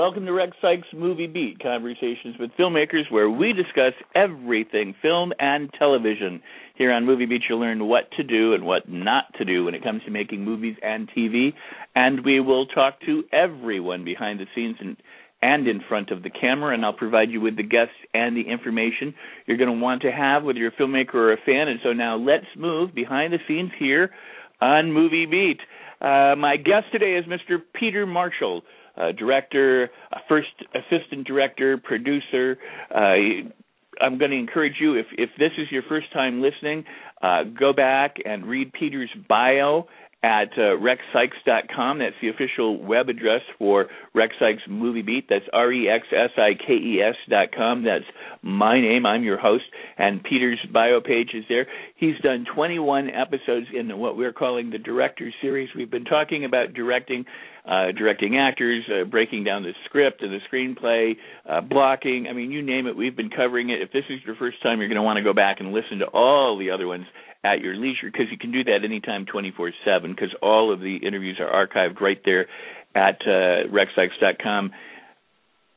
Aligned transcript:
Welcome 0.00 0.24
to 0.24 0.32
Rex 0.32 0.56
Sikes 0.62 0.88
Movie 0.94 1.26
Beat, 1.26 1.58
conversations 1.62 2.36
with 2.40 2.52
filmmakers 2.58 3.10
where 3.10 3.28
we 3.28 3.52
discuss 3.52 3.92
everything 4.14 4.94
film 5.02 5.30
and 5.38 5.70
television. 5.78 6.40
Here 6.74 6.90
on 6.90 7.04
Movie 7.04 7.26
Beat, 7.26 7.42
you'll 7.46 7.60
learn 7.60 7.86
what 7.86 8.10
to 8.12 8.22
do 8.22 8.54
and 8.54 8.64
what 8.64 8.88
not 8.88 9.24
to 9.36 9.44
do 9.44 9.66
when 9.66 9.74
it 9.74 9.84
comes 9.84 10.02
to 10.04 10.10
making 10.10 10.42
movies 10.42 10.74
and 10.82 11.06
TV, 11.14 11.52
and 11.94 12.24
we 12.24 12.40
will 12.40 12.64
talk 12.64 12.98
to 13.04 13.24
everyone 13.30 14.02
behind 14.02 14.40
the 14.40 14.46
scenes 14.54 14.76
and 14.80 14.96
and 15.42 15.68
in 15.68 15.82
front 15.86 16.10
of 16.10 16.22
the 16.22 16.30
camera, 16.30 16.72
and 16.72 16.82
I'll 16.82 16.94
provide 16.94 17.28
you 17.28 17.42
with 17.42 17.58
the 17.58 17.62
guests 17.62 17.92
and 18.14 18.34
the 18.34 18.50
information 18.50 19.12
you're 19.44 19.58
going 19.58 19.68
to 19.68 19.84
want 19.84 20.00
to 20.00 20.10
have, 20.10 20.44
whether 20.44 20.58
you're 20.58 20.72
a 20.72 20.80
filmmaker 20.80 21.14
or 21.14 21.34
a 21.34 21.44
fan. 21.44 21.68
And 21.68 21.78
so 21.82 21.92
now 21.92 22.16
let's 22.16 22.46
move 22.56 22.94
behind 22.94 23.34
the 23.34 23.38
scenes 23.46 23.72
here 23.78 24.12
on 24.62 24.92
Movie 24.92 25.26
Beat. 25.26 25.60
Uh, 26.00 26.36
my 26.38 26.56
guest 26.56 26.86
today 26.90 27.16
is 27.16 27.26
Mr. 27.26 27.58
Peter 27.74 28.06
Marshall 28.06 28.62
uh, 28.96 29.12
director, 29.12 29.90
first 30.28 30.48
assistant 30.74 31.26
director, 31.26 31.78
producer. 31.78 32.58
Uh, 32.94 33.48
I'm 34.00 34.18
going 34.18 34.30
to 34.30 34.38
encourage 34.38 34.74
you 34.80 34.94
if 34.94 35.06
if 35.18 35.30
this 35.38 35.52
is 35.58 35.70
your 35.70 35.82
first 35.88 36.12
time 36.12 36.40
listening, 36.40 36.84
uh, 37.22 37.44
go 37.58 37.72
back 37.72 38.16
and 38.24 38.46
read 38.46 38.72
Peter's 38.72 39.10
bio 39.28 39.86
at 40.22 40.52
uh, 40.56 40.76
rexsikes.com. 40.76 41.98
That's 41.98 42.14
the 42.20 42.28
official 42.28 42.82
web 42.82 43.08
address 43.08 43.40
for 43.58 43.86
Rex 44.14 44.34
Sikes 44.38 44.62
Movie 44.68 45.02
Beat. 45.02 45.26
That's 45.30 45.44
R 45.52 45.72
E 45.72 45.88
X 45.88 46.06
S 46.12 46.30
I 46.36 46.50
K 46.54 46.74
E 46.74 47.02
S 47.02 47.14
dot 47.28 47.48
com. 47.56 47.84
That's 47.84 48.04
my 48.42 48.80
name. 48.80 49.06
I'm 49.06 49.22
your 49.22 49.38
host, 49.38 49.64
and 49.96 50.22
Peter's 50.22 50.58
bio 50.72 51.00
page 51.00 51.30
is 51.34 51.44
there. 51.48 51.66
He's 51.96 52.18
done 52.22 52.44
21 52.54 53.10
episodes 53.10 53.66
in 53.74 53.98
what 53.98 54.16
we're 54.16 54.32
calling 54.32 54.70
the 54.70 54.78
Director 54.78 55.32
Series. 55.40 55.70
We've 55.74 55.90
been 55.90 56.04
talking 56.04 56.44
about 56.44 56.74
directing. 56.74 57.24
Uh, 57.62 57.92
directing 57.92 58.38
actors, 58.38 58.82
uh, 58.88 59.04
breaking 59.04 59.44
down 59.44 59.62
the 59.62 59.72
script 59.84 60.22
and 60.22 60.32
the 60.32 60.40
screenplay, 60.50 61.14
uh, 61.46 61.60
blocking. 61.60 62.26
I 62.26 62.32
mean, 62.32 62.50
you 62.50 62.62
name 62.62 62.86
it, 62.86 62.96
we've 62.96 63.14
been 63.14 63.28
covering 63.28 63.68
it. 63.68 63.82
If 63.82 63.92
this 63.92 64.04
is 64.08 64.18
your 64.24 64.34
first 64.36 64.62
time, 64.62 64.78
you're 64.78 64.88
going 64.88 64.96
to 64.96 65.02
want 65.02 65.18
to 65.18 65.22
go 65.22 65.34
back 65.34 65.60
and 65.60 65.70
listen 65.70 65.98
to 65.98 66.06
all 66.06 66.56
the 66.58 66.70
other 66.70 66.86
ones 66.86 67.04
at 67.44 67.60
your 67.60 67.74
leisure 67.74 68.10
because 68.10 68.26
you 68.30 68.38
can 68.38 68.52
do 68.52 68.64
that 68.64 68.80
anytime 68.84 69.26
24 69.26 69.72
7 69.84 70.10
because 70.10 70.34
all 70.42 70.72
of 70.72 70.80
the 70.80 70.96
interviews 70.96 71.38
are 71.38 71.66
archived 71.66 72.00
right 72.00 72.20
there 72.24 72.46
at 72.94 73.20
uh, 73.26 73.68
rexsikes.com 73.68 74.72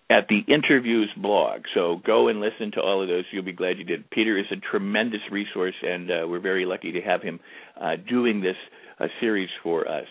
at 0.09 0.27
the 0.27 0.41
interviews 0.47 1.09
blog. 1.17 1.61
So 1.73 2.01
go 2.05 2.27
and 2.27 2.39
listen 2.39 2.71
to 2.73 2.81
all 2.81 3.01
of 3.01 3.07
those. 3.07 3.23
You'll 3.31 3.43
be 3.43 3.53
glad 3.53 3.77
you 3.77 3.83
did. 3.83 4.09
Peter 4.09 4.37
is 4.37 4.45
a 4.51 4.55
tremendous 4.55 5.21
resource, 5.31 5.75
and 5.81 6.11
uh, 6.11 6.27
we're 6.27 6.39
very 6.39 6.65
lucky 6.65 6.91
to 6.93 7.01
have 7.01 7.21
him 7.21 7.39
uh, 7.79 7.95
doing 8.07 8.41
this 8.41 8.57
uh, 8.99 9.07
series 9.19 9.49
for 9.63 9.87
us. 9.87 10.05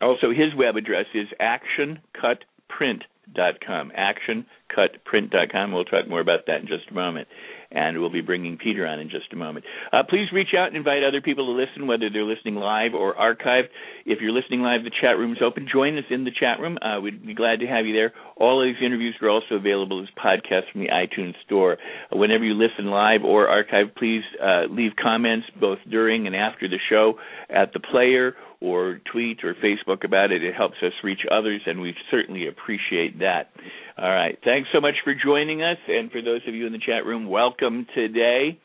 Also, 0.00 0.30
his 0.30 0.54
web 0.56 0.76
address 0.76 1.06
is 1.14 1.28
actioncutprint.com. 1.40 3.92
Actioncutprint.com. 3.96 5.72
We'll 5.72 5.84
talk 5.84 6.08
more 6.08 6.20
about 6.20 6.46
that 6.46 6.62
in 6.62 6.66
just 6.66 6.90
a 6.90 6.94
moment 6.94 7.28
and 7.72 8.00
we'll 8.00 8.10
be 8.10 8.20
bringing 8.20 8.56
Peter 8.56 8.86
on 8.86 8.98
in 8.98 9.10
just 9.10 9.32
a 9.32 9.36
moment. 9.36 9.64
Uh, 9.92 10.02
please 10.08 10.32
reach 10.32 10.54
out 10.58 10.68
and 10.68 10.76
invite 10.76 11.04
other 11.04 11.20
people 11.20 11.46
to 11.46 11.52
listen, 11.52 11.86
whether 11.86 12.10
they're 12.10 12.24
listening 12.24 12.56
live 12.56 12.94
or 12.94 13.14
archived. 13.14 13.68
If 14.04 14.20
you're 14.20 14.32
listening 14.32 14.60
live, 14.60 14.82
the 14.82 14.90
chat 15.00 15.18
room 15.18 15.32
is 15.32 15.38
open. 15.44 15.68
Join 15.72 15.96
us 15.96 16.04
in 16.10 16.24
the 16.24 16.32
chat 16.32 16.58
room. 16.58 16.78
Uh, 16.82 17.00
we'd 17.00 17.24
be 17.24 17.34
glad 17.34 17.60
to 17.60 17.66
have 17.66 17.86
you 17.86 17.94
there. 17.94 18.12
All 18.36 18.60
of 18.60 18.66
these 18.66 18.84
interviews 18.84 19.14
are 19.22 19.28
also 19.28 19.54
available 19.54 20.02
as 20.02 20.08
podcasts 20.18 20.70
from 20.72 20.80
the 20.80 20.88
iTunes 20.88 21.34
Store. 21.46 21.78
Uh, 22.12 22.16
whenever 22.16 22.44
you 22.44 22.54
listen 22.54 22.86
live 22.86 23.22
or 23.24 23.46
archived, 23.46 23.94
please 23.96 24.22
uh, 24.42 24.64
leave 24.68 24.92
comments 25.00 25.46
both 25.60 25.78
during 25.88 26.26
and 26.26 26.34
after 26.34 26.68
the 26.68 26.78
show 26.88 27.14
at 27.48 27.72
the 27.72 27.80
player 27.80 28.34
or 28.60 29.00
tweet 29.10 29.42
or 29.42 29.54
Facebook 29.54 30.04
about 30.04 30.32
it. 30.32 30.44
It 30.44 30.54
helps 30.54 30.76
us 30.82 30.92
reach 31.02 31.20
others, 31.30 31.62
and 31.66 31.80
we 31.80 31.94
certainly 32.10 32.46
appreciate 32.46 33.18
that. 33.20 33.50
All 33.96 34.10
right. 34.10 34.38
Thanks 34.44 34.68
so 34.72 34.80
much 34.80 34.94
for 35.04 35.14
joining 35.14 35.62
us, 35.62 35.78
and 35.88 36.10
for 36.10 36.22
those 36.22 36.42
of 36.46 36.54
you 36.54 36.66
in 36.66 36.72
the 36.72 36.78
chat 36.78 37.04
room, 37.06 37.28
welcome 37.28 37.86
today. 37.94 38.58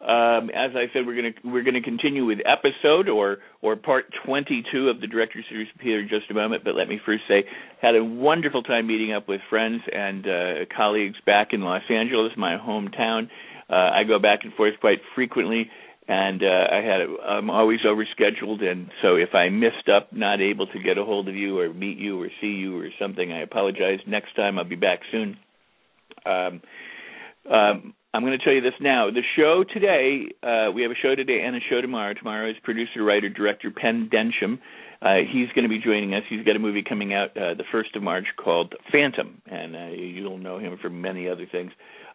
Um, 0.00 0.48
as 0.56 0.70
I 0.74 0.86
said, 0.94 1.06
we're 1.06 1.20
going 1.20 1.34
to 1.34 1.48
we're 1.48 1.62
going 1.62 1.74
to 1.74 1.82
continue 1.82 2.24
with 2.24 2.38
episode 2.46 3.10
or 3.10 3.38
or 3.60 3.76
part 3.76 4.06
22 4.24 4.88
of 4.88 4.98
the 5.00 5.06
director 5.06 5.40
series 5.50 5.68
here 5.78 6.00
in 6.00 6.08
just 6.08 6.30
a 6.30 6.34
moment. 6.34 6.64
But 6.64 6.74
let 6.74 6.88
me 6.88 6.98
first 7.04 7.24
say, 7.28 7.44
had 7.82 7.94
a 7.94 8.02
wonderful 8.02 8.62
time 8.62 8.86
meeting 8.86 9.12
up 9.12 9.28
with 9.28 9.42
friends 9.50 9.82
and 9.92 10.26
uh, 10.26 10.54
colleagues 10.74 11.16
back 11.26 11.48
in 11.52 11.60
Los 11.60 11.82
Angeles, 11.90 12.32
my 12.38 12.56
hometown. 12.56 13.28
Uh, 13.68 13.90
I 13.94 14.04
go 14.04 14.18
back 14.18 14.40
and 14.42 14.54
forth 14.54 14.74
quite 14.80 15.00
frequently 15.14 15.68
and 16.10 16.42
uh, 16.42 16.66
I 16.72 16.82
had 16.82 17.00
a, 17.02 17.16
I'm 17.24 17.50
always 17.50 17.78
overscheduled, 17.86 18.64
and 18.64 18.90
so 19.00 19.14
if 19.14 19.32
I 19.32 19.48
missed 19.48 19.88
up, 19.88 20.12
not 20.12 20.40
able 20.40 20.66
to 20.66 20.82
get 20.82 20.98
a 20.98 21.04
hold 21.04 21.28
of 21.28 21.36
you 21.36 21.60
or 21.60 21.72
meet 21.72 21.98
you 21.98 22.20
or 22.20 22.28
see 22.40 22.48
you 22.48 22.76
or 22.80 22.88
something, 22.98 23.30
I 23.30 23.42
apologize. 23.42 24.00
Next 24.08 24.34
time, 24.34 24.58
I'll 24.58 24.64
be 24.64 24.74
back 24.74 25.02
soon. 25.12 25.36
Um, 26.26 26.62
um, 27.48 27.94
I'm 28.12 28.24
going 28.24 28.36
to 28.36 28.44
tell 28.44 28.52
you 28.52 28.60
this 28.60 28.74
now. 28.80 29.08
The 29.12 29.22
show 29.36 29.62
today, 29.72 30.24
uh, 30.42 30.72
we 30.72 30.82
have 30.82 30.90
a 30.90 30.96
show 31.00 31.14
today 31.14 31.42
and 31.46 31.54
a 31.54 31.60
show 31.70 31.80
tomorrow. 31.80 32.12
Tomorrow 32.12 32.50
is 32.50 32.56
producer, 32.64 33.04
writer, 33.04 33.28
director 33.28 33.70
Pen 33.70 34.08
Densham. 34.10 34.58
Uh, 35.00 35.18
he's 35.32 35.46
going 35.54 35.62
to 35.62 35.68
be 35.68 35.78
joining 35.78 36.12
us. 36.14 36.24
He's 36.28 36.44
got 36.44 36.56
a 36.56 36.58
movie 36.58 36.82
coming 36.82 37.14
out 37.14 37.36
uh, 37.36 37.54
the 37.54 37.64
first 37.70 37.94
of 37.94 38.02
March 38.02 38.26
called 38.36 38.74
Phantom, 38.90 39.40
and 39.46 39.76
uh, 39.76 39.86
you'll 39.94 40.38
know 40.38 40.58
him 40.58 40.76
from 40.82 41.00
many 41.00 41.28
other 41.28 41.46
things. 41.50 41.70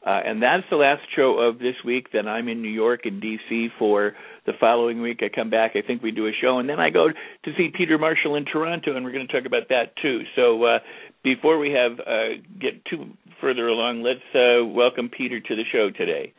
Uh, 0.05 0.21
and 0.23 0.41
that's 0.41 0.63
the 0.69 0.75
last 0.75 1.01
show 1.15 1.39
of 1.39 1.57
this 1.57 1.75
week. 1.83 2.07
Then 2.13 2.27
I'm 2.27 2.47
in 2.47 2.61
New 2.61 2.69
York 2.69 3.01
and 3.05 3.19
D.C. 3.19 3.69
for 3.79 4.13
the 4.45 4.53
following 4.59 5.01
week. 5.01 5.21
I 5.23 5.35
come 5.35 5.49
back. 5.49 5.71
I 5.75 5.81
think 5.81 6.03
we 6.03 6.11
do 6.11 6.27
a 6.27 6.31
show, 6.39 6.59
and 6.59 6.69
then 6.69 6.79
I 6.79 6.91
go 6.91 7.07
to 7.09 7.51
see 7.57 7.69
Peter 7.75 7.97
Marshall 7.97 8.35
in 8.35 8.45
Toronto, 8.45 8.95
and 8.95 9.03
we're 9.03 9.11
going 9.11 9.27
to 9.27 9.33
talk 9.33 9.47
about 9.47 9.69
that 9.69 9.95
too. 10.01 10.21
So 10.35 10.63
uh, 10.63 10.79
before 11.23 11.57
we 11.57 11.71
have 11.71 11.99
uh, 11.99 12.41
get 12.61 12.85
too 12.85 13.05
further 13.41 13.67
along, 13.67 14.03
let's 14.03 14.19
uh, 14.35 14.63
welcome 14.63 15.09
Peter 15.09 15.39
to 15.39 15.55
the 15.55 15.63
show 15.71 15.89
today. 15.89 16.33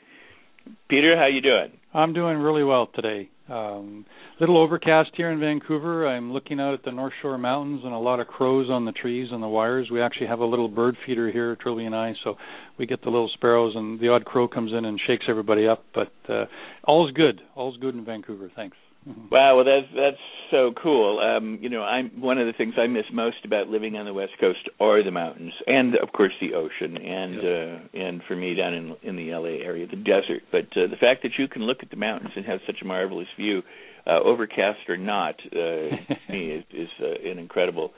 Peter, 0.89 1.17
how 1.17 1.27
you 1.27 1.41
doing? 1.41 1.73
I'm 1.93 2.13
doing 2.13 2.39
really 2.39 2.65
well 2.65 2.89
today. 2.95 3.29
Um, 3.49 4.05
little 4.41 4.59
overcast 4.59 5.11
here 5.15 5.31
in 5.31 5.39
Vancouver. 5.39 6.07
I'm 6.07 6.33
looking 6.33 6.59
out 6.59 6.75
at 6.75 6.85
the 6.85 6.91
North 6.91 7.13
Shore 7.23 7.39
Mountains 7.39 7.83
and 7.85 7.93
a 7.93 7.99
lot 7.99 8.19
of 8.19 8.27
crows 8.27 8.69
on 8.71 8.85
the 8.85 8.93
trees 8.93 9.29
and 9.31 9.43
the 9.43 9.49
wires. 9.49 9.89
We 9.91 10.01
actually 10.01 10.27
have 10.27 10.41
a 10.41 10.45
little 10.45 10.69
bird 10.69 10.97
feeder 11.07 11.31
here, 11.31 11.57
Trilby 11.57 11.85
and 11.85 11.95
I, 11.95 12.15
so 12.25 12.37
we 12.79 12.87
get 12.87 13.03
the 13.03 13.11
little 13.11 13.31
sparrows 13.35 13.75
and 13.77 14.01
the 14.01 14.09
odd 14.09 14.25
crow 14.25 14.49
comes 14.49 14.73
in 14.73 14.85
and 14.85 15.01
shakes 15.07 15.27
everybody 15.29 15.67
up. 15.67 15.85
But 15.95 16.13
uh, 16.29 16.47
all's 16.85 17.13
good. 17.13 17.41
All's 17.55 17.77
good 17.77 17.95
in 17.95 18.05
Vancouver. 18.05 18.51
Thanks. 18.57 18.77
Mm-hmm. 19.09 19.29
Wow, 19.31 19.57
well 19.57 19.65
that's 19.65 19.87
that's 19.95 20.17
so 20.51 20.73
cool. 20.81 21.19
Um, 21.21 21.59
you 21.61 21.69
know, 21.69 21.83
I'm 21.83 22.21
one 22.21 22.39
of 22.39 22.47
the 22.47 22.53
things 22.53 22.75
I 22.79 22.87
miss 22.87 23.05
most 23.13 23.37
about 23.45 23.69
living 23.69 23.97
on 23.97 24.05
the 24.05 24.15
West 24.15 24.33
Coast 24.41 24.69
are 24.81 25.03
the 25.03 25.11
mountains 25.11 25.53
and 25.67 25.97
of 25.97 26.13
course 26.13 26.33
the 26.41 26.55
ocean 26.55 26.97
and 26.97 27.35
yep. 27.35 27.45
uh 27.45 27.99
and 27.99 28.23
for 28.27 28.37
me 28.37 28.55
down 28.55 28.75
in 28.75 28.97
in 29.03 29.17
the 29.17 29.31
LA 29.33 29.65
area, 29.65 29.87
the 29.87 29.97
desert. 29.97 30.43
But 30.51 30.67
uh, 30.77 30.89
the 30.89 30.97
fact 31.01 31.23
that 31.23 31.33
you 31.39 31.49
can 31.49 31.63
look 31.63 31.79
at 31.83 31.91
the 31.91 31.97
mountains 31.97 32.33
and 32.37 32.45
have 32.47 32.61
such 32.67 32.77
a 32.83 32.85
marvelous 32.85 33.29
view, 33.37 33.63
uh 34.07 34.21
overcast 34.25 34.89
or 34.89 34.97
not, 34.97 35.37
uh 35.53 35.57
to 35.57 36.17
me 36.31 36.51
is 36.51 36.65
is 36.73 36.89
uh, 37.01 37.31
an 37.31 37.39
incredible 37.39 37.93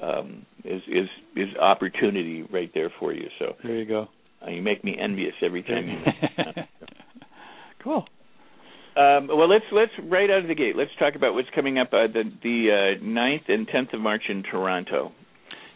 um 0.00 0.46
is 0.64 0.82
is 0.88 1.08
is 1.36 1.54
opportunity 1.60 2.42
right 2.42 2.70
there 2.74 2.92
for 2.98 3.12
you. 3.12 3.28
So 3.38 3.56
There 3.62 3.76
you 3.76 3.86
go. 3.86 4.08
Uh, 4.46 4.50
you 4.50 4.62
make 4.62 4.84
me 4.84 4.96
envious 4.98 5.34
every 5.42 5.62
time 5.62 5.88
you 5.88 6.62
Cool. 7.82 8.06
Um, 8.96 9.26
well, 9.26 9.48
let's 9.48 9.64
let's 9.72 9.90
right 10.04 10.30
out 10.30 10.42
of 10.42 10.48
the 10.48 10.54
gate. 10.54 10.76
Let's 10.76 10.90
talk 10.98 11.16
about 11.16 11.34
what's 11.34 11.48
coming 11.54 11.78
up 11.78 11.88
uh, 11.92 12.06
the 12.06 12.30
the 12.42 12.96
uh, 13.00 13.04
9th 13.04 13.48
and 13.48 13.66
10th 13.68 13.94
of 13.94 14.00
March 14.00 14.22
in 14.28 14.44
Toronto. 14.44 15.12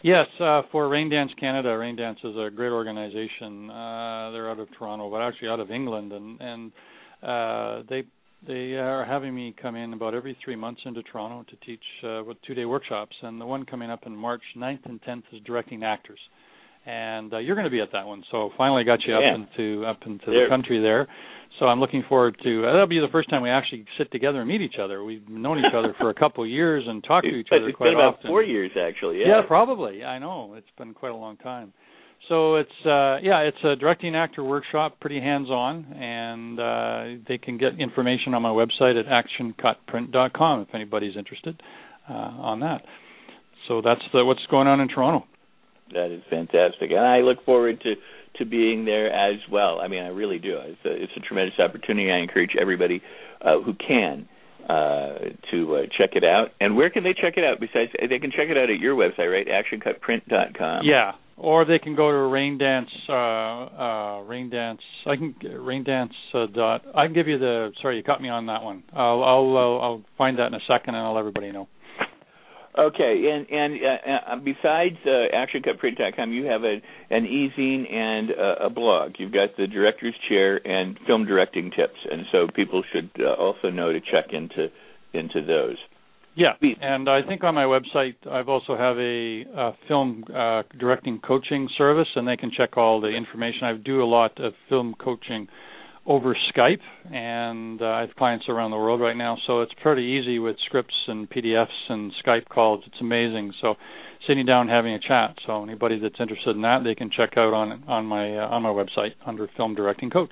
Yes, 0.01 0.27
uh, 0.39 0.61
for 0.71 0.87
Raindance 0.87 1.37
Canada. 1.37 1.69
Raindance 1.69 2.23
is 2.23 2.35
a 2.37 2.49
great 2.49 2.71
organization. 2.71 3.69
Uh, 3.69 4.31
they're 4.31 4.49
out 4.49 4.59
of 4.59 4.69
Toronto, 4.77 5.11
but 5.11 5.21
actually 5.21 5.49
out 5.49 5.59
of 5.59 5.69
England, 5.69 6.13
and 6.13 6.39
and 6.39 6.71
uh, 7.21 7.83
they 7.89 8.03
they 8.47 8.75
are 8.75 9.03
having 9.03 9.35
me 9.35 9.53
come 9.61 9.75
in 9.75 9.91
about 9.91 10.13
every 10.13 10.37
three 10.45 10.55
months 10.55 10.79
into 10.85 11.03
Toronto 11.03 11.45
to 11.49 11.65
teach 11.65 11.83
uh, 12.05 12.21
two 12.47 12.53
day 12.53 12.63
workshops. 12.63 13.15
And 13.21 13.41
the 13.41 13.45
one 13.45 13.65
coming 13.65 13.89
up 13.89 14.05
in 14.05 14.15
March 14.15 14.43
9th 14.55 14.85
and 14.85 15.01
10th 15.01 15.23
is 15.33 15.41
directing 15.45 15.83
actors 15.83 16.19
and 16.89 17.33
uh, 17.33 17.37
you're 17.37 17.55
going 17.55 17.65
to 17.65 17.71
be 17.71 17.81
at 17.81 17.91
that 17.93 18.07
one. 18.07 18.23
So 18.31 18.49
finally 18.57 18.83
got 18.83 18.99
you 19.05 19.13
yeah. 19.13 19.33
up 19.33 19.39
into 19.39 19.85
up 19.85 19.99
into 20.05 20.25
there. 20.25 20.45
the 20.45 20.49
country 20.49 20.81
there. 20.81 21.07
So 21.59 21.65
I'm 21.65 21.79
looking 21.79 22.03
forward 22.07 22.37
to 22.43 22.63
uh, 22.65 22.71
that'll 22.71 22.87
be 22.87 22.99
the 22.99 23.11
first 23.11 23.29
time 23.29 23.43
we 23.43 23.49
actually 23.49 23.85
sit 23.97 24.11
together 24.11 24.39
and 24.39 24.47
meet 24.47 24.61
each 24.61 24.79
other. 24.81 25.03
We've 25.03 25.27
known 25.27 25.59
each 25.59 25.73
other 25.75 25.93
for 25.99 26.09
a 26.09 26.13
couple 26.13 26.43
of 26.43 26.49
years 26.49 26.85
and 26.87 27.03
talked 27.03 27.27
to 27.27 27.35
each 27.35 27.47
but 27.49 27.57
other 27.57 27.69
it's 27.69 27.77
quite 27.77 27.87
been 27.87 27.95
about 27.95 28.15
often. 28.15 28.29
four 28.29 28.43
years 28.43 28.71
actually. 28.79 29.19
Yeah. 29.19 29.27
yeah, 29.27 29.41
probably. 29.47 30.03
I 30.03 30.19
know 30.19 30.55
it's 30.55 30.67
been 30.77 30.93
quite 30.93 31.11
a 31.11 31.15
long 31.15 31.37
time. 31.37 31.73
So 32.27 32.55
it's 32.55 32.69
uh 32.85 33.17
yeah, 33.21 33.41
it's 33.41 33.63
a 33.63 33.75
directing 33.75 34.15
actor 34.15 34.43
workshop, 34.43 34.99
pretty 34.99 35.19
hands 35.19 35.49
on, 35.49 35.85
and 35.93 36.59
uh 36.59 37.23
they 37.27 37.37
can 37.37 37.57
get 37.57 37.79
information 37.79 38.33
on 38.33 38.41
my 38.41 38.49
website 38.49 38.99
at 38.99 39.05
actioncutprint.com 39.05 40.61
if 40.61 40.73
anybody's 40.73 41.17
interested 41.17 41.61
uh 42.09 42.13
on 42.13 42.61
that. 42.61 42.81
So 43.67 43.81
that's 43.83 44.01
the, 44.13 44.25
what's 44.25 44.45
going 44.49 44.67
on 44.67 44.79
in 44.79 44.87
Toronto. 44.87 45.27
That 45.93 46.11
is 46.11 46.21
fantastic, 46.29 46.91
and 46.91 46.99
I 46.99 47.19
look 47.19 47.43
forward 47.45 47.81
to 47.81 47.95
to 48.37 48.45
being 48.45 48.85
there 48.85 49.11
as 49.11 49.39
well. 49.51 49.79
I 49.81 49.87
mean, 49.87 50.03
I 50.03 50.07
really 50.07 50.39
do. 50.39 50.57
It's 50.59 50.85
a, 50.85 51.03
it's 51.03 51.11
a 51.17 51.19
tremendous 51.19 51.59
opportunity. 51.59 52.11
I 52.11 52.17
encourage 52.19 52.51
everybody 52.59 53.01
uh, 53.41 53.59
who 53.59 53.73
can 53.73 54.27
uh, 54.69 55.33
to 55.51 55.75
uh, 55.75 55.81
check 55.97 56.11
it 56.13 56.23
out. 56.23 56.49
And 56.59 56.75
where 56.75 56.89
can 56.89 57.03
they 57.03 57.13
check 57.13 57.33
it 57.37 57.43
out? 57.43 57.59
Besides, 57.59 57.91
they 57.99 58.19
can 58.19 58.31
check 58.31 58.49
it 58.49 58.57
out 58.57 58.69
at 58.69 58.79
your 58.79 58.95
website, 58.95 59.31
right? 59.31 59.47
ActionCutPrint.com. 59.47 60.81
Yeah, 60.85 61.13
or 61.37 61.65
they 61.65 61.79
can 61.79 61.95
go 61.95 62.11
to 62.11 62.17
Raindance. 62.17 62.85
Uh, 63.07 63.13
uh, 63.13 64.23
Raindance. 64.23 64.79
I 65.07 65.15
can 65.15 65.33
Raindance. 65.43 66.13
Uh, 66.33 66.45
dot. 66.47 66.83
I 66.95 67.05
can 67.05 67.13
give 67.13 67.27
you 67.27 67.39
the. 67.39 67.71
Sorry, 67.81 67.97
you 67.97 68.03
caught 68.03 68.21
me 68.21 68.29
on 68.29 68.45
that 68.45 68.61
one. 68.63 68.83
I'll 68.93 69.23
I'll 69.23 69.57
I'll, 69.57 69.81
I'll 69.81 70.03
find 70.17 70.37
that 70.37 70.47
in 70.47 70.53
a 70.53 70.59
second, 70.67 70.95
and 70.95 70.97
I'll 70.97 71.13
let 71.13 71.21
everybody 71.21 71.51
know. 71.51 71.67
Okay, 72.79 73.29
and 73.29 73.49
and 73.49 73.79
uh, 73.83 74.31
uh, 74.31 74.35
besides 74.37 74.95
uh, 75.05 75.35
ActionCutPrint.com, 75.35 76.31
you 76.31 76.45
have 76.45 76.63
a 76.63 76.81
an 77.09 77.25
e-zine 77.25 77.91
and 77.91 78.31
uh, 78.31 78.65
a 78.65 78.69
blog. 78.69 79.13
You've 79.17 79.33
got 79.33 79.57
the 79.57 79.67
director's 79.67 80.15
chair 80.29 80.65
and 80.65 80.97
film 81.05 81.25
directing 81.25 81.71
tips, 81.71 81.99
and 82.09 82.21
so 82.31 82.47
people 82.55 82.83
should 82.93 83.09
uh, 83.19 83.33
also 83.33 83.69
know 83.69 83.91
to 83.91 83.99
check 83.99 84.31
into 84.31 84.69
into 85.13 85.45
those. 85.45 85.75
Yeah, 86.35 86.53
and 86.81 87.09
I 87.09 87.21
think 87.27 87.43
on 87.43 87.55
my 87.55 87.65
website 87.65 88.15
I've 88.31 88.47
also 88.47 88.77
have 88.77 88.97
a, 88.97 89.43
a 89.43 89.77
film 89.89 90.23
uh, 90.33 90.63
directing 90.79 91.19
coaching 91.19 91.67
service, 91.77 92.07
and 92.15 92.25
they 92.25 92.37
can 92.37 92.49
check 92.55 92.77
all 92.77 93.01
the 93.01 93.09
information. 93.09 93.63
I 93.63 93.73
do 93.73 94.01
a 94.01 94.05
lot 94.05 94.39
of 94.41 94.53
film 94.69 94.95
coaching 94.97 95.49
over 96.09 96.35
Skype, 96.51 96.81
and 97.13 97.79
uh, 97.81 97.85
I 97.85 98.01
have 98.01 98.15
clients 98.17 98.45
around 98.49 98.71
the 98.71 98.77
world 98.77 98.99
right 98.99 99.15
now, 99.15 99.37
so 99.45 99.61
it's 99.61 99.71
pretty 99.83 100.01
easy 100.01 100.39
with 100.39 100.55
scripts 100.65 100.95
and 101.07 101.29
PDFs 101.29 101.67
and 101.87 102.11
Skype 102.25 102.49
calls. 102.49 102.83
It's 102.87 102.99
amazing. 102.99 103.53
So 103.61 103.75
sitting 104.27 104.47
down 104.47 104.67
having 104.67 104.93
a 104.95 104.99
chat. 104.99 105.35
So 105.45 105.63
anybody 105.63 105.99
that's 105.99 106.15
interested 106.19 106.55
in 106.55 106.63
that, 106.63 106.79
they 106.83 106.95
can 106.95 107.11
check 107.15 107.37
out 107.37 107.53
on 107.53 107.83
on 107.87 108.05
my 108.05 108.37
uh, 108.37 108.47
on 108.47 108.63
my 108.63 108.69
website 108.69 109.11
under 109.25 109.47
Film 109.55 109.75
Directing 109.75 110.09
Coach. 110.09 110.31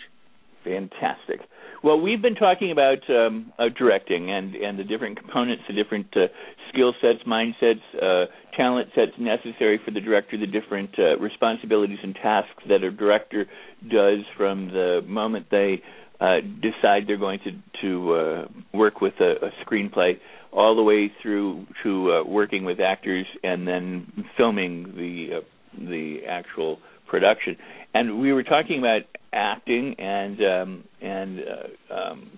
Fantastic. 0.64 1.42
Well, 1.88 2.02
we've 2.02 2.22
been 2.22 2.36
talking 2.36 2.72
about 2.72 3.10
um, 3.10 3.54
uh, 3.58 3.70
directing 3.70 4.30
and 4.30 4.56
and 4.56 4.78
the 4.78 4.84
different 4.84 5.18
components, 5.18 5.64
the 5.70 5.74
different 5.74 6.08
uh, 6.18 6.28
skill 6.68 6.94
sets, 7.00 7.20
mindsets, 7.26 7.80
uh, 7.96 8.26
talent 8.58 8.90
sets 8.94 9.14
necessary 9.18 9.80
for 9.86 9.92
the 9.92 10.02
director, 10.02 10.38
the 10.38 10.48
different 10.48 10.90
uh, 11.00 11.18
responsibilities 11.18 12.00
and 12.04 12.14
tasks 12.16 12.62
that 12.68 12.84
a 12.84 12.92
director 12.92 13.46
does 13.90 14.20
from 14.36 14.68
the 14.68 15.00
moment 15.08 15.46
they 15.50 15.82
uh, 16.20 16.42
decide 16.62 17.04
they're 17.08 17.16
going 17.16 17.40
to 17.46 17.82
to 17.82 18.14
uh, 18.14 18.48
work 18.74 19.00
with 19.00 19.14
a, 19.22 19.36
a 19.46 19.66
screenplay, 19.66 20.20
all 20.52 20.76
the 20.76 20.84
way 20.84 21.10
through 21.22 21.66
to 21.84 22.12
uh, 22.12 22.24
working 22.26 22.66
with 22.66 22.82
actors 22.82 23.26
and 23.44 23.66
then 23.66 24.26
filming 24.36 24.94
the 24.98 25.38
uh, 25.38 25.42
the 25.90 26.18
actual 26.28 26.80
production. 27.08 27.56
And 27.98 28.20
we 28.20 28.32
were 28.32 28.44
talking 28.44 28.78
about 28.78 29.02
acting 29.34 29.96
and 29.98 30.40
um, 30.42 30.84
and 31.02 31.40
uh, 31.40 31.94
um, 31.94 32.32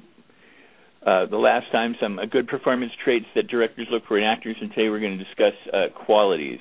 uh, 1.05 1.25
the 1.25 1.37
last 1.37 1.69
time 1.73 1.95
some 2.01 2.17
uh, 2.17 2.25
good 2.25 2.47
performance 2.47 2.93
traits 3.03 3.25
that 3.35 3.47
directors 3.47 3.87
look 3.91 4.03
for 4.07 4.17
in 4.17 4.23
actors, 4.23 4.55
and 4.61 4.69
today 4.69 4.87
we're 4.87 5.01
going 5.01 5.17
to 5.17 5.23
discuss 5.23 5.53
uh, 5.73 5.87
qualities 6.05 6.59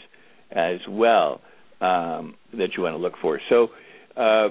as 0.51 0.81
well 0.89 1.41
um, 1.81 2.35
that 2.55 2.71
you 2.77 2.83
want 2.83 2.95
to 2.95 2.99
look 2.99 3.15
for. 3.23 3.41
So. 3.49 3.69
Uh, 4.17 4.49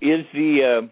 is 0.00 0.24
the 0.32 0.60
uh, 0.62 0.86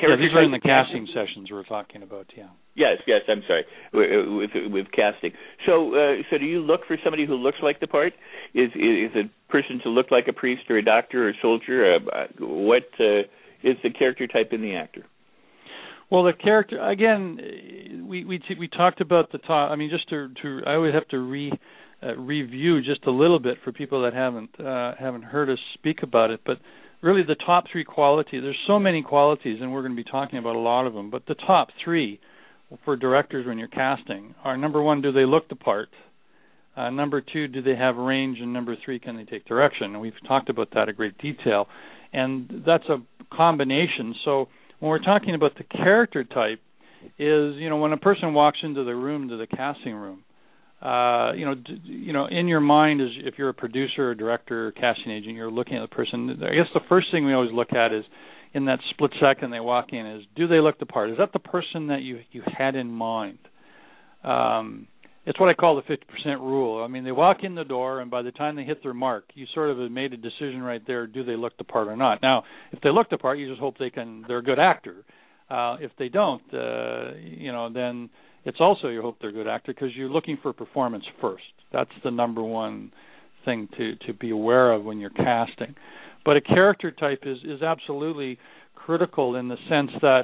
yeah, 0.00 0.14
these 0.16 0.32
are 0.32 0.44
in 0.44 0.52
the 0.52 0.60
casting 0.60 1.08
sessions 1.12 1.50
we're 1.50 1.64
talking 1.64 2.04
about. 2.04 2.26
Yeah. 2.36 2.50
Yes, 2.74 2.98
yes. 3.06 3.20
I'm 3.28 3.42
sorry. 3.46 3.64
With 3.92 4.50
with 4.72 4.86
casting. 4.92 5.32
So, 5.66 5.94
uh, 5.94 6.22
so 6.30 6.38
do 6.38 6.46
you 6.46 6.60
look 6.60 6.80
for 6.86 6.96
somebody 7.04 7.26
who 7.26 7.34
looks 7.34 7.58
like 7.62 7.80
the 7.80 7.86
part? 7.86 8.14
Is 8.54 8.70
is 8.74 9.14
a 9.14 9.30
person 9.50 9.80
to 9.84 9.90
look 9.90 10.10
like 10.10 10.26
a 10.28 10.32
priest 10.32 10.62
or 10.70 10.78
a 10.78 10.84
doctor 10.84 11.26
or 11.26 11.30
a 11.30 11.34
soldier? 11.42 11.96
Uh, 11.96 12.24
what 12.40 12.84
uh, 12.98 13.20
is 13.62 13.76
the 13.82 13.90
character 13.90 14.26
type 14.26 14.52
in 14.52 14.62
the 14.62 14.74
actor? 14.74 15.04
Well, 16.10 16.24
the 16.24 16.32
character 16.32 16.80
again. 16.82 18.06
We 18.08 18.24
we 18.24 18.40
we 18.58 18.68
talked 18.68 19.00
about 19.00 19.32
the 19.32 19.38
top. 19.38 19.70
I 19.70 19.76
mean, 19.76 19.90
just 19.90 20.08
to 20.08 20.30
to 20.40 20.62
I 20.66 20.74
always 20.74 20.94
have 20.94 21.08
to 21.08 21.18
re 21.18 21.52
uh, 22.02 22.16
review 22.16 22.82
just 22.82 23.04
a 23.06 23.10
little 23.10 23.38
bit 23.38 23.58
for 23.62 23.72
people 23.72 24.02
that 24.02 24.14
haven't 24.14 24.58
uh, 24.58 24.94
haven't 24.98 25.24
heard 25.24 25.50
us 25.50 25.58
speak 25.74 26.02
about 26.02 26.30
it, 26.30 26.40
but 26.46 26.58
really 27.02 27.22
the 27.22 27.36
top 27.46 27.64
three 27.70 27.84
qualities. 27.84 28.40
There's 28.42 28.56
so 28.66 28.78
many 28.78 29.02
qualities, 29.02 29.58
and 29.60 29.72
we're 29.72 29.82
going 29.82 29.96
to 29.96 30.02
be 30.02 30.10
talking 30.10 30.38
about 30.38 30.56
a 30.56 30.58
lot 30.58 30.86
of 30.86 30.94
them. 30.94 31.10
But 31.10 31.26
the 31.26 31.34
top 31.34 31.68
three 31.84 32.18
for 32.84 32.96
directors 32.96 33.46
when 33.46 33.58
you're 33.58 33.68
casting 33.68 34.34
are 34.44 34.56
number 34.56 34.82
one, 34.82 35.02
do 35.02 35.12
they 35.12 35.24
look 35.24 35.48
the 35.48 35.56
part? 35.56 35.88
Uh, 36.76 36.90
number 36.90 37.20
two, 37.20 37.48
do 37.48 37.60
they 37.60 37.76
have 37.76 37.96
range? 37.96 38.38
And 38.40 38.52
number 38.52 38.76
three, 38.82 38.98
can 38.98 39.16
they 39.16 39.24
take 39.24 39.44
direction? 39.44 39.92
And 39.92 40.00
we've 40.00 40.12
talked 40.26 40.48
about 40.48 40.68
that 40.74 40.88
in 40.88 40.94
great 40.94 41.18
detail. 41.18 41.66
And 42.12 42.62
that's 42.66 42.84
a 42.88 42.98
combination. 43.34 44.14
So 44.24 44.48
when 44.78 44.90
we're 44.90 44.98
talking 44.98 45.34
about 45.34 45.52
the 45.56 45.64
character 45.64 46.24
type, 46.24 46.60
is 47.18 47.56
you 47.56 47.68
know 47.68 47.78
when 47.78 47.92
a 47.92 47.96
person 47.96 48.32
walks 48.32 48.58
into 48.62 48.84
the 48.84 48.94
room 48.94 49.28
to 49.28 49.36
the 49.36 49.46
casting 49.46 49.94
room, 49.94 50.22
uh, 50.82 51.32
you 51.34 51.44
know, 51.44 51.54
d- 51.54 51.80
you 51.84 52.12
know, 52.12 52.26
in 52.26 52.48
your 52.48 52.60
mind, 52.60 53.00
is 53.00 53.08
if 53.18 53.34
you're 53.38 53.48
a 53.48 53.54
producer, 53.54 54.10
or 54.10 54.14
director, 54.14 54.68
or 54.68 54.72
casting 54.72 55.12
agent, 55.12 55.34
you're 55.34 55.50
looking 55.50 55.76
at 55.76 55.88
the 55.88 55.94
person. 55.94 56.30
I 56.42 56.54
guess 56.54 56.66
the 56.74 56.80
first 56.88 57.08
thing 57.12 57.24
we 57.24 57.32
always 57.32 57.52
look 57.52 57.72
at 57.72 57.92
is, 57.92 58.04
in 58.54 58.66
that 58.66 58.78
split 58.90 59.12
second 59.20 59.50
they 59.50 59.60
walk 59.60 59.92
in, 59.92 60.06
is 60.06 60.24
do 60.36 60.46
they 60.46 60.60
look 60.60 60.78
the 60.78 60.86
part? 60.86 61.10
Is 61.10 61.18
that 61.18 61.32
the 61.32 61.38
person 61.38 61.88
that 61.88 62.02
you 62.02 62.20
you 62.32 62.42
had 62.46 62.74
in 62.74 62.88
mind? 62.88 63.38
Um, 64.24 64.88
it's 65.24 65.38
what 65.38 65.48
I 65.48 65.54
call 65.54 65.76
the 65.76 65.82
50% 65.82 66.40
rule. 66.40 66.82
I 66.82 66.88
mean, 66.88 67.04
they 67.04 67.12
walk 67.12 67.38
in 67.44 67.54
the 67.54 67.64
door, 67.64 68.00
and 68.00 68.10
by 68.10 68.22
the 68.22 68.32
time 68.32 68.56
they 68.56 68.64
hit 68.64 68.82
their 68.82 68.94
mark, 68.94 69.24
you 69.34 69.46
sort 69.54 69.70
of 69.70 69.78
have 69.78 69.90
made 69.90 70.12
a 70.12 70.16
decision 70.16 70.62
right 70.62 70.82
there: 70.86 71.06
do 71.06 71.24
they 71.24 71.36
look 71.36 71.56
the 71.58 71.64
part 71.64 71.88
or 71.88 71.96
not? 71.96 72.20
Now, 72.22 72.42
if 72.72 72.80
they 72.80 72.90
look 72.90 73.08
the 73.10 73.18
part, 73.18 73.38
you 73.38 73.48
just 73.48 73.60
hope 73.60 73.78
they 73.78 73.90
can. 73.90 74.24
They're 74.26 74.38
a 74.38 74.42
good 74.42 74.58
actor. 74.58 75.04
Uh, 75.48 75.76
if 75.80 75.90
they 75.98 76.08
don't, 76.08 76.42
uh, 76.52 77.12
you 77.18 77.52
know, 77.52 77.70
then 77.72 78.08
it's 78.44 78.58
also 78.58 78.88
you 78.88 79.02
hope 79.02 79.18
they're 79.20 79.30
a 79.30 79.34
good 79.34 79.46
actor 79.48 79.72
because 79.72 79.90
you're 79.94 80.08
looking 80.08 80.38
for 80.42 80.52
performance 80.52 81.04
first. 81.20 81.42
That's 81.72 81.90
the 82.02 82.10
number 82.10 82.42
one 82.42 82.92
thing 83.44 83.68
to 83.76 83.96
to 84.06 84.14
be 84.14 84.30
aware 84.30 84.72
of 84.72 84.84
when 84.84 84.98
you're 84.98 85.10
casting. 85.10 85.74
But 86.24 86.36
a 86.36 86.40
character 86.40 86.90
type 86.90 87.22
is 87.24 87.38
is 87.44 87.62
absolutely 87.62 88.38
critical 88.74 89.36
in 89.36 89.48
the 89.48 89.56
sense 89.68 89.90
that 90.00 90.22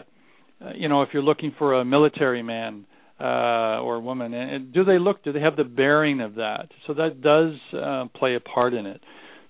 uh, 0.64 0.70
you 0.74 0.88
know 0.88 1.02
if 1.02 1.10
you're 1.12 1.22
looking 1.22 1.54
for 1.58 1.80
a 1.80 1.84
military 1.84 2.42
man 2.42 2.86
uh, 3.20 3.80
or 3.80 4.00
woman, 4.00 4.32
and, 4.32 4.72
do 4.72 4.84
they 4.84 4.98
look? 4.98 5.24
Do 5.24 5.32
they 5.32 5.40
have 5.40 5.56
the 5.56 5.64
bearing 5.64 6.20
of 6.20 6.36
that? 6.36 6.68
So 6.86 6.94
that 6.94 7.20
does 7.20 7.54
uh, 7.76 8.06
play 8.16 8.36
a 8.36 8.40
part 8.40 8.74
in 8.74 8.86
it. 8.86 9.00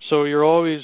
So 0.09 0.25
you're 0.25 0.45
always 0.45 0.81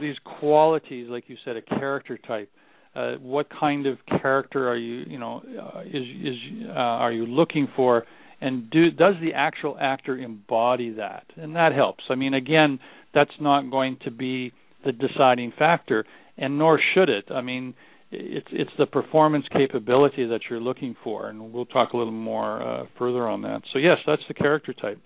these 0.00 0.14
qualities, 0.38 1.08
like 1.08 1.24
you 1.26 1.36
said, 1.44 1.56
a 1.56 1.62
character 1.62 2.16
type 2.16 2.50
uh, 2.98 3.14
what 3.20 3.46
kind 3.48 3.86
of 3.86 3.98
character 4.20 4.68
are 4.68 4.76
you 4.76 5.04
you 5.06 5.18
know 5.18 5.42
uh, 5.60 5.80
is 5.82 6.02
is 6.24 6.36
uh, 6.68 6.72
are 6.72 7.12
you 7.12 7.26
looking 7.26 7.68
for 7.76 8.04
and 8.40 8.70
do 8.70 8.90
does 8.90 9.14
the 9.22 9.34
actual 9.34 9.76
actor 9.80 10.16
embody 10.16 10.90
that 10.90 11.24
and 11.36 11.54
that 11.54 11.72
helps 11.72 12.04
i 12.10 12.14
mean 12.14 12.34
again 12.34 12.78
that's 13.14 13.30
not 13.40 13.70
going 13.70 13.96
to 14.02 14.10
be 14.10 14.52
the 14.84 14.92
deciding 14.92 15.52
factor 15.58 16.04
and 16.36 16.58
nor 16.58 16.80
should 16.94 17.08
it. 17.08 17.26
I 17.30 17.40
mean 17.40 17.74
it's 18.10 18.48
it's 18.52 18.70
the 18.78 18.86
performance 18.86 19.46
capability 19.52 20.26
that 20.26 20.40
you're 20.48 20.60
looking 20.60 20.96
for 21.04 21.28
and 21.28 21.52
we'll 21.52 21.66
talk 21.66 21.92
a 21.92 21.96
little 21.96 22.12
more 22.12 22.62
uh, 22.62 22.84
further 22.98 23.28
on 23.28 23.42
that. 23.42 23.62
So 23.72 23.78
yes 23.78 23.98
that's 24.06 24.22
the 24.28 24.34
character 24.34 24.72
type. 24.72 25.00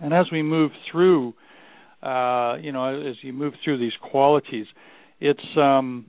And 0.00 0.14
as 0.14 0.26
we 0.30 0.42
move 0.42 0.70
through 0.90 1.34
uh, 2.02 2.56
you 2.60 2.72
know 2.72 3.08
as 3.08 3.16
you 3.22 3.32
move 3.32 3.54
through 3.64 3.78
these 3.78 3.96
qualities 4.10 4.66
it's 5.20 5.40
um 5.56 6.06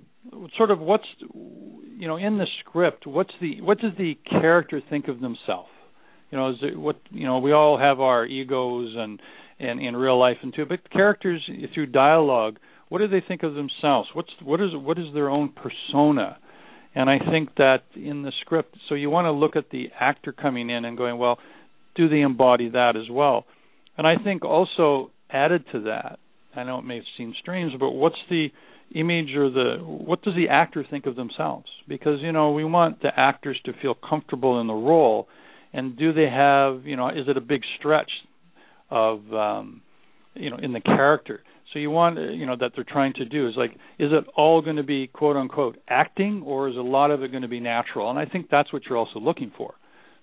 sort 0.57 0.71
of 0.71 0.79
what's 0.79 1.07
you 1.23 2.07
know 2.07 2.17
in 2.17 2.37
the 2.37 2.45
script 2.59 3.07
what's 3.07 3.33
the 3.41 3.61
what 3.61 3.79
does 3.79 3.93
the 3.97 4.17
character 4.29 4.81
think 4.89 5.07
of 5.07 5.19
themselves? 5.19 5.69
You 6.31 6.37
know 6.37 6.51
is 6.51 6.57
it 6.61 6.77
what 6.77 6.97
you 7.09 7.25
know 7.25 7.39
we 7.39 7.51
all 7.51 7.77
have 7.77 7.99
our 7.99 8.25
egos 8.25 8.93
and 8.95 9.19
and 9.59 9.81
in 9.81 9.95
real 9.95 10.19
life 10.19 10.37
and 10.41 10.53
too. 10.53 10.65
But 10.65 10.89
characters 10.91 11.47
through 11.73 11.87
dialogue 11.87 12.57
what 12.89 12.99
do 12.99 13.07
they 13.07 13.23
think 13.25 13.43
of 13.43 13.53
themselves? 13.53 14.09
What's 14.13 14.31
what 14.43 14.59
is 14.59 14.71
what 14.73 14.97
is 14.97 15.13
their 15.13 15.29
own 15.29 15.53
persona? 15.53 16.37
And 16.95 17.07
i 17.07 17.19
think 17.19 17.55
that 17.57 17.83
in 17.95 18.23
the 18.23 18.31
script 18.41 18.75
so 18.87 18.95
you 18.95 19.09
want 19.11 19.25
to 19.25 19.31
look 19.31 19.55
at 19.55 19.69
the 19.69 19.89
actor 19.99 20.31
coming 20.31 20.71
in 20.71 20.85
and 20.85 20.97
going 20.97 21.19
well 21.19 21.37
do 21.95 22.09
they 22.09 22.21
embody 22.21 22.69
that 22.69 22.95
as 22.95 23.09
well? 23.11 23.45
And 23.97 24.07
I 24.07 24.15
think 24.23 24.45
also 24.45 25.11
added 25.29 25.65
to 25.73 25.81
that, 25.81 26.19
I 26.55 26.63
know 26.63 26.79
it 26.79 26.85
may 26.85 27.01
seem 27.17 27.33
strange, 27.39 27.73
but 27.77 27.91
what's 27.91 28.15
the 28.29 28.47
image 28.95 29.35
or 29.35 29.49
the 29.49 29.77
what 29.81 30.23
does 30.23 30.33
the 30.35 30.49
actor 30.49 30.85
think 30.89 31.05
of 31.05 31.15
themselves? 31.15 31.67
Because 31.87 32.21
you 32.21 32.31
know 32.31 32.51
we 32.51 32.63
want 32.63 33.01
the 33.01 33.11
actors 33.15 33.59
to 33.65 33.73
feel 33.81 33.93
comfortable 33.93 34.59
in 34.61 34.67
the 34.67 34.73
role, 34.73 35.27
and 35.73 35.97
do 35.97 36.13
they 36.13 36.29
have 36.29 36.85
you 36.85 36.95
know 36.95 37.09
is 37.09 37.27
it 37.27 37.37
a 37.37 37.41
big 37.41 37.61
stretch 37.77 38.09
of 38.89 39.33
um, 39.33 39.81
you 40.35 40.49
know 40.49 40.57
in 40.57 40.73
the 40.73 40.81
character? 40.81 41.41
So 41.73 41.79
you 41.79 41.91
want 41.91 42.17
you 42.17 42.45
know 42.45 42.55
that 42.59 42.71
they're 42.75 42.83
trying 42.83 43.13
to 43.13 43.25
do 43.25 43.47
is 43.47 43.55
like 43.55 43.71
is 43.97 44.11
it 44.11 44.25
all 44.35 44.61
going 44.61 44.77
to 44.77 44.83
be 44.83 45.07
quote 45.07 45.35
unquote 45.35 45.77
acting 45.87 46.41
or 46.45 46.69
is 46.69 46.75
a 46.75 46.81
lot 46.81 47.11
of 47.11 47.23
it 47.23 47.31
going 47.31 47.43
to 47.43 47.47
be 47.47 47.59
natural? 47.59 48.09
And 48.09 48.17
I 48.17 48.25
think 48.25 48.49
that's 48.49 48.73
what 48.73 48.83
you're 48.85 48.97
also 48.97 49.19
looking 49.19 49.51
for, 49.55 49.75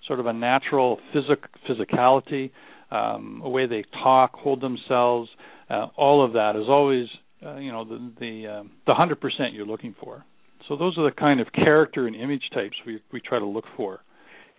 sort 0.06 0.20
of 0.20 0.26
a 0.26 0.32
natural 0.32 0.98
physic 1.12 1.44
physicality, 1.68 2.50
um, 2.90 3.42
a 3.44 3.48
way 3.48 3.66
they 3.66 3.84
talk, 4.02 4.34
hold 4.34 4.60
themselves, 4.60 5.30
uh, 5.68 5.86
all 5.96 6.24
of 6.24 6.32
that 6.34 6.56
is 6.56 6.68
always 6.68 7.06
uh, 7.44 7.56
you 7.56 7.72
know 7.72 7.84
the 7.84 8.12
the 8.20 8.46
um, 8.46 8.70
the 8.86 8.94
hundred 8.94 9.20
percent 9.20 9.52
you're 9.52 9.66
looking 9.66 9.94
for. 10.00 10.24
So 10.68 10.76
those 10.76 10.98
are 10.98 11.04
the 11.04 11.14
kind 11.14 11.40
of 11.40 11.52
character 11.52 12.06
and 12.06 12.16
image 12.16 12.50
types 12.52 12.76
we 12.86 13.00
we 13.12 13.20
try 13.20 13.38
to 13.38 13.46
look 13.46 13.64
for. 13.76 14.00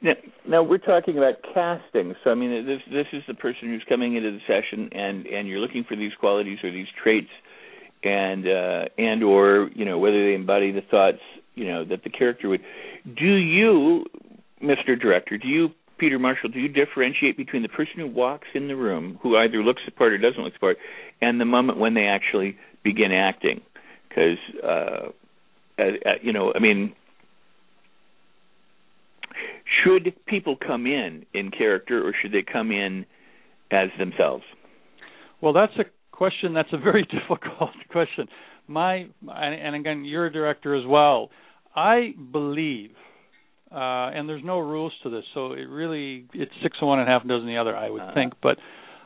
Now, 0.02 0.14
now 0.48 0.64
we're 0.64 0.78
talking 0.78 1.18
about 1.18 1.36
casting. 1.54 2.14
So 2.24 2.30
I 2.30 2.36
mean, 2.36 2.66
this 2.66 2.82
this 2.92 3.08
is 3.14 3.24
the 3.28 3.34
person 3.34 3.70
who's 3.70 3.84
coming 3.90 4.16
into 4.16 4.32
the 4.32 4.40
session, 4.48 4.90
and 4.92 5.26
and 5.26 5.48
you're 5.48 5.60
looking 5.60 5.84
for 5.84 5.96
these 5.96 6.12
qualities 6.20 6.60
or 6.64 6.72
these 6.72 6.88
traits, 7.02 7.32
and 8.04 8.48
uh, 8.48 8.86
and 8.98 9.24
or 9.24 9.70
you 9.74 9.86
know 9.86 9.98
whether 9.98 10.24
they 10.24 10.36
embody 10.36 10.72
the 10.72 10.82
thoughts 10.82 11.20
you 11.56 11.68
know 11.68 11.84
that 11.86 12.04
the 12.04 12.10
character 12.10 12.50
would. 12.50 12.62
Do 13.06 13.26
you, 13.26 14.06
Mr. 14.62 15.00
Director, 15.00 15.38
do 15.38 15.48
you 15.48 15.70
Peter 15.98 16.20
Marshall, 16.20 16.50
do 16.50 16.60
you 16.60 16.70
differentiate 16.70 17.38
between 17.38 17.64
the 17.64 17.70
person 17.70 17.94
who 17.98 18.08
walks 18.08 18.48
in 18.54 18.68
the 18.68 18.76
room, 18.76 19.20
who 19.22 19.36
either 19.38 19.64
looks 19.64 19.82
the 19.86 19.92
part 19.92 20.14
or 20.14 20.18
doesn't 20.18 20.42
look 20.42 20.54
the 20.54 20.60
part, 20.60 20.78
and 21.22 21.42
the 21.42 21.46
moment 21.46 21.80
when 21.80 21.94
they 21.94 22.06
actually 22.06 22.58
begin 22.84 23.12
acting? 23.12 23.62
Because, 24.08 24.38
uh, 24.64 25.10
uh, 25.80 26.14
you 26.22 26.34
know, 26.34 26.54
I 26.56 26.60
mean, 26.60 26.94
should 29.84 30.14
people 30.26 30.56
come 30.56 30.86
in 30.86 31.26
in 31.34 31.52
character 31.52 32.08
or 32.08 32.14
should 32.22 32.32
they 32.32 32.44
come 32.44 32.72
in 32.72 33.06
as 33.72 33.90
themselves? 34.00 34.44
Well, 35.42 35.54
that's 35.54 35.74
a 35.78 35.86
question. 36.12 36.54
That's 36.54 36.72
a 36.74 36.78
very 36.78 37.04
difficult 37.12 37.72
question. 37.90 38.28
My 38.68 39.08
and 39.28 39.76
again, 39.76 40.06
you're 40.06 40.26
a 40.26 40.34
director 40.34 40.76
as 40.76 40.86
well. 40.86 41.30
I 41.76 42.14
believe 42.32 42.92
uh, 43.72 44.12
and 44.16 44.30
there's 44.30 44.44
no 44.46 44.60
rules 44.60 44.94
to 45.04 45.10
this, 45.10 45.26
so 45.34 45.52
it 45.52 45.68
really 45.68 46.26
it's 46.34 46.52
six 46.64 46.78
of 46.82 46.88
one 46.88 47.00
and 47.00 47.10
half 47.10 47.26
a 47.26 47.28
dozen 47.28 47.48
the 47.48 47.58
other, 47.58 47.76
I 47.76 47.90
would 47.90 48.02
uh 48.02 48.14
think. 48.14 48.34
But 48.42 48.58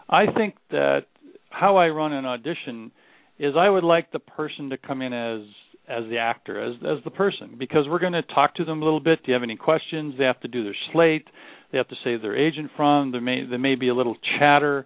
I 0.07 0.31
think 0.31 0.55
that 0.69 1.05
how 1.49 1.77
I 1.77 1.87
run 1.87 2.13
an 2.13 2.25
audition 2.25 2.91
is 3.39 3.55
I 3.57 3.69
would 3.69 3.83
like 3.83 4.11
the 4.11 4.19
person 4.19 4.69
to 4.69 4.77
come 4.77 5.01
in 5.01 5.13
as 5.13 5.41
as 5.87 6.03
the 6.09 6.17
actor, 6.17 6.61
as 6.63 6.75
as 6.77 7.03
the 7.03 7.11
person, 7.11 7.55
because 7.57 7.85
we're 7.89 7.99
going 7.99 8.13
to 8.13 8.21
talk 8.23 8.55
to 8.55 8.65
them 8.65 8.81
a 8.81 8.85
little 8.85 8.99
bit. 8.99 9.23
Do 9.23 9.31
you 9.31 9.33
have 9.33 9.43
any 9.43 9.57
questions? 9.57 10.15
They 10.17 10.25
have 10.25 10.39
to 10.41 10.47
do 10.47 10.63
their 10.63 10.75
slate. 10.91 11.27
They 11.71 11.77
have 11.77 11.87
to 11.89 11.95
say 12.03 12.17
their 12.17 12.35
agent 12.35 12.71
from. 12.75 13.11
There 13.11 13.21
may 13.21 13.45
there 13.45 13.59
may 13.59 13.75
be 13.75 13.89
a 13.89 13.95
little 13.95 14.17
chatter. 14.39 14.85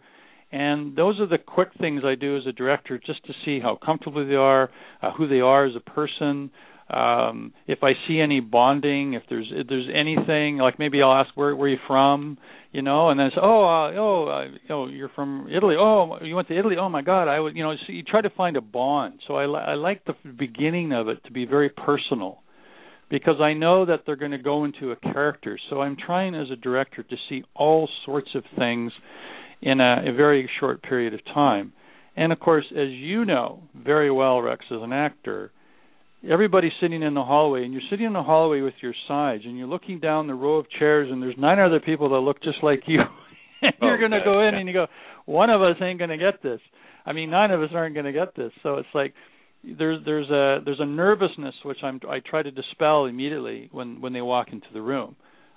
And 0.51 0.95
those 0.95 1.19
are 1.19 1.27
the 1.27 1.37
quick 1.37 1.69
things 1.81 2.03
I 2.05 2.15
do 2.15 2.37
as 2.37 2.45
a 2.47 2.51
director, 2.53 2.97
just 2.97 3.25
to 3.25 3.33
see 3.43 3.59
how 3.59 3.77
comfortable 3.83 4.25
they 4.25 4.35
are, 4.35 4.69
uh, 5.01 5.11
who 5.11 5.27
they 5.27 5.41
are 5.41 5.65
as 5.65 5.75
a 5.75 5.81
person, 5.81 6.49
um 6.89 7.51
if 7.65 7.79
i 7.81 7.93
see 8.07 8.19
any 8.19 8.39
bonding 8.39 9.13
if 9.15 9.23
there's 9.27 9.47
if 9.51 9.67
there's 9.67 9.87
anything 9.93 10.57
like 10.57 10.77
maybe 10.77 11.01
i'll 11.01 11.13
ask 11.13 11.29
where 11.35 11.55
where 11.55 11.67
are 11.67 11.71
you 11.71 11.79
from? 11.87 12.37
You 12.71 12.81
know 12.83 13.09
and 13.09 13.19
then 13.19 13.31
say 13.33 13.39
oh 13.41 13.63
uh, 13.63 13.91
oh 13.97 14.27
uh, 14.27 14.73
oh 14.73 14.87
you're 14.87 15.09
from 15.09 15.47
italy. 15.49 15.75
Oh 15.79 16.17
you 16.21 16.35
went 16.35 16.47
to 16.49 16.59
italy? 16.59 16.75
Oh 16.79 16.89
my 16.89 17.01
god 17.01 17.27
i 17.27 17.39
would 17.39 17.55
you 17.55 17.63
know 17.63 17.73
so 17.73 17.91
you 17.91 18.03
try 18.03 18.21
to 18.21 18.29
find 18.29 18.55
a 18.55 18.61
bond. 18.61 19.19
So 19.27 19.35
i 19.35 19.45
i 19.45 19.73
like 19.73 20.05
the 20.05 20.13
beginning 20.37 20.91
of 20.93 21.07
it 21.07 21.23
to 21.25 21.31
be 21.31 21.45
very 21.45 21.69
personal 21.69 22.43
because 23.09 23.41
i 23.41 23.53
know 23.53 23.85
that 23.85 24.01
they're 24.05 24.15
going 24.15 24.31
to 24.31 24.37
go 24.37 24.65
into 24.65 24.91
a 24.91 24.95
character. 24.97 25.57
So 25.69 25.81
i'm 25.81 25.95
trying 25.97 26.35
as 26.35 26.51
a 26.51 26.55
director 26.55 27.01
to 27.01 27.15
see 27.29 27.43
all 27.55 27.89
sorts 28.05 28.29
of 28.35 28.43
things 28.59 28.91
in 29.61 29.79
a, 29.79 30.03
a 30.09 30.13
very 30.13 30.47
short 30.59 30.83
period 30.83 31.15
of 31.15 31.25
time. 31.25 31.73
And 32.15 32.31
of 32.31 32.39
course 32.39 32.65
as 32.71 32.89
you 32.89 33.25
know 33.25 33.63
very 33.73 34.11
well 34.11 34.39
rex 34.39 34.65
as 34.69 34.81
an 34.83 34.93
actor 34.93 35.51
everybody's 36.29 36.71
sitting 36.81 37.01
in 37.01 37.13
the 37.13 37.23
hallway 37.23 37.63
and 37.63 37.73
you're 37.73 37.81
sitting 37.89 38.05
in 38.05 38.13
the 38.13 38.23
hallway 38.23 38.61
with 38.61 38.73
your 38.81 38.93
sides 39.07 39.43
and 39.45 39.57
you're 39.57 39.67
looking 39.67 39.99
down 39.99 40.27
the 40.27 40.33
row 40.33 40.57
of 40.57 40.69
chairs 40.69 41.09
and 41.11 41.21
there's 41.21 41.35
nine 41.37 41.59
other 41.59 41.79
people 41.79 42.09
that 42.09 42.19
look 42.19 42.41
just 42.41 42.57
like 42.63 42.83
you. 42.87 42.99
And 43.61 43.73
you're 43.81 43.97
going 43.97 44.11
to 44.11 44.21
go 44.23 44.47
in 44.47 44.53
and 44.53 44.67
you 44.67 44.73
go 44.73 44.85
one 45.25 45.49
of 45.49 45.61
us 45.61 45.77
ain't 45.81 45.97
going 45.97 46.11
to 46.11 46.17
get 46.17 46.43
this. 46.43 46.59
I 47.03 47.13
mean 47.13 47.31
nine 47.31 47.49
of 47.51 47.63
us 47.63 47.69
aren't 47.73 47.95
going 47.95 48.05
to 48.05 48.11
get 48.11 48.35
this. 48.35 48.51
So 48.61 48.75
it's 48.75 48.89
like 48.93 49.13
there's 49.63 50.03
there's 50.05 50.29
a 50.29 50.59
there's 50.63 50.79
a 50.79 50.85
nervousness 50.85 51.55
which 51.63 51.79
i'm 51.81 51.99
i 52.07 52.19
try 52.19 52.43
to 52.43 52.51
dispel 52.51 53.05
immediately 53.05 53.69
when 53.71 54.01
when 54.01 54.13
they 54.13 54.21
walk 54.21 54.49
into 54.51 54.67
the 54.73 54.81
room. 54.81 55.15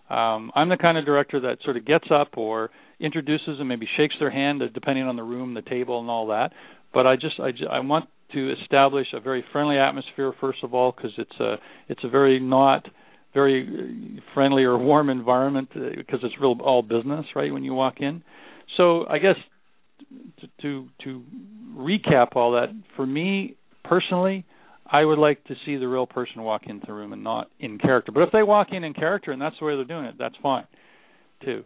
Um 0.09 0.53
i'm 0.55 0.71
the 0.71 0.79
kind 0.81 0.97
of 0.97 1.05
director 1.05 1.41
that 1.41 1.59
sort 1.65 1.77
of 1.77 1.85
gets 1.85 2.07
up 2.11 2.39
or 2.39 2.71
introduces 2.99 3.59
and 3.59 3.69
maybe 3.69 3.87
shakes 3.99 4.15
their 4.21 4.31
hand 4.31 4.63
depending 4.73 5.05
on 5.05 5.17
the 5.17 5.25
room 5.25 5.53
the 5.53 5.63
table 5.63 6.01
and 6.01 6.09
all 6.09 6.29
that. 6.29 6.53
But 6.95 7.07
i 7.07 7.17
just 7.17 7.39
i 7.41 7.51
i 7.71 7.81
want 7.81 8.09
to 8.33 8.53
establish 8.63 9.07
a 9.15 9.21
very 9.21 9.45
friendly 9.53 9.79
atmosphere 9.79 10.33
first 10.41 10.59
of 10.63 10.75
all 10.75 10.93
because 10.93 11.13
it's 11.19 11.41
a 11.41 11.57
it's 11.89 12.03
a 12.05 12.09
very 12.09 12.41
not 12.41 12.87
very 13.35 14.21
friendly 14.35 14.65
or 14.65 14.79
warm 14.79 15.11
environment 15.11 15.69
because 15.73 16.21
uh, 16.23 16.27
it's 16.27 16.35
real 16.41 16.57
all 16.63 16.83
business 16.83 17.27
right 17.35 17.53
when 17.53 17.65
you 17.65 17.75
walk 17.75 17.97
in 18.01 18.23
so 18.77 19.07
i 19.09 19.19
guess 19.19 19.37
to, 20.41 20.49
to 20.63 20.89
to 21.03 21.23
recap 21.77 22.37
all 22.37 22.53
that 22.53 22.69
for 22.97 23.07
me 23.07 23.57
personally 23.85 24.45
i 24.91 25.05
would 25.05 25.19
like 25.19 25.43
to 25.45 25.55
see 25.65 25.77
the 25.77 25.89
real 25.89 26.07
person 26.07 26.43
walk 26.43 26.63
into 26.67 26.87
the 26.87 26.93
room 26.93 27.13
and 27.13 27.23
not 27.23 27.49
in 27.61 27.79
character 27.79 28.13
but 28.13 28.23
if 28.23 28.33
they 28.33 28.43
walk 28.43 28.69
in 28.73 28.85
in 28.85 28.95
character 28.95 29.33
and 29.33 29.41
that's 29.41 29.57
the 29.61 29.65
way 29.65 29.77
they're 29.77 29.85
doing 29.85 30.05
it 30.05 30.15
that's 30.19 30.37
fine 30.43 30.65
too 31.45 31.63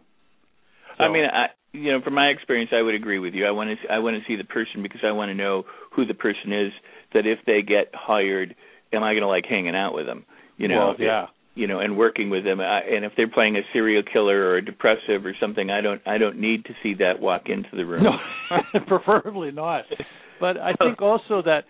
so. 0.97 1.03
I 1.03 1.11
mean, 1.11 1.25
I, 1.25 1.47
you 1.73 1.91
know, 1.91 2.01
from 2.01 2.13
my 2.13 2.27
experience, 2.27 2.71
I 2.73 2.81
would 2.81 2.95
agree 2.95 3.19
with 3.19 3.33
you. 3.33 3.45
I 3.45 3.51
want 3.51 3.71
to 3.71 3.91
I 3.91 3.99
want 3.99 4.15
to 4.15 4.23
see 4.27 4.37
the 4.37 4.43
person 4.43 4.83
because 4.83 5.01
I 5.03 5.11
want 5.11 5.29
to 5.29 5.35
know 5.35 5.63
who 5.91 6.05
the 6.05 6.13
person 6.13 6.53
is. 6.53 6.71
That 7.13 7.27
if 7.27 7.39
they 7.45 7.61
get 7.61 7.91
hired, 7.93 8.55
am 8.93 9.03
I 9.03 9.13
going 9.13 9.21
to 9.21 9.27
like 9.27 9.45
hanging 9.47 9.75
out 9.75 9.93
with 9.93 10.05
them? 10.05 10.25
You 10.57 10.67
know, 10.67 10.87
well, 10.87 10.95
yeah. 10.99 11.25
you 11.55 11.67
know, 11.67 11.79
and 11.79 11.97
working 11.97 12.29
with 12.29 12.43
them. 12.43 12.61
I, 12.61 12.81
and 12.81 13.03
if 13.03 13.13
they're 13.17 13.27
playing 13.27 13.55
a 13.55 13.61
serial 13.73 14.03
killer 14.03 14.49
or 14.49 14.57
a 14.57 14.65
depressive 14.65 15.25
or 15.25 15.35
something, 15.39 15.71
I 15.71 15.81
don't 15.81 16.01
I 16.05 16.19
don't 16.19 16.39
need 16.39 16.65
to 16.65 16.73
see 16.83 16.93
that 16.95 17.19
walk 17.19 17.43
into 17.47 17.69
the 17.75 17.85
room. 17.85 18.03
No, 18.03 18.79
preferably 18.87 19.51
not. 19.51 19.85
But 20.39 20.57
I 20.57 20.73
think 20.73 21.01
also 21.01 21.41
that, 21.43 21.61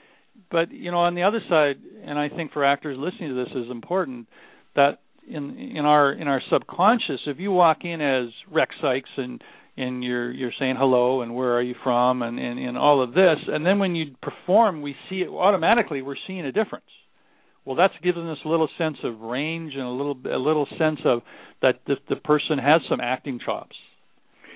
but 0.51 0.72
you 0.72 0.91
know, 0.91 1.00
on 1.00 1.15
the 1.15 1.24
other 1.24 1.39
side, 1.50 1.75
and 2.05 2.19
I 2.19 2.27
think 2.27 2.51
for 2.51 2.65
actors 2.65 2.98
listening 3.00 3.29
to 3.29 3.36
this 3.36 3.53
is 3.55 3.72
important 3.72 4.27
that 4.75 5.00
in 5.29 5.57
in 5.57 5.86
our 5.86 6.12
in 6.12 6.27
our 6.27 6.41
subconscious, 6.51 7.22
if 7.27 7.39
you 7.39 7.51
walk 7.51 7.79
in 7.83 8.01
as 8.01 8.33
Rex 8.51 8.75
Sikes 8.81 9.10
and 9.15 9.41
and 9.75 10.03
you're 10.03 10.32
you're 10.32 10.53
saying 10.60 10.75
hello 10.77 11.22
and 11.22 11.34
where 11.34 11.53
are 11.53 11.62
you 11.62 11.75
from 11.84 12.22
and, 12.22 12.39
and 12.39 12.60
and 12.60 12.77
all 12.77 13.01
of 13.01 13.13
this. 13.13 13.38
And 13.48 13.65
then 13.65 13.80
when 13.80 13.96
you 13.96 14.15
perform 14.22 14.82
we 14.82 14.96
see 15.10 15.18
it 15.18 15.30
automatically 15.30 16.01
we're 16.01 16.15
seeing 16.27 16.46
a 16.46 16.51
difference. 16.51 16.86
Well 17.65 17.75
that's 17.75 17.94
giving 18.03 18.27
us 18.27 18.38
a 18.46 18.50
little 18.50 18.70
sense 18.77 18.98
of 19.03 19.22
range 19.22 19.74
and 19.74 19.84
a 19.84 19.89
little 19.89 20.18
a 20.32 20.38
little 20.38 20.68
sense 20.77 21.00
of 21.06 21.22
that 21.62 21.80
the, 21.88 21.96
the 22.10 22.18
person 22.18 22.58
has 22.60 22.82
some 22.89 23.00
acting 23.01 23.39
chops. 23.44 23.75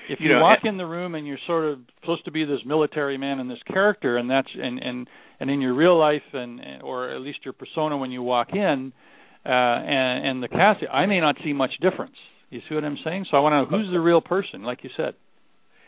If 0.10 0.22
you, 0.22 0.30
you 0.30 0.36
know, 0.36 0.42
walk 0.42 0.60
in 0.64 0.78
the 0.78 0.86
room 0.86 1.16
and 1.16 1.28
you're 1.28 1.40
sort 1.48 1.66
of 1.66 1.80
supposed 2.00 2.24
to 2.26 2.32
be 2.32 2.46
this 2.46 2.60
military 2.66 3.18
man 3.18 3.40
and 3.40 3.50
this 3.50 3.60
character 3.68 4.18
and 4.18 4.30
that's 4.30 4.50
and 4.54 4.80
and 4.80 5.08
and 5.40 5.50
in 5.50 5.62
your 5.62 5.74
real 5.74 5.98
life 5.98 6.22
and 6.34 6.62
or 6.84 7.10
at 7.10 7.22
least 7.22 7.40
your 7.44 7.54
persona 7.54 7.98
when 7.98 8.12
you 8.12 8.22
walk 8.22 8.50
in 8.54 8.94
uh 9.46 9.50
and 9.50 10.28
and 10.28 10.44
the 10.44 10.48
cast 10.48 10.84
i 10.94 11.06
may 11.06 11.20
not 11.20 11.36
see 11.44 11.54
much 11.54 11.72
difference 11.82 12.16
you 12.50 12.62
see 12.68 12.76
what 12.76 12.84
I'm 12.84 12.98
saying? 13.04 13.26
So 13.30 13.38
I 13.38 13.40
want 13.42 13.54
to 13.54 13.72
know 13.72 13.84
who's 13.84 13.92
the 13.92 14.00
real 14.00 14.22
person, 14.22 14.64
like 14.64 14.84
you 14.84 14.90
said. 14.96 15.16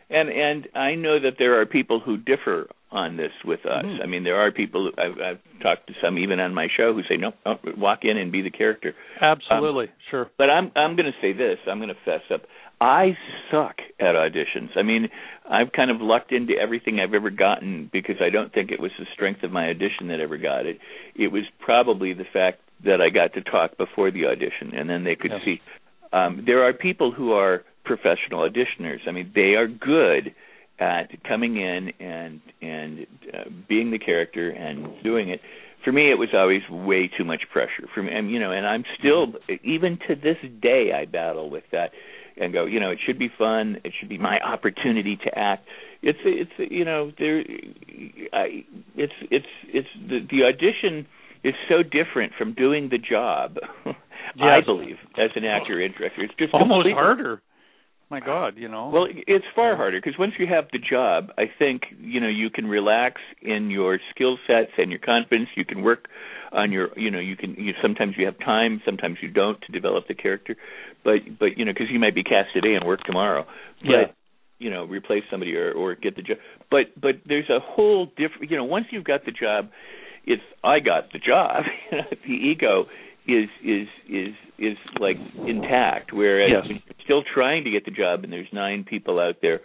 And 0.10 0.30
and 0.30 0.68
I 0.76 0.96
know 0.96 1.20
that 1.20 1.34
there 1.38 1.62
are 1.62 1.66
people 1.66 2.00
who 2.00 2.18
differ 2.18 2.68
on 2.92 3.16
this 3.16 3.32
with 3.46 3.60
us. 3.66 3.86
Mm-hmm. 3.86 4.02
I 4.02 4.08
mean, 4.08 4.24
there 4.24 4.38
are 4.38 4.52
people 4.52 4.92
I've, 4.98 5.20
I've 5.22 5.62
talked 5.62 5.88
to 5.88 5.94
some 6.04 6.18
even 6.18 6.40
on 6.40 6.54
my 6.54 6.68
show 6.76 6.94
who 6.94 7.04
say, 7.04 7.18
"No, 7.18 7.34
no 7.46 7.60
walk 7.78 8.00
in 8.04 8.18
and 8.18 8.32
be 8.32 8.42
the 8.42 8.50
character." 8.50 8.96
Absolutely, 9.22 9.86
um, 9.86 9.94
sure. 10.10 10.32
But 10.38 10.50
I'm 10.50 10.72
I'm 10.76 10.96
going 10.96 11.06
to 11.06 11.18
say 11.22 11.34
this. 11.34 11.60
I'm 11.68 11.78
going 11.78 11.90
to 11.90 12.02
fess 12.06 12.22
up. 12.34 12.42
I 12.82 13.18
suck 13.52 13.76
at 14.00 14.16
auditions. 14.16 14.70
I 14.78 14.84
mean, 14.84 15.10
I've 15.50 15.72
kind 15.74 15.92
of 15.92 15.98
lucked 16.00 16.32
into 16.32 16.54
everything 16.60 17.00
I've 17.00 17.14
ever 17.14 17.30
gotten 17.30 17.90
because 17.92 18.16
I 18.22 18.30
don't 18.30 18.54
think 18.54 18.72
it 18.72 18.80
was 18.80 18.92
the 18.98 19.06
strength 19.14 19.44
of 19.44 19.52
my 19.52 19.70
audition 19.70 20.08
that 20.08 20.22
ever 20.22 20.38
got 20.38 20.66
it. 20.66 20.80
It 21.14 21.28
was 21.28 21.44
probably 21.60 22.14
the 22.14 22.24
fact 22.32 22.62
that 22.86 23.02
I 23.02 23.10
got 23.10 23.34
to 23.34 23.42
talk 23.42 23.78
before 23.78 24.12
the 24.12 24.26
audition, 24.26 24.74
and 24.74 24.90
then 24.90 25.04
they 25.04 25.16
could 25.16 25.32
yes. 25.32 25.42
see 25.44 25.62
um, 26.14 26.44
there 26.46 26.64
are 26.64 26.74
people 26.74 27.12
who 27.12 27.34
are 27.34 27.64
professional 27.86 28.48
auditioners. 28.48 29.00
I 29.08 29.12
mean, 29.12 29.32
they 29.34 29.56
are 29.56 29.68
good 29.68 30.34
at 30.80 31.24
coming 31.24 31.58
in 31.58 31.92
and 32.00 32.42
and 32.62 33.08
uh, 33.34 33.50
being 33.68 33.92
the 33.92 34.00
character 34.00 34.50
and 34.50 34.88
doing 35.04 35.30
it. 35.30 35.42
For 35.84 35.92
me, 35.92 36.12
it 36.12 36.16
was 36.16 36.30
always 36.34 36.62
way 36.70 37.10
too 37.18 37.24
much 37.24 37.44
pressure. 37.52 37.88
For 37.94 38.04
me, 38.04 38.12
and 38.14 38.32
you 38.32 38.40
know, 38.40 38.52
and 38.52 38.66
I'm 38.66 38.84
still 38.98 39.34
even 39.64 39.98
to 40.08 40.16
this 40.16 40.38
day 40.62 40.92
I 40.94 41.06
battle 41.06 41.50
with 41.50 41.64
that 41.72 41.92
and 42.38 42.54
go, 42.54 42.66
you 42.66 42.80
know, 42.80 42.90
it 42.90 43.00
should 43.06 43.20
be 43.20 43.30
fun. 43.38 43.78
It 43.84 43.94
should 44.00 44.10
be 44.10 44.18
my 44.18 44.40
opportunity 44.40 45.18
to 45.18 45.38
act. 45.38 45.68
It's 46.02 46.20
it's 46.24 46.72
you 46.72 46.86
know 46.86 47.12
there, 47.18 47.44
I 48.34 48.64
it's 48.96 49.14
it's 49.30 49.46
it's 49.68 49.88
the 50.08 50.20
the 50.30 50.44
audition 50.46 51.08
is 51.44 51.54
so 51.68 51.84
different 51.84 52.34
from 52.38 52.54
doing 52.54 52.90
the 52.90 52.98
job. 53.00 53.58
Yes. 54.36 54.62
I 54.62 54.62
believe 54.64 54.98
as 55.18 55.32
an 55.36 55.44
actor 55.44 55.82
and 55.82 55.94
director, 55.96 56.22
it's 56.24 56.34
just 56.38 56.54
almost 56.54 56.70
completely- 56.70 56.94
harder. 56.94 57.42
My 58.12 58.20
God, 58.20 58.56
you 58.58 58.68
know. 58.68 58.90
well, 58.90 59.08
it's 59.28 59.46
far 59.56 59.76
harder 59.76 60.00
because 60.00 60.18
once 60.20 60.34
you 60.40 60.46
have 60.48 60.66
the 60.72 60.78
job, 60.80 61.30
I 61.38 61.44
think 61.60 61.84
you 62.00 62.20
know 62.20 62.28
you 62.28 62.50
can 62.50 62.66
relax 62.68 63.22
in 63.42 63.70
your 63.72 64.00
skill 64.14 64.38
sets 64.48 64.72
and 64.78 64.90
your 64.92 65.00
confidence. 65.00 65.50
You 65.56 65.64
can 65.66 65.82
work 65.84 66.08
on 66.52 66.72
your, 66.72 66.90
you 66.98 67.10
know, 67.12 67.20
you 67.20 67.36
can. 67.36 67.56
You, 67.56 67.74
sometimes 67.82 68.16
you 68.18 68.26
have 68.26 68.38
time, 68.40 68.82
sometimes 68.86 69.18
you 69.22 69.30
don't 69.30 69.60
to 69.62 69.72
develop 69.72 70.08
the 70.08 70.16
character, 70.16 70.56
but 71.04 71.20
but 71.40 71.58
you 71.58 71.66
know 71.66 71.72
because 71.72 71.88
you 71.92 72.00
might 72.00 72.16
be 72.16 72.24
cast 72.24 72.50
today 72.54 72.74
and 72.76 72.84
work 72.86 73.02
tomorrow, 73.06 73.46
but 73.82 73.88
Yeah. 73.90 74.06
you 74.60 74.70
know 74.72 74.86
replace 74.86 75.24
somebody 75.30 75.56
or 75.56 75.72
or 75.72 75.94
get 75.96 76.16
the 76.16 76.22
job. 76.24 76.38
But 76.72 77.00
but 77.00 77.16
there's 77.28 77.50
a 77.50 77.60
whole 77.60 78.08
different. 78.18 78.50
You 78.52 78.58
know, 78.58 78.66
once 78.66 78.88
you've 78.92 79.04
got 79.06 79.26
the 79.26 79.32
job, 79.32 79.70
it's 80.26 80.44
I 80.64 80.80
got 80.80 81.12
the 81.12 81.20
job. 81.20 81.64
You 81.92 81.98
know, 81.98 82.04
the 82.26 82.34
ego 82.34 82.86
is 83.28 83.50
is 83.64 83.88
is 84.10 84.34
is 84.58 84.78
like 85.00 85.18
intact. 85.48 86.12
Whereas 86.14 86.50
Yes. 86.52 86.66
you're 86.68 86.96
still 87.04 87.24
trying 87.34 87.64
to 87.64 87.72
get 87.72 87.86
the 87.86 87.92
job, 87.92 88.24
and 88.24 88.32
there's 88.34 88.48
nine 88.54 88.84
people 88.84 89.20
out 89.20 89.38
there, 89.42 89.62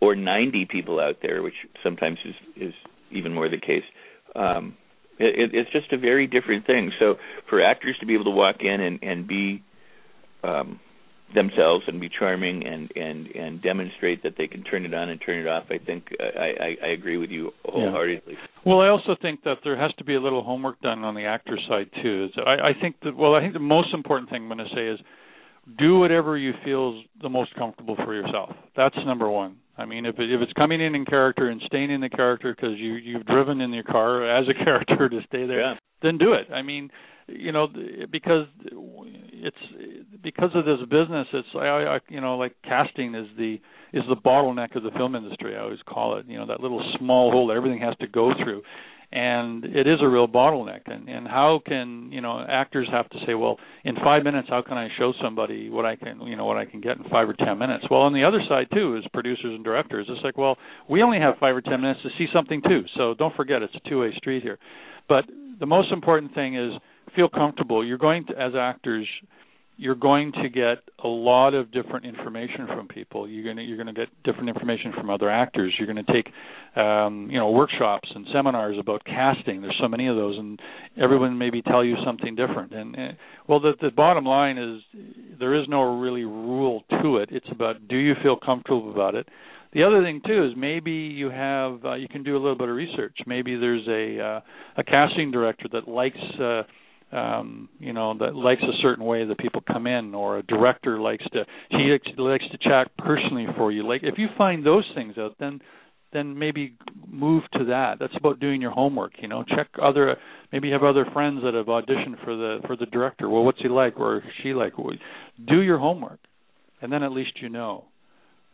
or 0.00 0.14
ninety 0.14 0.66
people 0.66 1.00
out 1.00 1.16
there, 1.22 1.42
which 1.42 1.54
sometimes 1.82 2.18
is 2.24 2.34
is 2.56 2.74
even 3.10 3.32
more 3.34 3.48
the 3.48 3.58
case. 3.60 3.84
Um, 4.34 4.76
it, 5.18 5.50
it's 5.54 5.70
just 5.70 5.92
a 5.92 5.98
very 5.98 6.26
different 6.26 6.66
thing. 6.66 6.90
So 6.98 7.16
for 7.48 7.62
actors 7.62 7.96
to 8.00 8.06
be 8.06 8.14
able 8.14 8.24
to 8.24 8.30
walk 8.30 8.56
in 8.60 8.80
and 8.80 8.98
and 9.02 9.26
be 9.26 9.62
um, 10.42 10.80
themselves 11.34 11.84
and 11.86 12.00
be 12.00 12.08
charming 12.08 12.66
and 12.66 12.90
and 12.96 13.26
and 13.28 13.62
demonstrate 13.62 14.22
that 14.22 14.34
they 14.38 14.46
can 14.46 14.62
turn 14.64 14.84
it 14.84 14.94
on 14.94 15.08
and 15.08 15.20
turn 15.24 15.38
it 15.38 15.48
off, 15.48 15.64
I 15.70 15.78
think 15.78 16.04
uh, 16.20 16.38
I 16.38 16.46
I, 16.46 16.76
I 16.84 16.86
agree 16.92 17.16
with 17.16 17.30
you 17.30 17.50
wholeheartedly. 17.64 18.34
Well, 18.64 18.80
I 18.80 18.88
also 18.88 19.16
think 19.20 19.42
that 19.44 19.56
there 19.64 19.76
has 19.76 19.92
to 19.98 20.04
be 20.04 20.14
a 20.14 20.20
little 20.20 20.42
homework 20.42 20.80
done 20.80 21.04
on 21.04 21.14
the 21.14 21.24
actor 21.24 21.58
side 21.68 21.90
too. 22.02 22.26
Is 22.30 22.30
I, 22.46 22.68
I 22.68 22.72
think 22.80 22.96
that 23.02 23.16
well, 23.16 23.34
I 23.34 23.40
think 23.40 23.52
the 23.52 23.58
most 23.58 23.92
important 23.92 24.30
thing 24.30 24.42
I'm 24.42 24.48
going 24.48 24.58
to 24.66 24.74
say 24.74 24.86
is 24.88 25.00
do 25.78 25.98
whatever 25.98 26.36
you 26.36 26.52
feel 26.64 26.98
is 26.98 27.06
the 27.22 27.28
most 27.28 27.54
comfortable 27.56 27.96
for 27.96 28.14
yourself. 28.14 28.50
That's 28.76 28.96
number 29.06 29.30
one. 29.30 29.56
I 29.76 29.86
mean, 29.86 30.06
if 30.06 30.18
it, 30.18 30.30
if 30.30 30.40
it's 30.40 30.52
coming 30.52 30.80
in 30.80 30.94
in 30.94 31.04
character 31.04 31.48
and 31.48 31.60
staying 31.66 31.90
in 31.90 32.00
the 32.00 32.10
character 32.10 32.54
because 32.54 32.78
you 32.78 32.92
you've 32.94 33.26
driven 33.26 33.60
in 33.60 33.72
your 33.72 33.82
car 33.84 34.28
as 34.38 34.46
a 34.48 34.54
character 34.64 35.08
to 35.08 35.20
stay 35.26 35.46
there, 35.46 35.60
Yeah. 35.60 35.74
then 36.02 36.18
do 36.18 36.34
it. 36.34 36.52
I 36.52 36.62
mean, 36.62 36.90
you 37.28 37.52
know, 37.52 37.68
because 38.10 38.46
it's 39.44 39.56
because 40.22 40.50
of 40.54 40.64
this 40.64 40.80
business. 40.90 41.26
It's 41.32 41.48
I, 41.54 41.66
I 41.66 41.98
you 42.08 42.20
know 42.20 42.36
like 42.36 42.54
casting 42.64 43.14
is 43.14 43.26
the 43.36 43.60
is 43.92 44.02
the 44.08 44.16
bottleneck 44.16 44.74
of 44.76 44.82
the 44.82 44.90
film 44.90 45.14
industry. 45.14 45.56
I 45.56 45.60
always 45.60 45.80
call 45.86 46.18
it. 46.18 46.26
You 46.26 46.38
know 46.38 46.46
that 46.46 46.60
little 46.60 46.82
small 46.98 47.30
hole 47.30 47.48
that 47.48 47.54
everything 47.56 47.80
has 47.80 47.94
to 48.00 48.06
go 48.06 48.32
through, 48.42 48.62
and 49.12 49.64
it 49.64 49.86
is 49.86 49.98
a 50.02 50.08
real 50.08 50.26
bottleneck. 50.26 50.82
And 50.86 51.08
and 51.08 51.26
how 51.26 51.60
can 51.66 52.10
you 52.10 52.20
know 52.20 52.44
actors 52.48 52.88
have 52.90 53.08
to 53.10 53.18
say, 53.26 53.34
well, 53.34 53.58
in 53.84 53.96
five 53.96 54.24
minutes, 54.24 54.48
how 54.50 54.62
can 54.62 54.76
I 54.76 54.88
show 54.98 55.12
somebody 55.22 55.70
what 55.70 55.84
I 55.84 55.96
can 55.96 56.20
you 56.22 56.36
know 56.36 56.46
what 56.46 56.56
I 56.56 56.64
can 56.64 56.80
get 56.80 56.96
in 56.96 57.04
five 57.04 57.28
or 57.28 57.34
ten 57.34 57.58
minutes? 57.58 57.84
Well, 57.90 58.00
on 58.00 58.12
the 58.12 58.24
other 58.24 58.40
side 58.48 58.68
too 58.72 58.96
is 58.96 59.04
producers 59.12 59.54
and 59.54 59.64
directors. 59.64 60.06
It's 60.08 60.24
like, 60.24 60.38
well, 60.38 60.56
we 60.88 61.02
only 61.02 61.18
have 61.18 61.34
five 61.38 61.54
or 61.54 61.60
ten 61.60 61.80
minutes 61.80 62.00
to 62.02 62.08
see 62.18 62.26
something 62.32 62.62
too. 62.62 62.82
So 62.96 63.14
don't 63.14 63.34
forget, 63.36 63.62
it's 63.62 63.74
a 63.74 63.88
two-way 63.88 64.12
street 64.16 64.42
here. 64.42 64.58
But 65.08 65.24
the 65.60 65.66
most 65.66 65.92
important 65.92 66.34
thing 66.34 66.56
is 66.56 66.72
feel 67.14 67.28
comfortable. 67.28 67.84
You're 67.84 67.98
going 67.98 68.26
to, 68.26 68.38
as 68.40 68.52
actors, 68.58 69.06
you're 69.76 69.96
going 69.96 70.32
to 70.32 70.48
get 70.48 70.78
a 71.02 71.08
lot 71.08 71.54
of 71.54 71.72
different 71.72 72.06
information 72.06 72.66
from 72.68 72.86
people. 72.86 73.28
You're 73.28 73.42
going 73.42 73.56
to 73.56 73.62
you're 73.62 73.76
going 73.76 73.92
to 73.92 73.92
get 73.92 74.08
different 74.22 74.48
information 74.48 74.92
from 74.92 75.10
other 75.10 75.28
actors. 75.28 75.74
You're 75.78 75.92
going 75.92 76.04
to 76.04 76.12
take 76.12 76.32
um, 76.76 77.28
you 77.30 77.38
know 77.38 77.50
workshops 77.50 78.08
and 78.14 78.26
seminars 78.32 78.76
about 78.78 79.04
casting. 79.04 79.62
There's 79.62 79.76
so 79.80 79.88
many 79.88 80.06
of 80.06 80.16
those, 80.16 80.38
and 80.38 80.60
everyone 81.00 81.38
maybe 81.38 81.60
tell 81.62 81.84
you 81.84 81.96
something 82.04 82.36
different. 82.36 82.72
And, 82.72 82.94
and 82.94 83.16
well, 83.48 83.58
the 83.58 83.72
the 83.80 83.90
bottom 83.90 84.24
line 84.24 84.58
is 84.58 84.80
there 85.40 85.54
is 85.54 85.66
no 85.68 85.98
really 85.98 86.24
rule 86.24 86.84
to 87.02 87.16
it. 87.16 87.30
It's 87.32 87.48
about 87.50 87.88
do 87.88 87.96
you 87.96 88.14
feel 88.22 88.36
comfortable 88.36 88.92
about 88.92 89.16
it. 89.16 89.28
The 89.72 89.82
other 89.82 90.04
thing 90.04 90.20
too 90.24 90.44
is 90.44 90.52
maybe 90.56 90.92
you 90.92 91.30
have 91.30 91.84
uh, 91.84 91.94
you 91.94 92.06
can 92.06 92.22
do 92.22 92.36
a 92.36 92.38
little 92.38 92.56
bit 92.56 92.68
of 92.68 92.76
research. 92.76 93.16
Maybe 93.26 93.56
there's 93.56 93.86
a 93.88 94.24
uh, 94.24 94.40
a 94.76 94.84
casting 94.84 95.32
director 95.32 95.66
that 95.72 95.88
likes 95.88 96.16
uh, 96.40 96.62
um, 97.14 97.68
you 97.78 97.92
know 97.92 98.16
that 98.18 98.34
likes 98.34 98.62
a 98.62 98.82
certain 98.82 99.04
way 99.04 99.24
that 99.24 99.38
people 99.38 99.62
come 99.66 99.86
in, 99.86 100.14
or 100.14 100.38
a 100.38 100.42
director 100.42 100.98
likes 100.98 101.24
to 101.32 101.44
he 101.70 101.96
likes, 102.18 102.44
to 102.50 102.58
chat 102.58 102.90
personally 102.98 103.46
for 103.56 103.70
you. 103.70 103.86
Like 103.86 104.02
if 104.02 104.14
you 104.18 104.28
find 104.36 104.64
those 104.64 104.90
things 104.94 105.16
out, 105.18 105.36
then 105.38 105.60
then 106.12 106.38
maybe 106.38 106.76
move 107.06 107.42
to 107.54 107.64
that. 107.66 107.98
That's 107.98 108.16
about 108.16 108.38
doing 108.40 108.60
your 108.60 108.70
homework. 108.70 109.12
You 109.20 109.28
know, 109.28 109.44
check 109.44 109.68
other 109.80 110.16
maybe 110.52 110.70
have 110.70 110.82
other 110.82 111.06
friends 111.12 111.40
that 111.44 111.54
have 111.54 111.66
auditioned 111.66 112.22
for 112.24 112.36
the 112.36 112.58
for 112.66 112.76
the 112.76 112.86
director. 112.86 113.28
Well, 113.28 113.44
what's 113.44 113.60
he 113.60 113.68
like 113.68 113.98
or 113.98 114.22
she 114.42 114.52
like? 114.52 114.72
Do 115.46 115.60
your 115.60 115.78
homework, 115.78 116.20
and 116.82 116.92
then 116.92 117.02
at 117.02 117.12
least 117.12 117.40
you 117.40 117.48
know 117.48 117.84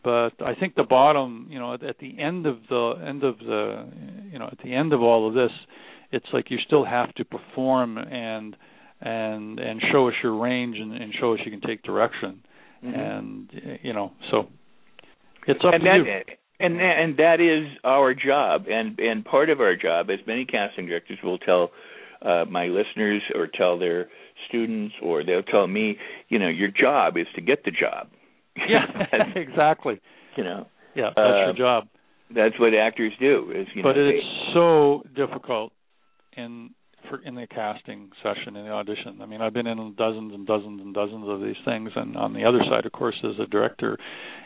but 0.02 0.30
I 0.40 0.54
think 0.58 0.74
the 0.76 0.84
bottom, 0.84 1.46
you 1.50 1.58
know, 1.58 1.74
at 1.74 1.98
the 1.98 2.18
end 2.18 2.46
of 2.46 2.56
the 2.68 2.94
end 3.06 3.22
of 3.22 3.38
the, 3.38 3.86
you 4.32 4.38
know, 4.38 4.46
at 4.46 4.58
the 4.64 4.74
end 4.74 4.92
of 4.92 5.02
all 5.02 5.28
of 5.28 5.34
this, 5.34 5.50
it's 6.12 6.26
like 6.32 6.50
you 6.50 6.58
still 6.66 6.84
have 6.84 7.14
to 7.14 7.24
perform 7.24 7.98
and 7.98 8.56
and 9.00 9.58
and 9.58 9.80
show 9.92 10.08
us 10.08 10.14
your 10.22 10.36
range 10.38 10.76
and, 10.78 10.92
and 10.92 11.12
show 11.18 11.34
us 11.34 11.40
you 11.44 11.50
can 11.50 11.60
take 11.62 11.82
direction, 11.82 12.42
Mhm. 12.84 12.98
and 12.98 13.78
you 13.82 13.92
know, 13.92 14.12
so 14.30 14.48
it's 15.46 15.64
up 15.64 15.74
and 15.74 15.82
to 15.82 15.88
that 15.88 15.96
you. 16.28 16.34
and 16.60 16.80
and 16.80 17.16
that 17.16 17.40
is 17.40 17.66
our 17.84 18.14
job 18.14 18.66
and 18.68 18.98
and 18.98 19.24
part 19.24 19.48
of 19.50 19.60
our 19.60 19.74
job 19.76 20.10
as 20.10 20.18
many 20.26 20.44
casting 20.44 20.86
directors 20.86 21.18
will 21.22 21.38
tell 21.38 21.70
uh 22.22 22.44
my 22.48 22.66
listeners 22.66 23.22
or 23.34 23.46
tell 23.46 23.78
their 23.78 24.08
students 24.48 24.94
or 25.02 25.24
they'll 25.24 25.42
tell 25.42 25.66
me 25.66 25.96
you 26.28 26.38
know 26.38 26.48
your 26.48 26.68
job 26.70 27.16
is 27.16 27.26
to 27.34 27.40
get 27.40 27.64
the 27.64 27.70
job 27.70 28.08
Yeah, 28.56 28.84
exactly. 29.36 29.98
you 30.36 30.44
know 30.44 30.66
Yeah, 30.94 31.10
that's 31.16 31.18
Uh, 31.18 31.44
your 31.46 31.54
job. 31.54 31.88
that's 32.34 32.58
what 32.60 32.74
actors 32.74 33.12
do 33.18 33.50
is 33.54 33.66
you 33.74 33.82
but 33.82 33.96
know 33.96 34.08
it's 34.08 34.26
so 34.54 35.02
difficult 35.16 35.72
in 36.36 36.70
for 37.08 37.20
in 37.22 37.34
the 37.34 37.46
casting 37.46 38.10
session 38.22 38.56
in 38.56 38.64
the 38.64 38.70
audition. 38.70 39.20
I 39.22 39.26
mean, 39.26 39.40
I've 39.40 39.54
been 39.54 39.66
in 39.66 39.94
dozens 39.96 40.34
and 40.34 40.46
dozens 40.46 40.80
and 40.80 40.94
dozens 40.94 41.28
of 41.28 41.40
these 41.40 41.56
things, 41.64 41.90
and 41.94 42.16
on 42.16 42.34
the 42.34 42.44
other 42.44 42.60
side, 42.68 42.86
of 42.86 42.92
course, 42.92 43.16
as 43.24 43.38
a 43.40 43.46
director, 43.46 43.98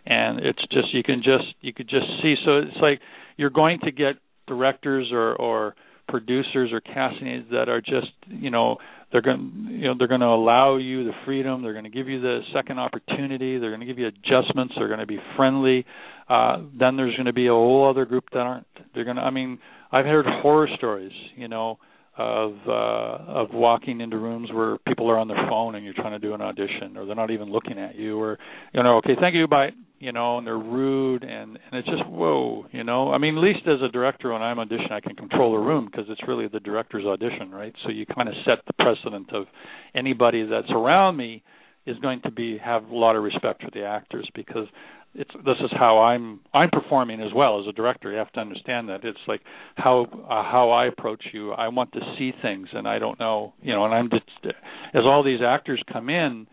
and 0.06 0.38
it's 0.40 0.62
just 0.70 0.92
you 0.92 1.02
can 1.02 1.22
just 1.22 1.54
you 1.60 1.72
could 1.72 1.88
just 1.88 2.06
see. 2.22 2.34
So 2.44 2.58
it's 2.58 2.76
like 2.80 3.00
you're 3.36 3.50
going 3.50 3.80
to 3.84 3.90
get 3.90 4.16
directors 4.46 5.08
or 5.12 5.34
or 5.36 5.74
producers 6.08 6.70
or 6.72 6.80
casting 6.80 7.26
aides 7.26 7.46
that 7.50 7.68
are 7.68 7.80
just 7.80 8.12
you 8.28 8.50
know 8.50 8.76
they're 9.10 9.22
going 9.22 9.68
you 9.70 9.88
know 9.88 9.94
they're 9.98 10.08
going 10.08 10.20
to 10.20 10.26
allow 10.26 10.76
you 10.76 11.04
the 11.04 11.12
freedom. 11.24 11.62
They're 11.62 11.72
going 11.72 11.84
to 11.84 11.90
give 11.90 12.08
you 12.08 12.20
the 12.20 12.40
second 12.54 12.78
opportunity. 12.78 13.58
They're 13.58 13.70
going 13.70 13.80
to 13.80 13.86
give 13.86 13.98
you 13.98 14.08
adjustments. 14.08 14.74
They're 14.76 14.88
going 14.88 15.00
to 15.00 15.06
be 15.06 15.18
friendly. 15.36 15.84
Uh 16.28 16.58
then 16.78 16.96
there's 16.96 17.14
going 17.16 17.26
to 17.26 17.32
be 17.32 17.48
a 17.48 17.52
whole 17.52 17.88
other 17.88 18.04
group 18.04 18.24
that 18.32 18.40
aren't 18.40 18.66
they're 18.94 19.04
going 19.04 19.16
to 19.16 19.22
i 19.22 19.28
mean 19.28 19.58
i've 19.94 20.04
heard 20.04 20.26
horror 20.26 20.68
stories 20.76 21.12
you 21.36 21.48
know 21.48 21.78
of 22.16 22.52
uh 22.68 23.40
of 23.40 23.48
walking 23.52 24.00
into 24.00 24.16
rooms 24.18 24.48
where 24.52 24.78
people 24.86 25.10
are 25.10 25.18
on 25.18 25.26
their 25.26 25.46
phone 25.48 25.74
and 25.74 25.84
you're 25.84 25.94
trying 25.94 26.12
to 26.12 26.18
do 26.18 26.34
an 26.34 26.40
audition 26.40 26.96
or 26.96 27.06
they're 27.06 27.16
not 27.16 27.30
even 27.30 27.50
looking 27.50 27.78
at 27.78 27.96
you 27.96 28.20
or 28.20 28.38
you 28.72 28.82
know 28.82 28.98
okay 28.98 29.16
thank 29.20 29.34
you 29.34 29.48
bye 29.48 29.70
you 29.98 30.12
know 30.12 30.38
and 30.38 30.46
they're 30.46 30.58
rude 30.58 31.24
and 31.24 31.58
and 31.58 31.72
it's 31.72 31.88
just 31.88 32.06
whoa 32.06 32.66
you 32.70 32.84
know? 32.84 33.12
I 33.12 33.18
mean 33.18 33.36
at 33.36 33.42
least 33.42 33.66
as 33.66 33.82
a 33.82 33.90
director 33.90 34.32
when 34.32 34.42
i'm 34.42 34.58
auditioning 34.58 34.92
i 34.92 35.00
can 35.00 35.16
control 35.16 35.54
a 35.54 35.60
room 35.60 35.86
because 35.90 36.06
it's 36.08 36.20
really 36.28 36.46
the 36.46 36.60
director's 36.60 37.04
audition 37.04 37.50
right? 37.50 37.74
So 37.84 37.90
you 37.90 38.06
kind 38.06 38.28
of 38.28 38.34
set 38.44 38.58
the 38.66 38.74
precedent 38.74 39.32
of 39.32 39.46
anybody 39.94 40.46
that's 40.46 40.70
around 40.70 41.16
me 41.16 41.42
is 41.86 41.98
going 41.98 42.22
to 42.22 42.30
be 42.30 42.58
have 42.58 42.84
a 42.84 42.96
lot 42.96 43.16
of 43.16 43.22
respect 43.22 43.62
for 43.62 43.70
the 43.72 43.84
actors 43.84 44.28
because 44.34 44.66
it's 45.14 45.30
this 45.44 45.56
is 45.60 45.70
how 45.72 46.00
I'm 46.00 46.40
I'm 46.52 46.70
performing 46.70 47.20
as 47.20 47.32
well 47.34 47.60
as 47.60 47.66
a 47.68 47.72
director. 47.72 48.10
You 48.10 48.18
have 48.18 48.32
to 48.32 48.40
understand 48.40 48.88
that 48.88 49.04
it's 49.04 49.18
like 49.28 49.40
how 49.76 50.06
uh, 50.12 50.50
how 50.50 50.70
I 50.70 50.86
approach 50.86 51.22
you. 51.32 51.52
I 51.52 51.68
want 51.68 51.92
to 51.92 52.00
see 52.18 52.32
things, 52.42 52.68
and 52.72 52.88
I 52.88 52.98
don't 52.98 53.18
know, 53.18 53.54
you 53.62 53.72
know. 53.72 53.84
And 53.84 53.94
I'm 53.94 54.10
just 54.10 54.54
as 54.92 55.02
all 55.04 55.22
these 55.22 55.40
actors 55.46 55.82
come 55.92 56.08
in, 56.10 56.46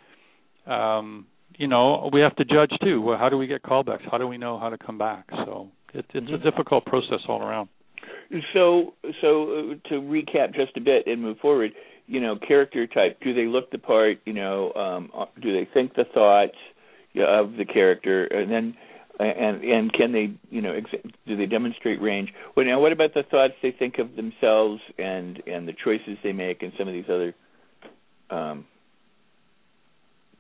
um, 0.68 1.26
you 1.58 1.68
know, 1.68 2.10
we 2.14 2.22
have 2.22 2.36
to 2.36 2.46
judge 2.46 2.72
too. 2.84 3.02
Well, 3.02 3.18
how 3.18 3.30
do 3.30 3.38
we 3.38 3.48
get 3.48 3.64
callbacks? 3.64 4.10
How 4.10 4.18
do 4.18 4.28
we 4.28 4.38
know 4.38 4.60
how 4.60 4.70
to 4.70 4.78
come 4.78 4.98
back? 4.98 5.26
So 5.32 5.70
it, 5.94 6.06
it's 6.14 6.32
a 6.32 6.38
difficult 6.38 6.86
process 6.86 7.20
all 7.28 7.42
around. 7.42 7.70
So, 8.54 8.94
so 9.22 9.44
uh, 9.44 9.90
to 9.90 9.96
recap 9.96 10.56
just 10.56 10.78
a 10.78 10.82
bit 10.82 11.06
and 11.06 11.22
move 11.22 11.38
forward, 11.40 11.72
you 12.08 12.22
know, 12.22 12.38
character 12.48 12.88
type. 12.88 13.20
Do 13.22 13.34
they 13.34 13.46
look 13.46 13.72
the 13.72 13.78
part? 13.78 14.20
You 14.26 14.34
know, 14.34 14.74
um, 14.74 15.12
uh, 15.16 15.26
do 15.42 15.54
they 15.54 15.70
think 15.74 15.96
the 15.96 16.06
thoughts 16.14 16.56
of 17.16 17.54
the 17.58 17.66
character, 17.66 18.26
and 18.26 18.52
then, 18.52 18.76
and 19.20 19.64
and 19.64 19.94
can 19.94 20.12
they, 20.12 20.34
you 20.50 20.62
know, 20.62 20.74
ex- 20.74 21.04
do 21.28 21.38
they 21.38 21.46
demonstrate 21.46 22.02
range? 22.02 22.30
Well, 22.56 22.66
now, 22.66 22.80
what 22.80 22.92
about 22.92 23.14
the 23.14 23.24
thoughts 23.30 23.54
they 23.62 23.72
think 23.78 24.00
of 24.00 24.16
themselves 24.16 24.82
and 24.98 25.42
and 25.48 25.68
the 25.68 25.74
choices 25.84 26.18
they 26.24 26.32
make, 26.32 26.64
and 26.64 26.72
some 26.78 26.88
of 26.88 26.94
these 26.94 27.10
other 27.10 27.36
um, 28.30 28.66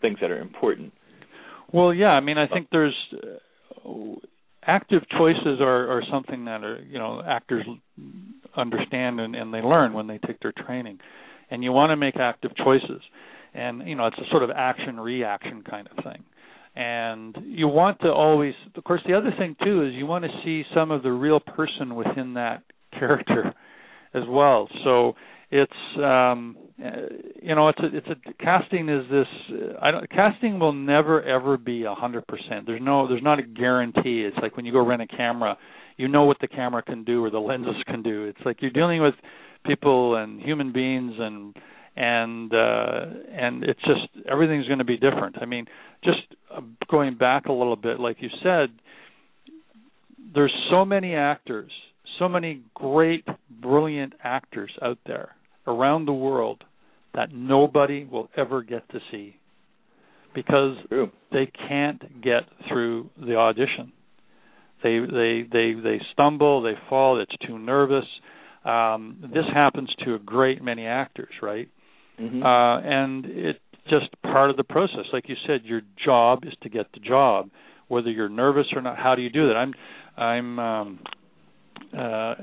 things 0.01 0.17
that 0.21 0.31
are 0.31 0.39
important? 0.39 0.93
Well, 1.73 1.93
yeah. 1.93 2.09
I 2.09 2.19
mean, 2.19 2.37
I 2.37 2.47
think 2.47 2.67
there's 2.71 2.95
uh, 3.13 3.89
active 4.65 5.03
choices 5.17 5.59
are, 5.59 5.97
are 5.97 6.03
something 6.11 6.45
that 6.45 6.63
are 6.63 6.81
you 6.83 6.99
know 6.99 7.21
actors 7.25 7.65
understand 8.55 9.19
and, 9.19 9.35
and 9.35 9.53
they 9.53 9.61
learn 9.61 9.93
when 9.93 10.07
they 10.07 10.19
take 10.19 10.39
their 10.41 10.53
training, 10.53 10.99
and 11.49 11.63
you 11.63 11.71
want 11.71 11.91
to 11.91 11.95
make 11.95 12.15
active 12.17 12.51
choices, 12.55 13.01
and 13.53 13.87
you 13.87 13.95
know 13.95 14.07
it's 14.07 14.17
a 14.17 14.29
sort 14.29 14.43
of 14.43 14.49
action 14.49 14.99
reaction 14.99 15.63
kind 15.67 15.87
of 15.87 16.03
thing, 16.03 16.23
and 16.75 17.35
you 17.43 17.67
want 17.67 17.99
to 18.01 18.07
always. 18.09 18.53
Of 18.75 18.83
course, 18.83 19.01
the 19.05 19.13
other 19.13 19.31
thing 19.37 19.55
too 19.63 19.85
is 19.85 19.93
you 19.93 20.05
want 20.05 20.25
to 20.25 20.31
see 20.43 20.63
some 20.73 20.91
of 20.91 21.03
the 21.03 21.11
real 21.11 21.39
person 21.39 21.95
within 21.95 22.35
that 22.35 22.63
character 22.97 23.53
as 24.13 24.23
well. 24.27 24.69
So 24.83 25.13
it's 25.51 25.73
um 25.97 26.57
uh, 26.83 26.89
you 27.41 27.53
know 27.53 27.67
it's 27.67 27.79
a 27.79 27.97
it's 27.97 28.07
a 28.07 28.43
casting 28.43 28.87
is 28.87 29.03
this 29.11 29.27
I 29.81 29.91
don't 29.91 30.09
casting 30.09 30.59
will 30.59 30.73
never 30.73 31.21
ever 31.21 31.57
be 31.57 31.83
a 31.83 31.93
hundred 31.93 32.25
percent. 32.25 32.65
There's 32.65 32.81
no 32.81 33.07
there's 33.07 33.23
not 33.23 33.39
a 33.39 33.43
guarantee. 33.43 34.23
It's 34.25 34.37
like 34.41 34.55
when 34.55 34.65
you 34.65 34.71
go 34.71 34.85
rent 34.85 35.01
a 35.01 35.07
camera, 35.07 35.57
you 35.97 36.07
know 36.07 36.23
what 36.23 36.37
the 36.39 36.47
camera 36.47 36.81
can 36.81 37.03
do 37.03 37.23
or 37.23 37.29
the 37.29 37.39
lenses 37.39 37.75
can 37.85 38.01
do. 38.01 38.25
It's 38.25 38.39
like 38.45 38.61
you're 38.61 38.71
dealing 38.71 39.01
with 39.01 39.15
people 39.65 40.15
and 40.15 40.41
human 40.41 40.71
beings 40.71 41.13
and 41.19 41.55
and 41.97 42.53
uh 42.53 43.05
and 43.31 43.63
it's 43.65 43.81
just 43.81 44.25
everything's 44.29 44.67
going 44.67 44.79
to 44.79 44.85
be 44.85 44.97
different. 44.97 45.35
I 45.41 45.45
mean, 45.45 45.65
just 46.03 46.21
going 46.89 47.17
back 47.17 47.45
a 47.45 47.51
little 47.51 47.75
bit 47.75 47.99
like 47.99 48.17
you 48.19 48.29
said 48.43 48.69
there's 50.33 50.53
so 50.69 50.85
many 50.85 51.15
actors, 51.15 51.71
so 52.19 52.29
many 52.29 52.61
great 52.73 53.25
brilliant 53.49 54.13
actors 54.23 54.71
out 54.81 54.97
there 55.05 55.35
around 55.67 56.05
the 56.05 56.13
world 56.13 56.63
that 57.13 57.29
nobody 57.33 58.05
will 58.05 58.29
ever 58.37 58.61
get 58.61 58.87
to 58.89 58.99
see 59.11 59.35
because 60.33 60.77
True. 60.87 61.11
they 61.31 61.51
can't 61.67 62.21
get 62.21 62.43
through 62.69 63.09
the 63.19 63.35
audition. 63.35 63.91
They 64.83 64.99
they 64.99 65.45
they 65.51 65.73
they 65.81 66.01
stumble, 66.13 66.61
they 66.61 66.73
fall, 66.89 67.21
it's 67.21 67.35
too 67.45 67.59
nervous. 67.59 68.05
Um, 68.63 69.31
this 69.33 69.45
happens 69.53 69.89
to 70.05 70.15
a 70.15 70.19
great 70.19 70.63
many 70.63 70.85
actors, 70.85 71.33
right? 71.41 71.67
Mm-hmm. 72.19 72.43
Uh, 72.43 72.79
and 72.79 73.25
it's 73.25 73.59
just 73.89 74.05
part 74.23 74.49
of 74.49 74.57
the 74.57 74.63
process. 74.63 75.05
Like 75.13 75.27
you 75.29 75.35
said, 75.47 75.61
your 75.63 75.81
job 76.03 76.43
is 76.45 76.53
to 76.63 76.69
get 76.69 76.87
the 76.93 76.99
job, 76.99 77.49
whether 77.87 78.09
you're 78.09 78.29
nervous 78.29 78.67
or 78.75 78.81
not. 78.81 78.97
How 78.97 79.15
do 79.15 79.21
you 79.21 79.29
do 79.29 79.47
that? 79.47 79.55
I'm 79.55 79.73
I'm 80.17 80.59
um, 80.59 80.99
uh, 81.97 82.35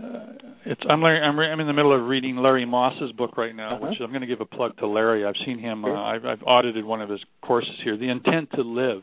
it's 0.66 0.81
I'm 0.88 1.01
Larry, 1.01 1.20
I'm, 1.22 1.38
I'm 1.38 1.61
in 1.61 1.66
the 1.66 1.72
middle 1.72 1.94
of 1.94 2.07
reading 2.07 2.37
Larry 2.37 2.66
Moss's 2.66 3.12
book 3.12 3.37
right 3.37 3.55
now, 3.55 3.77
Uh-huh. 3.77 3.87
which 3.88 3.98
I'm 4.01 4.11
going 4.11 4.20
to 4.20 4.27
give 4.27 4.40
a 4.40 4.44
plug 4.46 4.77
to 4.79 4.87
Larry. 4.87 5.24
I've 5.24 5.35
seen 5.46 5.59
him. 5.59 5.83
Sure. 5.85 5.96
Uh, 5.96 6.01
I've, 6.03 6.24
I've 6.24 6.42
audited 6.46 6.85
one 6.85 7.01
of 7.01 7.09
his 7.09 7.20
courses 7.42 7.74
here, 7.85 7.96
The 7.96 8.09
Intent 8.11 8.51
to 8.57 8.62
Live, 8.62 9.03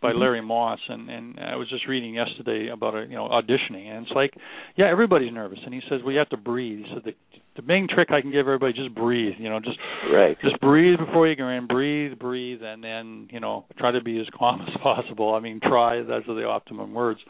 by 0.00 0.12
Mhm. 0.12 0.20
Larry 0.20 0.40
Moss, 0.42 0.78
and 0.88 1.10
and 1.10 1.38
I 1.40 1.56
was 1.56 1.68
just 1.68 1.86
reading 1.88 2.14
yesterday 2.14 2.68
about 2.68 2.94
a, 2.94 3.02
you 3.02 3.16
know 3.16 3.28
auditioning, 3.28 3.86
and 3.88 4.06
it's 4.06 4.14
like, 4.14 4.34
yeah, 4.76 4.86
everybody's 4.90 5.32
nervous, 5.32 5.58
and 5.64 5.74
he 5.74 5.80
says, 5.90 6.00
well, 6.02 6.12
you 6.12 6.18
have 6.18 6.28
to 6.30 6.36
breathe. 6.36 6.84
He 6.86 6.94
said 6.94 7.02
the 7.04 7.14
the 7.56 7.62
main 7.62 7.88
trick 7.88 8.10
I 8.10 8.20
can 8.20 8.30
give 8.30 8.40
everybody 8.46 8.72
just 8.72 8.94
breathe. 8.94 9.34
You 9.38 9.48
know, 9.48 9.60
just 9.60 9.78
Right. 10.12 10.38
just 10.40 10.60
breathe 10.60 10.98
before 10.98 11.26
you 11.26 11.36
go 11.36 11.48
in. 11.48 11.66
Breathe, 11.66 12.18
breathe, 12.18 12.62
and 12.62 12.82
then 12.84 13.28
you 13.32 13.40
know 13.40 13.64
try 13.78 13.90
to 13.92 14.00
be 14.02 14.20
as 14.20 14.26
calm 14.36 14.62
as 14.68 14.74
possible. 14.82 15.34
I 15.34 15.40
mean, 15.40 15.60
try. 15.60 16.02
Those 16.02 16.22
are 16.28 16.34
the 16.34 16.46
optimum 16.46 16.94
words. 16.94 17.20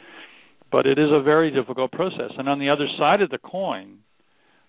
But 0.70 0.86
it 0.86 0.98
is 0.98 1.10
a 1.12 1.22
very 1.22 1.50
difficult 1.50 1.92
process. 1.92 2.32
And 2.36 2.48
on 2.48 2.58
the 2.58 2.70
other 2.70 2.88
side 2.98 3.22
of 3.22 3.30
the 3.30 3.38
coin, 3.38 3.98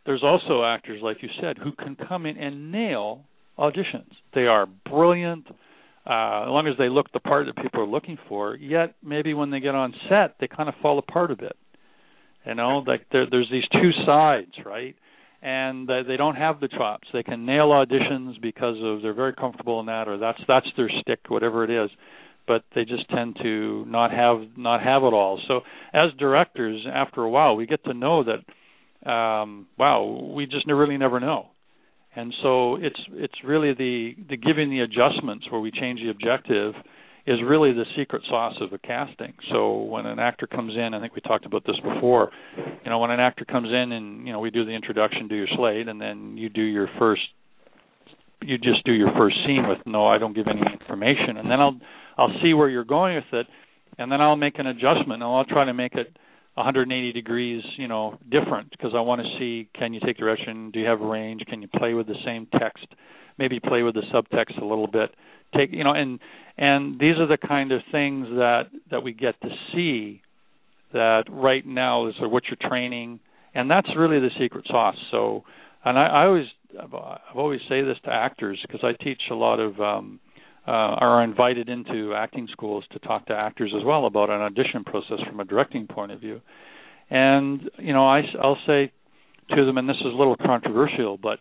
there's 0.06 0.24
also 0.24 0.64
actors, 0.64 1.02
like 1.02 1.18
you 1.24 1.30
said, 1.42 1.58
who 1.58 1.72
can 1.72 1.96
come 1.96 2.26
in 2.28 2.38
and 2.38 2.72
nail 2.72 3.22
auditions. 3.58 4.12
They 4.36 4.46
are 4.46 4.68
brilliant, 4.90 5.48
uh, 6.06 6.44
as 6.44 6.50
long 6.50 6.68
as 6.72 6.78
they 6.78 6.88
look 6.88 7.12
the 7.12 7.20
part 7.20 7.48
that 7.48 7.62
people 7.62 7.82
are 7.82 7.88
looking 7.88 8.18
for. 8.30 8.56
Yet 8.56 8.94
maybe 9.04 9.34
when 9.34 9.50
they 9.50 9.60
get 9.60 9.74
on 9.74 9.94
set, 10.08 10.36
they 10.40 10.48
kind 10.48 10.70
of 10.70 10.76
fall 10.82 11.00
apart 11.00 11.32
a 11.32 11.36
bit. 11.36 11.56
You 12.46 12.56
know, 12.56 12.84
like 12.86 13.02
there, 13.12 13.26
there's 13.30 13.50
these 13.52 13.68
two 13.74 13.92
sides, 14.06 14.52
right? 14.66 14.96
And 15.42 15.88
they 15.88 16.18
don't 16.18 16.36
have 16.36 16.60
the 16.60 16.68
chops. 16.68 17.08
They 17.14 17.24
can 17.24 17.46
nail 17.46 17.70
auditions 17.70 18.42
because 18.42 18.76
of 18.82 19.02
they're 19.02 19.14
very 19.14 19.34
comfortable 19.34 19.80
in 19.80 19.86
that, 19.86 20.08
or 20.08 20.18
that's 20.18 20.40
that's 20.48 20.66
their 20.76 20.90
stick, 21.02 21.20
whatever 21.28 21.64
it 21.64 21.70
is. 21.70 21.92
But 22.48 22.64
they 22.74 22.86
just 22.86 23.08
tend 23.10 23.38
to 23.44 23.86
not 23.86 24.12
have 24.12 24.58
not 24.58 24.82
have 24.82 25.04
it 25.04 25.14
all. 25.14 25.40
So 25.48 25.62
as 25.94 26.12
directors, 26.18 26.86
after 26.92 27.22
a 27.22 27.30
while, 27.30 27.56
we 27.56 27.68
get 27.68 27.84
to 27.84 27.94
know 27.94 28.24
that 28.24 29.10
um, 29.10 29.68
wow, 29.78 30.32
we 30.36 30.46
just 30.48 30.68
really 30.68 30.98
never 30.98 31.20
know. 31.20 31.48
And 32.16 32.34
so 32.42 32.76
it's 32.78 33.00
it's 33.12 33.44
really 33.44 33.74
the 33.74 34.16
the 34.30 34.38
giving 34.38 34.72
the 34.72 34.80
adjustments 34.80 35.46
where 35.52 35.62
we 35.62 35.70
change 35.70 36.00
the 36.00 36.10
objective 36.10 36.74
is 37.28 37.40
really 37.46 37.74
the 37.74 37.84
secret 37.98 38.24
sauce 38.30 38.56
of 38.62 38.72
a 38.72 38.78
casting. 38.78 39.34
So 39.52 39.84
when 39.84 40.06
an 40.06 40.18
actor 40.18 40.48
comes 40.48 40.74
in, 40.76 40.94
I 40.94 41.02
think 41.02 41.14
we 41.14 41.20
talked 41.20 41.46
about 41.46 41.64
this 41.68 41.76
before. 41.84 42.32
You 42.56 42.90
know, 42.90 43.00
when 43.00 43.12
an 43.12 43.20
actor 43.20 43.44
comes 43.44 43.68
in 43.68 43.92
and 43.92 44.26
you 44.26 44.32
know 44.32 44.40
we 44.40 44.50
do 44.50 44.64
the 44.64 44.72
introduction, 44.72 45.28
do 45.28 45.36
your 45.36 45.48
slate, 45.56 45.90
and 45.90 46.00
then 46.00 46.38
you 46.38 46.48
do 46.48 46.62
your 46.62 46.88
first, 46.98 47.24
you 48.42 48.58
just 48.58 48.86
do 48.86 48.94
your 48.94 49.12
first 49.18 49.36
scene 49.46 49.66
with 49.68 49.80
no, 49.86 50.08
I 50.08 50.18
don't 50.18 50.34
give 50.34 50.48
any 50.48 50.62
information, 50.72 51.36
and 51.38 51.52
then 51.52 51.60
I'll 51.60 51.78
I'll 52.18 52.34
see 52.42 52.54
where 52.54 52.70
you're 52.70 52.86
going 52.86 53.16
with 53.16 53.34
it, 53.34 53.48
and 53.98 54.10
then 54.10 54.22
I'll 54.22 54.38
make 54.38 54.58
an 54.58 54.68
adjustment, 54.68 55.22
and 55.22 55.24
I'll 55.24 55.46
try 55.46 55.66
to 55.66 55.74
make 55.74 55.96
it 55.96 56.16
180 56.58 57.14
degrees, 57.14 57.64
you 57.78 57.88
know, 57.88 58.18
different 58.32 58.72
because 58.72 58.92
I 58.96 59.02
want 59.02 59.22
to 59.22 59.28
see 59.38 59.70
can 59.78 59.94
you 59.94 60.00
take 60.04 60.18
direction, 60.18 60.72
do 60.72 60.80
you 60.80 60.88
have 60.88 61.00
range, 61.00 61.44
can 61.48 61.62
you 61.62 61.68
play 61.68 61.94
with 61.94 62.08
the 62.08 62.16
same 62.26 62.48
text, 62.60 62.88
maybe 63.38 63.60
play 63.60 63.84
with 63.84 63.94
the 63.94 64.02
subtext 64.14 64.60
a 64.60 64.66
little 64.66 64.88
bit, 64.88 65.12
take 65.56 65.72
you 65.72 65.84
know, 65.84 65.94
and 65.94 66.20
and 66.58 67.00
these 67.00 67.18
are 67.20 67.28
the 67.28 67.38
kind 67.38 67.72
of 67.72 67.82
things 67.92 68.28
that 68.30 68.64
that 68.90 69.04
we 69.04 69.14
get 69.14 69.40
to 69.42 69.50
see 69.72 70.22
that 70.94 71.26
right 71.30 71.66
now 71.66 72.08
is 72.08 72.16
what 72.20 72.44
you're 72.50 72.70
training, 72.70 73.20
and 73.54 73.70
that's 73.70 73.90
really 73.96 74.20
the 74.20 74.32
secret 74.40 74.66
sauce. 74.68 74.98
So, 75.12 75.44
and 75.86 76.00
I, 76.00 76.08
I 76.08 76.26
always 76.26 76.48
I've, 76.82 76.94
always 77.36 77.62
say 77.70 77.84
this 77.84 77.98
to 78.06 78.12
actors 78.12 78.60
because 78.66 78.82
I 78.84 79.04
teach 79.04 79.22
a 79.30 79.36
lot 79.36 79.60
of 79.60 79.80
um, 79.80 80.20
uh, 80.68 80.72
are 80.72 81.24
invited 81.24 81.70
into 81.70 82.14
acting 82.14 82.48
schools 82.52 82.84
to 82.92 83.00
talk 83.00 83.26
to 83.28 83.34
actors 83.34 83.74
as 83.78 83.86
well 83.86 84.06
about 84.06 84.30
an 84.30 84.42
audition 84.42 84.84
process 84.84 85.20
from 85.28 85.40
a 85.40 85.46
directing 85.46 85.88
point 85.88 86.12
of 86.12 86.20
view. 86.20 86.42
And 87.10 87.62
you 87.80 87.94
know, 87.94 88.06
I, 88.06 88.22
I'll 88.42 88.58
say 88.68 88.92
to 89.56 89.66
them, 89.66 89.78
and 89.78 89.88
this 89.88 89.98
is 90.02 90.14
a 90.14 90.18
little 90.18 90.36
controversial, 90.36 91.18
but 91.18 91.40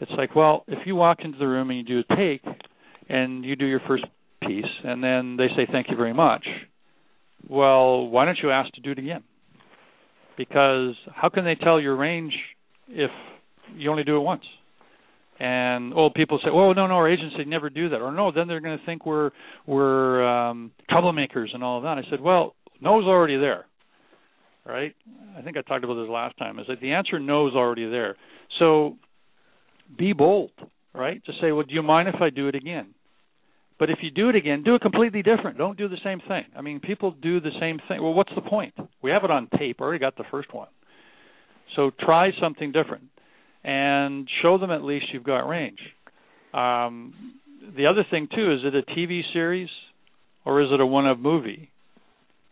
it's 0.00 0.10
like, 0.18 0.34
well, 0.34 0.64
if 0.66 0.86
you 0.86 0.96
walk 0.96 1.18
into 1.22 1.38
the 1.38 1.46
room 1.46 1.70
and 1.70 1.78
you 1.78 1.84
do 1.84 2.02
a 2.08 2.16
take, 2.16 2.42
and 3.08 3.44
you 3.44 3.56
do 3.56 3.66
your 3.66 3.80
first 3.86 4.04
piece, 4.46 4.64
and 4.82 5.02
then 5.02 5.36
they 5.36 5.48
say 5.56 5.66
thank 5.70 5.88
you 5.90 5.96
very 5.96 6.14
much. 6.14 6.46
Well, 7.48 8.08
why 8.08 8.24
don't 8.24 8.38
you 8.42 8.50
ask 8.50 8.72
to 8.74 8.80
do 8.80 8.90
it 8.92 8.98
again? 8.98 9.22
Because 10.36 10.94
how 11.14 11.28
can 11.28 11.44
they 11.44 11.54
tell 11.54 11.80
your 11.80 11.96
range 11.96 12.32
if 12.88 13.10
you 13.76 13.90
only 13.90 14.04
do 14.04 14.16
it 14.16 14.20
once? 14.20 14.42
And 15.44 15.92
old 15.92 16.14
people 16.14 16.38
say, 16.42 16.48
"Oh 16.50 16.72
no, 16.72 16.86
no, 16.86 16.94
our 16.94 17.10
agency 17.10 17.44
never 17.44 17.68
do 17.68 17.90
that," 17.90 18.00
or 18.00 18.12
no, 18.12 18.32
then 18.32 18.48
they're 18.48 18.60
going 18.60 18.78
to 18.78 18.84
think 18.86 19.04
we're 19.04 19.30
we're 19.66 20.24
um, 20.26 20.70
troublemakers 20.90 21.48
and 21.52 21.62
all 21.62 21.76
of 21.76 21.82
that. 21.82 21.98
I 21.98 22.02
said, 22.08 22.20
"Well, 22.20 22.54
no's 22.80 23.04
already 23.04 23.36
there, 23.36 23.66
right?" 24.64 24.94
I 25.36 25.42
think 25.42 25.58
I 25.58 25.62
talked 25.62 25.84
about 25.84 26.00
this 26.00 26.08
last 26.08 26.38
time. 26.38 26.58
Is 26.58 26.66
that 26.68 26.80
the 26.80 26.92
answer 26.92 27.18
no's 27.18 27.54
already 27.54 27.88
there. 27.90 28.16
So 28.58 28.96
be 29.98 30.14
bold, 30.14 30.52
right? 30.94 31.22
To 31.26 31.32
say, 31.42 31.52
"Well, 31.52 31.64
do 31.68 31.74
you 31.74 31.82
mind 31.82 32.08
if 32.08 32.22
I 32.22 32.30
do 32.30 32.48
it 32.48 32.54
again?" 32.54 32.94
But 33.78 33.90
if 33.90 33.98
you 34.00 34.10
do 34.10 34.30
it 34.30 34.36
again, 34.36 34.62
do 34.62 34.76
it 34.76 34.80
completely 34.80 35.22
different. 35.22 35.58
Don't 35.58 35.76
do 35.76 35.88
the 35.88 35.98
same 36.02 36.20
thing. 36.26 36.44
I 36.56 36.62
mean, 36.62 36.78
people 36.80 37.10
do 37.10 37.40
the 37.40 37.50
same 37.60 37.80
thing. 37.88 38.00
Well, 38.00 38.14
what's 38.14 38.32
the 38.34 38.40
point? 38.40 38.72
We 39.02 39.10
have 39.10 39.24
it 39.24 39.32
on 39.32 39.48
tape. 39.58 39.78
I 39.80 39.84
Already 39.84 39.98
got 39.98 40.16
the 40.16 40.24
first 40.30 40.54
one. 40.54 40.68
So 41.74 41.90
try 41.98 42.30
something 42.40 42.70
different 42.70 43.10
and 43.64 44.28
show 44.42 44.58
them 44.58 44.70
at 44.70 44.82
least 44.82 45.06
you've 45.12 45.24
got 45.24 45.48
range. 45.48 45.78
Um, 46.52 47.40
the 47.76 47.86
other 47.86 48.04
thing 48.10 48.28
too 48.34 48.52
is 48.52 48.60
it 48.62 48.74
a 48.74 48.82
TV 48.92 49.22
series 49.32 49.70
or 50.44 50.62
is 50.62 50.68
it 50.72 50.80
a 50.80 50.86
one 50.86 51.06
of 51.06 51.18
movie? 51.18 51.70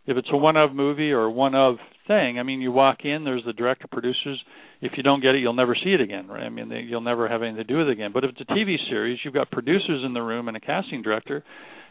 If 0.05 0.17
it's 0.17 0.27
a 0.33 0.37
one 0.37 0.57
of 0.57 0.73
movie 0.73 1.11
or 1.11 1.29
one 1.29 1.55
of 1.55 1.75
thing, 2.07 2.37
I 2.37 2.43
mean, 2.43 2.59
you 2.59 2.71
walk 2.73 3.05
in, 3.05 3.23
there's 3.23 3.45
the 3.45 3.53
director, 3.53 3.87
producers. 3.89 4.41
If 4.81 4.93
you 4.97 5.03
don't 5.03 5.21
get 5.21 5.35
it, 5.35 5.39
you'll 5.39 5.53
never 5.53 5.77
see 5.81 5.91
it 5.91 6.01
again, 6.01 6.27
right? 6.27 6.43
I 6.43 6.49
mean, 6.49 6.67
they, 6.67 6.79
you'll 6.79 6.99
never 6.99 7.29
have 7.29 7.41
anything 7.41 7.57
to 7.57 7.63
do 7.63 7.77
with 7.77 7.87
it 7.87 7.91
again. 7.91 8.11
But 8.13 8.25
if 8.25 8.31
it's 8.31 8.41
a 8.41 8.53
TV 8.53 8.75
series, 8.89 9.19
you've 9.23 9.33
got 9.33 9.49
producers 9.49 10.03
in 10.05 10.13
the 10.13 10.21
room 10.21 10.49
and 10.49 10.57
a 10.57 10.59
casting 10.59 11.03
director, 11.03 11.41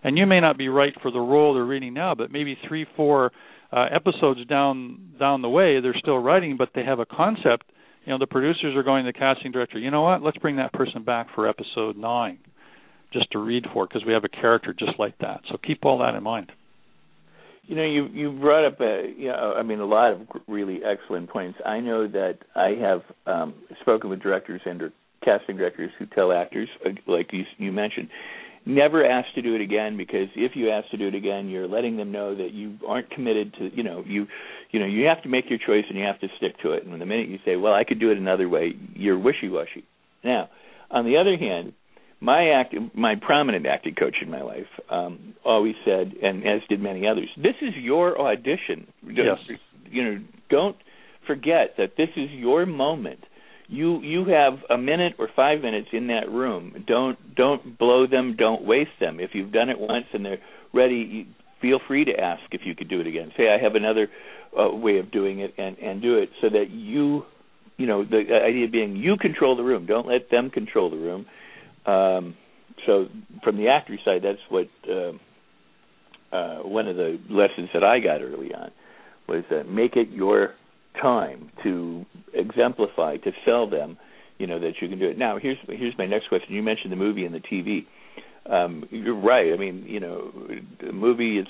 and 0.05 0.19
you 0.19 0.27
may 0.27 0.41
not 0.41 0.59
be 0.59 0.69
right 0.69 0.93
for 1.01 1.11
the 1.11 1.21
role 1.21 1.55
they're 1.55 1.65
reading 1.65 1.95
now, 1.95 2.15
but 2.15 2.31
maybe 2.31 2.59
three, 2.69 2.87
four 2.97 3.33
uh, 3.73 3.87
episodes 3.91 4.45
down 4.47 5.13
down 5.19 5.41
the 5.41 5.49
way, 5.49 5.81
they're 5.81 5.97
still 5.99 6.19
writing, 6.19 6.57
but 6.59 6.69
they 6.75 6.85
have 6.85 6.99
a 6.99 7.07
concept 7.07 7.65
you 8.05 8.13
know 8.13 8.19
the 8.19 8.27
producers 8.27 8.75
are 8.77 8.83
going 8.83 9.05
to 9.05 9.13
the 9.13 9.19
casting 9.19 9.53
director 9.53 9.79
you 9.79 9.91
know 9.91 10.03
what? 10.03 10.23
Let's 10.23 10.39
bring 10.39 10.57
that 10.57 10.73
person 10.73 11.03
back 11.03 11.29
for 11.35 11.49
episode 11.49 11.97
nine 11.97 12.39
just 13.13 13.31
to 13.33 13.39
read 13.39 13.67
for 13.73 13.87
because 13.87 14.05
we 14.07 14.13
have 14.13 14.25
a 14.25 14.29
character 14.29 14.75
just 14.77 14.99
like 14.99 15.19
that. 15.19 15.43
So 15.51 15.59
keep 15.59 15.85
all 15.85 15.99
that 15.99 16.15
in 16.15 16.23
mind. 16.23 16.51
You 17.65 17.77
know 17.77 17.85
you 17.85 18.07
you 18.07 18.33
brought 18.33 18.67
up 18.67 18.81
a 18.81 19.13
you 19.17 19.29
know 19.29 19.55
i 19.57 19.63
mean 19.63 19.79
a 19.79 19.87
lot 19.87 20.13
of 20.13 20.21
really 20.49 20.81
excellent 20.85 21.31
points. 21.31 21.59
I 21.65 21.81
know 21.81 22.09
that 22.09 22.39
i 22.57 22.71
have 22.81 23.03
um 23.27 23.55
spoken 23.81 24.11
with 24.11 24.21
directors 24.21 24.61
and 24.65 24.83
or 24.83 24.93
casting 25.25 25.57
directors 25.57 25.91
who 25.99 26.07
tell 26.07 26.33
actors 26.33 26.69
uh, 26.85 26.91
like 27.07 27.33
you 27.33 27.45
you 27.59 27.71
mentioned 27.71 28.09
never 28.65 29.05
ask 29.05 29.33
to 29.35 29.43
do 29.43 29.55
it 29.55 29.61
again 29.61 29.97
because 29.97 30.29
if 30.35 30.53
you 30.55 30.71
ask 30.71 30.89
to 30.91 30.97
do 30.97 31.09
it 31.09 31.15
again, 31.15 31.49
you're 31.49 31.67
letting 31.67 31.97
them 31.97 32.13
know 32.13 32.35
that 32.35 32.53
you 32.53 32.79
aren't 32.87 33.11
committed 33.11 33.55
to. 33.55 33.71
You 33.75 33.83
know, 33.83 34.05
you 34.07 34.27
you 34.71 34.81
know 34.81 34.87
you 34.87 35.07
have 35.07 35.23
to 35.23 35.29
make 35.29 35.51
your 35.51 35.59
choice 35.59 35.85
and 35.89 35.99
you 35.99 36.05
have 36.05 36.21
to 36.21 36.29
stick 36.37 36.59
to 36.63 36.73
it. 36.73 36.85
And 36.85 37.01
the 37.01 37.07
minute 37.07 37.29
you 37.29 37.39
say, 37.45 37.57
"Well, 37.57 37.75
I 37.75 37.85
could 37.85 37.99
do 37.99 38.11
it 38.11 38.19
another 38.19 38.49
way," 38.49 38.75
you're 38.95 39.19
wishy-washy. 39.19 39.85
Now, 40.25 40.49
on 40.91 41.05
the 41.05 41.17
other 41.17 41.37
hand, 41.37 41.73
my 42.21 42.51
act, 42.51 42.75
my 42.95 43.17
prominent 43.17 43.67
acting 43.67 43.95
coach 43.95 44.17
in 44.23 44.31
my 44.31 44.43
life, 44.43 44.69
um, 44.91 45.35
always 45.45 45.75
said, 45.85 46.15
and 46.23 46.47
as 46.47 46.61
did 46.69 46.81
many 46.81 47.07
others, 47.07 47.29
"This 47.37 47.57
is 47.61 47.77
your 47.77 48.21
audition. 48.21 48.87
Yes. 49.07 49.39
You 49.91 50.05
know, 50.05 50.21
don't 50.49 50.77
forget 51.27 51.77
that 51.77 51.97
this 51.97 52.11
is 52.17 52.31
your 52.31 52.65
moment." 52.67 53.25
You 53.73 54.01
you 54.03 54.27
have 54.27 54.59
a 54.69 54.77
minute 54.77 55.15
or 55.19 55.29
five 55.35 55.63
minutes 55.63 55.89
in 55.93 56.09
that 56.09 56.31
room. 56.31 56.85
Don't 56.87 57.19
don't 57.35 57.79
blow 57.79 58.07
them. 58.07 58.37
Don't 58.39 58.65
waste 58.65 58.91
them. 59.01 59.19
If 59.19 59.31
you've 59.33 59.51
done 59.51 59.71
it 59.71 59.79
once 59.79 60.05
and 60.13 60.25
they're 60.25 60.41
ready, 60.75 61.27
feel 61.63 61.81
free 61.89 62.05
to 62.05 62.13
ask 62.13 62.43
if 62.51 62.61
you 62.65 62.75
could 62.75 62.91
do 62.91 63.01
it 63.01 63.07
again. 63.07 63.33
Say 63.37 63.45
I 63.49 63.63
have 63.63 63.75
another 63.75 64.09
uh, 64.59 64.75
way 64.75 64.99
of 64.99 65.11
doing 65.11 65.41
it, 65.41 65.55
and 65.57 65.79
and 65.79 66.03
do 66.03 66.19
it 66.19 66.29
so 66.43 66.51
that 66.51 66.67
you, 66.71 67.23
you 67.79 67.87
know, 67.87 68.05
the 68.05 68.25
idea 68.45 68.69
being 68.69 68.95
you 68.95 69.17
control 69.17 69.57
the 69.57 69.63
room. 69.63 69.87
Don't 69.87 70.07
let 70.07 70.31
them 70.31 70.51
control 70.51 70.91
the 70.91 70.97
room. 70.97 71.27
Um, 71.87 72.37
so 72.85 73.07
from 73.43 73.57
the 73.57 73.69
actor 73.69 73.97
side, 74.05 74.21
that's 74.23 74.39
what 74.51 74.69
uh, 74.87 75.13
uh, 76.37 76.59
one 76.59 76.89
of 76.89 76.97
the 76.97 77.19
lessons 77.31 77.71
that 77.73 77.83
I 77.83 78.01
got 78.01 78.21
early 78.21 78.55
on 78.55 78.71
was 79.29 79.45
uh, 79.51 79.63
make 79.67 79.97
it 79.97 80.11
your 80.11 80.55
time 81.01 81.51
to 81.63 82.05
exemplify 82.35 83.17
to 83.19 83.33
sell 83.45 83.69
them 83.69 83.97
you 84.43 84.49
know 84.49 84.59
that 84.59 84.73
you 84.81 84.89
can 84.89 84.99
do 84.99 85.09
it. 85.09 85.17
Now 85.17 85.39
here's 85.39 85.59
here's 85.69 85.97
my 85.97 86.07
next 86.07 86.29
question. 86.29 86.53
You 86.53 86.63
mentioned 86.63 86.91
the 86.91 86.97
movie 86.97 87.25
and 87.25 87.35
the 87.35 87.39
tv 87.39 87.87
um 88.51 88.85
you're 88.91 89.19
right. 89.19 89.53
I 89.53 89.57
mean 89.57 89.85
you 89.87 90.01
know 90.01 90.33
the 90.85 90.93
movie 90.93 91.39
is 91.39 91.47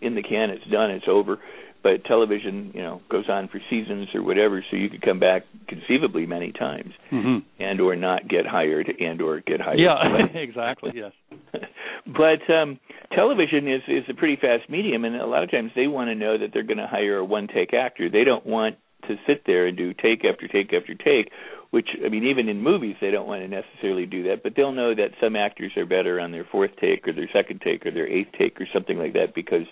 in 0.00 0.14
the 0.14 0.22
can. 0.22 0.50
It's 0.50 0.64
done. 0.70 0.90
It's 0.90 1.06
over. 1.08 1.38
But 1.82 2.04
television 2.04 2.70
you 2.72 2.82
know 2.82 3.02
goes 3.10 3.28
on 3.28 3.48
for 3.48 3.60
seasons 3.68 4.08
or 4.14 4.22
whatever 4.22 4.64
so 4.70 4.76
you 4.76 4.88
could 4.88 5.02
come 5.02 5.18
back 5.18 5.42
conceivably 5.66 6.24
many 6.26 6.52
times 6.52 6.92
mm-hmm. 7.12 7.38
and 7.60 7.80
or 7.80 7.96
not 7.96 8.28
get 8.28 8.46
hired 8.46 8.92
and 9.00 9.20
or 9.20 9.40
get 9.40 9.60
hired. 9.60 9.80
Yeah 9.80 9.96
exactly 10.34 10.92
yes. 10.94 11.12
But 12.06 12.48
um 12.52 12.78
television 13.12 13.66
is 13.66 13.82
is 13.88 14.04
a 14.08 14.14
pretty 14.14 14.36
fast 14.36 14.70
medium 14.70 15.04
and 15.04 15.16
a 15.16 15.26
lot 15.26 15.42
of 15.42 15.50
times 15.50 15.72
they 15.74 15.88
want 15.88 16.10
to 16.10 16.14
know 16.14 16.38
that 16.38 16.50
they're 16.52 16.62
going 16.62 16.78
to 16.78 16.86
hire 16.86 17.16
a 17.16 17.24
one 17.24 17.48
take 17.48 17.74
actor. 17.74 18.08
They 18.08 18.22
don't 18.22 18.46
want 18.46 18.76
to 19.08 19.16
sit 19.26 19.42
there 19.46 19.66
and 19.66 19.76
do 19.76 19.92
take 19.94 20.24
after 20.24 20.48
take 20.48 20.72
after 20.72 20.94
take 20.94 21.30
which 21.70 21.88
i 22.04 22.08
mean 22.08 22.24
even 22.24 22.48
in 22.48 22.62
movies 22.62 22.96
they 23.00 23.10
don't 23.10 23.26
want 23.26 23.42
to 23.42 23.48
necessarily 23.48 24.06
do 24.06 24.22
that 24.24 24.42
but 24.42 24.54
they'll 24.56 24.72
know 24.72 24.94
that 24.94 25.10
some 25.20 25.36
actors 25.36 25.72
are 25.76 25.86
better 25.86 26.20
on 26.20 26.32
their 26.32 26.46
fourth 26.50 26.70
take 26.80 27.06
or 27.06 27.12
their 27.12 27.28
second 27.32 27.60
take 27.60 27.84
or 27.86 27.90
their 27.90 28.08
eighth 28.08 28.30
take 28.38 28.60
or 28.60 28.66
something 28.72 28.98
like 28.98 29.12
that 29.12 29.34
because 29.34 29.66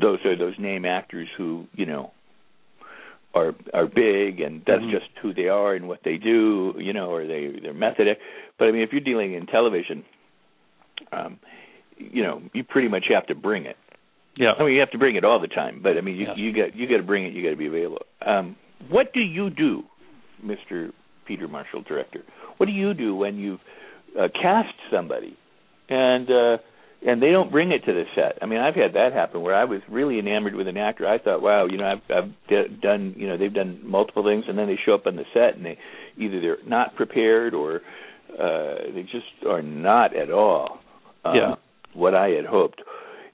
those 0.00 0.18
are 0.24 0.36
those 0.36 0.58
name 0.58 0.84
actors 0.84 1.28
who 1.36 1.66
you 1.74 1.86
know 1.86 2.12
are 3.34 3.54
are 3.72 3.86
big 3.86 4.40
and 4.40 4.62
that's 4.66 4.82
mm-hmm. 4.82 4.90
just 4.90 5.06
who 5.20 5.32
they 5.32 5.48
are 5.48 5.74
and 5.74 5.88
what 5.88 6.00
they 6.04 6.16
do 6.16 6.74
you 6.78 6.92
know 6.92 7.10
or 7.10 7.26
they 7.26 7.52
their 7.62 7.74
method 7.74 8.06
but 8.58 8.68
i 8.68 8.72
mean 8.72 8.82
if 8.82 8.90
you're 8.92 9.00
dealing 9.00 9.34
in 9.34 9.46
television 9.46 10.04
um 11.12 11.38
you 11.96 12.22
know 12.22 12.42
you 12.52 12.64
pretty 12.64 12.88
much 12.88 13.06
have 13.12 13.26
to 13.26 13.34
bring 13.34 13.64
it 13.64 13.76
yeah. 14.36 14.52
I 14.58 14.64
mean, 14.64 14.74
you 14.74 14.80
have 14.80 14.90
to 14.90 14.98
bring 14.98 15.16
it 15.16 15.24
all 15.24 15.40
the 15.40 15.48
time, 15.48 15.80
but 15.82 15.96
I 15.96 16.00
mean, 16.00 16.16
you 16.16 16.26
yes. 16.26 16.36
you 16.36 16.52
got 16.52 16.76
you 16.76 16.88
got 16.88 16.96
to 16.98 17.02
bring 17.02 17.26
it. 17.26 17.32
You 17.32 17.42
got 17.42 17.50
to 17.50 17.56
be 17.56 17.66
available. 17.66 18.02
Um, 18.24 18.56
what 18.88 19.12
do 19.12 19.20
you 19.20 19.50
do, 19.50 19.82
Mr. 20.44 20.90
Peter 21.26 21.48
Marshall, 21.48 21.82
director? 21.82 22.22
What 22.56 22.66
do 22.66 22.72
you 22.72 22.94
do 22.94 23.14
when 23.14 23.36
you 23.36 23.58
uh, 24.18 24.28
cast 24.28 24.74
somebody 24.90 25.36
and 25.88 26.30
uh, 26.30 26.58
and 27.06 27.22
they 27.22 27.30
don't 27.30 27.50
bring 27.50 27.72
it 27.72 27.84
to 27.84 27.92
the 27.92 28.04
set? 28.14 28.38
I 28.40 28.46
mean, 28.46 28.60
I've 28.60 28.74
had 28.74 28.94
that 28.94 29.12
happen 29.12 29.42
where 29.42 29.54
I 29.54 29.64
was 29.64 29.80
really 29.90 30.18
enamored 30.18 30.54
with 30.54 30.66
an 30.66 30.76
actor. 30.76 31.06
I 31.06 31.18
thought, 31.18 31.42
wow, 31.42 31.66
you 31.66 31.76
know, 31.76 31.84
I've 31.84 32.16
I've 32.16 32.32
d- 32.48 32.78
done, 32.80 33.14
you 33.16 33.28
know, 33.28 33.36
they've 33.36 33.52
done 33.52 33.80
multiple 33.84 34.24
things, 34.24 34.44
and 34.48 34.58
then 34.58 34.66
they 34.66 34.78
show 34.84 34.94
up 34.94 35.06
on 35.06 35.16
the 35.16 35.24
set 35.34 35.56
and 35.56 35.64
they 35.64 35.78
either 36.16 36.40
they're 36.40 36.58
not 36.66 36.96
prepared 36.96 37.54
or 37.54 37.82
uh, 38.32 38.92
they 38.94 39.02
just 39.02 39.46
are 39.46 39.62
not 39.62 40.16
at 40.16 40.30
all. 40.30 40.78
Uh, 41.24 41.32
yeah. 41.34 41.54
What 41.94 42.14
I 42.14 42.28
had 42.28 42.46
hoped 42.46 42.80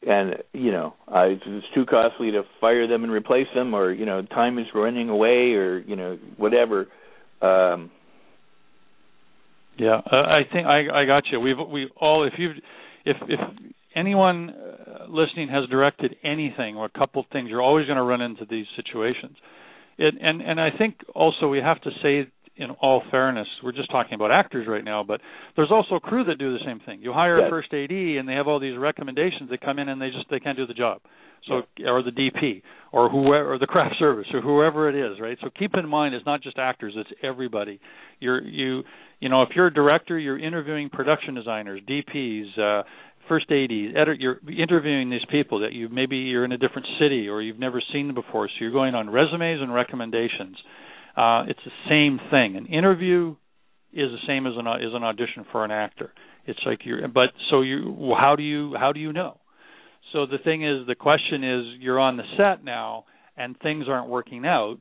and 0.06 0.36
you 0.52 0.70
know 0.70 0.94
uh, 1.08 1.26
it's, 1.26 1.66
too 1.74 1.84
costly 1.86 2.30
to 2.30 2.42
fire 2.60 2.86
them 2.86 3.04
and 3.04 3.12
replace 3.12 3.46
them 3.54 3.74
or 3.74 3.92
you 3.92 4.06
know 4.06 4.22
time 4.22 4.58
is 4.58 4.66
running 4.74 5.08
away 5.08 5.52
or 5.52 5.78
you 5.78 5.96
know 5.96 6.18
whatever. 6.36 6.86
Um 7.40 7.90
yeah 9.78 10.00
uh, 10.10 10.16
i 10.16 10.42
think 10.52 10.66
i 10.66 11.02
i 11.02 11.04
got 11.04 11.24
you. 11.30 11.40
We've 11.40 11.56
we 11.70 11.90
all 12.00 12.24
if 12.24 12.34
you 12.38 12.50
if 13.04 13.16
if 13.28 13.40
anyone 13.94 14.50
uh, 14.50 15.06
listening 15.08 15.48
has 15.48 15.68
directed 15.68 16.16
anything 16.24 16.76
or 16.76 16.86
a 16.86 16.98
couple 16.98 17.24
things 17.32 17.48
you're 17.50 17.62
always 17.62 17.86
going 17.86 17.96
to 17.96 18.02
run 18.02 18.20
into 18.20 18.44
these 18.48 18.66
situations. 18.76 19.36
It 19.98 20.14
and 20.20 20.40
and 20.40 20.60
i 20.60 20.68
think 20.76 20.96
also 21.14 21.48
we 21.48 21.58
have 21.58 21.80
to 21.82 21.90
say 22.02 22.28
in 22.58 22.70
all 22.82 23.02
fairness, 23.10 23.46
we're 23.62 23.72
just 23.72 23.90
talking 23.90 24.14
about 24.14 24.32
actors 24.32 24.66
right 24.68 24.84
now, 24.84 25.04
but 25.04 25.20
there's 25.56 25.70
also 25.70 25.98
crew 25.98 26.24
that 26.24 26.38
do 26.38 26.52
the 26.52 26.64
same 26.66 26.80
thing. 26.84 27.00
You 27.00 27.12
hire 27.12 27.38
yes. 27.38 27.46
a 27.46 27.50
first 27.50 27.72
AD 27.72 27.90
and 27.90 28.28
they 28.28 28.34
have 28.34 28.48
all 28.48 28.58
these 28.58 28.76
recommendations. 28.76 29.48
They 29.48 29.58
come 29.58 29.78
in 29.78 29.88
and 29.88 30.02
they 30.02 30.10
just 30.10 30.26
they 30.30 30.40
can't 30.40 30.56
do 30.56 30.66
the 30.66 30.74
job. 30.74 31.00
So 31.46 31.62
yeah. 31.76 31.90
or 31.90 32.02
the 32.02 32.10
DP 32.10 32.62
or 32.92 33.08
whoever 33.08 33.54
or 33.54 33.58
the 33.58 33.66
craft 33.66 33.94
service 33.98 34.26
or 34.34 34.40
whoever 34.40 34.88
it 34.88 34.96
is, 34.96 35.20
right? 35.20 35.38
So 35.40 35.50
keep 35.56 35.74
in 35.74 35.88
mind 35.88 36.14
it's 36.14 36.26
not 36.26 36.42
just 36.42 36.58
actors, 36.58 36.94
it's 36.96 37.10
everybody. 37.22 37.80
You're 38.18 38.42
you 38.42 38.82
you 39.20 39.28
know, 39.28 39.42
if 39.42 39.50
you're 39.54 39.68
a 39.68 39.74
director, 39.74 40.18
you're 40.18 40.38
interviewing 40.38 40.90
production 40.90 41.34
designers, 41.34 41.80
DPs, 41.88 42.58
uh 42.58 42.82
first 43.28 43.50
ADs, 43.50 43.94
edit, 43.94 44.18
you're 44.18 44.40
interviewing 44.50 45.10
these 45.10 45.24
people 45.30 45.60
that 45.60 45.72
you 45.72 45.88
maybe 45.90 46.16
you're 46.16 46.44
in 46.44 46.52
a 46.52 46.58
different 46.58 46.88
city 46.98 47.28
or 47.28 47.42
you've 47.42 47.58
never 47.58 47.80
seen 47.92 48.06
them 48.06 48.14
before, 48.14 48.48
so 48.48 48.54
you're 48.58 48.72
going 48.72 48.94
on 48.94 49.08
resumes 49.10 49.60
and 49.60 49.72
recommendations 49.72 50.56
uh, 51.18 51.42
it's 51.48 51.60
the 51.64 51.72
same 51.88 52.20
thing. 52.30 52.56
An 52.56 52.66
interview 52.66 53.34
is 53.92 54.10
the 54.12 54.18
same 54.28 54.46
as 54.46 54.52
an 54.56 54.66
is 54.80 54.94
an 54.94 55.02
audition 55.02 55.44
for 55.50 55.64
an 55.64 55.72
actor. 55.72 56.12
It's 56.46 56.60
like 56.64 56.80
you're, 56.84 57.06
but 57.08 57.30
so 57.50 57.62
you, 57.62 58.14
how 58.16 58.36
do 58.36 58.44
you 58.44 58.74
how 58.78 58.92
do 58.92 59.00
you 59.00 59.12
know? 59.12 59.40
So 60.12 60.26
the 60.26 60.38
thing 60.38 60.64
is, 60.64 60.86
the 60.86 60.94
question 60.94 61.42
is, 61.42 61.80
you're 61.80 61.98
on 61.98 62.16
the 62.16 62.22
set 62.36 62.64
now, 62.64 63.04
and 63.36 63.58
things 63.58 63.86
aren't 63.88 64.08
working 64.08 64.46
out. 64.46 64.78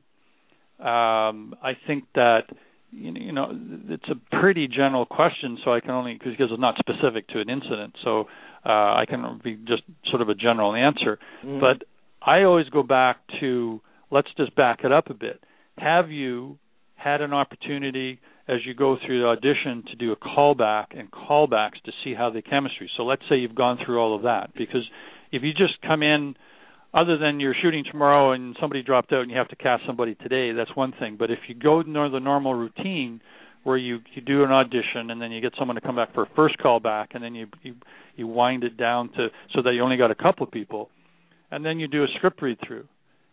Um, 0.78 1.56
I 1.60 1.72
think 1.88 2.04
that 2.14 2.42
you 2.92 3.32
know 3.32 3.50
it's 3.88 4.08
a 4.08 4.40
pretty 4.40 4.68
general 4.68 5.06
question, 5.06 5.58
so 5.64 5.72
I 5.72 5.80
can 5.80 5.90
only 5.90 6.14
because 6.14 6.34
it's 6.38 6.60
not 6.60 6.76
specific 6.78 7.26
to 7.28 7.40
an 7.40 7.50
incident, 7.50 7.96
so 8.04 8.26
uh, 8.64 8.68
I 8.68 9.06
can 9.08 9.40
be 9.42 9.56
just 9.66 9.82
sort 10.08 10.22
of 10.22 10.28
a 10.28 10.36
general 10.36 10.76
answer. 10.76 11.18
Mm. 11.44 11.60
But 11.60 11.84
I 12.22 12.44
always 12.44 12.68
go 12.68 12.84
back 12.84 13.16
to 13.40 13.80
let's 14.12 14.28
just 14.36 14.54
back 14.54 14.84
it 14.84 14.92
up 14.92 15.10
a 15.10 15.14
bit 15.14 15.40
have 15.80 16.10
you 16.10 16.58
had 16.96 17.20
an 17.20 17.32
opportunity 17.32 18.20
as 18.48 18.58
you 18.64 18.74
go 18.74 18.96
through 19.04 19.20
the 19.20 19.26
audition 19.26 19.84
to 19.88 19.96
do 19.96 20.12
a 20.12 20.16
callback 20.16 20.86
and 20.98 21.10
callbacks 21.10 21.80
to 21.84 21.92
see 22.04 22.14
how 22.14 22.30
the 22.30 22.42
chemistry? 22.42 22.90
So 22.96 23.04
let's 23.04 23.22
say 23.28 23.36
you've 23.36 23.54
gone 23.54 23.78
through 23.84 24.00
all 24.00 24.14
of 24.14 24.22
that 24.22 24.50
because 24.56 24.88
if 25.32 25.42
you 25.42 25.52
just 25.52 25.80
come 25.82 26.02
in 26.02 26.36
other 26.94 27.18
than 27.18 27.38
you're 27.38 27.54
shooting 27.60 27.84
tomorrow 27.90 28.32
and 28.32 28.56
somebody 28.60 28.82
dropped 28.82 29.12
out 29.12 29.22
and 29.22 29.30
you 29.30 29.36
have 29.36 29.48
to 29.48 29.56
cast 29.56 29.84
somebody 29.86 30.14
today, 30.16 30.52
that's 30.52 30.74
one 30.74 30.92
thing. 30.98 31.16
But 31.18 31.30
if 31.30 31.38
you 31.48 31.54
go 31.54 31.82
to 31.82 32.08
the 32.10 32.18
normal 32.18 32.54
routine 32.54 33.20
where 33.64 33.76
you 33.76 33.98
you 34.14 34.22
do 34.22 34.44
an 34.44 34.50
audition 34.50 35.10
and 35.10 35.20
then 35.20 35.30
you 35.30 35.40
get 35.40 35.52
someone 35.58 35.74
to 35.74 35.80
come 35.80 35.96
back 35.96 36.14
for 36.14 36.22
a 36.22 36.28
first 36.34 36.56
callback 36.58 37.08
and 37.12 37.22
then 37.22 37.34
you 37.34 37.46
you 37.62 37.74
you 38.16 38.26
wind 38.26 38.64
it 38.64 38.76
down 38.76 39.10
to 39.10 39.28
so 39.54 39.62
that 39.62 39.72
you 39.74 39.82
only 39.82 39.96
got 39.96 40.10
a 40.10 40.14
couple 40.14 40.46
of 40.46 40.50
people 40.50 40.88
and 41.50 41.64
then 41.64 41.78
you 41.78 41.88
do 41.88 42.02
a 42.02 42.06
script 42.16 42.40
read 42.40 42.56
through 42.66 42.86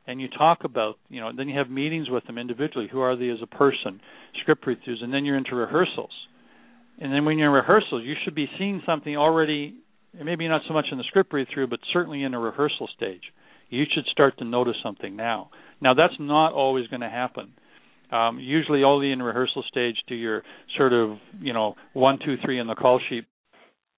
and 0.08 0.22
you 0.22 0.28
talk 0.28 0.64
about, 0.64 0.98
you 1.10 1.20
know, 1.20 1.32
then 1.36 1.50
you 1.50 1.58
have 1.58 1.70
meetings 1.70 2.10
with 2.10 2.26
them 2.26 2.38
individually. 2.38 2.88
Who 2.92 3.02
are 3.02 3.16
they 3.16 3.30
as 3.30 3.40
a 3.42 3.48
person? 3.48 4.02
Script 4.42 4.66
read-throughs, 4.68 5.04
and 5.04 5.14
then 5.14 5.26
you're 5.26 5.38
into 5.38 5.56
rehearsals. 5.56 6.12
And 7.00 7.12
then 7.12 7.26
when 7.26 7.38
you're 7.38 7.48
in 7.48 7.54
rehearsals, 7.54 8.04
you 8.06 8.14
should 8.24 8.36
be 8.36 8.48
seeing 8.58 8.82
something 8.86 9.18
already, 9.18 9.76
maybe 10.14 10.48
not 10.48 10.62
so 10.68 10.74
much 10.74 10.86
in 10.92 10.98
the 10.98 11.04
script 11.06 11.34
read-through, 11.34 11.68
but 11.68 11.80
certainly 11.92 12.24
in 12.24 12.34
a 12.34 12.40
rehearsal 12.40 12.88
stage. 12.96 13.24
You 13.70 13.84
should 13.94 14.06
start 14.06 14.38
to 14.38 14.46
notice 14.46 14.76
something 14.84 15.16
now. 15.16 15.50
Now 15.82 15.94
that's 15.94 16.14
not 16.20 16.54
always 16.54 16.88
going 16.88 17.02
to 17.02 17.10
happen. 17.10 17.54
Um, 18.12 18.40
usually, 18.40 18.84
only 18.84 19.12
in 19.12 19.22
rehearsal 19.22 19.64
stage 19.68 19.96
do 20.08 20.16
your 20.16 20.44
sort 20.78 20.94
of, 20.94 21.18
you 21.42 21.54
know, 21.54 21.74
one, 21.94 22.20
two, 22.24 22.36
three 22.46 22.60
in 22.60 22.68
the 22.68 22.76
call 22.76 23.00
sheet 23.10 23.26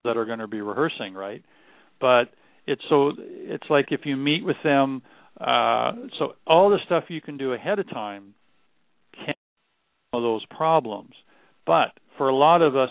that 0.06 0.16
are 0.16 0.26
going 0.26 0.40
to 0.40 0.48
be 0.48 0.62
rehearsing, 0.62 1.14
right? 1.14 1.44
But 2.00 2.30
it's 2.66 2.82
so 2.90 3.12
it's 3.18 3.66
like 3.70 3.88
if 3.92 4.02
you 4.06 4.16
meet 4.16 4.46
with 4.46 4.58
them 4.64 5.02
uh, 5.40 5.92
so 6.18 6.34
all 6.46 6.70
the 6.70 6.80
stuff 6.86 7.06
you 7.10 7.22
can 7.22 7.38
do 7.38 7.54
ahead 7.54 7.80
of 7.80 7.90
time 7.90 8.34
can 9.14 9.36
solve 10.12 10.24
those 10.24 10.46
problems. 10.46 11.14
But 11.66 11.92
for 12.18 12.30
a 12.30 12.36
lot 12.36 12.62
of 12.62 12.76
us, 12.76 12.90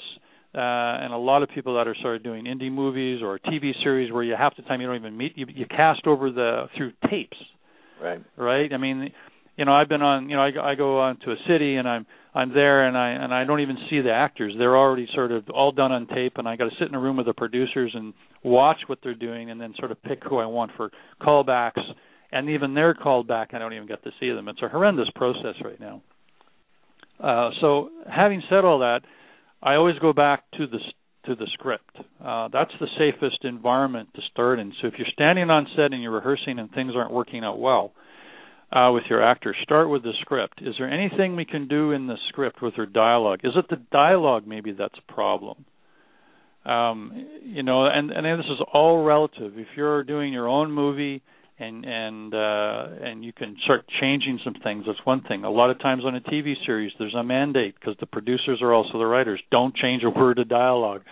uh, 0.54 0.58
and 1.04 1.12
a 1.12 1.18
lot 1.18 1.42
of 1.42 1.50
people 1.50 1.76
that 1.76 1.86
are 1.86 1.96
sort 2.00 2.16
of 2.16 2.22
doing 2.22 2.44
indie 2.44 2.72
movies 2.72 3.20
or 3.22 3.38
TV 3.38 3.72
series 3.82 4.10
where 4.10 4.22
you 4.22 4.34
half 4.38 4.56
the 4.56 4.62
time 4.62 4.80
you 4.80 4.86
don't 4.86 4.96
even 4.96 5.16
meet, 5.16 5.36
you, 5.36 5.46
you 5.54 5.66
cast 5.66 6.06
over 6.06 6.30
the 6.30 6.66
through 6.76 6.92
tapes. 7.10 7.36
Right. 8.02 8.22
Right. 8.36 8.72
I 8.72 8.78
mean, 8.78 9.10
you 9.56 9.64
know 9.64 9.72
I've 9.74 9.88
been 9.88 10.02
on 10.02 10.30
you 10.30 10.36
know 10.36 10.42
I, 10.42 10.72
I 10.72 10.74
go 10.74 11.00
on 11.00 11.18
to 11.24 11.32
a 11.32 11.36
city 11.48 11.76
and 11.76 11.86
I'm 11.86 12.06
I'm 12.34 12.54
there 12.54 12.86
and 12.86 12.96
I 12.96 13.10
and 13.10 13.34
I 13.34 13.44
don't 13.44 13.60
even 13.60 13.76
see 13.90 14.00
the 14.00 14.12
actors. 14.12 14.54
They're 14.56 14.76
already 14.76 15.08
sort 15.14 15.32
of 15.32 15.48
all 15.50 15.72
done 15.72 15.92
on 15.92 16.06
tape 16.06 16.34
and 16.36 16.48
I 16.48 16.56
got 16.56 16.64
to 16.64 16.76
sit 16.78 16.88
in 16.88 16.94
a 16.94 17.00
room 17.00 17.16
with 17.16 17.26
the 17.26 17.34
producers 17.34 17.92
and 17.94 18.14
watch 18.42 18.78
what 18.86 19.00
they're 19.02 19.14
doing 19.14 19.50
and 19.50 19.60
then 19.60 19.74
sort 19.78 19.90
of 19.90 20.02
pick 20.02 20.22
who 20.24 20.38
I 20.38 20.46
want 20.46 20.70
for 20.76 20.90
callbacks 21.20 21.82
and 22.36 22.50
even 22.50 22.74
they're 22.74 22.94
called 22.94 23.26
back 23.26 23.50
I 23.52 23.58
don't 23.58 23.72
even 23.72 23.88
get 23.88 24.02
to 24.04 24.10
see 24.20 24.30
them. 24.30 24.48
It's 24.48 24.62
a 24.62 24.68
horrendous 24.68 25.08
process 25.14 25.54
right 25.64 25.80
now. 25.80 26.02
Uh 27.20 27.50
so 27.60 27.90
having 28.10 28.42
said 28.48 28.64
all 28.64 28.80
that, 28.80 29.00
I 29.62 29.74
always 29.74 29.98
go 29.98 30.12
back 30.12 30.44
to 30.58 30.66
the 30.66 30.78
to 31.26 31.34
the 31.34 31.46
script. 31.52 31.96
Uh, 32.24 32.48
that's 32.52 32.70
the 32.80 32.86
safest 32.98 33.44
environment 33.44 34.08
to 34.14 34.22
start 34.32 34.58
in. 34.58 34.72
So 34.80 34.88
if 34.88 34.94
you're 34.96 35.08
standing 35.12 35.50
on 35.50 35.66
set 35.76 35.92
and 35.92 36.02
you're 36.02 36.12
rehearsing 36.12 36.58
and 36.58 36.70
things 36.70 36.92
aren't 36.96 37.12
working 37.12 37.44
out 37.44 37.58
well 37.58 37.92
uh, 38.72 38.90
with 38.92 39.04
your 39.10 39.22
actors, 39.22 39.56
start 39.62 39.90
with 39.90 40.02
the 40.02 40.12
script. 40.20 40.60
Is 40.62 40.74
there 40.78 40.90
anything 40.90 41.36
we 41.36 41.44
can 41.44 41.68
do 41.68 41.92
in 41.92 42.06
the 42.06 42.16
script 42.28 42.62
with 42.62 42.76
their 42.76 42.86
dialogue? 42.86 43.40
Is 43.44 43.52
it 43.56 43.66
the 43.68 43.82
dialogue 43.92 44.46
maybe 44.46 44.72
that's 44.72 44.94
a 44.96 45.12
problem? 45.12 45.64
Um, 46.64 47.12
you 47.44 47.62
know, 47.62 47.86
and 47.86 48.10
and 48.10 48.40
this 48.40 48.46
is 48.46 48.58
all 48.72 49.04
relative. 49.04 49.52
If 49.56 49.68
you're 49.76 50.02
doing 50.02 50.32
your 50.32 50.48
own 50.48 50.72
movie 50.72 51.22
and 51.58 51.84
and 51.84 52.34
uh, 52.34 52.86
and 53.00 53.24
you 53.24 53.32
can 53.32 53.56
start 53.64 53.84
changing 54.00 54.40
some 54.44 54.54
things. 54.62 54.84
That's 54.86 54.98
one 55.04 55.22
thing. 55.22 55.44
A 55.44 55.50
lot 55.50 55.70
of 55.70 55.78
times 55.80 56.02
on 56.04 56.14
a 56.14 56.20
TV 56.20 56.54
series, 56.66 56.92
there's 56.98 57.14
a 57.14 57.22
mandate 57.22 57.74
because 57.78 57.96
the 58.00 58.06
producers 58.06 58.60
are 58.62 58.72
also 58.72 58.98
the 58.98 59.06
writers. 59.06 59.40
Don't 59.50 59.74
change 59.74 60.02
a 60.04 60.10
word 60.10 60.38
of 60.38 60.48
dialogue, 60.48 61.02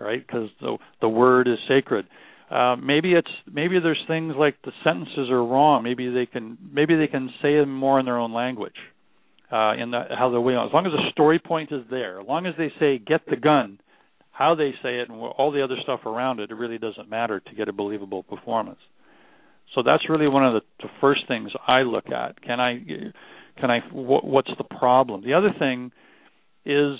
right? 0.00 0.24
Because 0.24 0.48
the 0.60 0.78
the 1.00 1.08
word 1.08 1.48
is 1.48 1.58
sacred. 1.68 2.06
Uh, 2.50 2.76
maybe 2.76 3.12
it's 3.12 3.30
maybe 3.50 3.78
there's 3.80 4.02
things 4.08 4.34
like 4.36 4.56
the 4.64 4.72
sentences 4.82 5.30
are 5.30 5.44
wrong. 5.44 5.82
Maybe 5.82 6.10
they 6.10 6.26
can 6.26 6.58
maybe 6.72 6.96
they 6.96 7.06
can 7.06 7.30
say 7.40 7.56
them 7.56 7.74
more 7.74 8.00
in 8.00 8.06
their 8.06 8.18
own 8.18 8.32
language. 8.32 8.76
Uh, 9.52 9.74
in 9.74 9.92
the, 9.92 10.02
how 10.18 10.30
the 10.30 10.40
way 10.40 10.54
as 10.54 10.72
long 10.72 10.86
as 10.86 10.92
the 10.92 11.10
story 11.12 11.38
point 11.38 11.70
is 11.70 11.82
there, 11.88 12.20
as 12.20 12.26
long 12.26 12.46
as 12.46 12.54
they 12.58 12.72
say 12.80 12.98
get 12.98 13.20
the 13.30 13.36
gun, 13.36 13.78
how 14.32 14.56
they 14.56 14.72
say 14.82 14.98
it 14.98 15.08
and 15.08 15.20
all 15.20 15.52
the 15.52 15.62
other 15.62 15.76
stuff 15.82 16.00
around 16.06 16.40
it, 16.40 16.50
it 16.50 16.54
really 16.54 16.78
doesn't 16.78 17.08
matter 17.08 17.38
to 17.38 17.54
get 17.54 17.68
a 17.68 17.72
believable 17.72 18.24
performance. 18.24 18.80
So 19.74 19.82
that's 19.82 20.08
really 20.08 20.28
one 20.28 20.44
of 20.46 20.54
the, 20.54 20.60
the 20.82 20.90
first 21.00 21.22
things 21.26 21.50
I 21.66 21.80
look 21.80 22.10
at. 22.10 22.40
Can 22.42 22.60
I 22.60 22.78
can 23.60 23.70
I 23.70 23.80
what, 23.92 24.24
what's 24.24 24.50
the 24.56 24.64
problem? 24.64 25.22
The 25.24 25.34
other 25.34 25.52
thing 25.58 25.92
is 26.64 26.98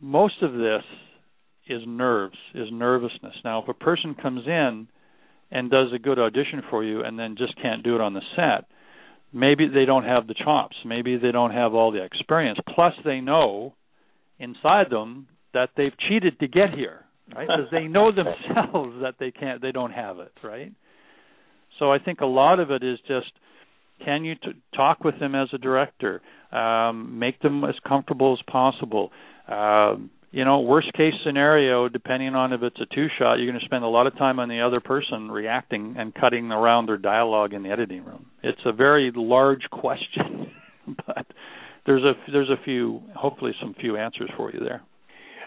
most 0.00 0.42
of 0.42 0.52
this 0.52 0.82
is 1.68 1.82
nerves, 1.86 2.36
is 2.54 2.68
nervousness. 2.70 3.34
Now, 3.44 3.62
if 3.62 3.68
a 3.68 3.74
person 3.74 4.14
comes 4.14 4.46
in 4.46 4.88
and 5.50 5.70
does 5.70 5.88
a 5.94 5.98
good 5.98 6.18
audition 6.18 6.62
for 6.70 6.84
you 6.84 7.02
and 7.02 7.18
then 7.18 7.36
just 7.36 7.60
can't 7.60 7.82
do 7.82 7.94
it 7.94 8.00
on 8.00 8.14
the 8.14 8.22
set, 8.36 8.68
maybe 9.32 9.68
they 9.68 9.84
don't 9.84 10.04
have 10.04 10.26
the 10.26 10.34
chops. 10.34 10.76
Maybe 10.84 11.16
they 11.16 11.32
don't 11.32 11.52
have 11.52 11.74
all 11.74 11.90
the 11.90 12.02
experience. 12.02 12.58
Plus, 12.74 12.94
they 13.04 13.20
know 13.20 13.74
inside 14.38 14.90
them 14.90 15.26
that 15.54 15.70
they've 15.76 15.96
cheated 16.08 16.38
to 16.40 16.48
get 16.48 16.70
here, 16.74 17.04
right? 17.34 17.48
Because 17.48 17.70
they 17.72 17.84
know 17.88 18.12
themselves 18.12 18.96
that 19.02 19.14
they 19.18 19.30
can't, 19.30 19.60
they 19.60 19.72
don't 19.72 19.92
have 19.92 20.18
it, 20.18 20.32
right? 20.42 20.72
So 21.78 21.92
I 21.92 21.98
think 21.98 22.20
a 22.20 22.26
lot 22.26 22.60
of 22.60 22.70
it 22.70 22.82
is 22.82 22.98
just 23.06 23.32
can 24.04 24.24
you 24.24 24.34
t- 24.34 24.52
talk 24.74 25.04
with 25.04 25.18
them 25.18 25.34
as 25.34 25.48
a 25.52 25.58
director, 25.58 26.20
um, 26.52 27.18
make 27.18 27.40
them 27.40 27.64
as 27.64 27.74
comfortable 27.86 28.36
as 28.38 28.44
possible. 28.50 29.10
Uh, 29.48 29.96
you 30.32 30.44
know, 30.44 30.60
worst 30.60 30.92
case 30.92 31.14
scenario, 31.24 31.88
depending 31.88 32.34
on 32.34 32.52
if 32.52 32.62
it's 32.62 32.78
a 32.80 32.94
two 32.94 33.06
shot, 33.18 33.36
you're 33.36 33.50
going 33.50 33.58
to 33.58 33.64
spend 33.64 33.84
a 33.84 33.88
lot 33.88 34.06
of 34.06 34.16
time 34.18 34.38
on 34.38 34.48
the 34.48 34.60
other 34.60 34.80
person 34.80 35.30
reacting 35.30 35.94
and 35.98 36.14
cutting 36.14 36.50
around 36.50 36.86
their 36.86 36.98
dialogue 36.98 37.54
in 37.54 37.62
the 37.62 37.70
editing 37.70 38.04
room. 38.04 38.26
It's 38.42 38.60
a 38.66 38.72
very 38.72 39.12
large 39.14 39.62
question, 39.70 40.50
but 41.06 41.26
there's 41.86 42.02
a 42.02 42.12
there's 42.30 42.50
a 42.50 42.62
few 42.64 43.02
hopefully 43.14 43.52
some 43.60 43.74
few 43.80 43.96
answers 43.96 44.30
for 44.36 44.52
you 44.52 44.60
there. 44.60 44.82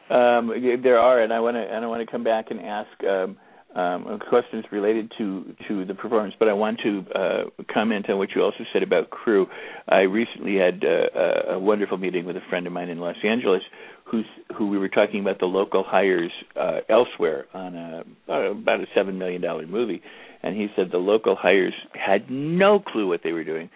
Um, 0.10 0.52
there 0.82 0.98
are, 0.98 1.22
and 1.22 1.32
I 1.32 1.40
want 1.40 1.56
to 1.56 1.62
and 1.62 1.86
I 1.86 1.88
want 1.88 2.04
to 2.04 2.12
come 2.12 2.24
back 2.24 2.46
and 2.50 2.60
ask. 2.60 2.90
Um, 3.04 3.38
um, 3.76 4.20
questions 4.30 4.66
related 4.72 5.12
to 5.18 5.56
to 5.68 5.86
the 5.86 5.94
performance, 5.94 6.34
but 6.40 6.48
I 6.48 6.54
want 6.54 6.80
to 6.84 7.06
uh, 7.14 7.44
comment 7.72 8.10
on 8.10 8.18
what 8.18 8.30
you 8.36 8.42
also 8.42 8.64
said 8.74 8.82
about 8.82 9.10
crew. 9.10 9.48
I 9.88 10.02
recently 10.02 10.56
had 10.58 10.84
uh, 10.84 11.54
a 11.54 11.60
wonderful 11.60 11.98
meeting 11.98 12.26
with 12.26 12.36
a 12.36 12.42
friend 12.50 12.66
of 12.66 12.74
mine 12.74 12.90
in 12.90 13.00
Los 13.00 13.18
Angeles, 13.24 13.62
who's 14.06 14.26
who 14.58 14.70
we 14.70 14.78
were 14.78 14.90
talking 14.90 15.22
about 15.22 15.40
the 15.40 15.46
local 15.46 15.84
hires 15.84 16.32
uh, 16.60 16.80
elsewhere 16.90 17.46
on 17.54 17.76
a 17.76 18.04
about 18.28 18.80
a 18.80 18.86
seven 18.96 19.20
million 19.20 19.42
dollar 19.42 19.68
movie, 19.68 20.02
and 20.42 20.56
he 20.56 20.68
said 20.76 20.88
the 20.92 20.98
local 20.98 21.36
hires 21.36 21.74
had 21.94 22.30
no 22.30 22.80
clue 22.80 23.08
what 23.08 23.22
they 23.24 23.34
were 23.34 23.44
doing 23.44 23.70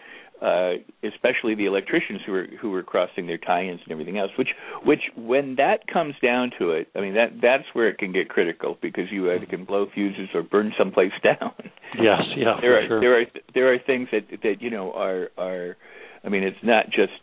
uh, 0.44 0.74
especially 1.04 1.56
the 1.56 1.66
electricians 1.66 2.20
who 2.26 2.34
were 2.34 2.48
who 2.62 2.70
were 2.70 2.84
crossing 2.84 3.28
their 3.28 3.38
tie-ins 3.38 3.80
and 3.84 3.92
everything 3.94 4.18
else. 4.18 4.32
Which 4.38 4.50
which 4.84 5.00
when 5.16 5.56
that 5.56 5.88
comes 5.88 6.16
down 6.22 6.52
to 6.60 6.72
it, 6.72 6.90
I 6.96 7.00
mean 7.00 7.14
that 7.14 7.40
that's 7.42 7.64
where 7.72 7.88
it 7.88 7.98
can 7.98 8.12
get 8.12 8.28
critical 8.28 8.78
because 8.82 9.06
you 9.10 9.32
either 9.32 9.46
can 9.46 9.64
blow 9.64 9.88
fuses 9.94 10.30
or 10.34 10.44
burn 10.44 10.74
someplace 10.78 11.14
down. 11.24 11.54
Yes, 11.98 12.22
yeah, 12.36 12.58
there 12.60 12.78
are 12.78 12.88
sure. 12.88 13.00
there 13.00 13.22
are 13.22 13.26
there 13.54 13.74
are 13.74 13.78
things 13.80 14.10
that 14.12 14.28
that 14.44 14.56
you 14.62 14.70
know 14.70 14.92
are 14.92 15.30
are, 15.38 15.78
I 16.26 16.30
mean 16.30 16.44
it's 16.44 16.58
not 16.62 16.88
just 16.88 17.14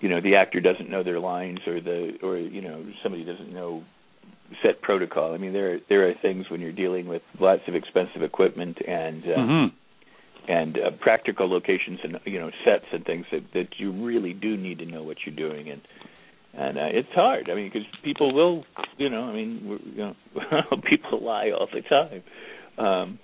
you 0.00 0.08
know 0.08 0.20
the 0.20 0.36
actor 0.36 0.60
doesn't 0.60 0.88
know 0.88 1.02
their 1.02 1.18
lines 1.18 1.58
or 1.66 1.80
the 1.80 2.12
or 2.22 2.38
you 2.38 2.62
know 2.62 2.86
somebody 3.02 3.24
doesn't 3.24 3.52
know 3.52 3.82
set 4.62 4.82
protocol. 4.82 5.34
I 5.34 5.38
mean 5.38 5.52
there 5.52 5.80
there 5.88 6.08
are 6.08 6.14
things 6.22 6.46
when 6.48 6.60
you're 6.60 6.70
dealing 6.70 7.08
with 7.08 7.22
lots 7.40 7.62
of 7.66 7.74
expensive 7.74 8.22
equipment 8.22 8.78
and 8.86 9.24
uh, 9.24 9.38
mm-hmm 9.38 9.76
and 10.48 10.76
uh, 10.76 10.90
practical 11.00 11.48
locations 11.48 12.00
and 12.02 12.18
you 12.24 12.38
know 12.38 12.50
sets 12.64 12.86
and 12.92 13.04
things 13.04 13.26
that 13.30 13.42
that 13.54 13.68
you 13.78 13.92
really 13.92 14.32
do 14.32 14.56
need 14.56 14.78
to 14.78 14.86
know 14.86 15.02
what 15.02 15.18
you're 15.24 15.34
doing 15.36 15.70
and 15.70 15.80
and 16.54 16.76
uh, 16.76 16.88
it's 16.92 17.08
hard. 17.14 17.48
I 17.50 17.54
mean, 17.54 17.70
because 17.72 17.86
people 18.04 18.34
will, 18.34 18.64
you 18.98 19.08
know, 19.08 19.22
I 19.22 19.32
mean, 19.32 19.62
we're, 19.64 19.78
you 19.78 19.96
know, 19.96 20.14
people 20.90 21.24
lie 21.24 21.50
all 21.50 21.66
the 21.72 21.80
time. 21.80 22.22
Um, 22.78 23.18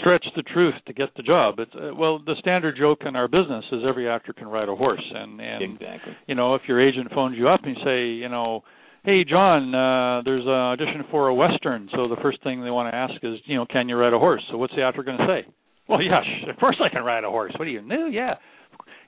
Stretch 0.00 0.24
the 0.36 0.42
truth 0.42 0.74
to 0.86 0.92
get 0.92 1.08
the 1.16 1.22
job. 1.24 1.56
It's 1.58 1.72
uh, 1.74 1.92
well, 1.96 2.20
the 2.20 2.36
standard 2.38 2.76
joke 2.78 3.00
in 3.04 3.16
our 3.16 3.26
business 3.26 3.64
is 3.72 3.80
every 3.88 4.08
actor 4.08 4.32
can 4.32 4.46
ride 4.46 4.68
a 4.68 4.76
horse, 4.76 5.02
and 5.12 5.40
and 5.40 5.64
exactly. 5.64 6.16
you 6.28 6.36
know, 6.36 6.54
if 6.54 6.62
your 6.68 6.80
agent 6.80 7.08
phones 7.12 7.36
you 7.36 7.48
up 7.48 7.60
and 7.64 7.76
say, 7.84 8.06
you 8.06 8.28
know, 8.28 8.62
hey 9.02 9.24
John, 9.24 9.74
uh, 9.74 10.22
there's 10.24 10.44
an 10.44 10.50
audition 10.50 11.04
for 11.10 11.26
a 11.26 11.34
western, 11.34 11.88
so 11.92 12.06
the 12.06 12.14
first 12.22 12.40
thing 12.44 12.62
they 12.62 12.70
want 12.70 12.92
to 12.92 12.96
ask 12.96 13.14
is, 13.24 13.40
you 13.46 13.56
know, 13.56 13.66
can 13.66 13.88
you 13.88 13.96
ride 13.96 14.12
a 14.12 14.18
horse? 14.18 14.44
So 14.52 14.58
what's 14.58 14.74
the 14.76 14.82
actor 14.82 15.02
going 15.02 15.18
to 15.18 15.26
say? 15.26 15.52
Well, 15.90 16.00
yeah, 16.00 16.20
of 16.48 16.56
course 16.56 16.80
I 16.84 16.88
can 16.88 17.02
ride 17.02 17.24
a 17.24 17.30
horse. 17.30 17.52
What 17.58 17.64
do 17.64 17.70
you 17.72 17.82
know? 17.82 18.06
Yeah, 18.06 18.34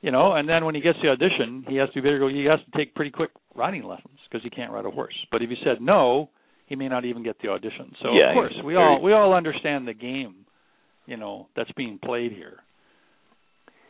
you 0.00 0.10
know. 0.10 0.32
And 0.34 0.48
then 0.48 0.64
when 0.64 0.74
he 0.74 0.80
gets 0.80 0.98
the 1.00 1.10
audition, 1.10 1.64
he 1.68 1.76
has 1.76 1.88
to 1.94 2.02
be. 2.02 2.18
Go 2.18 2.26
he 2.26 2.44
has 2.44 2.58
to 2.58 2.76
take 2.76 2.94
pretty 2.96 3.12
quick 3.12 3.30
riding 3.54 3.84
lessons 3.84 4.18
because 4.28 4.42
he 4.42 4.50
can't 4.50 4.72
ride 4.72 4.84
a 4.84 4.90
horse. 4.90 5.14
But 5.30 5.42
if 5.42 5.50
he 5.50 5.56
said 5.64 5.80
no, 5.80 6.30
he 6.66 6.74
may 6.74 6.88
not 6.88 7.04
even 7.04 7.22
get 7.22 7.36
the 7.40 7.48
audition. 7.48 7.92
So 8.02 8.12
yeah, 8.12 8.30
of 8.30 8.34
course 8.34 8.54
we 8.64 8.74
all 8.74 9.00
we 9.00 9.12
all 9.12 9.32
understand 9.32 9.86
the 9.86 9.94
game, 9.94 10.44
you 11.06 11.16
know, 11.16 11.46
that's 11.54 11.70
being 11.72 12.00
played 12.02 12.32
here. 12.32 12.58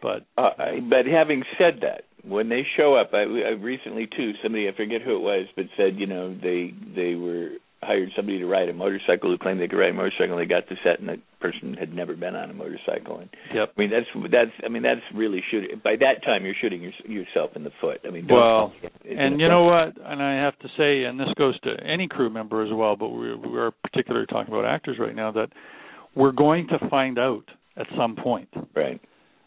But 0.03 0.27
uh, 0.37 0.51
but 0.91 1.07
having 1.07 1.45
said 1.59 1.81
that, 1.83 2.03
when 2.29 2.49
they 2.49 2.63
show 2.77 2.95
up, 2.95 3.11
I, 3.15 3.21
I 3.21 3.51
recently 3.59 4.07
too 4.07 4.33
somebody 4.43 4.69
I 4.69 4.77
forget 4.77 5.01
who 5.01 5.17
it 5.17 5.21
was, 5.21 5.47
but 5.57 5.67
said 5.77 5.95
you 5.97 6.07
know 6.07 6.35
they 6.35 6.75
they 6.95 7.15
were 7.15 7.51
hired 7.83 8.11
somebody 8.15 8.39
to 8.39 8.47
ride 8.47 8.69
a 8.69 8.73
motorcycle 8.73 9.31
who 9.31 9.39
claimed 9.39 9.61
they 9.61 9.69
could 9.69 9.79
ride 9.79 9.91
a 9.91 9.95
motorcycle. 9.95 10.39
and 10.39 10.41
They 10.41 10.47
got 10.47 10.69
to 10.69 10.77
set, 10.85 11.01
and 11.01 11.09
the 11.09 11.17
person 11.41 11.75
had 11.75 11.93
never 11.93 12.15
been 12.15 12.37
on 12.37 12.51
a 12.51 12.55
motorcycle. 12.55 13.19
And 13.19 13.29
yep. 13.55 13.73
I 13.77 13.81
mean, 13.81 13.91
that's 13.91 14.07
that's 14.31 14.51
I 14.65 14.69
mean, 14.69 14.83
that's 14.83 15.01
really 15.15 15.43
shooting. 15.51 15.81
By 15.83 15.97
that 15.97 16.25
time, 16.25 16.45
you're 16.45 16.55
shooting 16.61 16.83
your, 16.83 16.93
yourself 17.05 17.51
in 17.57 17.65
the 17.65 17.73
foot. 17.81 18.01
I 18.07 18.11
mean, 18.11 18.29
well, 18.31 18.73
and 19.05 19.41
you 19.41 19.49
know 19.49 19.65
what? 19.65 19.97
And 20.05 20.23
I 20.23 20.35
have 20.45 20.59
to 20.61 20.69
say, 20.77 21.05
and 21.05 21.19
this 21.19 21.29
goes 21.37 21.59
to 21.61 21.75
any 21.85 22.09
crew 22.09 22.31
member 22.31 22.65
as 22.65 22.73
well, 22.73 22.97
but 22.97 23.09
we 23.09 23.35
we're 23.35 23.73
particularly 23.83 24.27
talking 24.27 24.53
about 24.53 24.65
actors 24.65 24.97
right 24.99 25.15
now 25.15 25.33
that 25.33 25.49
we're 26.15 26.33
going 26.33 26.69
to 26.69 26.89
find 26.89 27.19
out 27.19 27.45
at 27.77 27.87
some 27.97 28.17
point. 28.17 28.49
Right 28.75 29.01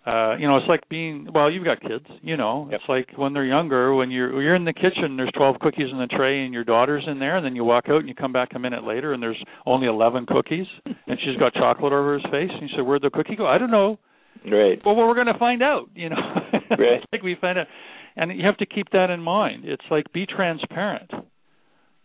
uh 0.05 0.35
you 0.37 0.47
know 0.47 0.57
it's 0.57 0.67
like 0.67 0.87
being 0.89 1.27
well 1.33 1.49
you've 1.51 1.65
got 1.65 1.81
kids 1.81 2.05
you 2.21 2.37
know. 2.37 2.67
Yep. 2.71 2.79
it's 2.79 2.89
like 2.89 3.17
when 3.17 3.33
they're 3.33 3.45
younger 3.45 3.93
when 3.93 4.11
you're 4.11 4.33
when 4.33 4.43
you're 4.43 4.55
in 4.55 4.65
the 4.65 4.73
kitchen 4.73 5.17
there's 5.17 5.31
12 5.35 5.59
cookies 5.59 5.87
in 5.91 5.97
the 5.97 6.07
tray 6.07 6.43
and 6.43 6.53
your 6.53 6.63
daughter's 6.63 7.03
in 7.07 7.19
there 7.19 7.37
and 7.37 7.45
then 7.45 7.55
you 7.55 7.63
walk 7.63 7.85
out 7.89 7.99
and 7.99 8.07
you 8.07 8.15
come 8.15 8.33
back 8.33 8.49
a 8.55 8.59
minute 8.59 8.83
later 8.83 9.13
and 9.13 9.21
there's 9.21 9.41
only 9.65 9.87
11 9.87 10.25
cookies 10.27 10.67
and 10.85 11.19
she's 11.23 11.37
got 11.37 11.53
chocolate 11.53 11.93
over 11.93 12.15
his 12.15 12.23
face 12.23 12.51
and 12.51 12.69
you 12.69 12.75
say 12.75 12.81
where'd 12.81 13.01
the 13.01 13.09
cookie 13.09 13.35
go? 13.35 13.47
I 13.47 13.57
don't 13.57 13.71
know. 13.71 13.97
Right. 14.45 14.79
Well, 14.85 14.95
well 14.95 15.07
we're 15.07 15.15
going 15.15 15.27
to 15.27 15.39
find 15.39 15.63
out 15.63 15.89
you 15.95 16.09
know. 16.09 16.17
Right. 16.77 16.99
Like 17.11 17.21
we 17.21 17.37
find 17.39 17.59
out. 17.59 17.67
And 18.15 18.37
you 18.37 18.45
have 18.45 18.57
to 18.57 18.65
keep 18.65 18.89
that 18.91 19.09
in 19.09 19.21
mind. 19.21 19.65
It's 19.65 19.83
like 19.91 20.11
be 20.11 20.25
transparent 20.25 21.11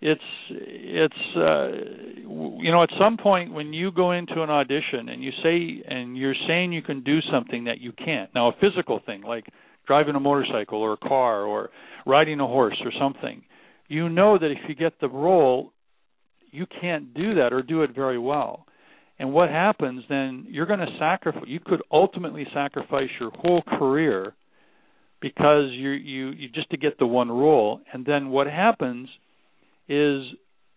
it's 0.01 0.21
it's 0.51 1.37
uh 1.37 1.69
you 2.27 2.73
know 2.73 2.83
at 2.83 2.89
some 2.99 3.17
point 3.17 3.53
when 3.53 3.73
you 3.73 3.93
go 3.93 4.13
into 4.13 4.43
an 4.43 4.51
audition 4.51 5.09
and 5.09 5.23
you 5.23 5.31
say 5.43 5.83
and 5.87 6.17
you're 6.17 6.35
saying 6.49 6.73
you 6.73 6.83
can 6.83 7.03
do 7.03 7.19
something 7.31 7.65
that 7.65 7.81
you 7.81 7.93
can't. 7.93 8.31
Now 8.35 8.49
a 8.49 8.53
physical 8.61 9.01
thing 9.05 9.23
like 9.23 9.47
driving 9.87 10.15
a 10.15 10.21
motorcycle 10.21 10.79
or 10.79 10.95
a 10.95 10.97
car 10.97 11.43
or 11.43 11.71
riding 12.07 12.41
a 12.41 12.47
horse 12.47 12.81
or 12.85 12.93
something 12.99 13.43
you 13.89 14.09
know 14.09 14.39
that 14.39 14.51
if 14.51 14.59
you 14.69 14.75
get 14.75 15.01
the 15.01 15.09
role 15.09 15.73
you 16.51 16.67
can't 16.81 17.13
do 17.15 17.35
that 17.35 17.53
or 17.53 17.63
do 17.63 17.83
it 17.83 17.95
very 17.95 18.19
well. 18.19 18.67
And 19.19 19.33
what 19.33 19.51
happens 19.51 20.03
then 20.09 20.47
you're 20.49 20.67
going 20.67 20.81
to 20.81 20.97
sacrifice 20.99 21.45
you 21.47 21.61
could 21.61 21.83
ultimately 21.93 22.47
sacrifice 22.55 23.11
your 23.21 23.31
whole 23.33 23.63
career 23.63 24.35
because 25.21 25.71
you 25.73 25.91
you 25.91 26.31
you 26.31 26.49
just 26.49 26.71
to 26.71 26.77
get 26.77 26.99
the 26.99 27.07
one 27.07 27.31
role, 27.31 27.81
and 27.93 28.07
then 28.07 28.31
what 28.31 28.47
happens 28.47 29.09
is 29.91 30.23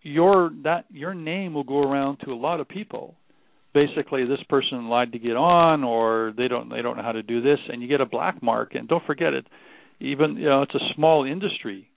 your 0.02 0.52
that 0.64 0.86
your 0.92 1.14
name 1.14 1.54
will 1.54 1.64
go 1.64 1.82
around 1.82 2.18
to 2.26 2.32
a 2.32 2.36
lot 2.36 2.60
of 2.60 2.68
people. 2.68 3.16
Basically, 3.74 4.26
this 4.26 4.44
person 4.50 4.90
lied 4.90 5.14
to 5.14 5.20
get 5.20 5.36
on, 5.36 5.84
or 5.84 6.34
they 6.36 6.48
don't 6.48 6.70
they 6.70 6.82
don't 6.82 6.98
know 6.98 7.04
how 7.04 7.14
to 7.14 7.24
do 7.24 7.42
this, 7.42 7.60
and 7.70 7.82
you 7.82 7.88
get 7.88 8.02
a 8.02 8.06
black 8.06 8.42
mark. 8.44 8.76
And 8.76 8.88
don't 8.88 9.06
forget 9.06 9.34
it, 9.34 9.48
even 10.00 10.36
you 10.36 10.50
know 10.50 10.64
it's 10.64 10.76
a 10.76 10.94
small 10.96 11.26
industry. 11.26 11.90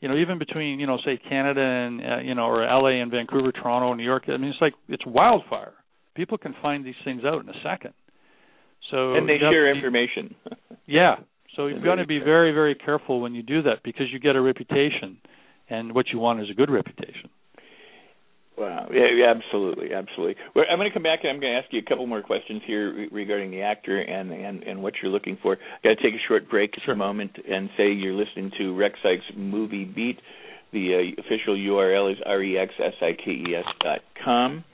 You 0.00 0.08
know, 0.08 0.16
even 0.16 0.38
between 0.38 0.80
you 0.80 0.86
know 0.86 0.98
say 1.04 1.18
Canada 1.28 1.60
and 1.60 2.00
uh, 2.00 2.18
you 2.18 2.34
know 2.34 2.46
or 2.46 2.64
LA 2.64 3.02
and 3.02 3.10
Vancouver, 3.10 3.52
Toronto, 3.52 3.94
New 3.94 4.04
York. 4.04 4.24
I 4.28 4.36
mean, 4.36 4.50
it's 4.50 4.60
like 4.60 4.74
it's 4.88 5.04
wildfire. 5.06 5.74
People 6.14 6.38
can 6.38 6.54
find 6.62 6.84
these 6.84 6.94
things 7.04 7.22
out 7.24 7.42
in 7.42 7.48
a 7.50 7.60
second. 7.62 7.92
So 8.90 9.14
and 9.14 9.28
they 9.28 9.38
share 9.38 9.74
information. 9.74 10.34
yeah. 10.86 11.16
So 11.54 11.66
you've 11.68 11.84
got 11.84 11.96
to 11.96 12.06
be 12.06 12.18
very, 12.18 12.52
very 12.52 12.74
careful 12.74 13.20
when 13.20 13.34
you 13.34 13.42
do 13.42 13.62
that 13.62 13.82
because 13.84 14.06
you 14.12 14.18
get 14.18 14.36
a 14.36 14.40
reputation, 14.40 15.18
and 15.68 15.94
what 15.94 16.06
you 16.12 16.18
want 16.18 16.40
is 16.40 16.50
a 16.50 16.54
good 16.54 16.70
reputation. 16.70 17.30
Wow. 18.58 18.88
Yeah, 18.90 19.08
yeah 19.14 19.34
absolutely, 19.36 19.92
absolutely. 19.92 20.36
Well, 20.54 20.64
I'm 20.70 20.78
going 20.78 20.88
to 20.88 20.94
come 20.94 21.02
back 21.02 21.20
and 21.22 21.30
I'm 21.30 21.40
going 21.40 21.52
to 21.52 21.58
ask 21.58 21.70
you 21.72 21.80
a 21.80 21.88
couple 21.88 22.06
more 22.06 22.22
questions 22.22 22.62
here 22.66 22.94
re- 22.94 23.08
regarding 23.12 23.50
the 23.50 23.60
actor 23.60 24.00
and, 24.00 24.32
and 24.32 24.62
and 24.62 24.82
what 24.82 24.94
you're 25.02 25.12
looking 25.12 25.36
for. 25.42 25.54
I 25.56 25.88
got 25.88 25.96
to 25.96 26.02
take 26.02 26.14
a 26.14 26.24
short 26.26 26.48
break 26.48 26.72
sure. 26.84 26.94
a 26.94 26.96
moment 26.96 27.32
and 27.48 27.68
say 27.76 27.92
you're 27.92 28.14
listening 28.14 28.50
to 28.58 28.74
Rex 28.74 28.98
Sikes 29.02 29.24
Movie 29.36 29.84
Beat. 29.84 30.18
The 30.72 31.12
uh, 31.18 31.20
official 31.20 31.54
URL 31.54 32.12
is 32.12 32.18
rexsikes 32.26 33.62
dot 33.80 34.00
com. 34.24 34.64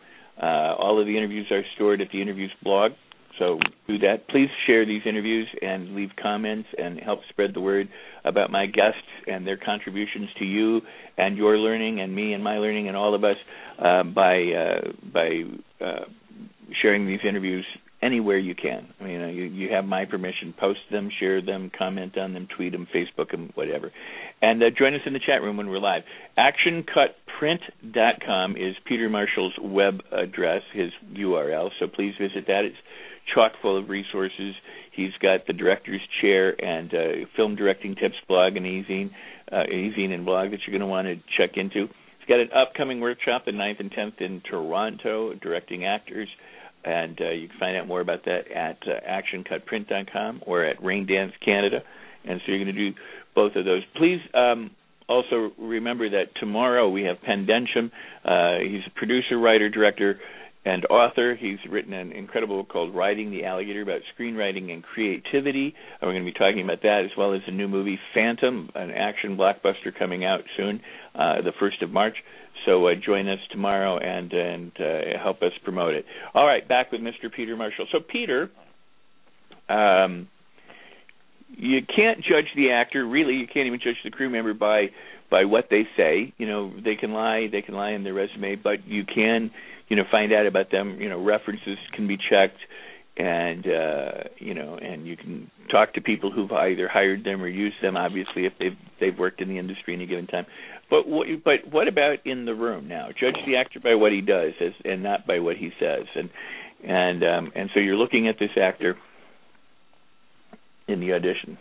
Uh, 0.40 0.74
all 0.78 1.00
of 1.00 1.06
the 1.06 1.16
interviews 1.16 1.46
are 1.50 1.62
stored 1.74 2.00
at 2.00 2.08
the 2.12 2.22
interviews 2.22 2.52
blog. 2.62 2.92
So 3.38 3.58
do 3.86 3.98
that. 3.98 4.28
Please 4.28 4.48
share 4.66 4.84
these 4.84 5.02
interviews 5.06 5.48
and 5.60 5.94
leave 5.94 6.10
comments 6.20 6.68
and 6.76 7.00
help 7.00 7.20
spread 7.30 7.54
the 7.54 7.60
word 7.60 7.88
about 8.24 8.50
my 8.50 8.66
guests 8.66 8.98
and 9.26 9.46
their 9.46 9.56
contributions 9.56 10.28
to 10.38 10.44
you 10.44 10.82
and 11.16 11.36
your 11.36 11.56
learning 11.56 12.00
and 12.00 12.14
me 12.14 12.34
and 12.34 12.44
my 12.44 12.58
learning 12.58 12.88
and 12.88 12.96
all 12.96 13.14
of 13.14 13.24
us 13.24 13.36
uh, 13.78 14.02
by 14.02 14.42
uh, 14.52 14.92
by 15.12 15.42
uh, 15.84 16.04
sharing 16.80 17.06
these 17.06 17.20
interviews 17.26 17.64
anywhere 18.02 18.38
you 18.38 18.54
can. 18.54 18.88
I 19.00 19.04
mean, 19.04 19.20
you, 19.34 19.44
you 19.44 19.72
have 19.72 19.84
my 19.84 20.04
permission. 20.04 20.52
Post 20.58 20.80
them, 20.90 21.08
share 21.20 21.40
them, 21.40 21.70
comment 21.76 22.18
on 22.18 22.34
them, 22.34 22.48
tweet 22.54 22.72
them, 22.72 22.86
Facebook 22.94 23.30
them, 23.30 23.50
whatever. 23.54 23.90
And 24.42 24.62
uh, 24.62 24.66
join 24.76 24.94
us 24.94 25.00
in 25.06 25.12
the 25.12 25.20
chat 25.20 25.40
room 25.40 25.56
when 25.56 25.68
we're 25.68 25.78
live. 25.78 26.02
ActionCutPrint.com 26.36 28.56
is 28.56 28.74
Peter 28.86 29.08
Marshall's 29.08 29.54
web 29.60 30.00
address, 30.10 30.62
his 30.74 30.90
URL. 31.14 31.70
So 31.78 31.86
please 31.86 32.14
visit 32.20 32.48
that. 32.48 32.64
It's 32.64 32.76
chock 33.34 33.52
full 33.60 33.78
of 33.78 33.88
resources. 33.88 34.54
He's 34.92 35.12
got 35.20 35.46
the 35.46 35.52
director's 35.52 36.00
chair 36.20 36.54
and 36.62 36.92
uh, 36.92 37.26
film 37.36 37.56
directing 37.56 37.94
tips 37.94 38.16
blog 38.28 38.56
and 38.56 38.66
e-zine, 38.66 39.10
uh, 39.50 39.64
e-zine 39.64 40.12
and 40.12 40.24
blog 40.24 40.50
that 40.50 40.60
you're 40.66 40.78
going 40.78 40.80
to 40.80 40.86
want 40.86 41.06
to 41.06 41.16
check 41.36 41.56
into. 41.56 41.88
He's 42.18 42.28
got 42.28 42.40
an 42.40 42.50
upcoming 42.54 43.00
workshop 43.00 43.44
the 43.46 43.52
9th 43.52 43.80
and 43.80 43.90
10th 43.90 44.20
in 44.20 44.42
Toronto, 44.48 45.34
directing 45.34 45.84
actors, 45.84 46.28
and 46.84 47.20
uh, 47.20 47.30
you 47.30 47.48
can 47.48 47.58
find 47.58 47.76
out 47.76 47.86
more 47.86 48.00
about 48.00 48.24
that 48.26 48.50
at 48.54 48.78
uh, 48.86 49.00
actioncutprint.com 49.08 50.42
or 50.46 50.64
at 50.64 50.80
Raindance 50.80 51.32
Canada. 51.44 51.78
And 52.24 52.40
so 52.44 52.52
you're 52.52 52.62
going 52.62 52.74
to 52.74 52.90
do 52.90 52.96
both 53.34 53.56
of 53.56 53.64
those. 53.64 53.82
Please 53.96 54.20
um, 54.34 54.70
also 55.08 55.52
remember 55.58 56.10
that 56.10 56.26
tomorrow 56.38 56.88
we 56.88 57.02
have 57.04 57.20
Pen. 57.22 57.46
Uh, 57.50 58.58
he's 58.58 58.82
a 58.86 58.90
producer, 58.94 59.38
writer, 59.38 59.68
director 59.68 60.18
and 60.64 60.86
author. 60.86 61.36
He's 61.38 61.58
written 61.68 61.92
an 61.92 62.12
incredible 62.12 62.62
book 62.62 62.72
called 62.72 62.94
Riding 62.94 63.30
the 63.30 63.44
Alligator 63.44 63.82
about 63.82 64.00
screenwriting 64.16 64.72
and 64.72 64.82
creativity. 64.82 65.74
And 66.00 66.08
we're 66.08 66.12
going 66.12 66.24
to 66.24 66.32
be 66.32 66.38
talking 66.38 66.62
about 66.62 66.82
that 66.82 67.02
as 67.04 67.10
well 67.16 67.34
as 67.34 67.40
a 67.46 67.50
new 67.50 67.68
movie 67.68 67.98
Phantom, 68.14 68.70
an 68.74 68.90
action 68.90 69.36
blockbuster 69.36 69.96
coming 69.98 70.24
out 70.24 70.40
soon, 70.56 70.80
uh, 71.14 71.42
the 71.42 71.52
1st 71.60 71.82
of 71.82 71.90
March. 71.90 72.16
So 72.66 72.86
uh, 72.86 72.94
join 72.94 73.28
us 73.28 73.40
tomorrow 73.50 73.98
and 73.98 74.32
and 74.32 74.72
uh, 74.78 75.18
help 75.22 75.42
us 75.42 75.52
promote 75.64 75.94
it. 75.94 76.04
All 76.34 76.46
right, 76.46 76.66
back 76.66 76.92
with 76.92 77.00
Mr. 77.00 77.32
Peter 77.34 77.56
Marshall. 77.56 77.86
So 77.90 77.98
Peter, 78.00 78.50
um, 79.68 80.28
you 81.56 81.80
can't 81.84 82.18
judge 82.18 82.46
the 82.54 82.70
actor. 82.70 83.06
Really, 83.06 83.34
you 83.34 83.46
can't 83.46 83.66
even 83.66 83.80
judge 83.82 83.96
the 84.04 84.10
crew 84.10 84.30
member 84.30 84.54
by 84.54 84.86
by 85.32 85.46
what 85.46 85.68
they 85.70 85.84
say. 85.96 86.34
You 86.36 86.46
know, 86.46 86.72
they 86.84 86.94
can 86.94 87.12
lie, 87.12 87.48
they 87.50 87.62
can 87.62 87.74
lie 87.74 87.92
in 87.92 88.04
their 88.04 88.12
resume, 88.12 88.56
but 88.56 88.86
you 88.86 89.04
can 89.04 89.50
you 89.88 89.96
know 89.96 90.04
find 90.10 90.32
out 90.32 90.46
about 90.46 90.70
them. 90.70 91.00
You 91.00 91.08
know 91.08 91.24
references 91.24 91.78
can 91.96 92.06
be 92.06 92.16
checked 92.16 92.60
and 93.16 93.66
uh 93.66 94.10
you 94.38 94.54
know 94.54 94.78
and 94.80 95.06
you 95.06 95.16
can 95.16 95.50
talk 95.70 95.92
to 95.94 96.00
people 96.00 96.30
who've 96.30 96.50
either 96.52 96.88
hired 96.88 97.24
them 97.24 97.42
or 97.42 97.48
used 97.48 97.76
them 97.82 97.94
obviously 97.94 98.46
if 98.46 98.54
they've 98.58 98.76
they've 99.00 99.18
worked 99.18 99.42
in 99.42 99.48
the 99.48 99.58
industry 99.58 99.94
any 99.94 100.06
given 100.06 100.26
time. 100.26 100.46
But 100.88 101.06
what 101.06 101.26
but 101.44 101.70
what 101.70 101.88
about 101.88 102.26
in 102.26 102.46
the 102.46 102.54
room 102.54 102.88
now? 102.88 103.08
Judge 103.08 103.36
the 103.46 103.56
actor 103.56 103.80
by 103.80 103.96
what 103.96 104.12
he 104.12 104.22
does 104.22 104.52
as, 104.60 104.72
and 104.84 105.02
not 105.02 105.26
by 105.26 105.40
what 105.40 105.56
he 105.56 105.70
says. 105.78 106.06
And 106.14 106.30
and 106.84 107.22
um 107.22 107.52
and 107.54 107.70
so 107.74 107.80
you're 107.80 107.96
looking 107.96 108.28
at 108.28 108.36
this 108.38 108.56
actor 108.56 108.96
in 110.88 111.00
the 111.00 111.12
audition 111.12 111.58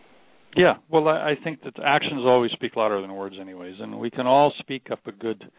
yeah 0.56 0.76
well 0.90 1.08
i, 1.08 1.32
I 1.32 1.36
think 1.44 1.64
that 1.64 1.74
actions 1.84 2.22
always 2.26 2.52
speak 2.52 2.76
louder 2.76 3.02
than 3.02 3.14
words 3.14 3.36
anyways 3.40 3.76
and 3.80 4.00
we 4.00 4.10
can 4.10 4.28
all 4.28 4.54
speak 4.60 4.88
up 4.92 5.06
a 5.08 5.12
good 5.12 5.50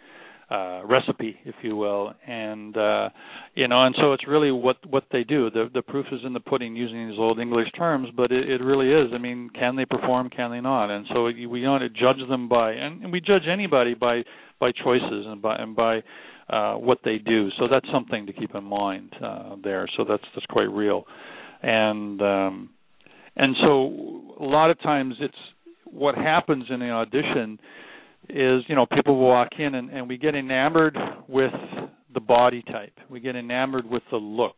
uh, 0.53 0.83
recipe, 0.85 1.37
if 1.47 1.55
you 1.63 1.77
will, 1.77 2.13
and 2.27 2.77
uh, 2.77 3.09
you 3.55 3.69
know, 3.69 3.85
and 3.85 3.95
so 3.99 4.13
it's 4.13 4.27
really 4.29 4.51
what 4.51 4.77
what 4.87 5.05
they 5.11 5.25
do. 5.25 5.49
The 5.51 5.71
the 5.73 5.81
proof 5.81 6.05
is 6.13 6.21
in 6.27 6.35
the 6.35 6.41
pudding, 6.41 6.77
using 6.77 7.09
these 7.09 7.19
old 7.19 7.39
English 7.39 7.69
terms, 7.77 8.09
but 8.15 8.31
it, 8.31 8.51
it 8.51 8.63
really 8.63 8.93
is. 8.93 9.13
I 9.15 9.19
mean, 9.19 9.49
can 9.59 9.77
they 9.77 9.87
perform? 9.87 10.29
Can 10.29 10.51
they 10.51 10.61
not? 10.61 10.91
And 10.91 11.07
so 11.15 11.25
we 11.25 11.67
want 11.67 11.83
to 11.83 11.89
judge 11.89 12.29
them 12.29 12.51
by, 12.51 12.73
and, 12.73 13.03
and 13.03 13.13
we 13.13 13.21
judge 13.21 13.45
anybody 13.51 13.95
by 13.95 14.25
by 14.61 14.73
choices 14.73 15.25
and 15.27 15.41
by 15.41 15.57
and 15.57 15.75
by 15.75 16.03
uh, 16.51 16.75
what 16.75 16.99
they 17.03 17.17
do. 17.17 17.49
So 17.59 17.67
that's 17.71 17.87
something 17.91 18.27
to 18.27 18.33
keep 18.35 18.55
in 18.55 18.65
mind 18.65 19.15
uh, 19.25 19.57
there. 19.65 19.89
So 19.97 20.05
that's 20.07 20.25
that's 20.35 20.47
quite 20.47 20.71
real, 20.71 21.05
and 21.63 22.21
um, 22.21 22.71
and 23.37 23.57
so 23.61 24.37
a 24.41 24.45
lot 24.45 24.71
of 24.71 24.81
times 24.81 25.15
it's 25.21 25.35
what 25.85 26.15
happens 26.15 26.65
in 26.71 26.81
the 26.81 26.91
audition 26.91 27.59
is 28.29 28.63
you 28.69 28.75
know 28.75 28.87
people 28.87 29.17
walk 29.17 29.49
in 29.59 29.75
and, 29.75 29.91
and 29.91 30.09
we 30.09 30.17
get 30.17 30.35
enamored 30.35 30.97
with 31.29 31.53
the 32.15 32.21
body 32.21 32.63
type. 32.71 32.93
We 33.09 33.21
get 33.21 33.37
enamored 33.37 33.89
with 33.89 34.03
the 34.11 34.19
look. 34.19 34.57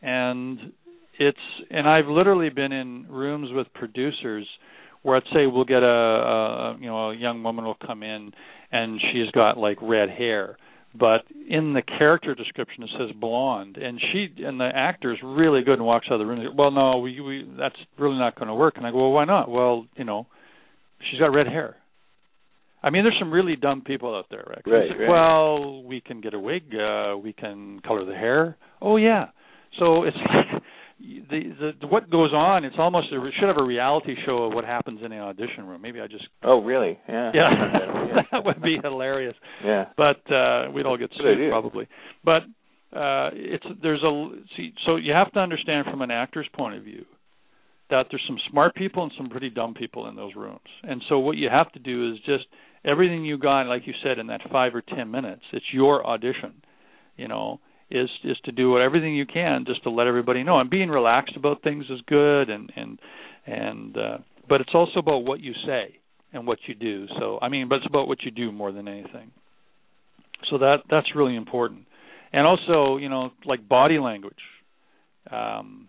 And 0.00 0.72
it's 1.18 1.38
and 1.70 1.88
i've 1.88 2.06
literally 2.06 2.50
been 2.50 2.72
in 2.72 3.06
rooms 3.08 3.48
with 3.52 3.66
producers 3.74 4.46
where 5.02 5.16
i'd 5.16 5.22
say 5.32 5.46
we'll 5.46 5.64
get 5.64 5.82
a, 5.82 5.86
a 5.86 6.76
you 6.80 6.86
know 6.86 7.10
a 7.10 7.16
young 7.16 7.42
woman 7.42 7.64
will 7.64 7.76
come 7.86 8.02
in 8.02 8.32
and 8.72 9.00
she's 9.12 9.30
got 9.32 9.56
like 9.56 9.78
red 9.80 10.08
hair 10.10 10.56
but 10.98 11.22
in 11.48 11.72
the 11.74 11.82
character 11.82 12.34
description 12.34 12.82
it 12.82 12.90
says 12.98 13.10
blonde 13.20 13.76
and 13.76 14.00
she 14.12 14.28
and 14.44 14.60
the 14.60 14.70
actor 14.74 15.12
is 15.12 15.18
really 15.22 15.62
good 15.62 15.74
and 15.74 15.84
walks 15.84 16.06
out 16.08 16.14
of 16.14 16.18
the 16.20 16.26
room 16.26 16.40
and 16.40 16.56
well 16.56 16.70
no 16.70 16.98
we 16.98 17.20
we 17.20 17.48
that's 17.58 17.76
really 17.98 18.18
not 18.18 18.34
going 18.36 18.48
to 18.48 18.54
work 18.54 18.74
and 18.76 18.86
i 18.86 18.90
go 18.90 18.98
well 18.98 19.12
why 19.12 19.24
not 19.24 19.50
well 19.50 19.86
you 19.96 20.04
know 20.04 20.26
she's 21.10 21.18
got 21.18 21.32
red 21.32 21.46
hair 21.46 21.76
I 22.84 22.90
mean, 22.90 23.02
there's 23.02 23.16
some 23.18 23.32
really 23.32 23.56
dumb 23.56 23.80
people 23.80 24.14
out 24.14 24.26
there, 24.30 24.44
Rex. 24.46 24.60
Right, 24.66 24.90
right. 24.90 25.08
Well, 25.08 25.82
we 25.84 26.02
can 26.02 26.20
get 26.20 26.34
a 26.34 26.38
wig. 26.38 26.64
Uh, 26.74 27.16
we 27.16 27.32
can 27.32 27.80
color 27.80 28.04
the 28.04 28.12
hair. 28.14 28.58
Oh 28.82 28.98
yeah. 28.98 29.28
So 29.78 30.04
it's 30.04 30.16
like 30.34 30.62
the 31.00 31.72
the 31.80 31.86
what 31.86 32.10
goes 32.10 32.32
on. 32.32 32.64
It's 32.64 32.76
almost 32.78 33.08
a, 33.12 33.24
it 33.24 33.34
should 33.38 33.48
have 33.48 33.58
a 33.58 33.64
reality 33.64 34.14
show 34.24 34.44
of 34.44 34.54
what 34.54 34.64
happens 34.64 35.00
in 35.04 35.10
the 35.10 35.18
audition 35.18 35.66
room. 35.66 35.82
Maybe 35.82 36.00
I 36.00 36.06
just. 36.06 36.26
Oh 36.42 36.62
really? 36.62 36.98
Yeah. 37.08 37.32
Yeah. 37.34 37.50
that 38.32 38.44
would 38.44 38.62
be 38.62 38.78
hilarious. 38.82 39.34
Yeah. 39.64 39.86
But 39.96 40.30
uh 40.32 40.70
we'd 40.72 40.86
all 40.86 40.96
get 40.96 41.10
sued 41.16 41.50
probably. 41.50 41.88
But 42.24 42.42
uh 42.96 43.30
it's 43.32 43.66
there's 43.82 44.02
a 44.02 44.28
see 44.56 44.72
so 44.86 44.96
you 44.96 45.12
have 45.12 45.32
to 45.32 45.40
understand 45.40 45.86
from 45.90 46.02
an 46.02 46.10
actor's 46.10 46.48
point 46.54 46.76
of 46.76 46.84
view 46.84 47.04
that 47.90 48.06
there's 48.10 48.24
some 48.26 48.38
smart 48.50 48.74
people 48.74 49.02
and 49.02 49.12
some 49.16 49.28
pretty 49.28 49.50
dumb 49.50 49.74
people 49.74 50.08
in 50.08 50.16
those 50.16 50.34
rooms. 50.34 50.60
And 50.82 51.02
so 51.08 51.18
what 51.18 51.36
you 51.36 51.48
have 51.50 51.70
to 51.72 51.78
do 51.78 52.12
is 52.12 52.18
just 52.24 52.44
everything 52.84 53.24
you 53.24 53.36
got, 53.36 53.66
like 53.66 53.86
you 53.86 53.92
said, 54.02 54.18
in 54.18 54.28
that 54.28 54.40
five 54.50 54.74
or 54.74 54.80
ten 54.82 55.10
minutes, 55.10 55.42
it's 55.52 55.66
your 55.72 56.06
audition. 56.06 56.62
You 57.16 57.28
know, 57.28 57.60
is 57.94 58.10
is 58.24 58.36
to 58.44 58.52
do 58.52 58.78
everything 58.78 59.14
you 59.14 59.26
can 59.26 59.64
just 59.66 59.82
to 59.84 59.90
let 59.90 60.06
everybody 60.06 60.42
know. 60.42 60.58
And 60.58 60.68
being 60.68 60.90
relaxed 60.90 61.36
about 61.36 61.62
things 61.62 61.84
is 61.88 62.00
good, 62.06 62.50
and 62.50 62.72
and 62.76 62.98
and 63.46 63.96
uh, 63.96 64.18
but 64.48 64.60
it's 64.60 64.74
also 64.74 64.98
about 64.98 65.24
what 65.24 65.40
you 65.40 65.52
say 65.66 65.98
and 66.32 66.46
what 66.46 66.58
you 66.66 66.74
do. 66.74 67.06
So 67.18 67.38
I 67.40 67.48
mean, 67.48 67.68
but 67.68 67.76
it's 67.76 67.86
about 67.86 68.08
what 68.08 68.22
you 68.22 68.30
do 68.30 68.52
more 68.52 68.72
than 68.72 68.88
anything. 68.88 69.30
So 70.50 70.58
that 70.58 70.78
that's 70.90 71.14
really 71.14 71.36
important. 71.36 71.86
And 72.32 72.46
also, 72.46 72.96
you 72.96 73.08
know, 73.08 73.30
like 73.44 73.68
body 73.68 73.98
language. 73.98 74.34
Um, 75.30 75.88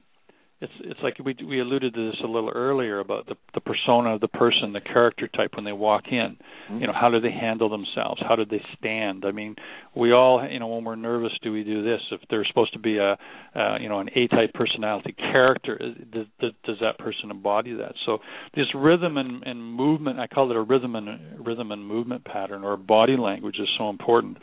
it's 0.65 0.73
it's 0.91 0.99
like 1.03 1.17
we 1.23 1.35
we 1.45 1.59
alluded 1.61 1.93
to 1.93 2.11
this 2.11 2.19
a 2.23 2.27
little 2.27 2.49
earlier 2.49 2.99
about 2.99 3.27
the 3.27 3.35
the 3.53 3.61
persona 3.61 4.15
of 4.15 4.21
the 4.21 4.27
person, 4.27 4.73
the 4.73 4.81
character 4.81 5.27
type 5.27 5.51
when 5.55 5.65
they 5.65 5.71
walk 5.71 6.05
in. 6.11 6.37
Mm-hmm. 6.67 6.79
You 6.79 6.87
know, 6.87 6.93
how 6.93 7.09
do 7.09 7.19
they 7.19 7.31
handle 7.31 7.69
themselves? 7.69 8.21
How 8.27 8.35
do 8.35 8.45
they 8.45 8.61
stand? 8.77 9.23
I 9.25 9.31
mean, 9.31 9.55
we 9.95 10.11
all, 10.11 10.45
you 10.49 10.59
know, 10.59 10.67
when 10.67 10.83
we're 10.83 10.95
nervous, 10.95 11.31
do 11.43 11.51
we 11.51 11.63
do 11.63 11.83
this? 11.83 12.01
If 12.11 12.21
they're 12.29 12.45
supposed 12.45 12.73
to 12.73 12.79
be 12.79 12.97
a, 12.97 13.17
uh, 13.55 13.77
you 13.79 13.89
know, 13.89 13.99
an 13.99 14.09
A-type 14.15 14.53
personality 14.53 15.13
character, 15.13 15.77
does, 15.77 16.25
does 16.41 16.51
does 16.65 16.77
that 16.81 16.97
person 16.97 17.31
embody 17.31 17.73
that? 17.75 17.93
So 18.05 18.19
this 18.55 18.67
rhythm 18.73 19.17
and, 19.17 19.43
and 19.43 19.63
movement, 19.63 20.19
I 20.19 20.27
call 20.27 20.49
it 20.49 20.57
a 20.57 20.61
rhythm 20.61 20.95
and 20.95 21.45
rhythm 21.45 21.71
and 21.71 21.85
movement 21.85 22.25
pattern 22.25 22.63
or 22.63 22.77
body 22.77 23.17
language 23.17 23.57
is 23.59 23.69
so 23.77 23.89
important. 23.89 24.37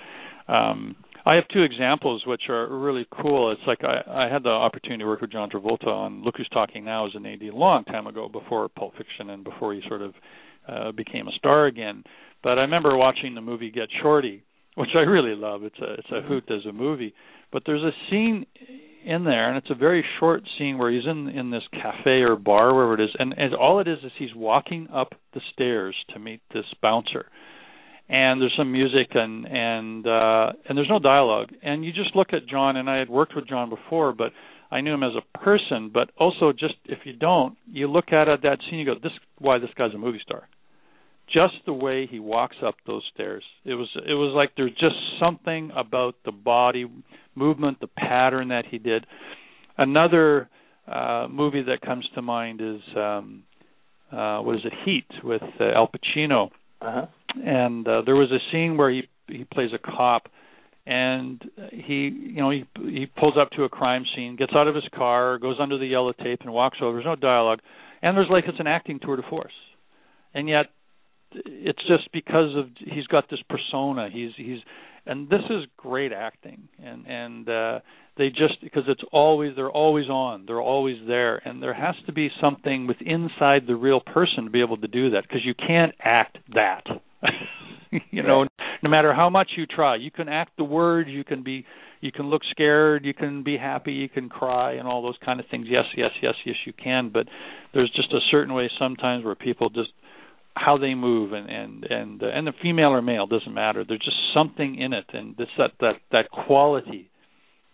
Um, 0.49 0.97
I 1.25 1.35
have 1.37 1.45
two 1.49 1.63
examples 1.63 2.23
which 2.27 2.43
are 2.49 2.67
really 2.69 3.07
cool. 3.23 3.53
It's 3.53 3.61
like 3.67 3.85
I, 3.85 4.27
I 4.27 4.33
had 4.33 4.43
the 4.43 4.51
opportunity 4.51 5.03
to 5.03 5.07
work 5.07 5.21
with 5.21 5.31
John 5.31 5.51
Travolta 5.51 5.87
on 5.87 6.25
Look 6.25 6.37
Who's 6.37 6.49
Talking 6.53 6.85
Now 6.85 7.07
as 7.07 7.13
an 7.15 7.27
AD 7.27 7.43
a 7.43 7.57
long 7.57 7.85
time 7.85 8.09
ago, 8.09 8.29
before 8.29 8.69
Pulp 8.69 8.95
Fiction 8.97 9.31
and 9.31 9.45
before 9.45 9.73
he 9.73 9.83
sort 9.87 10.03
of 10.03 10.15
uh, 10.69 10.93
became 10.93 11.29
a 11.29 11.33
star 11.33 11.67
again. 11.67 12.03
But 12.43 12.59
I 12.59 12.63
remember 12.63 12.97
watching 12.97 13.35
the 13.35 13.41
movie 13.41 13.71
Get 13.71 13.89
Shorty, 14.03 14.43
which 14.75 14.91
I 14.97 15.01
really 15.01 15.37
love. 15.37 15.63
It's 15.63 15.79
a 15.79 15.93
it's 15.95 16.11
a 16.11 16.23
hoot 16.23 16.51
as 16.51 16.67
a 16.69 16.73
movie. 16.73 17.15
But 17.53 17.63
there's 17.67 17.83
a 17.83 17.93
scene 18.11 18.47
in 19.05 19.23
there, 19.23 19.49
and 19.49 19.57
it's 19.57 19.71
a 19.71 19.77
very 19.77 20.05
short 20.19 20.43
scene 20.59 20.77
where 20.77 20.91
he's 20.91 21.07
in 21.07 21.29
in 21.29 21.51
this 21.51 21.63
cafe 21.71 22.23
or 22.23 22.35
bar, 22.35 22.75
wherever 22.75 22.95
it 22.95 23.01
is, 23.01 23.11
and, 23.19 23.33
and 23.37 23.55
all 23.55 23.79
it 23.79 23.87
is 23.87 23.99
is 24.03 24.11
he's 24.19 24.35
walking 24.35 24.89
up 24.93 25.15
the 25.35 25.41
stairs 25.53 25.95
to 26.13 26.19
meet 26.19 26.41
this 26.53 26.67
bouncer 26.83 27.27
and 28.13 28.43
there's 28.43 28.53
some 28.59 28.71
music 28.71 29.09
and 29.15 29.47
and 29.47 30.07
uh 30.07 30.53
and 30.69 30.77
there's 30.77 30.89
no 30.91 30.99
dialogue. 30.99 31.49
And 31.63 31.85
you 31.85 31.93
just 31.93 32.15
look 32.15 32.29
at 32.33 32.47
John 32.47 32.77
and 32.77 32.89
I 32.89 32.99
had 32.99 33.09
worked 33.09 33.35
with 33.35 33.49
John 33.49 33.71
before 33.71 34.13
but 34.13 34.33
I 34.71 34.83
knew 34.83 34.93
him 34.93 35.03
as 35.03 35.13
a 35.17 35.39
person 35.39 35.91
but 35.93 36.11
also 36.19 36.53
just 36.53 36.75
if 36.85 37.01
you 37.05 37.15
don't 37.15 37.57
you 37.67 37.89
look 37.89 38.13
at 38.13 38.29
it, 38.29 38.43
that 38.43 38.59
scene 38.69 38.79
you 38.79 38.85
go 38.85 38.95
this 39.03 39.13
why 39.39 39.59
this 39.59 39.71
guy's 39.77 39.95
a 39.95 39.99
movie 39.99 40.21
star. 40.23 40.47
Just 41.33 41.55
the 41.65 41.73
way 41.73 42.07
he 42.07 42.19
walks 42.19 42.57
up 42.63 42.75
those 42.87 43.03
stairs. 43.15 43.43
It 43.65 43.75
was 43.75 43.89
it 43.97 44.15
was 44.15 44.35
like 44.37 44.51
there's 44.57 44.73
just 44.73 44.97
something 45.19 45.71
about 45.75 46.17
the 46.27 46.33
body 46.33 46.85
movement 47.35 47.81
the 47.81 47.87
pattern 47.87 48.49
that 48.49 48.67
he 48.71 48.77
did. 48.77 49.07
Another 49.79 50.51
uh 50.87 51.29
movie 51.31 51.63
that 51.63 51.81
comes 51.81 52.07
to 52.15 52.21
mind 52.21 52.61
is 52.61 52.83
um 52.95 53.45
uh 54.13 54.41
what 54.41 54.57
is 54.57 54.63
it? 54.67 54.75
Heat 54.85 55.07
with 55.25 55.43
uh, 55.59 55.65
Al 55.75 55.89
Pacino 55.89 56.51
uh-huh. 56.83 57.07
And 57.45 57.87
uh, 57.87 58.03
there 58.05 58.17
was 58.17 58.31
a 58.31 58.41
scene 58.51 58.77
where 58.77 58.91
he 58.91 59.09
he 59.29 59.45
plays 59.45 59.71
a 59.73 59.79
cop 59.79 60.29
and 60.85 61.43
he 61.71 62.11
you 62.13 62.41
know 62.43 62.51
he 62.51 62.65
he 62.77 63.07
pulls 63.07 63.35
up 63.41 63.51
to 63.51 63.63
a 63.65 63.69
crime 63.69 64.05
scene 64.15 64.37
gets 64.37 64.53
out 64.55 64.67
of 64.67 64.75
his 64.75 64.85
car 64.95 65.39
goes 65.39 65.57
under 65.61 65.79
the 65.79 65.87
yellow 65.87 66.13
tape 66.13 66.41
and 66.43 66.53
walks 66.53 66.79
over. 66.83 66.97
There's 66.97 67.07
no 67.07 67.17
dialogue. 67.17 67.61
And 68.03 68.17
there's 68.17 68.29
like 68.31 68.45
it's 68.47 68.61
an 68.61 68.67
acting 68.67 68.99
tour 69.01 69.17
de 69.17 69.23
force. 69.23 69.53
And 70.35 70.49
yet 70.49 70.67
it's 71.35 71.83
just 71.87 72.11
because 72.13 72.57
of 72.57 72.67
he's 72.79 73.07
got 73.07 73.31
this 73.31 73.41
persona. 73.49 74.11
He's 74.13 74.33
he's 74.37 74.59
and 75.07 75.29
this 75.29 75.43
is 75.51 75.65
great 75.77 76.13
acting. 76.13 76.69
And 76.83 77.07
and 77.07 77.49
uh 77.49 77.81
they 78.17 78.29
just 78.29 78.61
because 78.63 78.85
it's 78.89 79.03
always 79.13 79.57
they're 79.57 79.71
always 79.71 80.09
on. 80.09 80.45
They're 80.47 80.61
always 80.61 80.97
there. 81.07 81.37
And 81.45 81.63
there 81.63 81.75
has 81.75 81.95
to 82.07 82.13
be 82.13 82.31
something 82.41 82.87
with 82.87 82.99
inside 83.01 83.63
the 83.67 83.77
real 83.77 84.01
person 84.01 84.45
to 84.45 84.51
be 84.51 84.61
able 84.61 84.77
to 84.79 84.89
do 84.89 85.11
that 85.11 85.23
because 85.23 85.45
you 85.45 85.55
can't 85.55 85.95
act 86.01 86.39
that. 86.55 86.85
You 88.11 88.23
know 88.23 88.47
no 88.83 88.89
matter 88.89 89.13
how 89.13 89.29
much 89.29 89.51
you 89.55 89.67
try 89.67 89.97
you 89.97 90.11
can 90.11 90.27
act 90.27 90.53
the 90.57 90.65
words 90.65 91.11
you 91.11 91.25
can 91.25 91.43
be 91.43 91.67
you 92.01 92.11
can 92.11 92.31
look 92.31 92.41
scared 92.51 93.05
you 93.05 93.13
can 93.13 93.43
be 93.43 93.59
happy 93.59 93.93
you 93.93 94.09
can 94.09 94.31
cry 94.31 94.73
and 94.73 94.89
all 94.89 95.03
those 95.03 95.19
kind 95.23 95.39
of 95.39 95.45
things. 95.51 95.67
Yes 95.69 95.85
yes 95.95 96.11
yes 96.23 96.33
yes 96.47 96.57
you 96.65 96.73
can. 96.73 97.11
But 97.13 97.27
there's 97.75 97.93
just 97.95 98.11
a 98.15 98.21
certain 98.31 98.55
way 98.55 98.71
sometimes 98.79 99.27
where 99.27 99.35
people 99.35 99.69
just 99.69 99.91
how 100.55 100.79
they 100.79 100.95
move 100.95 101.33
and 101.33 101.49
and 101.49 101.85
and 101.85 102.23
uh, 102.23 102.27
and 102.27 102.47
the 102.47 102.53
female 102.63 102.91
or 102.91 103.03
male 103.03 103.27
doesn't 103.27 103.55
matter 103.55 103.85
there's 103.87 104.01
just 104.05 104.17
something 104.35 104.79
in 104.79 104.93
it 104.93 105.07
and 105.13 105.37
this 105.37 105.49
that 105.59 105.73
that 105.81 105.95
that 106.11 106.31
quality 106.31 107.11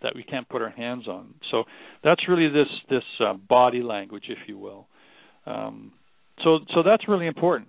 that 0.01 0.15
we 0.15 0.23
can't 0.23 0.47
put 0.47 0.61
our 0.61 0.69
hands 0.69 1.07
on 1.07 1.33
so 1.51 1.63
that's 2.03 2.27
really 2.27 2.47
this 2.47 2.67
this 2.89 3.03
uh, 3.19 3.33
body 3.33 3.81
language 3.81 4.25
if 4.29 4.37
you 4.47 4.57
will 4.57 4.87
um 5.45 5.91
so 6.43 6.59
so 6.73 6.83
that's 6.83 7.07
really 7.07 7.27
important 7.27 7.67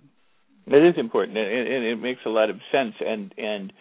it 0.67 0.83
is 0.83 0.95
important, 0.97 1.37
and, 1.37 1.47
and 1.47 1.85
it 1.85 1.97
makes 1.97 2.21
a 2.25 2.29
lot 2.29 2.49
of 2.49 2.57
sense. 2.71 2.93
And 2.99 3.33
and 3.37 3.73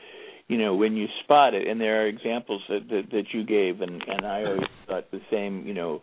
you 0.48 0.58
know 0.58 0.74
when 0.74 0.96
you 0.96 1.06
spot 1.22 1.54
it, 1.54 1.66
and 1.66 1.80
there 1.80 2.02
are 2.02 2.06
examples 2.06 2.62
that 2.68 2.88
that, 2.88 3.10
that 3.12 3.24
you 3.32 3.44
gave, 3.44 3.80
and 3.80 4.02
and 4.02 4.26
I 4.26 4.44
always 4.44 4.68
thought 4.86 5.10
the 5.10 5.20
same. 5.30 5.66
You 5.66 5.74
know, 5.74 6.02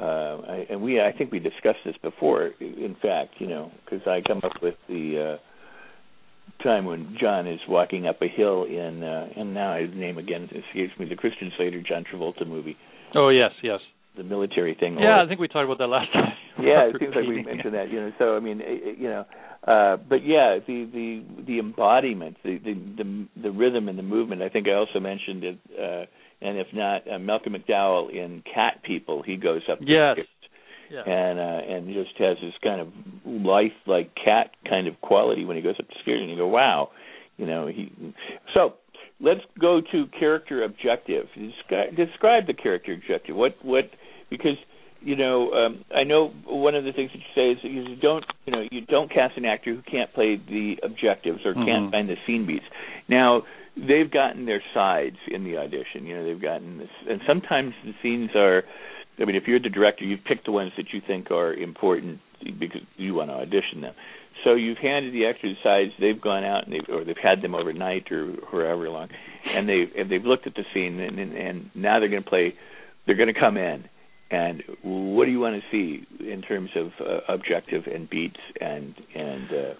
uh, 0.00 0.40
I, 0.48 0.66
and 0.70 0.82
we 0.82 1.00
I 1.00 1.12
think 1.12 1.30
we 1.32 1.38
discussed 1.38 1.80
this 1.84 1.96
before. 2.02 2.50
In 2.60 2.96
fact, 3.00 3.34
you 3.38 3.46
know, 3.46 3.70
because 3.84 4.06
I 4.06 4.20
come 4.26 4.40
up 4.44 4.62
with 4.62 4.76
the. 4.88 5.36
uh 5.36 5.42
time 6.64 6.84
when 6.84 7.16
John 7.18 7.46
is 7.46 7.60
walking 7.68 8.06
up 8.06 8.20
a 8.20 8.28
hill 8.28 8.64
in 8.64 9.02
uh 9.02 9.28
and 9.36 9.54
now 9.54 9.78
his 9.78 9.90
name 9.94 10.18
again 10.18 10.44
escapes 10.44 10.92
me 10.98 11.06
the 11.08 11.16
Christian 11.16 11.50
Slater 11.56 11.80
John 11.80 12.04
Travolta 12.04 12.46
movie. 12.46 12.76
Oh 13.14 13.28
yes, 13.30 13.52
yes. 13.62 13.80
The 14.16 14.24
military 14.24 14.74
thing. 14.78 14.98
Yeah, 14.98 15.22
I 15.24 15.28
think 15.28 15.40
we 15.40 15.46
talked 15.48 15.64
about 15.64 15.78
that 15.78 15.86
last 15.86 16.12
time. 16.12 16.32
yeah, 16.60 16.88
it 16.88 16.96
seems 16.98 17.14
like 17.14 17.26
we 17.26 17.42
mentioned 17.44 17.74
that. 17.74 17.90
You 17.90 18.00
know, 18.00 18.12
so 18.18 18.36
I 18.36 18.40
mean, 18.40 18.60
you 18.98 19.08
know, 19.08 19.24
uh, 19.66 19.96
but 19.96 20.26
yeah, 20.26 20.58
the 20.66 20.84
the 20.92 21.24
the 21.46 21.58
embodiment, 21.60 22.36
the, 22.42 22.58
the 22.58 22.74
the 22.98 23.28
the 23.44 23.50
rhythm 23.52 23.88
and 23.88 23.96
the 23.96 24.02
movement. 24.02 24.42
I 24.42 24.48
think 24.48 24.66
I 24.66 24.72
also 24.74 24.98
mentioned 24.98 25.44
it, 25.44 25.58
uh, 25.80 26.04
and 26.40 26.58
if 26.58 26.68
not, 26.72 27.10
uh, 27.10 27.18
Malcolm 27.18 27.54
McDowell 27.54 28.10
in 28.10 28.42
Cat 28.42 28.82
People, 28.82 29.22
he 29.22 29.36
goes 29.36 29.62
up 29.70 29.78
yes. 29.80 30.18
Yeah. 30.90 31.02
and 31.06 31.38
uh, 31.38 31.72
and 31.72 31.86
just 31.94 32.18
has 32.18 32.36
this 32.42 32.54
kind 32.64 32.80
of 32.80 32.88
life 33.24 33.72
like 33.86 34.10
cat 34.14 34.50
kind 34.68 34.88
of 34.88 35.00
quality 35.00 35.44
when 35.44 35.56
he 35.56 35.62
goes 35.62 35.76
up 35.78 35.86
the 35.86 35.94
stairs, 36.02 36.20
and 36.20 36.28
you 36.28 36.36
go, 36.36 36.48
wow, 36.48 36.90
you 37.36 37.46
know 37.46 37.68
he. 37.68 37.92
So 38.54 38.74
let's 39.20 39.40
go 39.60 39.80
to 39.92 40.06
character 40.18 40.64
objective. 40.64 41.26
Describe, 41.36 41.94
describe 41.94 42.46
the 42.48 42.54
character 42.54 42.92
objective. 42.92 43.36
What 43.36 43.54
what 43.62 43.84
because 44.30 44.56
you 45.02 45.16
know, 45.16 45.50
um, 45.52 45.84
I 45.94 46.04
know 46.04 46.32
one 46.46 46.74
of 46.74 46.84
the 46.84 46.92
things 46.92 47.10
that 47.12 47.18
you 47.18 47.24
say 47.34 47.52
is 47.52 47.58
that 47.62 47.70
you 47.70 47.96
don't, 47.96 48.24
you 48.44 48.52
know, 48.52 48.62
you 48.70 48.82
don't 48.82 49.10
cast 49.10 49.36
an 49.36 49.44
actor 49.44 49.74
who 49.74 49.82
can't 49.90 50.12
play 50.12 50.36
the 50.36 50.76
objectives 50.82 51.40
or 51.44 51.54
mm-hmm. 51.54 51.64
can't 51.64 51.90
find 51.90 52.08
the 52.08 52.16
scene 52.26 52.46
beats. 52.46 52.64
Now, 53.08 53.42
they've 53.76 54.10
gotten 54.10 54.46
their 54.46 54.62
sides 54.74 55.16
in 55.28 55.44
the 55.44 55.56
audition. 55.56 56.06
You 56.06 56.16
know, 56.16 56.24
they've 56.24 56.40
gotten 56.40 56.78
this, 56.78 56.88
and 57.08 57.20
sometimes 57.26 57.74
the 57.84 57.92
scenes 58.02 58.30
are. 58.34 58.62
I 59.20 59.26
mean, 59.26 59.36
if 59.36 59.44
you're 59.46 59.60
the 59.60 59.68
director, 59.68 60.04
you've 60.04 60.24
picked 60.24 60.46
the 60.46 60.52
ones 60.52 60.72
that 60.78 60.94
you 60.94 61.02
think 61.06 61.30
are 61.30 61.52
important 61.52 62.20
because 62.58 62.80
you 62.96 63.14
want 63.14 63.28
to 63.28 63.34
audition 63.34 63.82
them. 63.82 63.94
So 64.44 64.54
you've 64.54 64.78
handed 64.78 65.12
the 65.12 65.26
actors 65.26 65.58
sides. 65.62 65.90
They've 66.00 66.18
gone 66.18 66.42
out 66.42 66.64
and 66.64 66.72
they've 66.72 66.94
or 66.94 67.04
they've 67.04 67.16
had 67.22 67.42
them 67.42 67.54
overnight 67.54 68.10
or 68.10 68.34
however 68.50 68.88
long, 68.88 69.08
and 69.44 69.68
they've 69.68 69.90
and 69.96 70.10
they've 70.10 70.24
looked 70.24 70.46
at 70.46 70.54
the 70.54 70.64
scene 70.72 70.98
and 71.00 71.18
and, 71.18 71.36
and 71.36 71.70
now 71.74 72.00
they're 72.00 72.08
going 72.08 72.22
to 72.22 72.28
play. 72.28 72.54
They're 73.06 73.16
going 73.16 73.32
to 73.32 73.38
come 73.38 73.56
in 73.56 73.84
and 74.30 74.62
what 74.82 75.24
do 75.24 75.32
you 75.32 75.40
want 75.40 75.60
to 75.60 75.70
see 75.70 76.06
in 76.20 76.42
terms 76.42 76.70
of 76.76 76.88
uh, 77.00 77.20
objective 77.28 77.84
and 77.92 78.08
beats 78.08 78.40
and 78.60 78.94
and 79.14 79.50
uh, 79.50 79.74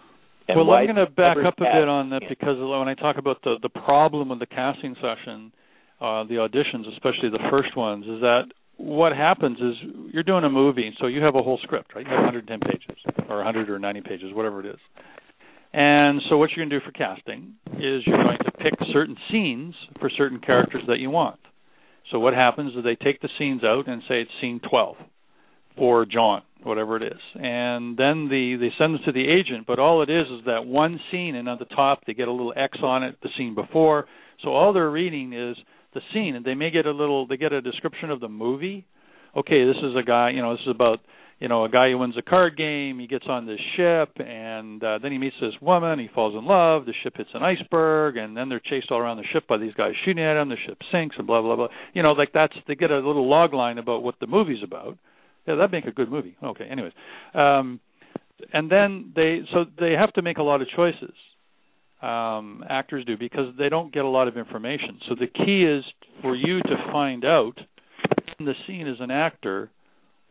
and 0.50 0.68
well, 0.68 0.76
I'm 0.76 0.86
going 0.86 0.96
to 0.96 1.10
back 1.10 1.36
up 1.46 1.54
a 1.58 1.64
bit 1.64 1.88
on 1.88 2.10
that 2.10 2.22
because 2.28 2.56
when 2.58 2.88
I 2.88 2.94
talk 2.94 3.16
about 3.18 3.42
the 3.42 3.56
the 3.62 3.68
problem 3.68 4.28
with 4.30 4.38
the 4.38 4.46
casting 4.46 4.94
session, 4.96 5.52
uh, 6.00 6.24
the 6.24 6.36
auditions, 6.36 6.88
especially 6.92 7.30
the 7.30 7.44
first 7.50 7.76
ones, 7.76 8.04
is 8.04 8.20
that 8.20 8.44
what 8.76 9.14
happens 9.14 9.58
is 9.58 9.74
you're 10.12 10.22
doing 10.22 10.44
a 10.44 10.50
movie, 10.50 10.94
so 11.00 11.06
you 11.06 11.22
have 11.22 11.34
a 11.34 11.42
whole 11.42 11.58
script, 11.62 11.94
right? 11.94 12.04
You 12.04 12.10
have 12.10 12.24
110 12.24 12.60
pages 12.60 13.04
or 13.28 13.36
100 13.36 13.68
or 13.68 13.78
90 13.78 14.00
pages, 14.00 14.32
whatever 14.32 14.60
it 14.60 14.66
is. 14.66 14.78
And 15.72 16.20
so 16.28 16.36
what 16.38 16.50
you're 16.50 16.66
going 16.66 16.70
to 16.70 16.80
do 16.80 16.84
for 16.84 16.92
casting 16.92 17.54
is 17.74 18.02
you're 18.06 18.22
going 18.22 18.38
to 18.38 18.50
pick 18.52 18.74
certain 18.92 19.16
scenes 19.30 19.74
for 20.00 20.10
certain 20.10 20.40
characters 20.40 20.82
that 20.88 20.98
you 20.98 21.10
want. 21.10 21.38
So 22.10 22.18
what 22.18 22.34
happens 22.34 22.74
is 22.74 22.82
they 22.82 22.96
take 22.96 23.20
the 23.20 23.28
scenes 23.38 23.62
out 23.62 23.86
and 23.86 24.02
say 24.08 24.22
it's 24.22 24.30
scene 24.40 24.60
12 24.68 24.96
for 25.80 26.04
John, 26.04 26.42
whatever 26.62 26.98
it 26.98 27.02
is, 27.02 27.20
and 27.36 27.96
then 27.96 28.28
the 28.28 28.58
they 28.60 28.68
send 28.76 28.96
it 28.96 29.00
to 29.06 29.12
the 29.12 29.26
agent. 29.26 29.66
But 29.66 29.78
all 29.78 30.02
it 30.02 30.10
is 30.10 30.26
is 30.26 30.44
that 30.44 30.66
one 30.66 31.00
scene, 31.10 31.34
and 31.34 31.48
at 31.48 31.58
the 31.58 31.64
top 31.64 32.02
they 32.06 32.12
get 32.12 32.28
a 32.28 32.30
little 32.30 32.52
X 32.54 32.76
on 32.82 33.02
it, 33.02 33.16
the 33.22 33.30
scene 33.38 33.54
before. 33.54 34.04
So 34.42 34.50
all 34.50 34.74
they're 34.74 34.90
reading 34.90 35.32
is 35.32 35.56
the 35.94 36.02
scene, 36.12 36.36
and 36.36 36.44
they 36.44 36.54
may 36.54 36.70
get 36.70 36.84
a 36.84 36.90
little 36.90 37.26
they 37.26 37.38
get 37.38 37.54
a 37.54 37.62
description 37.62 38.10
of 38.10 38.20
the 38.20 38.28
movie. 38.28 38.84
Okay, 39.34 39.64
this 39.64 39.78
is 39.78 39.96
a 39.96 40.02
guy, 40.02 40.30
you 40.30 40.42
know, 40.42 40.52
this 40.52 40.60
is 40.66 40.74
about 40.74 41.00
you 41.40 41.48
know, 41.48 41.64
a 41.64 41.70
guy 41.70 41.90
who 41.90 41.96
wins 41.96 42.16
a 42.18 42.22
card 42.22 42.54
game, 42.54 42.98
he 42.98 43.06
gets 43.06 43.24
on 43.26 43.46
this 43.46 43.58
ship, 43.74 44.10
and 44.18 44.84
uh, 44.84 44.98
then 44.98 45.10
he 45.10 45.16
meets 45.16 45.36
this 45.40 45.54
woman, 45.62 45.98
he 45.98 46.08
falls 46.14 46.34
in 46.34 46.44
love, 46.44 46.84
the 46.84 46.92
ship 47.02 47.16
hits 47.16 47.30
an 47.32 47.42
iceberg, 47.42 48.18
and 48.18 48.36
then 48.36 48.50
they're 48.50 48.60
chased 48.60 48.90
all 48.90 48.98
around 48.98 49.16
the 49.16 49.24
ship 49.32 49.48
by 49.48 49.56
these 49.56 49.72
guys 49.72 49.94
shooting 50.04 50.22
at 50.22 50.36
him, 50.36 50.50
the 50.50 50.56
ship 50.66 50.76
sinks, 50.92 51.16
and 51.16 51.26
blah, 51.26 51.40
blah, 51.40 51.56
blah. 51.56 51.68
You 51.94 52.02
know, 52.02 52.12
like 52.12 52.32
that's, 52.34 52.52
they 52.68 52.74
get 52.74 52.90
a 52.90 52.96
little 52.96 53.26
log 53.26 53.54
line 53.54 53.78
about 53.78 54.02
what 54.02 54.16
the 54.20 54.26
movie's 54.26 54.62
about. 54.62 54.98
Yeah, 55.46 55.56
that'd 55.56 55.72
make 55.72 55.86
a 55.86 55.92
good 55.92 56.10
movie. 56.10 56.36
Okay, 56.42 56.64
anyways. 56.64 56.92
Um, 57.34 57.80
and 58.52 58.70
then 58.70 59.12
they, 59.14 59.40
so 59.52 59.64
they 59.78 59.92
have 59.92 60.12
to 60.14 60.22
make 60.22 60.38
a 60.38 60.42
lot 60.42 60.62
of 60.62 60.68
choices. 60.74 61.14
Um, 62.02 62.64
actors 62.68 63.04
do 63.04 63.18
because 63.18 63.54
they 63.58 63.68
don't 63.68 63.92
get 63.92 64.04
a 64.06 64.08
lot 64.08 64.26
of 64.26 64.38
information. 64.38 65.00
So 65.08 65.14
the 65.14 65.26
key 65.26 65.64
is 65.64 65.84
for 66.22 66.34
you 66.34 66.62
to 66.62 66.90
find 66.90 67.26
out 67.26 67.58
in 68.38 68.46
the 68.46 68.54
scene 68.66 68.88
as 68.88 68.96
an 69.00 69.10
actor 69.10 69.70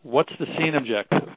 what's 0.04 0.32
the 0.40 0.46
scene 0.58 0.76
objective? 0.76 1.30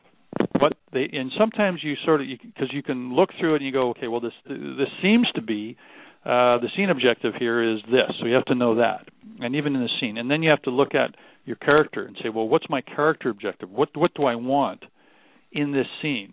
What 0.59 0.73
they 0.93 1.09
and 1.13 1.31
sometimes 1.39 1.81
you 1.83 1.95
sort 2.05 2.21
of 2.21 2.27
because 2.27 2.69
you, 2.73 2.79
you, 2.79 2.83
can 2.83 3.15
look 3.15 3.31
through 3.39 3.55
it 3.55 3.57
and 3.57 3.67
you 3.67 3.73
go, 3.73 3.91
okay, 3.91 4.09
well 4.09 4.21
this 4.21 4.33
this 4.47 4.89
seems 5.03 5.27
to 5.35 5.43
be 5.43 5.77
uh, 6.25 6.59
the 6.59 6.69
scene 6.77 6.91
objective 6.91 7.35
here 7.39 7.63
is 7.63 7.81
this, 7.91 8.13
so 8.21 8.27
you 8.27 8.35
have 8.35 8.45
to 8.45 8.55
know 8.55 8.77
that, 8.77 9.09
and 9.41 9.57
even 9.57 9.75
in 9.75 9.83
the 9.83 9.89
scene, 10.01 10.19
and 10.19 10.31
then 10.31 10.43
you 10.43 10.51
have 10.51 10.63
to 10.63 10.71
look 10.71 10.95
at 10.95 11.15
your 11.45 11.57
character 11.57 12.05
and 12.05 12.17
say, 12.23 12.29
well, 12.29 12.49
what's 12.49 12.67
my 12.71 12.81
character 12.81 13.29
objective? 13.29 13.71
What 13.71 13.89
what 13.97 14.15
do 14.15 14.25
I 14.25 14.37
want 14.37 14.85
in 15.51 15.73
this 15.73 15.87
scene? 16.01 16.33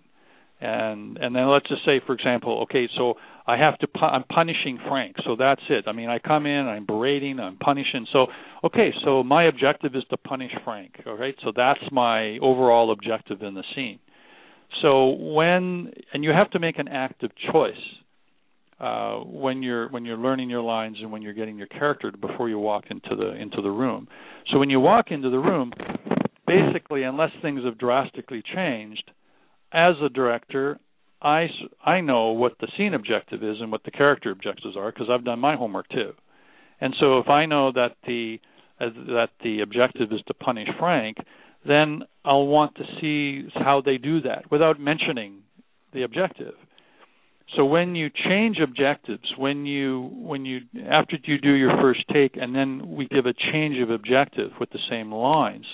And 0.62 1.18
and 1.18 1.36
then 1.36 1.48
let's 1.48 1.68
just 1.68 1.86
say, 1.86 2.02
for 2.06 2.14
example, 2.14 2.62
okay, 2.64 2.88
so 2.98 3.16
I 3.48 3.58
have 3.58 3.80
to 3.80 3.88
pu- 3.88 4.06
I'm 4.06 4.26
punishing 4.26 4.78
Frank, 4.88 5.16
so 5.26 5.36
that's 5.36 5.62
it. 5.70 5.86
I 5.88 5.94
mean, 5.94 6.10
I 6.10 6.20
come 6.20 6.46
in, 6.46 6.68
I'm 6.68 6.86
berating, 6.86 7.40
I'm 7.40 7.58
punishing. 7.58 8.06
So 8.12 8.28
okay, 8.64 8.94
so 9.04 9.24
my 9.24 9.46
objective 9.46 9.96
is 9.96 10.04
to 10.12 10.18
punish 10.18 10.52
Frank. 10.64 11.02
All 11.08 11.18
right, 11.18 11.36
so 11.44 11.52
that's 11.56 11.80
my 11.92 12.38
overall 12.44 12.92
objective 12.92 13.42
in 13.42 13.56
the 13.56 13.64
scene. 13.74 14.00
So 14.84 15.10
when 15.10 15.94
and 16.14 16.24
you 16.24 16.30
have 16.30 16.52
to 16.52 16.60
make 16.60 16.78
an 16.78 16.90
active 16.90 17.32
choice 17.52 17.74
uh, 18.80 19.18
when 19.20 19.62
you're 19.62 19.90
when 19.90 20.06
you're 20.06 20.18
learning 20.18 20.50
your 20.50 20.62
lines 20.62 20.98
and 21.02 21.12
when 21.12 21.22
you're 21.22 21.34
getting 21.34 21.58
your 21.58 21.68
character 21.68 22.12
before 22.12 22.50
you 22.50 22.58
walk 22.58 22.86
into 22.90 23.16
the 23.16 23.34
into 23.36 23.62
the 23.62 23.70
room. 23.70 24.08
So 24.52 24.58
when 24.58 24.70
you 24.70 24.80
walk 24.80 25.08
into 25.12 25.30
the 25.30 25.40
room, 25.40 25.72
basically, 26.48 27.04
unless 27.04 27.32
things 27.42 27.64
have 27.66 27.78
drastically 27.78 28.42
changed, 28.56 29.12
as 29.74 29.96
a 30.02 30.10
director, 30.10 30.80
I 31.22 31.48
I 31.86 32.02
know 32.02 32.30
what 32.30 32.54
the 32.60 32.68
scene 32.78 32.94
objective 32.94 33.44
is 33.44 33.58
and 33.60 33.72
what 33.72 33.84
the 33.84 33.92
character 33.92 34.32
objectives 34.32 34.78
are 34.78 34.92
because 34.92 35.08
I've 35.12 35.26
done 35.26 35.40
my 35.40 35.56
homework 35.56 35.90
too. 35.90 36.14
And 36.82 36.96
so 37.00 37.20
if 37.20 37.28
I 37.28 37.46
know 37.46 37.72
that 37.74 37.96
the 38.08 38.40
uh, 38.80 38.90
that 39.08 39.30
the 39.44 39.60
objective 39.62 40.12
is 40.12 40.22
to 40.28 40.34
punish 40.34 40.70
Frank, 40.80 41.18
then 41.68 42.04
I'll 42.24 42.48
want 42.48 42.76
to 42.76 42.84
see 43.02 43.50
how 43.56 43.82
they 43.86 43.98
do 43.98 44.22
that 44.22 44.50
without 44.50 44.80
mentioning 44.80 45.40
the 45.94 46.04
objective. 46.04 46.54
So 47.56 47.66
when 47.66 47.96
you 47.96 48.10
change 48.10 48.58
objectives, 48.62 49.34
when 49.38 49.66
you 49.66 50.12
when 50.14 50.46
you 50.46 50.60
after 50.90 51.18
you 51.24 51.40
do 51.40 51.54
your 51.54 51.76
first 51.82 52.04
take 52.14 52.38
and 52.38 52.54
then 52.54 52.96
we 52.96 53.08
give 53.08 53.26
a 53.26 53.34
change 53.52 53.82
of 53.82 53.90
objective 53.90 54.52
with 54.60 54.70
the 54.70 54.80
same 54.90 55.12
lines, 55.12 55.66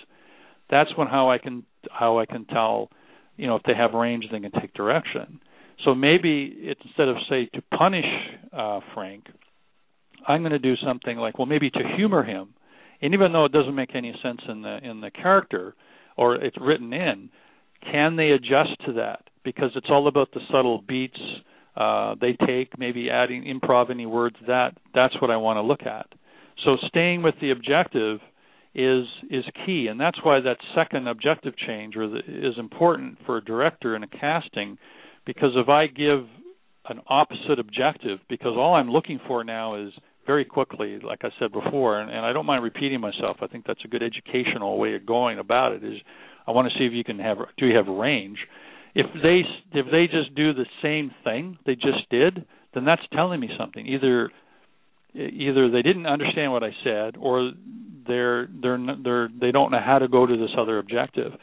that's 0.70 0.90
when 0.96 1.08
how 1.08 1.30
I 1.30 1.38
can 1.38 1.64
how 1.92 2.20
I 2.20 2.26
can 2.26 2.46
tell, 2.46 2.90
you 3.36 3.48
know, 3.48 3.58
if 3.58 3.64
they 3.64 3.76
have 3.76 3.94
range 3.94 4.26
they 4.32 4.40
can 4.40 4.52
take 4.52 4.74
direction. 4.74 5.42
So 5.84 5.94
maybe 5.94 6.76
instead 6.86 7.10
of 7.10 7.18
say 7.30 7.48
to 7.54 7.62
punish 7.78 8.06
uh, 8.54 8.80
Frank, 8.94 9.26
I'm 10.26 10.42
going 10.42 10.54
to 10.54 10.60
do 10.60 10.76
something 10.78 11.18
like 11.18 11.38
well 11.38 11.46
maybe 11.46 11.70
to 11.72 11.80
humor 11.98 12.24
him, 12.24 12.54
and 13.02 13.14
even 13.14 13.34
though 13.34 13.46
it 13.46 13.52
doesn't 13.52 13.76
make 13.76 13.96
any 13.96 14.18
sense 14.24 14.40
in 14.48 14.62
the 14.62 14.80
in 14.82 15.02
the 15.02 15.12
character 15.12 15.76
or 16.16 16.36
it's 16.36 16.56
written 16.60 16.94
in, 16.94 17.30
can 17.92 18.16
they 18.16 18.30
adjust 18.30 18.80
to 18.86 18.94
that? 18.94 19.24
Because 19.44 19.72
it's 19.76 19.88
all 19.90 20.08
about 20.08 20.32
the 20.32 20.40
subtle 20.50 20.82
beats 20.88 21.20
uh, 21.76 22.16
they 22.20 22.38
take, 22.46 22.78
maybe 22.78 23.10
adding 23.10 23.44
improv 23.44 23.92
any 23.92 24.06
words. 24.06 24.36
That 24.48 24.78
that's 24.94 25.20
what 25.22 25.32
I 25.32 25.38
want 25.38 25.58
to 25.58 25.62
look 25.62 25.84
at. 25.84 26.08
So 26.64 26.78
staying 26.88 27.22
with 27.22 27.36
the 27.42 27.52
objective 27.52 28.20
is 28.74 29.06
is 29.30 29.44
key, 29.66 29.88
and 29.88 30.00
that's 30.00 30.18
why 30.24 30.40
that 30.42 30.58
second 30.74 31.08
objective 31.08 31.54
change 31.58 31.96
is 31.96 32.58
important 32.58 33.18
for 33.26 33.38
a 33.38 33.44
director 33.44 33.96
in 33.96 34.04
a 34.04 34.08
casting, 34.08 34.78
because 35.26 35.52
if 35.56 35.70
I 35.70 35.88
give 35.88 36.26
an 36.88 37.00
opposite 37.08 37.60
objective, 37.60 38.20
because 38.30 38.54
all 38.58 38.76
I'm 38.76 38.90
looking 38.90 39.20
for 39.28 39.44
now 39.44 39.76
is 39.76 39.92
very 40.28 40.46
quickly, 40.46 41.00
like 41.00 41.20
I 41.24 41.30
said 41.40 41.52
before, 41.52 42.00
and, 42.00 42.10
and 42.10 42.26
I 42.26 42.34
don't 42.34 42.46
mind 42.46 42.64
repeating 42.64 43.00
myself. 43.00 43.38
I 43.42 43.48
think 43.48 43.66
that's 43.66 43.84
a 43.86 43.88
good 43.88 44.04
educational 44.04 44.78
way 44.78 44.96
of 44.96 45.06
going 45.06 45.40
about 45.40 45.74
it. 45.74 45.84
Is 45.84 46.00
I 46.48 46.52
want 46.52 46.72
to 46.72 46.78
see 46.78 46.86
if 46.86 46.94
you 46.94 47.04
can 47.04 47.20
have 47.20 47.38
do 47.58 47.66
you 47.66 47.76
have 47.76 47.88
range 47.88 48.40
if 48.96 49.08
they 49.22 49.41
if 49.78 49.86
they 49.91 50.08
just 50.08 50.34
do 50.36 50.54
the 50.54 50.66
same 50.82 51.12
thing 51.24 51.58
they 51.66 51.76
just 51.76 52.10
did, 52.10 52.46
then 52.74 52.86
that's 52.86 53.02
telling 53.14 53.39
me 53.39 53.50
something. 53.58 53.86
Either 53.86 54.32
either 55.14 55.70
they 55.70 55.82
didn't 55.82 56.06
understand 56.06 56.52
what 56.52 56.64
I 56.64 56.72
said, 56.84 57.16
or 57.20 57.52
they're 58.08 58.48
they're 58.62 58.80
they're 59.04 59.30
they 59.39 59.52
don't 59.52 59.72
know 59.72 59.82
how 59.84 60.00
to 60.00 60.08
go 60.08 60.26
to 60.26 60.38
this 60.38 60.52
other 60.58 60.80
objective. 60.80 61.34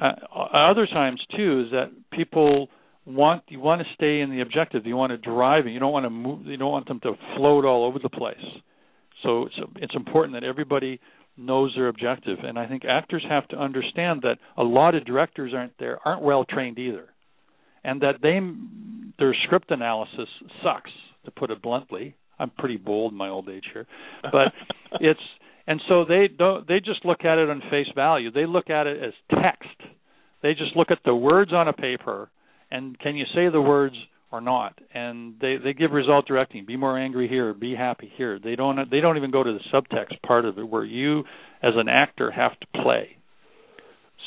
Uh, 0.00 0.12
other 0.52 0.86
times 0.86 1.20
too 1.36 1.64
is 1.66 1.72
that 1.72 1.90
people 2.12 2.68
want 3.06 3.44
you 3.48 3.60
want 3.60 3.80
to 3.80 3.86
stay 3.94 4.20
in 4.20 4.30
the 4.30 4.40
objective. 4.40 4.84
You 4.84 4.96
want 4.96 5.10
to 5.10 5.18
drive 5.18 5.66
it. 5.66 5.70
You 5.70 5.78
don't 5.78 5.92
want 5.92 6.06
to 6.06 6.10
move. 6.10 6.46
You 6.46 6.56
don't 6.56 6.72
want 6.72 6.88
them 6.88 7.00
to 7.00 7.14
float 7.36 7.64
all 7.64 7.84
over 7.84 8.00
the 8.00 8.08
place. 8.08 8.36
So 9.22 9.46
it's 9.46 9.54
it's 9.76 9.94
important 9.94 10.34
that 10.34 10.44
everybody 10.44 11.00
knows 11.36 11.72
their 11.74 11.88
objective. 11.88 12.38
And 12.42 12.58
I 12.58 12.66
think 12.66 12.84
actors 12.84 13.24
have 13.28 13.48
to 13.48 13.56
understand 13.56 14.22
that 14.22 14.36
a 14.56 14.62
lot 14.62 14.94
of 14.94 15.04
directors 15.04 15.52
aren't 15.54 15.78
there 15.78 15.98
aren't 16.04 16.22
well 16.22 16.44
trained 16.44 16.78
either, 16.78 17.08
and 17.84 18.00
that 18.02 18.16
they 18.22 18.38
their 19.18 19.34
script 19.44 19.70
analysis 19.70 20.28
sucks 20.62 20.90
to 21.24 21.30
put 21.30 21.50
it 21.50 21.62
bluntly. 21.62 22.14
I'm 22.38 22.50
pretty 22.50 22.76
bold 22.76 23.12
in 23.12 23.18
my 23.18 23.28
old 23.28 23.48
age 23.48 23.64
here, 23.72 23.86
but 24.22 24.52
it's 25.00 25.20
and 25.66 25.80
so 25.88 26.04
they 26.04 26.28
don't 26.28 26.66
they 26.66 26.80
just 26.80 27.04
look 27.04 27.24
at 27.24 27.38
it 27.38 27.48
on 27.48 27.62
face 27.70 27.88
value. 27.94 28.30
They 28.30 28.46
look 28.46 28.70
at 28.70 28.86
it 28.86 29.02
as 29.02 29.12
text. 29.42 29.68
They 30.42 30.54
just 30.54 30.74
look 30.74 30.90
at 30.90 30.98
the 31.04 31.14
words 31.14 31.52
on 31.52 31.68
a 31.68 31.72
paper 31.72 32.28
and 32.72 32.98
can 32.98 33.16
you 33.16 33.26
say 33.34 33.48
the 33.50 33.60
words 33.60 33.94
or 34.32 34.40
not. 34.40 34.78
And 34.92 35.34
they 35.40 35.56
they 35.62 35.74
give 35.74 35.92
result 35.92 36.26
directing. 36.26 36.64
Be 36.64 36.76
more 36.76 36.98
angry 36.98 37.28
here. 37.28 37.52
Be 37.54 37.74
happy 37.74 38.10
here. 38.16 38.40
They 38.42 38.56
don't 38.56 38.90
they 38.90 39.00
don't 39.00 39.16
even 39.16 39.30
go 39.30 39.42
to 39.44 39.52
the 39.52 39.60
subtext 39.72 40.20
part 40.26 40.44
of 40.44 40.58
it 40.58 40.68
where 40.68 40.84
you 40.84 41.20
as 41.62 41.74
an 41.76 41.88
actor 41.88 42.30
have 42.30 42.58
to 42.58 42.66
play. 42.82 43.18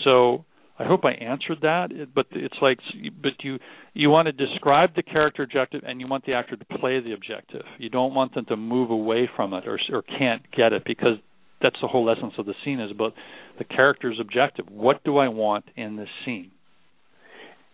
So 0.04 0.46
i 0.78 0.84
hope 0.86 1.06
i 1.06 1.12
answered 1.12 1.60
that. 1.64 1.90
But 2.14 2.28
it's 2.32 2.58
like 2.62 2.80
but 3.22 3.32
you 3.44 3.58
you 3.94 4.10
want 4.10 4.28
to 4.28 4.32
describe 4.32 4.96
the 4.96 5.04
character 5.04 5.44
objective 5.44 5.82
and 5.86 6.00
you 6.00 6.08
want 6.08 6.26
the 6.26 6.34
actor 6.34 6.56
to 6.56 6.66
play 6.80 7.02
the 7.02 7.14
objective. 7.14 7.64
You 7.80 7.90
don't 7.90 8.14
want 8.14 8.36
them 8.36 8.46
to 8.46 8.56
move 8.56 8.92
away 8.92 9.30
from 9.36 9.54
it 9.54 9.68
or 9.68 9.80
or 9.92 10.04
can't 10.04 10.44
get 10.56 10.72
it 10.72 10.84
because 10.86 11.18
that's 11.62 11.78
the 11.82 11.88
whole 11.88 12.10
essence 12.10 12.34
of 12.38 12.46
the 12.46 12.54
scene 12.64 12.80
is 12.80 12.92
about 12.92 13.14
the 13.58 13.64
character's 13.64 14.20
objective. 14.22 14.66
What 14.70 15.04
do 15.04 15.18
i 15.18 15.28
want 15.28 15.66
in 15.76 15.96
this 15.96 16.10
scene 16.24 16.52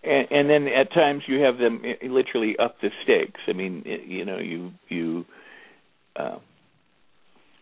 and, 0.04 0.28
and 0.32 0.50
then 0.50 0.68
at 0.68 0.94
times 0.94 1.24
you 1.28 1.42
have 1.42 1.58
them 1.58 1.82
eh, 1.86 2.08
literally 2.08 2.56
up 2.58 2.76
the 2.82 2.90
stakes. 3.04 3.40
I 3.48 3.54
mean, 3.54 3.84
eh, 3.86 4.04
you 4.06 4.26
know, 4.26 4.40
you 4.40 4.72
you 4.90 5.26
uh, 6.16 6.38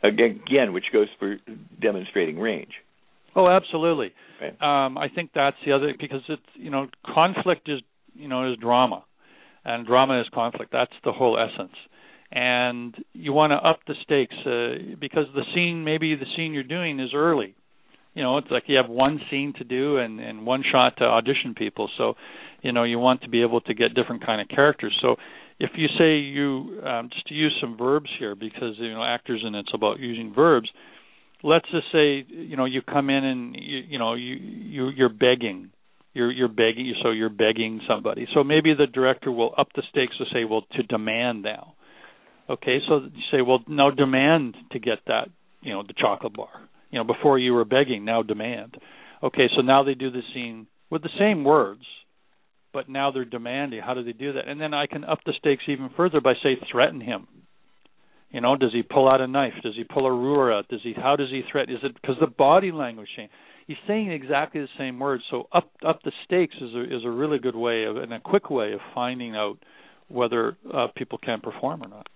again, 0.04 0.74
which 0.74 0.86
goes 0.94 1.08
for 1.20 1.38
demonstrating 1.82 2.40
range. 2.40 2.72
Oh, 3.36 3.48
absolutely. 3.48 4.14
Right. 4.42 4.86
Um, 4.86 4.98
I 4.98 5.08
think 5.14 5.32
that's 5.36 5.58
the 5.66 5.74
other 5.74 5.94
because 6.00 6.22
it's 6.30 6.42
you 6.56 6.72
know 6.72 6.88
conflict 7.06 7.70
is 7.70 7.82
you 8.14 8.28
know 8.28 8.52
is 8.52 8.58
drama, 8.58 9.04
and 9.66 9.86
drama 9.86 10.22
is 10.22 10.28
conflict. 10.34 10.72
That's 10.72 10.94
the 11.04 11.12
whole 11.12 11.38
essence. 11.38 11.76
And 12.32 12.96
you 13.14 13.34
want 13.34 13.52
to 13.52 13.56
up 13.56 13.80
the 13.88 13.96
stakes 14.04 14.36
uh, 14.46 14.96
because 15.00 15.26
the 15.34 15.42
scene, 15.56 15.84
maybe 15.84 16.16
the 16.16 16.28
scene 16.36 16.54
you're 16.54 16.64
doing 16.64 17.00
is 17.00 17.10
early, 17.16 17.56
you 18.20 18.26
know 18.26 18.38
it's 18.38 18.52
like 18.52 18.64
you 18.68 18.76
have 18.76 18.90
one 18.90 19.22
scene 19.32 19.54
to 19.60 19.64
do 19.64 19.96
and 19.96 20.20
and 20.20 20.46
one 20.46 20.62
shot 20.70 20.98
to 20.98 21.06
audition 21.06 21.56
people. 21.56 21.90
So 21.98 22.16
you 22.62 22.74
know 22.74 22.84
you 22.84 23.00
want 23.00 23.22
to 23.22 23.30
be 23.30 23.42
able 23.44 23.62
to 23.62 23.74
get 23.74 23.96
different 23.96 24.26
kind 24.26 24.42
of 24.42 24.50
characters. 24.50 24.94
So 25.02 25.16
if 25.58 25.72
you 25.78 25.88
say 25.98 26.18
you 26.18 26.82
um, 26.86 27.10
just 27.14 27.28
to 27.28 27.34
use 27.34 27.56
some 27.62 27.78
verbs 27.78 28.10
here 28.20 28.36
because 28.36 28.76
you 28.78 28.94
know 28.94 29.06
actors 29.06 29.42
and 29.46 29.56
it's 29.56 29.72
about 29.74 30.00
using 30.00 30.34
verbs 30.34 30.70
let's 31.44 31.72
just 31.72 31.86
say 31.94 32.26
you 32.28 32.58
know 32.58 32.66
you 32.66 32.82
come 32.82 33.10
in 33.10 33.24
and 33.24 33.56
you, 33.56 33.78
you 33.88 34.00
know 34.00 34.16
you, 34.16 34.36
you 34.36 34.90
you're 34.90 35.08
begging. 35.08 35.72
You're 36.14 36.32
you're 36.32 36.50
begging 36.50 36.94
so 37.02 37.12
you're 37.12 37.30
begging 37.30 37.80
somebody. 37.88 38.28
So 38.34 38.44
maybe 38.44 38.74
the 38.74 38.88
director 38.88 39.32
will 39.32 39.54
up 39.58 39.70
the 39.78 39.84
stakes 39.92 40.18
to 40.18 40.26
say 40.34 40.44
well 40.44 40.66
to 40.74 40.84
demand 40.84 41.44
now. 41.44 41.76
Okay 42.50 42.80
so 42.86 42.96
you 42.98 43.24
say 43.32 43.42
well 43.42 43.64
now 43.66 43.92
demand 43.92 44.58
to 44.74 44.80
get 44.80 44.98
that 45.08 45.30
you 45.62 45.72
know 45.72 45.84
the 45.84 45.94
chocolate 45.94 46.34
bar 46.34 46.50
you 46.90 47.00
know, 47.00 47.04
before 47.04 47.38
you 47.38 47.54
were 47.54 47.66
begging, 47.66 48.06
now 48.06 48.24
demand. 48.24 48.78
Okay, 49.22 49.48
so 49.56 49.62
now 49.62 49.84
they 49.84 49.94
do 49.94 50.12
the 50.12 50.22
scene 50.34 50.68
with 50.90 51.04
the 51.04 51.10
same 51.20 51.44
words, 51.44 51.84
but 52.74 52.90
now 52.90 53.12
they're 53.12 53.26
demanding. 53.26 53.82
How 53.82 53.94
do 53.94 54.04
they 54.04 54.14
do 54.14 54.34
that? 54.34 54.48
And 54.48 54.60
then 54.60 54.74
I 54.74 54.88
can 54.88 55.04
up 55.04 55.20
the 55.26 55.34
stakes 55.38 55.64
even 55.68 55.90
further 55.96 56.22
by 56.22 56.34
say 56.42 56.58
threaten 56.72 57.02
him. 57.02 57.28
You 58.32 58.42
know, 58.42 58.56
does 58.56 58.72
he 58.74 58.84
pull 58.84 59.10
out 59.10 59.22
a 59.22 59.28
knife? 59.28 59.54
Does 59.64 59.76
he 59.76 59.84
pull 59.84 60.06
a 60.06 60.12
ruler 60.12 60.54
out? 60.54 60.68
Does 60.68 60.82
he? 60.84 60.94
How 60.96 61.16
does 61.16 61.30
he 61.32 61.42
threaten? 61.52 61.76
Is 61.76 61.82
it 61.84 61.96
because 62.00 62.18
the 62.20 62.28
body 62.28 62.72
language 62.72 63.08
change? 63.16 63.32
He's 63.66 63.78
saying 63.88 64.12
exactly 64.12 64.62
the 64.62 64.68
same 64.78 65.00
words. 65.00 65.24
So 65.32 65.48
up 65.52 65.72
up 65.86 66.02
the 66.04 66.12
stakes 66.26 66.56
is 66.62 66.74
a 66.76 66.84
is 66.84 67.06
a 67.06 67.10
really 67.10 67.40
good 67.40 67.56
way 67.56 67.86
of 67.86 67.98
and 67.98 68.14
a 68.14 68.20
quick 68.20 68.50
way 68.52 68.74
of 68.74 68.80
finding 68.94 69.36
out 69.36 69.58
whether 70.10 70.58
uh, 70.72 70.88
people 70.96 71.18
can 71.18 71.42
perform 71.42 71.84
or 71.84 71.88
not. 71.88 72.08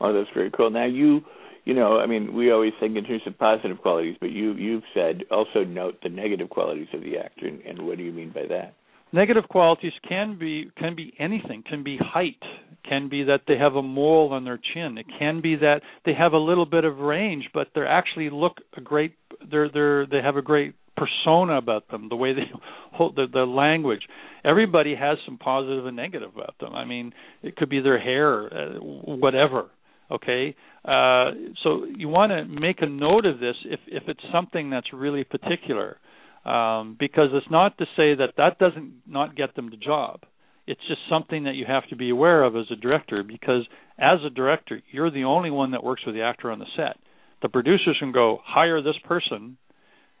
Oh, 0.00 0.12
that's 0.12 0.28
very 0.34 0.50
cool. 0.50 0.70
Now 0.70 0.86
you 0.86 1.22
you 1.66 1.74
know, 1.74 1.98
I 1.98 2.06
mean, 2.06 2.32
we 2.32 2.52
always 2.52 2.72
think 2.78 2.96
in 2.96 3.04
terms 3.04 3.22
of 3.26 3.36
positive 3.38 3.78
qualities, 3.82 4.16
but 4.20 4.30
you 4.30 4.54
you've 4.54 4.84
said 4.94 5.24
also 5.30 5.64
note 5.64 5.96
the 6.02 6.08
negative 6.08 6.48
qualities 6.48 6.86
of 6.94 7.02
the 7.02 7.18
actor, 7.18 7.46
and, 7.46 7.60
and 7.62 7.86
what 7.86 7.98
do 7.98 8.04
you 8.04 8.12
mean 8.12 8.30
by 8.30 8.44
that? 8.48 8.74
Negative 9.12 9.44
qualities 9.48 9.92
can 10.08 10.38
be 10.38 10.70
can 10.78 10.94
be 10.94 11.12
anything. 11.18 11.64
Can 11.68 11.82
be 11.82 11.98
height. 12.00 12.40
Can 12.88 13.08
be 13.08 13.24
that 13.24 13.42
they 13.48 13.58
have 13.58 13.74
a 13.74 13.82
mole 13.82 14.30
on 14.32 14.44
their 14.44 14.60
chin. 14.74 14.96
It 14.96 15.06
can 15.18 15.40
be 15.40 15.56
that 15.56 15.80
they 16.04 16.14
have 16.14 16.32
a 16.32 16.38
little 16.38 16.66
bit 16.66 16.84
of 16.84 16.98
range, 16.98 17.50
but 17.52 17.68
they 17.74 17.80
actually 17.82 18.30
look 18.30 18.58
a 18.76 18.80
great. 18.80 19.16
They're 19.50 19.68
they're 19.68 20.06
they 20.06 20.22
have 20.22 20.36
a 20.36 20.42
great 20.42 20.76
persona 20.96 21.58
about 21.58 21.88
them, 21.90 22.08
the 22.08 22.16
way 22.16 22.32
they 22.32 22.48
hold 22.92 23.16
the, 23.16 23.26
the 23.30 23.44
language. 23.44 24.02
Everybody 24.44 24.94
has 24.94 25.18
some 25.26 25.36
positive 25.36 25.86
and 25.86 25.96
negative 25.96 26.30
about 26.34 26.54
them. 26.60 26.74
I 26.74 26.84
mean, 26.84 27.12
it 27.42 27.56
could 27.56 27.68
be 27.68 27.80
their 27.80 27.98
hair, 27.98 28.46
uh, 28.46 28.78
whatever. 28.78 29.66
Okay, 30.10 30.54
uh, 30.84 31.32
so 31.64 31.84
you 31.84 32.08
want 32.08 32.30
to 32.30 32.44
make 32.44 32.80
a 32.80 32.86
note 32.86 33.26
of 33.26 33.40
this 33.40 33.56
if 33.64 33.80
if 33.86 34.04
it's 34.06 34.22
something 34.32 34.70
that's 34.70 34.92
really 34.92 35.24
particular, 35.24 35.98
um, 36.44 36.96
because 36.98 37.30
it's 37.32 37.50
not 37.50 37.76
to 37.78 37.84
say 37.96 38.14
that 38.14 38.34
that 38.36 38.58
doesn't 38.58 39.02
not 39.06 39.36
get 39.36 39.54
them 39.56 39.70
the 39.70 39.76
job. 39.76 40.20
It's 40.66 40.80
just 40.88 41.00
something 41.08 41.44
that 41.44 41.54
you 41.54 41.64
have 41.66 41.88
to 41.88 41.96
be 41.96 42.10
aware 42.10 42.42
of 42.42 42.56
as 42.56 42.66
a 42.70 42.76
director 42.76 43.22
because 43.22 43.66
as 43.98 44.18
a 44.24 44.30
director, 44.30 44.80
you're 44.90 45.10
the 45.10 45.24
only 45.24 45.50
one 45.50 45.70
that 45.72 45.84
works 45.84 46.02
with 46.04 46.14
the 46.14 46.22
actor 46.22 46.50
on 46.50 46.58
the 46.58 46.66
set. 46.76 46.96
The 47.42 47.48
producers 47.48 47.96
can 48.00 48.10
go 48.12 48.40
hire 48.44 48.82
this 48.82 48.96
person 49.04 49.58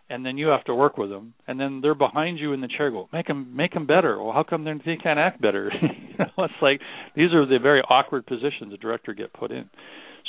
and 0.08 0.24
then 0.24 0.38
you 0.38 0.48
have 0.48 0.64
to 0.64 0.74
work 0.74 0.96
with 0.96 1.10
them, 1.10 1.34
and 1.48 1.58
then 1.58 1.80
they're 1.80 1.94
behind 1.94 2.38
you 2.38 2.52
in 2.52 2.60
the 2.60 2.68
chair. 2.68 2.90
Go 2.90 3.08
make 3.12 3.26
them 3.26 3.56
make 3.56 3.74
them 3.74 3.86
better. 3.86 4.22
Well, 4.22 4.32
how 4.32 4.44
come 4.44 4.64
they 4.64 4.96
can't 4.96 5.18
act 5.18 5.40
better? 5.40 5.72
you 6.18 6.24
know, 6.24 6.44
it's 6.44 6.54
like 6.62 6.80
these 7.14 7.32
are 7.32 7.46
the 7.46 7.58
very 7.60 7.80
awkward 7.88 8.26
positions 8.26 8.70
the 8.70 8.76
director 8.76 9.14
get 9.14 9.32
put 9.32 9.50
in. 9.50 9.68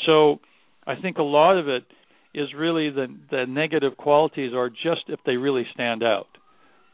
So, 0.06 0.40
I 0.86 0.96
think 0.96 1.18
a 1.18 1.24
lot 1.24 1.58
of 1.58 1.68
it 1.68 1.84
is 2.34 2.50
really 2.56 2.90
the 2.90 3.08
the 3.32 3.46
negative 3.48 3.98
qualities 3.98 4.54
are 4.54 4.70
just 4.70 5.06
if 5.08 5.20
they 5.26 5.38
really 5.38 5.66
stand 5.74 6.04
out, 6.04 6.28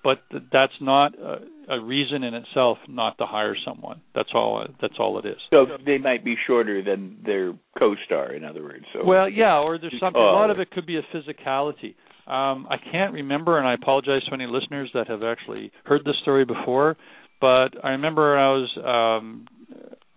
but 0.04 0.20
that's 0.52 0.74
not 0.82 1.14
a, 1.20 1.76
a 1.76 1.82
reason 1.82 2.24
in 2.24 2.34
itself 2.34 2.78
not 2.88 3.18
to 3.18 3.26
hire 3.26 3.56
someone. 3.66 4.02
That's 4.16 4.30
all. 4.34 4.66
That's 4.82 4.96
all 5.00 5.20
it 5.20 5.26
is. 5.26 5.38
So 5.52 5.66
they 5.86 5.98
might 5.98 6.24
be 6.24 6.36
shorter 6.48 6.84
than 6.84 7.18
their 7.26 7.54
co-star, 7.78 8.34
in 8.34 8.44
other 8.44 8.64
words. 8.64 8.86
So 8.94 9.06
well, 9.06 9.30
yeah, 9.30 9.58
or 9.58 9.78
there's 9.78 9.96
something. 10.00 10.22
a 10.22 10.26
lot 10.26 10.50
of 10.50 10.60
it 10.60 10.72
could 10.72 10.86
be 10.86 10.98
a 10.98 11.04
physicality 11.16 11.96
um, 12.26 12.68
I 12.70 12.78
can't 12.92 13.14
remember, 13.14 13.58
and 13.58 13.68
I 13.68 13.74
apologize 13.74 14.24
to 14.26 14.34
any 14.34 14.48
listeners 14.48 14.90
that 14.94 15.08
have 15.08 15.24
actually 15.24 15.72
heard 15.84 16.06
this 16.06 16.16
story 16.22 16.46
before, 16.46 16.96
but 17.44 17.76
I 17.84 17.90
remember 17.90 18.38
I 18.38 18.54
was 18.54 18.72
um, 18.78 19.48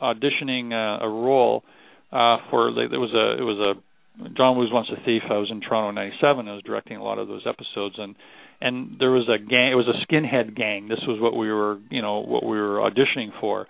auditioning 0.01 0.71
a, 0.71 1.05
a 1.05 1.09
role 1.09 1.65
uh, 2.13 2.37
for 2.51 2.69
it 2.69 3.01
was 3.01 3.11
a 3.13 3.43
it 3.43 3.45
was 3.45 3.59
a 3.59 4.29
John 4.37 4.57
Woo's 4.57 4.71
Once 4.73 4.87
a 4.93 5.05
Thief. 5.05 5.23
I 5.29 5.39
was 5.39 5.51
in 5.51 5.61
Toronto 5.61 5.89
in 5.89 5.97
'97. 5.97 6.47
I 6.47 6.53
was 6.55 6.63
directing 6.63 6.99
a 6.99 7.03
lot 7.03 7.19
of 7.19 7.27
those 7.27 7.43
episodes, 7.45 7.97
and 7.99 8.15
and 8.61 9.01
there 9.01 9.11
was 9.11 9.29
a 9.29 9.43
gang. 9.43 9.73
It 9.73 9.75
was 9.75 9.89
a 9.89 9.99
skinhead 10.07 10.55
gang. 10.55 10.87
This 10.87 11.01
was 11.09 11.21
what 11.21 11.37
we 11.37 11.51
were, 11.51 11.81
you 11.91 12.01
know, 12.01 12.21
what 12.21 12.45
we 12.45 12.61
were 12.61 12.79
auditioning 12.79 13.31
for. 13.41 13.67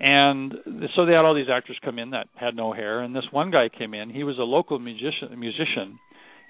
And 0.00 0.54
so 0.96 1.04
they 1.04 1.12
had 1.12 1.26
all 1.26 1.34
these 1.34 1.52
actors 1.52 1.78
come 1.84 1.98
in 1.98 2.10
that 2.10 2.28
had 2.34 2.56
no 2.56 2.72
hair, 2.72 3.00
and 3.00 3.14
this 3.14 3.26
one 3.30 3.50
guy 3.50 3.68
came 3.68 3.92
in. 3.92 4.08
He 4.08 4.24
was 4.24 4.38
a 4.38 4.44
local 4.44 4.78
musician, 4.78 5.38
musician, 5.38 5.98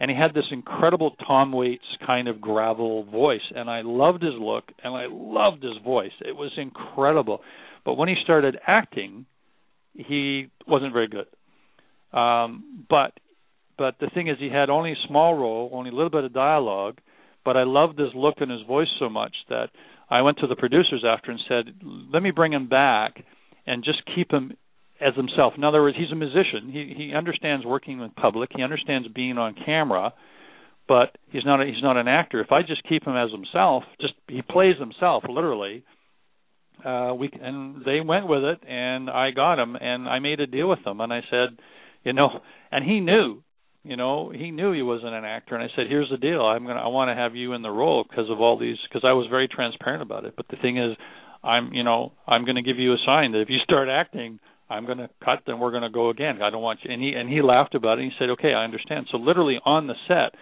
and 0.05 0.11
he 0.11 0.19
had 0.19 0.35
this 0.35 0.45
incredible 0.53 1.17
Tom 1.27 1.51
Waits 1.51 1.83
kind 2.07 2.29
of 2.29 2.39
gravel 2.39 3.05
voice, 3.05 3.41
and 3.57 3.71
I 3.71 3.81
loved 3.81 4.23
his 4.23 4.35
look 4.39 4.65
and 4.83 4.95
I 4.95 5.07
loved 5.11 5.63
his 5.63 5.83
voice. 5.83 6.11
It 6.21 6.37
was 6.37 6.53
incredible. 6.59 7.41
But 7.87 7.95
when 7.95 8.11
he 8.11 8.17
started 8.23 8.59
acting, 8.67 9.25
he 9.95 10.49
wasn't 10.69 10.93
very 10.93 11.09
good. 11.09 11.25
Um, 12.15 12.85
but 12.91 13.19
but 13.79 13.95
the 13.99 14.11
thing 14.13 14.29
is, 14.29 14.37
he 14.39 14.51
had 14.51 14.69
only 14.69 14.93
a 14.93 15.09
small 15.09 15.33
role, 15.37 15.71
only 15.73 15.89
a 15.89 15.95
little 15.95 16.11
bit 16.11 16.25
of 16.25 16.35
dialogue. 16.35 16.99
But 17.43 17.57
I 17.57 17.63
loved 17.63 17.99
his 17.99 18.11
look 18.15 18.35
and 18.41 18.51
his 18.51 18.61
voice 18.69 18.89
so 18.99 19.09
much 19.09 19.35
that 19.49 19.69
I 20.11 20.21
went 20.21 20.37
to 20.41 20.47
the 20.47 20.55
producers 20.55 21.03
after 21.09 21.31
and 21.31 21.41
said, 21.49 21.81
"Let 22.13 22.23
me 22.23 22.31
bring 22.31 22.53
him 22.53 22.67
back 22.69 23.25
and 23.67 23.83
just 23.83 24.03
keep 24.15 24.31
him 24.31 24.55
as 25.01 25.15
himself. 25.15 25.55
In 25.57 25.65
other 25.65 25.83
words, 25.83 25.97
he's 25.99 26.13
a 26.13 26.17
musician. 26.17 26.71
He 26.71 26.95
he 26.97 27.15
understands 27.15 27.67
working 27.67 27.99
with 27.99 28.15
public. 28.15 28.51
He 28.55 28.63
understands 28.63 29.09
being 29.09 29.39
on 29.39 29.55
camera, 29.65 30.13
but 30.87 31.17
he's 31.31 31.45
not 31.45 31.61
a, 31.61 31.65
he's 31.65 31.83
not 31.83 31.97
an 31.97 32.09
actor. 32.09 32.41
If 32.41 32.53
I 32.53 32.63
just 32.63 32.87
keep 32.89 33.05
him 33.05 33.17
as 33.17 33.31
himself, 33.31 33.85
just 34.01 34.15
he 34.29 34.43
plays 34.43 34.77
himself 34.79 35.25
literally. 35.29 35.85
Uh, 36.85 37.15
we 37.19 37.31
and 37.41 37.85
they 37.85 38.01
went 38.01 38.29
with 38.29 38.45
it, 38.45 38.61
and 38.69 39.09
I 39.09 39.31
got 39.31 39.59
him, 39.59 39.77
and 39.77 40.09
I 40.09 40.19
made 40.19 40.41
a 40.41 40.47
deal 40.47 40.69
with 40.69 40.85
them, 40.85 41.01
and 41.01 41.13
I 41.13 41.21
said, 41.31 41.59
you 42.05 42.13
know, 42.13 42.41
and 42.71 42.85
he 42.85 43.01
knew, 43.01 43.43
you 43.85 43.97
know, 43.97 44.31
he 44.31 44.51
knew 44.51 44.73
he 44.73 44.83
wasn't 44.83 45.15
an 45.15 45.25
actor, 45.25 45.55
and 45.55 45.65
I 45.65 45.69
said, 45.75 45.87
here's 45.89 46.11
the 46.11 46.19
deal, 46.19 46.43
I'm 46.43 46.67
gonna 46.67 46.81
I 46.81 46.89
want 46.89 47.09
to 47.09 47.15
have 47.15 47.35
you 47.35 47.55
in 47.55 47.63
the 47.63 47.71
role 47.71 48.05
because 48.09 48.29
of 48.29 48.41
all 48.41 48.59
these, 48.59 48.77
because 48.89 49.03
I 49.09 49.13
was 49.13 49.29
very 49.31 49.49
transparent 49.49 50.03
about 50.03 50.25
it. 50.25 50.35
But 50.37 50.49
the 50.49 50.57
thing 50.57 50.77
is, 50.77 50.97
I'm 51.43 51.73
you 51.73 51.85
know 51.85 52.13
I'm 52.27 52.45
going 52.45 52.57
to 52.57 52.63
give 52.63 52.79
you 52.79 52.93
a 52.93 52.99
sign 53.07 53.33
that 53.33 53.41
if 53.41 53.51
you 53.51 53.59
start 53.63 53.89
acting 53.89 54.41
I'm 54.69 54.87
going 54.87 54.99
to 54.99 55.11
cut, 55.25 55.41
then 55.47 55.59
we're 55.61 55.71
going 55.71 55.83
to 55.83 55.91
go 55.91 56.11
again. 56.11 56.41
I 56.43 56.51
don't 56.51 56.63
want 56.63 56.81
you. 56.83 56.93
And 56.93 57.03
he 57.03 57.13
and 57.13 57.29
he 57.29 57.43
laughed 57.43 57.75
about 57.75 57.99
it. 57.99 58.03
And 58.03 58.13
he 58.13 58.19
said, 58.19 58.31
"Okay, 58.31 58.55
I 58.55 58.65
understand." 58.65 59.07
So 59.11 59.19
literally 59.19 59.59
on 59.65 59.87
the 59.87 59.95
set, 60.09 60.39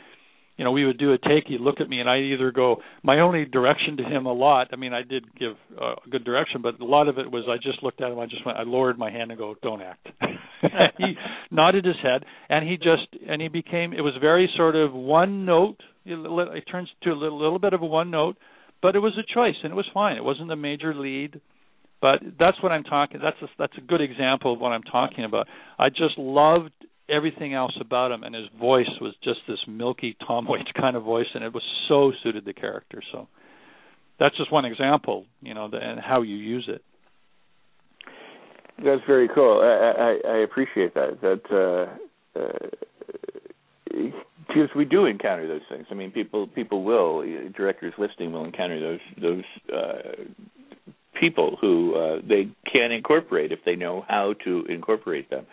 you 0.57 0.65
know, 0.65 0.71
we 0.71 0.85
would 0.85 0.99
do 0.99 1.13
a 1.13 1.19
take. 1.19 1.45
He'd 1.47 1.61
look 1.61 1.81
at 1.81 1.89
me, 1.89 2.01
and 2.01 2.09
I'd 2.09 2.23
either 2.23 2.53
go. 2.53 2.77
My 3.03 3.21
only 3.21 3.45
direction 3.45 3.97
to 3.97 4.05
him 4.05 4.27
a 4.27 4.33
lot. 4.33 4.69
I 4.73 4.77
mean, 4.77 4.93
I 4.93 5.03
did 5.03 5.25
give 5.35 5.55
uh, 5.81 5.95
good 6.11 6.25
direction, 6.25 6.63
but 6.63 6.79
a 6.81 6.85
lot 6.85 7.09
of 7.09 7.19
it 7.19 7.31
was 7.31 7.45
I 7.49 7.57
just 7.57 7.83
looked 7.83 8.01
at 8.01 8.13
him. 8.13 8.19
I 8.19 8.27
just 8.27 8.45
went. 8.47 8.59
I 8.59 8.63
lowered 8.63 8.99
my 8.99 9.11
hand 9.11 9.31
and 9.33 9.39
go, 9.39 9.57
"Don't 9.63 9.83
act." 9.83 10.07
he 10.99 11.15
nodded 11.51 11.85
his 11.85 11.97
head, 12.03 12.25
and 12.49 12.69
he 12.69 12.77
just 12.77 13.09
and 13.29 13.43
he 13.43 13.49
became. 13.49 13.93
It 13.93 14.03
was 14.03 14.15
very 14.21 14.49
sort 14.57 14.77
of 14.77 14.93
one 14.93 15.45
note. 15.45 15.79
It, 16.05 16.15
it 16.57 16.65
turns 16.71 16.89
to 17.03 17.11
a 17.11 17.15
little, 17.15 17.41
little 17.41 17.59
bit 17.59 17.73
of 17.73 17.83
a 17.83 17.87
one 17.87 18.11
note, 18.11 18.37
but 18.83 18.95
it 18.95 19.01
was 19.01 19.15
a 19.19 19.35
choice, 19.35 19.57
and 19.63 19.73
it 19.73 19.77
was 19.77 19.87
fine. 19.95 20.17
It 20.17 20.25
wasn't 20.25 20.49
the 20.49 20.57
major 20.57 20.95
lead 20.95 21.41
but 22.03 22.19
that's 22.39 22.61
what 22.61 22.73
I'm 22.73 22.83
talking. 22.83 23.21
That's 23.23 23.41
a, 23.41 23.47
that's 23.59 23.79
a 23.79 23.81
good 23.81 24.01
example 24.01 24.53
of 24.53 24.61
what 24.61 24.73
I'm 24.73 24.83
talking 24.83 25.25
about. 25.25 25.47
I 25.79 25.89
just 25.89 26.19
loved 26.19 26.73
everything 27.09 27.55
else 27.55 27.77
about 27.81 28.11
him, 28.11 28.25
and 28.25 28.35
his 28.35 28.47
voice 28.59 28.91
was 29.01 29.15
just 29.23 29.39
this 29.47 29.61
milky 29.69 30.17
Tom 30.27 30.47
Waits 30.49 30.71
kind 30.79 30.97
of 30.97 31.05
voice, 31.05 31.29
and 31.35 31.45
it 31.45 31.55
was 31.55 31.63
so 31.89 32.13
suited 32.23 32.45
the 32.45 32.53
character. 32.53 33.01
So 33.13 33.29
that's 34.19 34.37
just 34.37 34.53
one 34.53 34.65
example, 34.65 35.27
you 35.41 35.55
know, 35.55 35.71
the, 35.71 35.77
and 35.77 36.01
how 36.01 36.23
you 36.23 36.35
use 36.37 36.69
it. 36.69 36.83
That's 38.85 39.03
very 39.07 39.29
cool. 39.33 39.61
I, 39.63 40.29
I, 40.29 40.35
I 40.35 40.37
appreciate 40.39 40.95
that. 40.95 41.21
That 41.21 41.41
uh, 42.37 42.41
uh, 42.41 42.69
because 44.49 44.71
we 44.75 44.85
do 44.85 45.07
encounter 45.07 45.47
those 45.47 45.61
things. 45.71 45.87
I 45.91 45.95
mean, 45.95 46.11
people 46.11 46.49
people 46.49 46.83
will 46.83 47.23
directors 47.57 47.95
listening 47.97 48.33
will 48.33 48.45
encounter 48.45 48.81
those 48.81 49.01
those 49.21 49.45
uh, 49.73 50.25
people 51.19 51.57
who 51.61 51.95
uh, 51.95 52.21
they 52.27 52.49
can 52.71 52.93
incorporate 52.93 53.53
if 53.53 53.61
they 53.65 53.77
know 53.77 54.05
how 54.09 54.35
to 54.45 54.65
incorporate 54.69 55.31
them. 55.31 55.47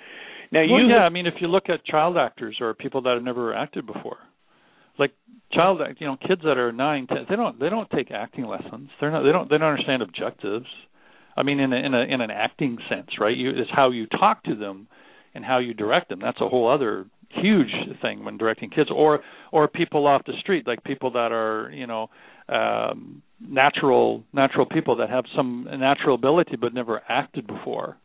Now, 0.52 0.62
well, 0.62 0.82
you 0.82 0.90
yeah, 0.90 1.00
I 1.00 1.10
mean, 1.10 1.28
if 1.28 1.36
you 1.42 1.48
look 1.48 1.70
at 1.70 1.86
child 1.86 2.18
actors 2.18 2.58
or 2.60 2.74
people 2.74 3.02
that 3.04 3.14
have 3.14 3.24
never 3.24 3.54
acted 3.54 3.86
before, 3.86 4.18
like 4.98 5.12
child, 5.54 5.80
you 6.00 6.08
know, 6.08 6.18
kids 6.28 6.42
that 6.44 6.58
are 6.58 6.72
nine, 6.72 7.08
ten, 7.08 7.26
they 7.30 7.36
don't 7.36 7.60
they 7.60 7.70
don't 7.70 7.90
take 7.92 8.12
acting 8.12 8.46
lessons. 8.46 8.90
They're 9.00 9.12
not 9.12 9.24
they 9.24 9.32
don't 9.32 9.50
they 9.50 9.58
don't 9.58 9.70
understand 9.70 10.02
objectives. 10.02 10.66
I 11.38 11.44
mean, 11.44 11.60
in 11.60 11.72
a, 11.72 11.76
in 11.76 11.94
a 11.94 12.02
in 12.02 12.22
an 12.22 12.32
acting 12.32 12.78
sense, 12.90 13.10
right? 13.20 13.36
You, 13.36 13.52
it's 13.52 13.70
how 13.74 13.92
you 13.92 14.08
talk 14.08 14.44
to 14.46 14.56
them 14.56 14.88
and 15.34 15.46
how 15.46 15.60
you 15.60 15.74
direct 15.74 16.10
them. 16.10 16.20
That's 16.20 16.42
a 16.42 16.50
whole 16.50 16.70
other 16.70 17.06
huge 17.32 17.72
thing 18.02 18.26
when 18.26 18.38
directing 18.38 18.70
kids 18.70 18.90
or 18.94 19.20
or 19.52 19.68
people 19.68 20.08
off 20.08 20.24
the 20.26 20.34
street 20.40 20.68
like 20.68 20.84
people 20.84 21.12
that 21.12 21.32
are 21.32 21.72
you 21.72 21.86
know 21.86 22.10
um 22.48 23.22
natural 23.40 24.24
natural 24.34 24.66
people 24.66 24.98
that 24.98 25.10
have 25.10 25.26
some 25.36 25.68
natural 25.78 26.16
ability 26.16 26.56
but 26.60 26.74
never 26.74 27.02
acted 27.08 27.46
before. 27.46 27.98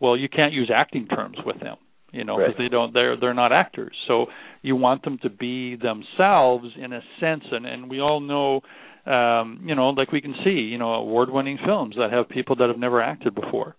Well 0.00 0.16
you 0.16 0.28
can't 0.28 0.52
use 0.52 0.70
acting 0.74 1.06
terms 1.06 1.36
with 1.44 1.60
them 1.60 1.76
you 2.12 2.24
know 2.24 2.36
because 2.36 2.54
right. 2.58 2.64
they 2.64 2.68
don't 2.68 2.94
they're 2.94 3.18
they're 3.18 3.34
not 3.34 3.52
actors. 3.52 3.94
So 4.08 4.26
you 4.62 4.76
want 4.76 5.04
them 5.04 5.18
to 5.22 5.30
be 5.30 5.76
themselves 5.76 6.68
in 6.82 6.92
a 6.92 7.00
sense 7.20 7.44
and 7.50 7.66
and 7.66 7.90
we 7.90 8.00
all 8.00 8.20
know 8.20 8.62
um 9.10 9.60
you 9.66 9.74
know 9.74 9.90
like 9.90 10.10
we 10.10 10.22
can 10.22 10.34
see 10.42 10.50
you 10.72 10.78
know 10.78 10.94
award 10.94 11.28
winning 11.30 11.58
films 11.64 11.96
that 11.98 12.10
have 12.12 12.28
people 12.30 12.56
that 12.56 12.68
have 12.68 12.78
never 12.78 13.02
acted 13.02 13.34
before. 13.34 13.76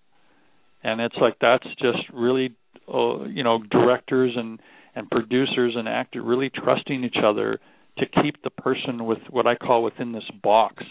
And 0.83 1.01
it's 1.01 1.15
like 1.19 1.37
that's 1.41 1.65
just 1.81 2.07
really 2.13 2.55
uh, 2.87 3.23
you 3.23 3.43
know 3.43 3.63
directors 3.71 4.33
and 4.35 4.59
and 4.95 5.09
producers 5.09 5.73
and 5.75 5.87
actors 5.87 6.23
really 6.25 6.49
trusting 6.49 7.03
each 7.03 7.17
other 7.23 7.59
to 7.97 8.05
keep 8.21 8.41
the 8.43 8.49
person 8.49 9.05
with 9.05 9.19
what 9.29 9.47
I 9.47 9.55
call 9.55 9.83
within 9.83 10.11
this 10.11 10.29
box, 10.43 10.83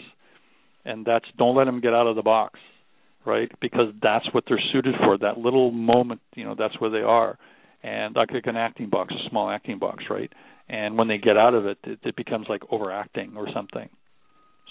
and 0.85 1.05
that's 1.05 1.25
don't 1.37 1.55
let 1.55 1.65
them 1.65 1.81
get 1.81 1.93
out 1.93 2.07
of 2.07 2.15
the 2.15 2.23
box, 2.23 2.59
right? 3.25 3.51
Because 3.61 3.93
that's 4.01 4.25
what 4.33 4.43
they're 4.47 4.61
suited 4.71 4.95
for. 5.03 5.17
That 5.17 5.37
little 5.37 5.71
moment, 5.71 6.21
you 6.35 6.45
know, 6.45 6.55
that's 6.57 6.79
where 6.79 6.89
they 6.89 7.01
are, 7.01 7.37
and 7.83 8.15
like 8.15 8.29
an 8.45 8.55
acting 8.55 8.89
box, 8.89 9.13
a 9.13 9.29
small 9.29 9.49
acting 9.49 9.79
box, 9.79 10.05
right? 10.09 10.31
And 10.67 10.97
when 10.97 11.07
they 11.07 11.19
get 11.19 11.37
out 11.37 11.53
of 11.53 11.67
it, 11.67 11.77
it, 11.83 11.99
it 12.03 12.15
becomes 12.15 12.47
like 12.49 12.63
overacting 12.71 13.33
or 13.37 13.47
something. 13.53 13.87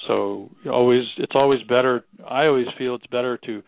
So 0.08 0.50
always, 0.70 1.04
it's 1.18 1.34
always 1.36 1.60
better. 1.62 2.04
I 2.28 2.46
always 2.46 2.66
feel 2.76 2.96
it's 2.96 3.06
better 3.06 3.38
to 3.46 3.62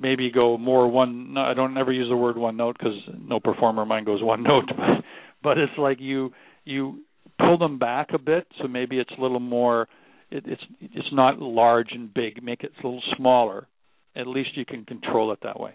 maybe 0.00 0.30
go 0.30 0.56
more 0.58 0.88
one. 0.88 1.36
I 1.36 1.54
don't 1.54 1.76
ever 1.76 1.92
use 1.92 2.08
the 2.08 2.16
word 2.16 2.36
one 2.36 2.56
note 2.56 2.76
because 2.78 2.98
no 3.20 3.38
performer 3.38 3.82
of 3.82 3.88
mine 3.88 4.04
goes 4.04 4.22
one 4.22 4.42
note, 4.44 4.64
but 4.68 5.04
but 5.42 5.58
it's 5.58 5.72
like 5.78 5.98
you 6.00 6.32
you 6.64 7.00
pull 7.38 7.58
them 7.58 7.78
back 7.78 8.08
a 8.14 8.18
bit, 8.18 8.46
so 8.60 8.68
maybe 8.68 8.98
it's 8.98 9.12
a 9.16 9.20
little 9.20 9.40
more. 9.40 9.88
It, 10.30 10.44
it's 10.46 10.62
it's 10.80 11.12
not 11.12 11.38
large 11.38 11.88
and 11.92 12.12
big. 12.12 12.42
Make 12.42 12.64
it 12.64 12.72
a 12.82 12.86
little 12.86 13.02
smaller. 13.16 13.66
At 14.16 14.26
least 14.26 14.56
you 14.56 14.64
can 14.64 14.84
control 14.84 15.32
it 15.32 15.40
that 15.42 15.60
way. 15.60 15.74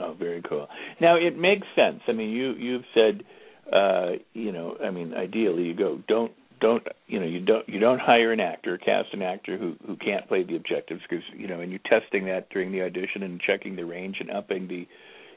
Oh, 0.00 0.14
very 0.18 0.42
cool. 0.48 0.68
Now 1.00 1.16
it 1.16 1.36
makes 1.36 1.66
sense. 1.76 2.00
I 2.08 2.12
mean, 2.12 2.30
you 2.30 2.52
you've 2.52 2.84
said, 2.94 3.24
uh, 3.72 4.12
you 4.32 4.52
know, 4.52 4.76
I 4.82 4.90
mean, 4.90 5.14
ideally 5.14 5.64
you 5.64 5.74
go 5.74 6.00
don't 6.08 6.32
don't 6.62 6.86
you 7.08 7.20
know 7.20 7.26
you 7.26 7.40
don't 7.40 7.68
you 7.68 7.78
don't 7.78 8.00
hire 8.00 8.32
an 8.32 8.40
actor 8.40 8.78
cast 8.78 9.12
an 9.12 9.20
actor 9.20 9.58
who 9.58 9.74
who 9.86 9.96
can't 9.96 10.26
play 10.28 10.44
the 10.44 10.56
objectives 10.56 11.02
because 11.08 11.24
you 11.36 11.48
know 11.48 11.60
and 11.60 11.70
you're 11.70 11.80
testing 11.84 12.24
that 12.26 12.48
during 12.50 12.72
the 12.72 12.82
audition 12.82 13.22
and 13.22 13.40
checking 13.40 13.76
the 13.76 13.84
range 13.84 14.16
and 14.20 14.30
upping 14.30 14.68
the 14.68 14.86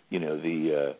you 0.09 0.19
know 0.19 0.37
the 0.39 0.91
uh 0.91 0.93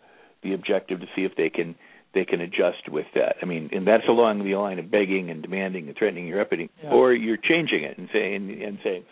the 0.43 0.53
objective 0.53 0.99
to 0.99 1.05
see 1.15 1.23
if 1.23 1.35
they 1.37 1.49
can 1.49 1.75
they 2.15 2.25
can 2.25 2.39
adjust 2.39 2.87
with 2.89 3.07
that. 3.13 3.35
I 3.41 3.45
mean, 3.45 3.69
and 3.73 3.85
that's 3.85 4.07
along 4.07 4.43
the 4.43 4.55
line 4.55 4.79
of 4.79 4.89
begging 4.89 5.29
and 5.29 5.41
demanding 5.41 5.87
and 5.89 5.97
threatening 5.97 6.27
your 6.27 6.39
upping, 6.39 6.69
yeah. 6.81 6.89
or 6.89 7.13
you're 7.13 7.37
changing 7.37 7.83
it 7.83 7.97
and 7.97 8.07
saying 8.11 8.63
and 8.63 8.79
saying 8.83 9.03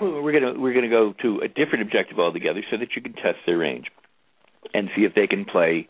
we're 0.00 0.32
gonna 0.32 0.58
we're 0.58 0.74
gonna 0.74 0.88
go 0.88 1.14
to 1.22 1.40
a 1.40 1.48
different 1.48 1.82
objective 1.82 2.18
altogether 2.18 2.62
so 2.70 2.78
that 2.78 2.96
you 2.96 3.02
can 3.02 3.12
test 3.12 3.38
their 3.46 3.58
range 3.58 3.86
and 4.72 4.88
see 4.96 5.02
if 5.02 5.14
they 5.14 5.26
can 5.26 5.44
play 5.44 5.88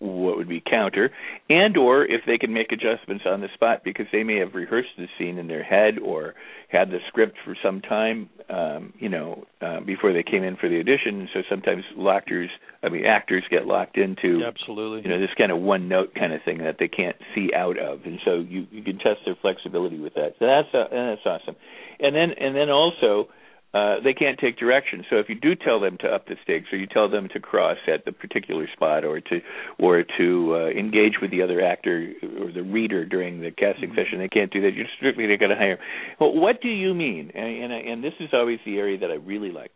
what 0.00 0.36
would 0.36 0.48
be 0.48 0.62
counter 0.68 1.10
and 1.50 1.76
or 1.76 2.04
if 2.04 2.22
they 2.26 2.38
can 2.38 2.52
make 2.52 2.72
adjustments 2.72 3.24
on 3.26 3.40
the 3.42 3.48
spot 3.54 3.82
because 3.84 4.06
they 4.12 4.22
may 4.22 4.38
have 4.38 4.54
rehearsed 4.54 4.88
the 4.96 5.06
scene 5.18 5.36
in 5.38 5.46
their 5.46 5.62
head 5.62 5.98
or 5.98 6.34
had 6.68 6.90
the 6.90 6.98
script 7.08 7.36
for 7.44 7.54
some 7.62 7.80
time 7.82 8.28
um 8.48 8.92
you 8.98 9.08
know 9.08 9.44
uh, 9.60 9.80
before 9.80 10.12
they 10.12 10.22
came 10.22 10.42
in 10.42 10.56
for 10.56 10.68
the 10.68 10.80
audition. 10.80 11.28
So 11.34 11.42
sometimes 11.48 11.84
actors 12.10 12.50
i 12.82 12.88
mean 12.88 13.04
actors 13.04 13.44
get 13.50 13.66
locked 13.66 13.98
into 13.98 14.42
absolutely. 14.46 15.02
you 15.02 15.08
know 15.08 15.20
this 15.20 15.34
kind 15.36 15.52
of 15.52 15.58
one 15.58 15.88
note 15.88 16.14
kind 16.14 16.32
of 16.32 16.40
thing 16.44 16.58
that 16.58 16.76
they 16.78 16.88
can't 16.88 17.16
see 17.34 17.50
out 17.54 17.78
of. 17.78 18.00
And 18.04 18.18
so 18.24 18.38
you 18.38 18.66
you 18.70 18.82
can 18.82 18.98
test 18.98 19.20
their 19.26 19.36
flexibility 19.40 19.98
with 19.98 20.14
that. 20.14 20.34
So 20.38 20.46
that's 20.46 20.74
uh, 20.74 20.88
that's 20.90 21.26
awesome. 21.26 21.56
And 22.00 22.16
then 22.16 22.30
and 22.40 22.56
then 22.56 22.70
also 22.70 23.28
uh, 23.72 23.96
they 24.02 24.12
can't 24.12 24.38
take 24.38 24.58
direction. 24.58 25.04
So 25.08 25.16
if 25.16 25.28
you 25.28 25.36
do 25.36 25.54
tell 25.54 25.78
them 25.78 25.96
to 26.00 26.08
up 26.08 26.26
the 26.26 26.34
stakes, 26.42 26.72
or 26.72 26.78
you 26.78 26.88
tell 26.88 27.08
them 27.08 27.28
to 27.32 27.38
cross 27.38 27.76
at 27.86 28.04
the 28.04 28.10
particular 28.10 28.66
spot, 28.72 29.04
or 29.04 29.20
to 29.20 29.40
or 29.78 30.02
to 30.18 30.54
uh, 30.56 30.68
engage 30.70 31.14
with 31.22 31.30
the 31.30 31.42
other 31.42 31.60
actor 31.60 32.12
or 32.40 32.50
the 32.50 32.62
reader 32.62 33.04
during 33.04 33.40
the 33.40 33.52
casting 33.52 33.90
mm-hmm. 33.90 33.98
session, 33.98 34.18
they 34.18 34.28
can't 34.28 34.52
do 34.52 34.60
that. 34.62 34.74
You're 34.74 34.86
strictly 34.96 35.26
they 35.26 35.36
got 35.36 35.48
to 35.48 35.56
hire. 35.56 35.78
Well, 36.18 36.34
what 36.34 36.60
do 36.60 36.68
you 36.68 36.94
mean? 36.94 37.30
And, 37.32 37.46
and 37.46 37.72
and 37.72 38.04
this 38.04 38.14
is 38.18 38.30
always 38.32 38.58
the 38.64 38.78
area 38.78 38.98
that 38.98 39.10
I 39.10 39.14
really 39.14 39.52
like 39.52 39.70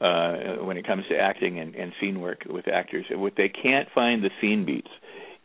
uh, 0.00 0.64
when 0.64 0.78
it 0.78 0.86
comes 0.86 1.04
to 1.10 1.16
acting 1.18 1.58
and, 1.58 1.74
and 1.74 1.92
scene 2.00 2.20
work 2.20 2.44
with 2.48 2.66
actors. 2.66 3.04
What 3.10 3.34
they 3.36 3.50
can't 3.50 3.88
find 3.94 4.22
the 4.22 4.30
scene 4.40 4.64
beats. 4.64 4.90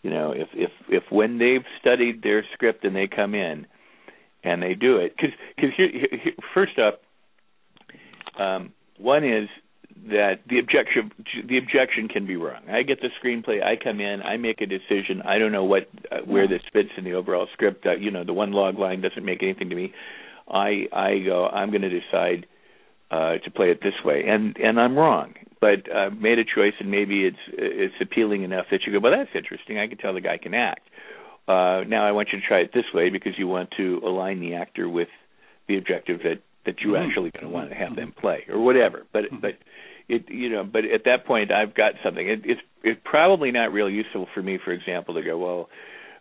You 0.03 0.09
know, 0.09 0.31
if 0.31 0.47
if 0.53 0.71
if 0.87 1.03
when 1.09 1.37
they've 1.37 1.65
studied 1.81 2.23
their 2.23 2.45
script 2.53 2.85
and 2.85 2.95
they 2.95 3.07
come 3.07 3.35
in 3.35 3.67
and 4.43 4.61
they 4.61 4.73
do 4.73 4.97
it, 4.97 5.13
because 5.15 5.35
because 5.55 5.71
here, 5.75 5.89
here, 5.91 6.33
first 6.53 6.79
up 6.79 7.01
um, 8.39 8.73
one 8.97 9.23
is 9.23 9.49
that 10.09 10.39
the 10.49 10.59
objection 10.59 11.11
the 11.47 11.57
objection 11.57 12.07
can 12.07 12.25
be 12.25 12.35
wrong. 12.35 12.61
I 12.69 12.83
get 12.83 12.99
the 13.01 13.09
screenplay, 13.23 13.63
I 13.63 13.75
come 13.81 13.99
in, 13.99 14.21
I 14.21 14.37
make 14.37 14.59
a 14.61 14.65
decision. 14.65 15.21
I 15.25 15.37
don't 15.37 15.51
know 15.51 15.63
what 15.63 15.87
uh, 16.11 16.17
where 16.25 16.47
this 16.47 16.61
fits 16.73 16.89
in 16.97 17.03
the 17.03 17.13
overall 17.13 17.47
script. 17.53 17.85
Uh, 17.85 17.95
you 17.95 18.11
know, 18.11 18.23
the 18.23 18.33
one 18.33 18.51
log 18.51 18.77
line 18.77 19.01
doesn't 19.01 19.23
make 19.23 19.43
anything 19.43 19.69
to 19.69 19.75
me. 19.75 19.93
I 20.49 20.87
I 20.91 21.19
go, 21.25 21.47
I'm 21.47 21.69
going 21.69 21.83
to 21.83 21.89
decide 21.89 22.47
uh, 23.11 23.37
to 23.37 23.51
play 23.51 23.71
it 23.71 23.81
this 23.81 23.93
way, 24.03 24.23
and 24.27 24.57
and 24.57 24.79
I'm 24.79 24.97
wrong. 24.97 25.35
But 25.61 25.89
I 25.93 26.07
uh, 26.07 26.09
made 26.09 26.39
a 26.39 26.43
choice, 26.43 26.73
and 26.79 26.91
maybe 26.91 27.25
it's 27.25 27.37
it's 27.47 27.95
appealing 28.01 28.43
enough 28.43 28.65
that 28.71 28.81
you 28.85 28.91
go, 28.91 28.99
well, 28.99 29.13
that's 29.17 29.35
interesting. 29.35 29.79
I 29.79 29.87
can 29.87 29.97
tell 29.97 30.13
the 30.13 30.21
guy 30.21 30.37
can 30.37 30.53
act. 30.53 30.81
Uh, 31.47 31.83
now 31.87 32.05
I 32.07 32.11
want 32.11 32.29
you 32.33 32.39
to 32.39 32.45
try 32.45 32.59
it 32.59 32.71
this 32.73 32.85
way 32.93 33.09
because 33.09 33.33
you 33.37 33.47
want 33.47 33.69
to 33.77 34.01
align 34.05 34.39
the 34.39 34.55
actor 34.55 34.89
with 34.89 35.09
the 35.67 35.77
objective 35.77 36.19
that 36.23 36.39
that 36.65 36.81
you're 36.81 36.95
mm-hmm. 36.95 37.09
actually 37.09 37.31
going 37.31 37.45
to 37.45 37.49
want 37.49 37.69
to 37.69 37.75
have 37.75 37.95
them 37.95 38.13
play 38.19 38.45
or 38.49 38.59
whatever. 38.59 39.03
But 39.11 39.25
mm-hmm. 39.25 39.37
but 39.37 39.53
it 40.07 40.29
you 40.29 40.49
know 40.49 40.63
but 40.63 40.85
at 40.85 41.05
that 41.05 41.25
point 41.25 41.51
I've 41.51 41.75
got 41.75 41.93
something. 42.03 42.27
It, 42.27 42.41
it's 42.45 42.61
it's 42.83 42.99
probably 43.03 43.51
not 43.51 43.73
real 43.73 43.89
useful 43.89 44.27
for 44.33 44.41
me, 44.41 44.59
for 44.63 44.71
example, 44.71 45.15
to 45.15 45.21
go 45.21 45.37
well. 45.37 45.69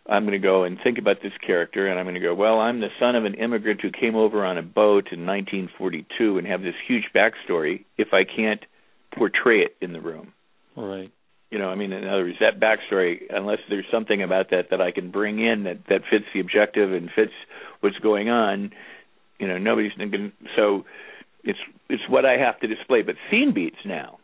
I'm 0.07 0.23
going 0.23 0.33
to 0.33 0.45
go 0.45 0.65
and 0.65 0.77
think 0.83 0.97
about 0.97 1.17
this 1.23 1.31
character, 1.45 1.87
and 1.87 1.97
I'm 1.97 2.05
going 2.05 2.15
to 2.15 2.21
go, 2.21 2.35
well, 2.35 2.59
I'm 2.59 2.81
the 2.81 2.89
son 2.99 3.15
of 3.15 3.23
an 3.23 3.35
immigrant 3.35 3.79
who 3.79 3.89
came 3.89 4.15
over 4.15 4.43
on 4.43 4.57
a 4.57 4.61
boat 4.61 5.07
in 5.13 5.25
1942 5.25 6.37
and 6.37 6.45
have 6.45 6.61
this 6.61 6.75
huge 6.85 7.05
backstory 7.15 7.85
if 7.97 8.09
I 8.11 8.23
can't 8.25 8.59
portray 9.17 9.59
it 9.59 9.77
in 9.79 9.93
the 9.93 10.01
room. 10.01 10.33
Right. 10.75 11.11
You 11.51 11.59
know, 11.59 11.69
I 11.69 11.75
mean, 11.75 11.93
in 11.93 12.05
other 12.05 12.23
words, 12.23 12.37
that 12.41 12.59
backstory, 12.59 13.21
unless 13.29 13.59
there's 13.69 13.85
something 13.91 14.23
about 14.23 14.49
that 14.49 14.71
that 14.71 14.81
I 14.81 14.91
can 14.91 15.11
bring 15.11 15.39
in 15.39 15.63
that 15.65 15.85
that 15.87 16.01
fits 16.09 16.25
the 16.33 16.39
objective 16.39 16.91
and 16.91 17.09
fits 17.15 17.31
what's 17.79 17.99
going 17.99 18.27
on, 18.27 18.71
you 19.39 19.47
know, 19.47 19.57
nobody's 19.57 19.91
thinking. 19.97 20.31
So 20.55 20.85
it's 21.43 21.59
it's 21.89 22.03
what 22.09 22.25
I 22.25 22.37
have 22.37 22.59
to 22.61 22.67
display. 22.67 23.01
But 23.01 23.15
scene 23.29 23.53
beats 23.53 23.77
now, 23.85 24.19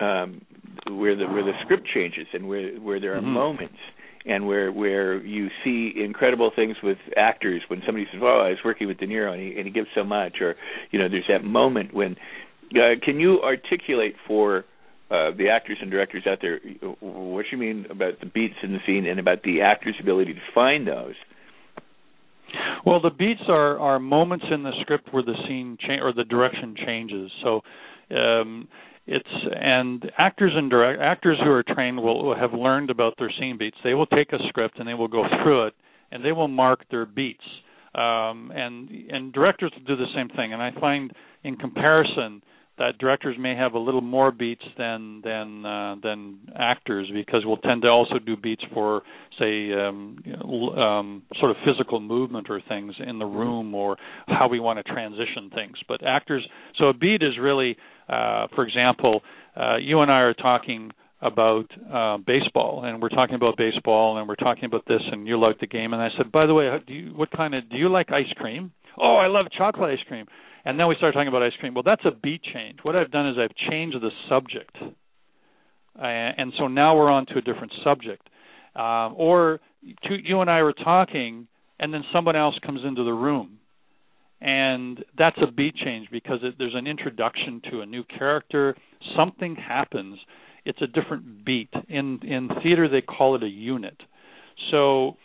um, 0.00 0.42
where 0.88 1.16
the 1.16 1.26
where 1.26 1.44
the 1.44 1.52
script 1.62 1.88
changes 1.92 2.26
and 2.32 2.48
where 2.48 2.76
where 2.76 3.00
there 3.00 3.14
are 3.16 3.20
mm-hmm. 3.20 3.30
moments 3.30 3.78
and 4.24 4.46
where 4.46 4.72
where 4.72 5.24
you 5.24 5.48
see 5.64 5.92
incredible 5.96 6.50
things 6.54 6.76
with 6.82 6.98
actors 7.16 7.62
when 7.68 7.82
somebody 7.86 8.06
says, 8.12 8.20
"Oh, 8.22 8.40
I 8.40 8.50
was 8.50 8.58
working 8.64 8.88
with 8.88 8.98
De 8.98 9.06
Niro 9.06 9.32
and 9.32 9.40
he 9.40 9.56
and 9.56 9.66
he 9.66 9.72
gives 9.72 9.88
so 9.94 10.04
much," 10.04 10.40
or 10.40 10.56
you 10.90 10.98
know, 10.98 11.08
there's 11.08 11.28
that 11.28 11.44
moment 11.44 11.94
when. 11.94 12.16
Uh, 12.74 12.98
can 13.00 13.20
you 13.20 13.40
articulate 13.42 14.16
for 14.26 14.64
uh, 15.08 15.30
the 15.38 15.48
actors 15.48 15.78
and 15.80 15.88
directors 15.88 16.24
out 16.26 16.38
there 16.42 16.58
what 16.98 17.44
you 17.52 17.56
mean 17.56 17.86
about 17.90 18.18
the 18.18 18.26
beats 18.26 18.56
in 18.64 18.72
the 18.72 18.80
scene 18.84 19.06
and 19.06 19.20
about 19.20 19.44
the 19.44 19.60
actor's 19.60 19.94
ability 20.00 20.34
to 20.34 20.40
find 20.52 20.84
those 20.84 21.14
well, 22.84 23.00
the 23.00 23.10
beats 23.10 23.42
are 23.48 23.78
are 23.78 23.98
moments 23.98 24.46
in 24.50 24.62
the 24.62 24.72
script 24.82 25.08
where 25.12 25.22
the 25.22 25.34
scene 25.46 25.76
cha- 25.80 26.02
or 26.02 26.12
the 26.12 26.24
direction 26.24 26.74
changes. 26.86 27.30
So 27.42 27.60
um, 28.16 28.68
it's 29.06 29.28
and 29.60 30.10
actors 30.18 30.52
and 30.54 30.70
direct 30.70 31.00
actors 31.00 31.38
who 31.42 31.50
are 31.50 31.62
trained 31.62 31.98
will, 31.98 32.24
will 32.24 32.36
have 32.36 32.52
learned 32.52 32.90
about 32.90 33.14
their 33.18 33.30
scene 33.38 33.56
beats. 33.58 33.76
They 33.84 33.94
will 33.94 34.06
take 34.06 34.32
a 34.32 34.38
script 34.48 34.78
and 34.78 34.88
they 34.88 34.94
will 34.94 35.08
go 35.08 35.24
through 35.42 35.66
it 35.68 35.74
and 36.10 36.24
they 36.24 36.32
will 36.32 36.48
mark 36.48 36.84
their 36.90 37.06
beats. 37.06 37.44
Um, 37.94 38.52
and 38.54 38.90
and 39.10 39.32
directors 39.32 39.72
will 39.76 39.96
do 39.96 39.96
the 39.96 40.10
same 40.14 40.28
thing. 40.30 40.52
And 40.52 40.62
I 40.62 40.70
find 40.80 41.12
in 41.44 41.56
comparison 41.56 42.42
that 42.78 42.98
directors 42.98 43.36
may 43.38 43.54
have 43.56 43.72
a 43.74 43.78
little 43.78 44.00
more 44.00 44.30
beats 44.30 44.64
than 44.76 45.20
than 45.24 45.64
uh, 45.64 45.96
than 46.02 46.38
actors 46.54 47.08
because 47.12 47.42
we'll 47.44 47.56
tend 47.58 47.82
to 47.82 47.88
also 47.88 48.18
do 48.18 48.36
beats 48.36 48.62
for 48.72 49.02
say 49.38 49.72
um, 49.72 50.18
you 50.24 50.36
know, 50.36 50.70
um, 50.76 51.22
sort 51.38 51.50
of 51.50 51.56
physical 51.64 52.00
movement 52.00 52.48
or 52.50 52.60
things 52.68 52.94
in 53.06 53.18
the 53.18 53.26
room 53.26 53.74
or 53.74 53.96
how 54.28 54.48
we 54.48 54.60
want 54.60 54.78
to 54.78 54.92
transition 54.92 55.50
things. 55.54 55.76
But 55.88 56.06
actors, 56.06 56.46
so 56.78 56.86
a 56.86 56.94
beat 56.94 57.22
is 57.22 57.38
really, 57.40 57.76
uh, 58.08 58.48
for 58.54 58.66
example, 58.66 59.22
uh, 59.56 59.76
you 59.76 60.00
and 60.00 60.10
I 60.10 60.20
are 60.20 60.34
talking 60.34 60.90
about 61.22 61.64
uh, 61.92 62.18
baseball, 62.18 62.84
and 62.84 63.00
we're 63.00 63.08
talking 63.08 63.36
about 63.36 63.56
baseball, 63.56 64.18
and 64.18 64.28
we're 64.28 64.34
talking 64.34 64.66
about 64.66 64.84
this, 64.86 65.00
and 65.10 65.26
you 65.26 65.40
like 65.40 65.58
the 65.60 65.66
game, 65.66 65.94
and 65.94 66.02
I 66.02 66.08
said, 66.16 66.30
by 66.30 66.46
the 66.46 66.52
way, 66.52 66.68
do 66.86 66.92
you, 66.92 67.12
what 67.14 67.30
kind 67.30 67.54
of 67.54 67.68
do 67.70 67.76
you 67.76 67.88
like 67.88 68.12
ice 68.12 68.30
cream? 68.36 68.72
Oh, 68.98 69.16
I 69.16 69.26
love 69.26 69.46
chocolate 69.56 69.98
ice 69.98 70.04
cream. 70.08 70.26
And 70.64 70.80
then 70.80 70.88
we 70.88 70.96
start 70.96 71.14
talking 71.14 71.28
about 71.28 71.42
ice 71.42 71.52
cream. 71.60 71.74
Well, 71.74 71.84
that's 71.84 72.04
a 72.04 72.10
beat 72.10 72.42
change. 72.42 72.78
What 72.82 72.96
I've 72.96 73.10
done 73.10 73.28
is 73.28 73.36
I've 73.38 73.54
changed 73.70 73.96
the 74.00 74.10
subject. 74.28 74.76
And 75.94 76.52
so 76.58 76.66
now 76.66 76.96
we're 76.96 77.10
on 77.10 77.26
to 77.26 77.38
a 77.38 77.40
different 77.40 77.72
subject. 77.84 78.28
Um, 78.74 79.14
or 79.16 79.60
you 79.82 80.40
and 80.40 80.50
I 80.50 80.62
were 80.62 80.72
talking, 80.72 81.46
and 81.78 81.94
then 81.94 82.02
someone 82.12 82.36
else 82.36 82.58
comes 82.64 82.80
into 82.84 83.04
the 83.04 83.12
room. 83.12 83.58
And 84.40 85.02
that's 85.16 85.38
a 85.40 85.50
beat 85.50 85.76
change 85.76 86.08
because 86.10 86.40
it, 86.42 86.56
there's 86.58 86.74
an 86.74 86.86
introduction 86.86 87.62
to 87.70 87.80
a 87.80 87.86
new 87.86 88.04
character. 88.04 88.76
Something 89.16 89.56
happens. 89.56 90.18
It's 90.66 90.82
a 90.82 90.86
different 90.86 91.44
beat. 91.44 91.70
In 91.88 92.20
in 92.22 92.50
theater, 92.62 92.88
they 92.88 93.00
call 93.00 93.36
it 93.36 93.42
a 93.42 93.48
unit. 93.48 93.96
So 94.70 95.16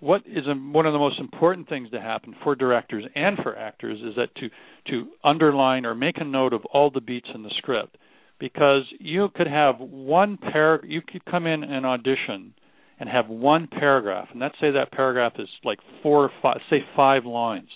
what 0.00 0.22
is 0.26 0.46
a, 0.46 0.54
one 0.54 0.86
of 0.86 0.92
the 0.92 0.98
most 0.98 1.18
important 1.18 1.68
things 1.68 1.90
to 1.90 2.00
happen 2.00 2.34
for 2.44 2.54
directors 2.54 3.04
and 3.14 3.36
for 3.42 3.56
actors 3.56 3.98
is 4.00 4.14
that 4.16 4.34
to 4.36 4.48
to 4.90 5.08
underline 5.24 5.84
or 5.84 5.94
make 5.94 6.18
a 6.18 6.24
note 6.24 6.52
of 6.52 6.64
all 6.66 6.90
the 6.90 7.00
beats 7.00 7.28
in 7.34 7.42
the 7.42 7.52
script. 7.58 7.96
Because 8.38 8.82
you 9.00 9.28
could 9.34 9.48
have 9.48 9.76
one 9.80 10.36
par 10.36 10.80
you 10.84 11.02
could 11.02 11.24
come 11.24 11.46
in 11.46 11.64
and 11.64 11.84
audition 11.84 12.54
and 13.00 13.08
have 13.08 13.28
one 13.28 13.66
paragraph 13.66 14.28
and 14.30 14.40
let's 14.40 14.54
say 14.60 14.70
that 14.70 14.92
paragraph 14.92 15.32
is 15.38 15.48
like 15.64 15.78
four 16.02 16.24
or 16.24 16.30
five 16.42 16.58
say 16.70 16.84
five 16.94 17.24
lines 17.24 17.68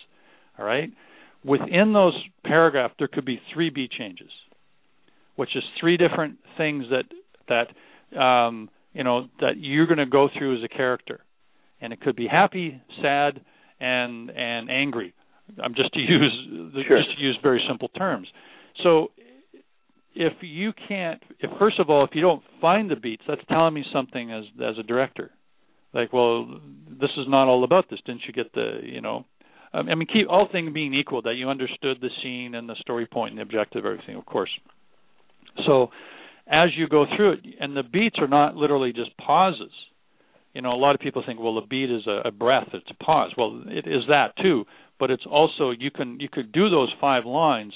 all 0.58 0.64
right? 0.64 0.90
Within 1.44 1.92
those 1.92 2.14
paragraph 2.44 2.92
there 2.98 3.08
could 3.08 3.24
be 3.24 3.40
three 3.52 3.70
beat 3.70 3.90
changes 3.90 4.30
which 5.34 5.56
is 5.56 5.64
three 5.80 5.96
different 5.96 6.38
things 6.56 6.84
that 6.90 7.04
that 7.48 8.20
um 8.20 8.70
you 8.92 9.02
know 9.02 9.28
that 9.40 9.54
you're 9.56 9.86
going 9.86 9.98
to 9.98 10.06
go 10.06 10.28
through 10.38 10.58
as 10.58 10.62
a 10.62 10.68
character 10.68 11.20
and 11.82 11.92
it 11.92 12.00
could 12.00 12.16
be 12.16 12.26
happy, 12.26 12.80
sad, 13.02 13.40
and 13.80 14.30
and 14.30 14.70
angry. 14.70 15.12
I'm 15.62 15.74
just 15.74 15.92
to 15.92 16.00
use 16.00 16.32
sure. 16.86 16.98
just 16.98 17.16
to 17.16 17.22
use 17.22 17.38
very 17.42 17.62
simple 17.68 17.88
terms. 17.88 18.28
So 18.82 19.08
if 20.14 20.32
you 20.40 20.72
can't, 20.88 21.22
if 21.40 21.50
first 21.58 21.78
of 21.78 21.90
all, 21.90 22.04
if 22.04 22.10
you 22.14 22.22
don't 22.22 22.42
find 22.60 22.90
the 22.90 22.96
beats, 22.96 23.22
that's 23.26 23.42
telling 23.48 23.74
me 23.74 23.84
something 23.92 24.30
as 24.32 24.44
as 24.64 24.78
a 24.78 24.82
director. 24.82 25.30
Like, 25.92 26.12
well, 26.12 26.46
this 26.88 27.10
is 27.18 27.26
not 27.28 27.48
all 27.48 27.64
about 27.64 27.90
this. 27.90 28.00
Didn't 28.06 28.22
you 28.26 28.32
get 28.32 28.54
the, 28.54 28.80
you 28.82 29.02
know, 29.02 29.26
um, 29.74 29.90
I 29.90 29.94
mean, 29.94 30.08
keep 30.10 30.26
all 30.28 30.48
things 30.50 30.72
being 30.72 30.94
equal, 30.94 31.20
that 31.22 31.34
you 31.34 31.50
understood 31.50 31.98
the 32.00 32.08
scene 32.22 32.54
and 32.54 32.66
the 32.66 32.76
story 32.76 33.06
point 33.06 33.32
and 33.32 33.38
the 33.38 33.42
objective, 33.42 33.84
everything, 33.84 34.16
of 34.16 34.24
course. 34.24 34.48
So, 35.66 35.88
as 36.46 36.70
you 36.76 36.88
go 36.88 37.04
through 37.14 37.32
it, 37.32 37.40
and 37.60 37.76
the 37.76 37.82
beats 37.82 38.16
are 38.20 38.28
not 38.28 38.56
literally 38.56 38.94
just 38.94 39.14
pauses 39.18 39.70
You 40.54 40.62
know, 40.62 40.72
a 40.72 40.76
lot 40.76 40.94
of 40.94 41.00
people 41.00 41.22
think, 41.24 41.40
well, 41.40 41.54
the 41.54 41.66
beat 41.66 41.90
is 41.90 42.06
a, 42.06 42.28
a 42.28 42.30
breath, 42.30 42.68
it's 42.74 42.90
a 42.90 43.04
pause. 43.04 43.32
Well, 43.36 43.62
it 43.66 43.86
is 43.86 44.02
that 44.08 44.36
too, 44.42 44.64
but 44.98 45.10
it's 45.10 45.24
also 45.30 45.70
you 45.70 45.90
can 45.90 46.20
you 46.20 46.28
could 46.30 46.52
do 46.52 46.68
those 46.68 46.92
five 47.00 47.24
lines 47.24 47.72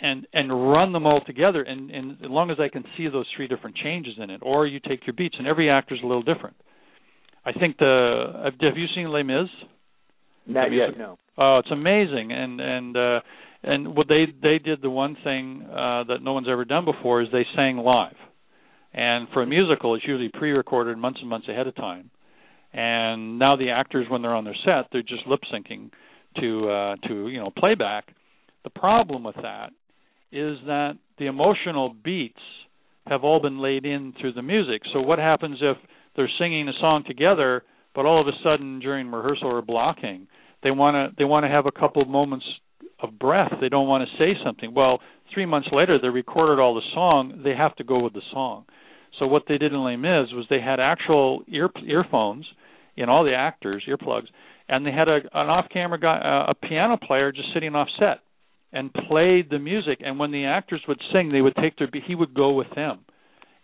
and 0.00 0.26
and 0.32 0.70
run 0.70 0.92
them 0.92 1.06
all 1.06 1.20
together 1.24 1.62
and, 1.62 1.90
and 1.90 2.12
as 2.12 2.30
long 2.30 2.50
as 2.50 2.58
I 2.60 2.68
can 2.68 2.84
see 2.96 3.08
those 3.08 3.26
three 3.36 3.48
different 3.48 3.76
changes 3.76 4.14
in 4.22 4.30
it, 4.30 4.40
or 4.42 4.66
you 4.66 4.80
take 4.80 5.06
your 5.06 5.14
beats 5.14 5.36
and 5.38 5.46
every 5.46 5.70
actor 5.70 5.94
is 5.94 6.00
a 6.02 6.06
little 6.06 6.22
different. 6.22 6.56
I 7.44 7.52
think 7.52 7.78
the 7.78 8.50
have 8.60 8.76
you 8.76 8.86
seen 8.94 9.10
Les 9.10 9.22
Mis? 9.22 9.48
Not 10.46 10.72
yet, 10.72 10.98
no. 10.98 11.18
Oh, 11.36 11.58
it's 11.58 11.70
amazing, 11.70 12.32
and 12.32 12.60
and 12.60 12.96
uh, 12.96 13.20
and 13.62 13.96
what 13.96 14.08
they 14.08 14.26
they 14.42 14.58
did 14.58 14.82
the 14.82 14.90
one 14.90 15.16
thing 15.22 15.66
uh, 15.70 16.04
that 16.04 16.18
no 16.22 16.32
one's 16.32 16.48
ever 16.50 16.64
done 16.64 16.84
before 16.84 17.22
is 17.22 17.28
they 17.32 17.46
sang 17.54 17.76
live, 17.76 18.16
and 18.98 19.28
for 19.32 19.42
a 19.42 19.46
musical 19.46 19.94
it's 19.94 20.04
usually 20.06 20.28
pre-recorded 20.28 20.98
months 20.98 21.20
and 21.20 21.30
months 21.30 21.48
ahead 21.48 21.66
of 21.66 21.74
time, 21.76 22.10
and 22.72 23.38
now 23.38 23.56
the 23.56 23.70
actors 23.70 24.06
when 24.08 24.22
they're 24.22 24.34
on 24.34 24.44
their 24.44 24.56
set 24.64 24.86
they're 24.92 25.02
just 25.02 25.26
lip 25.26 25.40
syncing 25.52 25.90
to 26.40 26.68
uh, 26.68 26.96
to 27.06 27.28
you 27.28 27.38
know 27.38 27.50
playback. 27.56 28.08
The 28.64 28.70
problem 28.70 29.22
with 29.22 29.36
that 29.36 29.70
is 30.32 30.58
that 30.66 30.98
the 31.18 31.26
emotional 31.26 31.94
beats 32.04 32.40
have 33.06 33.24
all 33.24 33.40
been 33.40 33.60
laid 33.60 33.86
in 33.86 34.12
through 34.20 34.34
the 34.34 34.42
music. 34.42 34.82
So 34.92 35.00
what 35.00 35.18
happens 35.18 35.58
if 35.62 35.76
they're 36.16 36.30
singing 36.38 36.68
a 36.68 36.72
song 36.80 37.04
together, 37.06 37.62
but 37.94 38.04
all 38.04 38.20
of 38.20 38.26
a 38.26 38.36
sudden 38.44 38.80
during 38.80 39.10
rehearsal 39.10 39.48
or 39.48 39.62
blocking, 39.62 40.26
they 40.62 40.70
want 40.70 40.94
to 40.94 41.14
they 41.16 41.24
want 41.24 41.44
to 41.44 41.48
have 41.48 41.66
a 41.66 41.72
couple 41.72 42.02
of 42.02 42.08
moments 42.08 42.44
of 43.00 43.18
breath. 43.18 43.52
They 43.60 43.68
don't 43.68 43.86
want 43.86 44.08
to 44.08 44.18
say 44.18 44.38
something. 44.44 44.74
Well, 44.74 44.98
three 45.32 45.46
months 45.46 45.68
later, 45.70 45.98
they 46.00 46.08
recorded 46.08 46.60
all 46.60 46.74
the 46.74 46.82
song. 46.92 47.42
They 47.44 47.54
have 47.54 47.76
to 47.76 47.84
go 47.84 48.00
with 48.00 48.12
the 48.12 48.22
song. 48.32 48.64
So 49.18 49.26
what 49.26 49.44
they 49.48 49.58
did 49.58 49.72
in 49.72 49.82
Les 49.82 49.96
Mis 49.96 50.32
was 50.32 50.46
they 50.50 50.60
had 50.60 50.80
actual 50.80 51.42
ear 51.48 51.70
earphones 51.86 52.46
in 52.96 53.08
all 53.08 53.24
the 53.24 53.34
actors, 53.34 53.84
earplugs, 53.88 54.26
and 54.68 54.84
they 54.84 54.92
had 54.92 55.08
a 55.08 55.16
an 55.34 55.48
off-camera 55.48 55.98
guy, 55.98 56.18
uh, 56.18 56.50
a 56.50 56.54
piano 56.54 56.96
player, 56.96 57.32
just 57.32 57.48
sitting 57.54 57.74
off 57.74 57.88
set 57.98 58.20
and 58.72 58.92
played 58.92 59.50
the 59.50 59.58
music. 59.58 60.00
And 60.04 60.18
when 60.18 60.30
the 60.30 60.44
actors 60.44 60.82
would 60.88 61.00
sing, 61.12 61.32
they 61.32 61.40
would 61.40 61.56
take 61.56 61.76
their 61.78 61.88
he 62.06 62.14
would 62.14 62.34
go 62.34 62.52
with 62.52 62.68
them, 62.74 63.00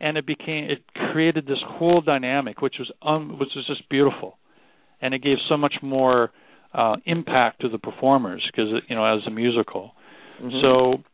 and 0.01 0.17
it 0.17 0.27
became 0.27 0.71
it 0.71 0.83
created 1.13 1.47
this 1.47 1.63
whole 1.67 2.01
dynamic, 2.01 2.63
which 2.63 2.77
was 2.79 2.91
um 3.03 3.39
which 3.39 3.51
was 3.55 3.67
just 3.67 3.89
beautiful, 3.89 4.39
and 5.01 5.15
it 5.15 5.23
gave 5.23 5.37
so 5.49 5.57
much 5.57 5.75
more 5.83 6.31
uh, 6.73 6.97
impact 7.07 7.61
to 7.61 7.69
the 7.69 7.79
performers 7.79 8.43
because 8.51 8.83
you 8.89 8.97
know 8.97 9.05
as 9.05 9.21
a 9.27 9.31
musical. 9.31 9.93
Mm-hmm. 10.43 10.61
So 10.63 11.05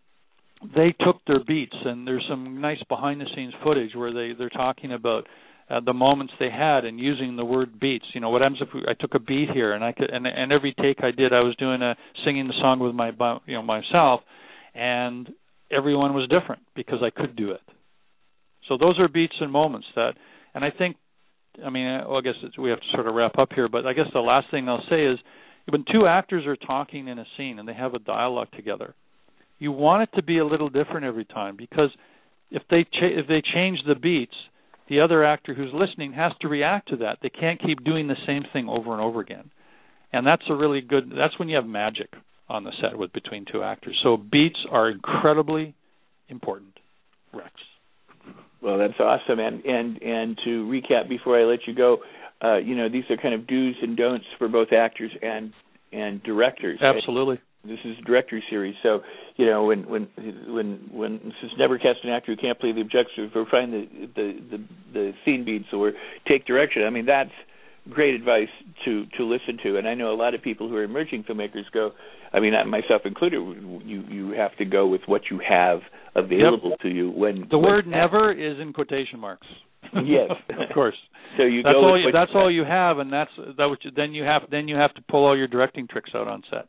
they 0.75 0.95
took 1.05 1.25
their 1.27 1.43
beats, 1.43 1.77
and 1.85 2.07
there's 2.07 2.25
some 2.29 2.61
nice 2.61 2.83
behind 2.89 3.21
the 3.21 3.27
scenes 3.35 3.55
footage 3.63 3.95
where 3.95 4.13
they 4.13 4.35
they're 4.37 4.51
talking 4.51 4.93
about 4.93 5.27
uh, 5.71 5.81
the 5.81 5.93
moments 5.93 6.33
they 6.39 6.51
had 6.51 6.85
and 6.85 6.99
using 6.99 7.37
the 7.37 7.45
word 7.45 7.81
beats. 7.81 8.05
You 8.13 8.21
know, 8.21 8.31
what 8.31 8.43
happens 8.43 8.61
if 8.61 8.69
we, 8.75 8.83
I 8.89 8.95
took 8.95 9.15
a 9.15 9.19
beat 9.19 9.51
here 9.51 9.73
and 9.73 9.85
I 9.85 9.93
could 9.93 10.11
and 10.11 10.27
and 10.27 10.53
every 10.53 10.75
take 10.75 11.03
I 11.03 11.11
did 11.13 11.33
I 11.33 11.41
was 11.41 11.57
doing 11.57 11.81
a 11.83 11.97
singing 12.25 12.47
the 12.47 12.55
song 12.61 12.79
with 12.81 12.95
my 12.95 13.11
you 13.47 13.55
know 13.55 13.63
myself, 13.63 14.21
and 14.75 15.31
everyone 15.71 16.15
was 16.15 16.29
different 16.29 16.63
because 16.75 16.99
I 17.03 17.11
could 17.11 17.37
do 17.37 17.53
it. 17.53 17.61
So 18.69 18.77
those 18.77 18.99
are 18.99 19.09
beats 19.09 19.35
and 19.41 19.51
moments 19.51 19.87
that, 19.97 20.13
and 20.55 20.65
I 20.65 20.71
think, 20.71 20.97
I 21.65 21.71
mean, 21.71 21.87
well, 22.07 22.19
I 22.19 22.21
guess 22.21 22.35
we 22.59 22.71
have 22.71 22.81
to 22.81 22.87
sort 22.93 23.07
of 23.07 23.15
wrap 23.15 23.39
up 23.39 23.51
here, 23.55 23.69
but 23.69 23.87
I 23.87 23.93
guess 23.93 24.07
the 24.13 24.21
last 24.21 24.47
thing 24.51 24.69
I'll 24.69 24.85
say 24.89 25.05
is 25.07 25.19
when 25.69 25.85
two 25.93 26.07
actors 26.07 26.47
are 26.47 26.57
talking 26.57 27.09
in 27.09 27.19
a 27.19 27.25
scene 27.37 27.59
and 27.59 27.69
they 27.69 27.75
have 27.75 27.95
a 27.95 27.99
dialogue 27.99 28.49
together, 28.55 28.95
you 29.61 29.71
want 29.71 30.03
it 30.03 30.17
to 30.17 30.23
be 30.23 30.39
a 30.39 30.45
little 30.45 30.71
different 30.71 31.05
every 31.05 31.25
time 31.27 31.57
because 31.57 31.91
if 32.51 32.63
they 32.69 32.83
cha- 32.85 33.21
if 33.21 33.29
they 33.29 33.43
change 33.55 33.79
the 33.87 33.95
beats, 33.95 34.35
the 34.89 35.01
other 35.01 35.25
actor 35.25 35.55
who's 35.55 35.71
listening 35.73 36.13
has 36.15 36.33
to 36.41 36.49
react 36.49 36.89
to 36.89 36.97
that. 36.97 37.19
They 37.23 37.29
can't 37.29 37.61
keep 37.61 37.85
doing 37.85 38.09
the 38.09 38.17
same 38.27 38.43
thing 38.53 38.69
over 38.69 38.93
and 38.93 39.01
over 39.01 39.21
again. 39.21 39.51
And 40.13 40.27
that's 40.27 40.43
a 40.51 40.55
really 40.55 40.81
good 40.81 41.13
that's 41.17 41.39
when 41.39 41.49
you 41.49 41.57
have 41.57 41.67
magic 41.67 42.09
on 42.49 42.65
the 42.65 42.73
set 42.81 42.99
with 42.99 43.13
between 43.13 43.45
two 43.51 43.63
actors. 43.63 43.97
So 44.03 44.17
beats 44.17 44.59
are 44.69 44.91
incredibly 44.91 45.75
important. 46.29 46.73
Rex. 47.33 47.53
Well, 48.61 48.79
that's 48.79 48.99
awesome. 48.99 49.39
And 49.39 49.65
and 49.65 50.03
and 50.03 50.39
to 50.45 50.65
recap 50.65 51.09
before 51.09 51.41
I 51.41 51.45
let 51.45 51.61
you 51.67 51.75
go, 51.75 51.99
uh, 52.43 52.57
you 52.57 52.77
know, 52.77 52.89
these 52.89 53.05
are 53.11 53.17
kind 53.17 53.35
of 53.35 53.47
do's 53.47 53.77
and 53.83 53.97
don'ts 53.97 54.27
for 54.39 54.49
both 54.49 54.73
actors 54.73 55.13
and 55.23 55.53
and 55.93 56.23
directors. 56.23 56.81
Absolutely. 56.83 57.41
This 57.65 57.79
is 57.85 57.97
a 57.99 58.03
directory 58.03 58.43
series, 58.49 58.75
so 58.83 59.01
you 59.37 59.45
know 59.45 59.65
when 59.65 59.89
when 59.89 60.09
when 60.49 60.89
when 60.93 61.13
this 61.23 61.35
is 61.43 61.51
never 61.59 61.79
cast 61.79 61.99
an 62.05 62.11
actor 62.11 62.35
who 62.35 62.41
can't 62.41 62.59
play 62.59 62.73
the 62.73 62.81
objective 62.81 63.31
or 63.35 63.45
find 63.51 63.73
the 63.73 63.87
the 64.17 64.41
the, 64.51 64.65
the 64.95 65.13
scene 65.25 65.45
beats 65.45 65.67
or 65.73 65.93
take 66.27 66.47
direction. 66.47 66.85
I 66.85 66.91
mean 66.91 67.05
that's 67.05 67.31
great 67.91 68.15
advice 68.15 68.49
to 68.87 69.05
to 69.19 69.25
listen 69.25 69.59
to. 69.63 69.77
And 69.77 69.87
i 69.87 69.95
know 69.95 70.13
a 70.13 70.17
lot 70.17 70.35
of 70.35 70.43
people 70.43 70.69
who 70.69 70.77
are 70.77 70.85
emerging 70.85 71.25
filmmakers 71.25 71.71
go 71.73 71.93
i 72.33 72.41
mean 72.41 72.53
myself 72.69 73.03
included 73.05 73.37
you 73.85 74.05
you 74.09 74.33
have 74.33 74.57
to 74.57 74.65
go 74.65 74.87
with 74.87 75.03
what 75.07 75.23
you 75.31 75.41
have 75.47 75.81
available 76.15 76.71
yep. 76.71 76.81
to 76.81 76.89
you 76.89 77.11
when 77.11 77.47
the 77.51 77.59
when 77.59 77.71
word 77.71 77.87
never 77.87 78.33
is 78.33 78.59
in 78.59 78.73
quotation 78.73 79.19
marks. 79.19 79.47
Yes. 80.05 80.31
Of 80.51 80.75
course. 80.75 80.97
So 81.37 81.45
you 81.45 81.63
that's 81.63 81.75
go 81.75 81.85
all 81.85 82.01
you, 82.01 82.13
that's 82.13 82.31
you 82.33 82.41
all 82.41 82.51
you 82.51 82.65
have 82.65 82.99
and 82.99 83.13
that's 83.13 83.31
that 83.57 83.67
which 83.67 83.83
then 83.97 84.13
you 84.13 84.25
have 84.25 84.43
then 84.51 84.69
you 84.69 84.77
have 84.77 84.95
to 84.95 85.03
pull 85.11 85.27
all 85.27 85.37
your 85.37 85.49
directing 85.49 85.87
tricks 85.89 86.11
out 86.15 86.29
on 86.29 86.43
set 86.51 86.69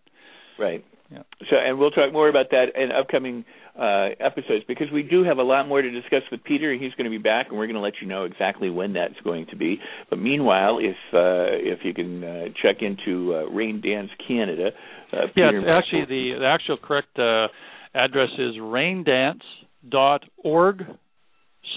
right 0.62 0.86
yeah. 1.12 1.24
So, 1.50 1.58
and 1.58 1.78
we'll 1.78 1.92
talk 1.92 2.14
more 2.14 2.30
about 2.30 2.52
that 2.52 2.68
in 2.76 2.90
upcoming 2.92 3.44
uh, 3.78 4.10
episodes 4.20 4.64
because 4.66 4.88
we 4.94 5.04
do 5.04 5.26
have 5.26 5.40
a 5.40 5.44
lot 5.44 5.68
more 5.68 5.82
to 5.82 5.92
discuss 5.92 6.22
with 6.32 6.42
Peter, 6.44 6.72
and 6.72 6.82
he's 6.82 6.94
going 6.94 7.04
to 7.04 7.12
be 7.12 7.18
back, 7.18 7.48
and 7.50 7.58
we're 7.58 7.68
going 7.68 7.76
to 7.76 7.82
let 7.82 7.96
you 8.02 8.08
know 8.08 8.24
exactly 8.24 8.70
when 8.70 8.94
that's 8.94 9.20
going 9.24 9.48
to 9.48 9.58
be. 9.58 9.82
But 10.10 10.20
meanwhile, 10.20 10.78
if 10.80 10.96
uh, 11.14 11.52
if 11.52 11.80
you 11.84 11.94
can 11.94 12.24
uh, 12.24 12.46
check 12.62 12.78
into 12.82 13.34
uh, 13.34 13.40
Raindance 13.50 14.12
Canada, 14.26 14.72
uh, 15.12 15.28
yeah, 15.36 15.52
Peter 15.52 15.70
actually 15.70 16.06
the 16.08 16.36
the 16.40 16.46
actual 16.46 16.78
correct 16.78 17.20
uh, 17.20 17.50
address 17.94 18.30
is 18.38 18.56
raindance.org 18.56 20.86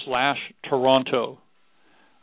slash 0.05 0.39
Toronto. 0.69 1.39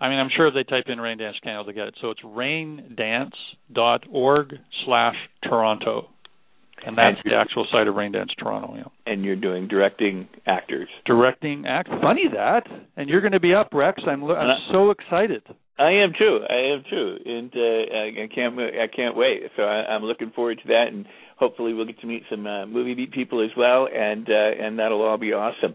I 0.00 0.08
mean, 0.08 0.18
I'm 0.18 0.30
sure 0.34 0.46
if 0.48 0.54
they 0.54 0.64
type 0.64 0.86
in 0.88 0.98
Raindance 0.98 1.38
Canada, 1.44 1.64
they'll 1.66 1.74
get 1.74 1.88
it. 1.88 1.96
So 2.00 2.08
it's 2.10 2.22
raindance.org 2.22 4.54
slash 4.86 5.16
Toronto. 5.44 6.08
And 6.84 6.98
that's 6.98 7.18
and 7.22 7.32
the 7.32 7.36
actual 7.36 7.66
site 7.70 7.86
of 7.86 7.94
Raindance 7.94 8.34
Toronto. 8.38 8.74
Yeah. 8.76 9.12
And 9.12 9.24
you're 9.24 9.36
doing 9.36 9.68
directing 9.68 10.28
actors. 10.46 10.88
Directing 11.06 11.64
act. 11.66 11.88
Funny 12.00 12.24
that. 12.34 12.66
And 12.96 13.08
you're 13.08 13.20
going 13.20 13.32
to 13.32 13.40
be 13.40 13.54
up, 13.54 13.68
Rex. 13.72 14.02
I'm 14.06 14.24
I'm 14.24 14.50
uh, 14.50 14.72
so 14.72 14.90
excited. 14.90 15.42
I 15.78 15.90
am 15.90 16.12
too. 16.16 16.40
I 16.48 16.74
am 16.74 16.84
too, 16.88 17.16
and 17.24 17.52
uh, 17.56 18.22
I 18.22 18.28
can't 18.32 18.58
I 18.58 18.86
can't 18.94 19.16
wait. 19.16 19.42
So 19.56 19.62
I, 19.62 19.94
I'm 19.94 20.02
looking 20.02 20.30
forward 20.30 20.58
to 20.62 20.68
that, 20.68 20.88
and 20.92 21.06
hopefully 21.38 21.72
we'll 21.72 21.86
get 21.86 21.98
to 22.00 22.06
meet 22.06 22.24
some 22.30 22.46
uh, 22.46 22.66
movie 22.66 22.94
beat 22.94 23.12
people 23.12 23.42
as 23.42 23.50
well, 23.56 23.88
and 23.92 24.28
uh, 24.28 24.64
and 24.64 24.78
that'll 24.78 25.02
all 25.02 25.18
be 25.18 25.32
awesome. 25.32 25.74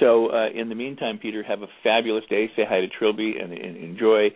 So 0.00 0.28
uh, 0.32 0.48
in 0.54 0.68
the 0.68 0.74
meantime, 0.74 1.18
Peter, 1.20 1.42
have 1.42 1.62
a 1.62 1.66
fabulous 1.82 2.24
day. 2.30 2.50
Say 2.56 2.62
hi 2.66 2.80
to 2.80 2.88
Trilby 2.88 3.34
and, 3.42 3.52
and 3.52 3.76
enjoy 3.76 4.28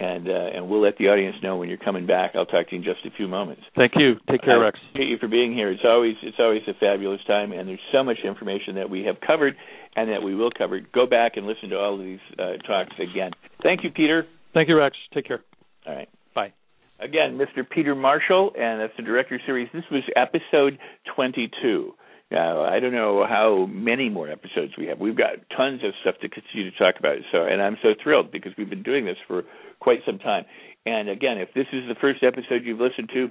and 0.00 0.28
uh, 0.28 0.32
and 0.54 0.68
we'll 0.68 0.82
let 0.82 0.98
the 0.98 1.08
audience 1.08 1.36
know 1.42 1.56
when 1.56 1.68
you're 1.68 1.78
coming 1.78 2.06
back. 2.06 2.32
I'll 2.34 2.46
talk 2.46 2.68
to 2.68 2.72
you 2.74 2.78
in 2.78 2.84
just 2.84 3.06
a 3.06 3.16
few 3.16 3.28
moments. 3.28 3.62
Thank 3.76 3.92
you. 3.96 4.14
Take 4.28 4.42
care, 4.42 4.58
Rex. 4.58 4.78
Thank 4.92 5.08
you 5.08 5.18
for 5.18 5.28
being 5.28 5.52
here. 5.52 5.70
It's 5.70 5.84
always 5.84 6.14
it's 6.22 6.38
always 6.40 6.62
a 6.66 6.74
fabulous 6.74 7.20
time, 7.26 7.52
and 7.52 7.68
there's 7.68 7.80
so 7.92 8.02
much 8.02 8.18
information 8.24 8.74
that 8.76 8.90
we 8.90 9.04
have 9.04 9.16
covered 9.24 9.54
and 9.96 10.10
that 10.10 10.22
we 10.22 10.34
will 10.34 10.50
cover. 10.56 10.80
Go 10.92 11.06
back 11.06 11.36
and 11.36 11.46
listen 11.46 11.68
to 11.70 11.76
all 11.78 11.94
of 11.94 12.00
these 12.00 12.18
uh, 12.38 12.56
talks 12.66 12.94
again. 12.98 13.30
Thank 13.62 13.84
you, 13.84 13.90
Peter. 13.90 14.26
Thank 14.52 14.68
you, 14.68 14.76
Rex. 14.76 14.96
Take 15.12 15.26
care. 15.26 15.42
All 15.86 15.94
right. 15.94 16.08
Bye. 16.34 16.52
Again, 17.00 17.38
Mr. 17.38 17.68
Peter 17.68 17.94
Marshall, 17.94 18.52
and 18.58 18.80
that's 18.80 18.92
the 18.96 19.02
director 19.02 19.40
series. 19.46 19.68
This 19.72 19.84
was 19.90 20.02
episode 20.16 20.78
22. 21.14 21.94
Now, 22.34 22.64
I 22.64 22.80
don't 22.80 22.92
know 22.92 23.24
how 23.28 23.66
many 23.70 24.08
more 24.08 24.28
episodes 24.28 24.72
we 24.76 24.86
have. 24.86 24.98
We've 24.98 25.16
got 25.16 25.36
tons 25.56 25.82
of 25.84 25.92
stuff 26.00 26.16
to 26.20 26.28
continue 26.28 26.68
to 26.68 26.76
talk 26.76 26.96
about. 26.98 27.18
So, 27.30 27.44
and 27.44 27.62
I'm 27.62 27.76
so 27.80 27.90
thrilled 28.02 28.32
because 28.32 28.50
we've 28.58 28.68
been 28.68 28.82
doing 28.82 29.04
this 29.04 29.18
for 29.28 29.44
quite 29.78 30.00
some 30.04 30.18
time. 30.18 30.44
And 30.84 31.08
again, 31.08 31.38
if 31.38 31.54
this 31.54 31.66
is 31.72 31.84
the 31.86 31.94
first 31.94 32.24
episode 32.24 32.64
you've 32.64 32.80
listened 32.80 33.10
to 33.14 33.30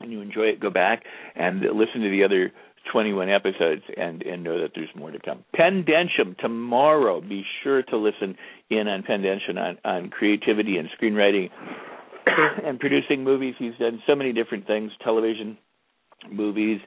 and 0.00 0.12
you 0.12 0.20
enjoy 0.20 0.42
it, 0.42 0.60
go 0.60 0.68
back 0.68 1.04
and 1.36 1.60
listen 1.60 2.02
to 2.02 2.10
the 2.10 2.22
other 2.22 2.52
21 2.92 3.30
episodes 3.30 3.82
and 3.96 4.22
and 4.22 4.44
know 4.44 4.60
that 4.60 4.72
there's 4.74 4.88
more 4.94 5.10
to 5.10 5.18
come. 5.18 5.42
Pen 5.54 5.84
Densham 5.86 6.36
tomorrow. 6.38 7.22
Be 7.22 7.44
sure 7.62 7.82
to 7.82 7.96
listen 7.96 8.36
in 8.68 8.88
on 8.88 9.04
Pen 9.04 9.22
Densham 9.22 9.56
on 9.56 9.78
on 9.86 10.10
creativity 10.10 10.76
and 10.76 10.88
screenwriting 11.00 11.48
and 12.64 12.78
producing 12.78 13.24
movies. 13.24 13.54
He's 13.58 13.76
done 13.80 14.02
so 14.06 14.14
many 14.14 14.34
different 14.34 14.66
things: 14.66 14.92
television, 15.02 15.56
movies, 16.30 16.80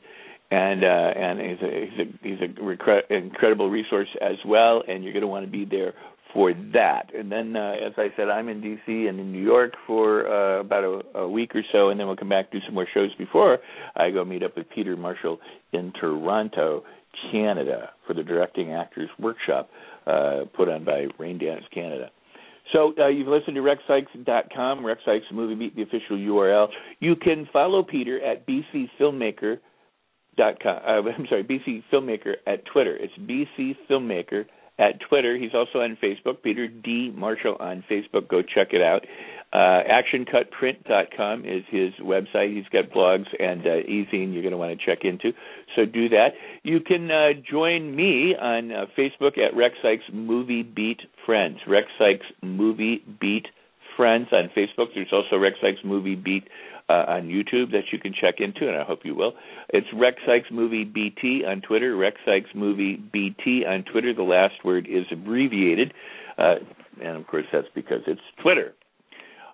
and 0.51 0.83
uh, 0.83 0.87
and 0.87 1.39
he's 1.39 1.61
a 1.61 1.89
he's 1.89 1.99
a 1.99 2.27
he's 2.27 2.39
a 2.41 3.13
incredible 3.15 3.69
resource 3.69 4.09
as 4.21 4.35
well. 4.45 4.83
And 4.87 5.03
you're 5.03 5.13
going 5.13 5.21
to 5.21 5.27
want 5.27 5.45
to 5.45 5.51
be 5.51 5.65
there 5.65 5.93
for 6.33 6.53
that. 6.73 7.13
And 7.13 7.31
then, 7.31 7.55
uh, 7.55 7.73
as 7.85 7.93
I 7.97 8.07
said, 8.15 8.29
I'm 8.29 8.47
in 8.49 8.61
D.C. 8.61 9.07
and 9.07 9.19
in 9.19 9.31
New 9.31 9.43
York 9.43 9.73
for 9.87 10.27
uh, 10.27 10.59
about 10.59 10.83
a, 10.83 11.19
a 11.19 11.29
week 11.29 11.55
or 11.55 11.63
so, 11.71 11.89
and 11.89 11.99
then 11.99 12.07
we'll 12.07 12.15
come 12.15 12.29
back 12.29 12.51
do 12.51 12.59
some 12.65 12.75
more 12.75 12.87
shows 12.93 13.13
before 13.17 13.59
I 13.95 14.11
go 14.11 14.23
meet 14.23 14.43
up 14.43 14.55
with 14.55 14.67
Peter 14.73 14.95
Marshall 14.95 15.39
in 15.73 15.91
Toronto, 15.99 16.83
Canada, 17.31 17.89
for 18.07 18.13
the 18.13 18.23
Directing 18.23 18.73
Actors 18.73 19.09
Workshop 19.19 19.69
uh, 20.07 20.41
put 20.55 20.69
on 20.69 20.85
by 20.85 21.07
Raindance 21.19 21.69
Canada. 21.73 22.09
So 22.73 22.93
uh, 22.97 23.07
you've 23.07 23.27
listened 23.27 23.55
to 23.55 23.61
RexSikes.com, 23.61 24.85
Rex 24.85 25.01
Movie 25.33 25.55
Beat, 25.55 25.75
the 25.75 25.81
official 25.81 26.17
URL. 26.17 26.67
You 26.99 27.15
can 27.15 27.47
follow 27.51 27.83
Peter 27.83 28.23
at 28.23 28.45
bcfilmmaker.com. 30.37 31.05
Uh, 31.07 31.09
I'm 31.17 31.27
sorry, 31.27 31.43
BC 31.43 31.83
Filmmaker 31.91 32.35
at 32.45 32.65
Twitter. 32.65 32.97
It's 32.97 33.13
BC 33.19 33.75
Filmmaker 33.89 34.45
at 34.79 34.99
Twitter. 35.07 35.37
He's 35.37 35.53
also 35.53 35.79
on 35.79 35.97
Facebook, 36.01 36.41
Peter 36.43 36.67
D. 36.67 37.11
Marshall 37.15 37.57
on 37.59 37.83
Facebook. 37.89 38.27
Go 38.27 38.41
check 38.41 38.69
it 38.71 38.81
out. 38.81 39.05
Uh, 39.53 39.83
ActionCutPrint.com 39.83 41.43
is 41.43 41.63
his 41.69 41.91
website. 42.01 42.55
He's 42.55 42.69
got 42.71 42.89
blogs 42.89 43.25
and 43.37 43.67
uh, 43.67 43.79
e-zine 43.79 44.31
you're 44.33 44.41
going 44.41 44.51
to 44.51 44.57
want 44.57 44.79
to 44.79 44.85
check 44.85 45.03
into. 45.03 45.33
So 45.75 45.85
do 45.85 46.07
that. 46.07 46.29
You 46.63 46.79
can 46.79 47.11
uh, 47.11 47.33
join 47.49 47.93
me 47.93 48.33
on 48.33 48.71
uh, 48.71 48.85
Facebook 48.97 49.37
at 49.37 49.53
Rex 49.53 49.75
Sikes 49.83 50.05
Movie 50.13 50.63
Beat 50.63 51.01
Friends. 51.25 51.57
Rex 51.67 51.87
Sikes 51.99 52.25
Movie 52.41 53.03
Beat 53.19 53.47
Friends 53.97 54.29
on 54.31 54.49
Facebook. 54.55 54.87
There's 54.95 55.11
also 55.11 55.37
Rex 55.37 55.57
Sikes 55.61 55.81
Movie 55.83 56.15
Beat 56.15 56.45
uh, 56.91 57.05
on 57.07 57.27
YouTube 57.27 57.71
that 57.71 57.85
you 57.91 57.99
can 57.99 58.13
check 58.13 58.35
into, 58.39 58.67
and 58.67 58.77
I 58.77 58.83
hope 58.83 58.99
you 59.03 59.15
will. 59.15 59.33
It's 59.69 59.87
Rex 59.93 60.17
Sikes 60.25 60.49
Movie 60.51 60.83
BT 60.83 61.43
on 61.47 61.61
Twitter. 61.61 61.95
Rex 61.95 62.17
Sikes 62.25 62.49
Movie 62.53 62.97
BT 62.97 63.65
on 63.65 63.83
Twitter. 63.91 64.13
The 64.13 64.23
last 64.23 64.55
word 64.65 64.87
is 64.89 65.05
abbreviated, 65.11 65.93
uh, 66.37 66.55
and 67.01 67.17
of 67.17 67.27
course 67.27 67.45
that's 67.51 67.67
because 67.73 68.01
it's 68.07 68.21
Twitter. 68.41 68.73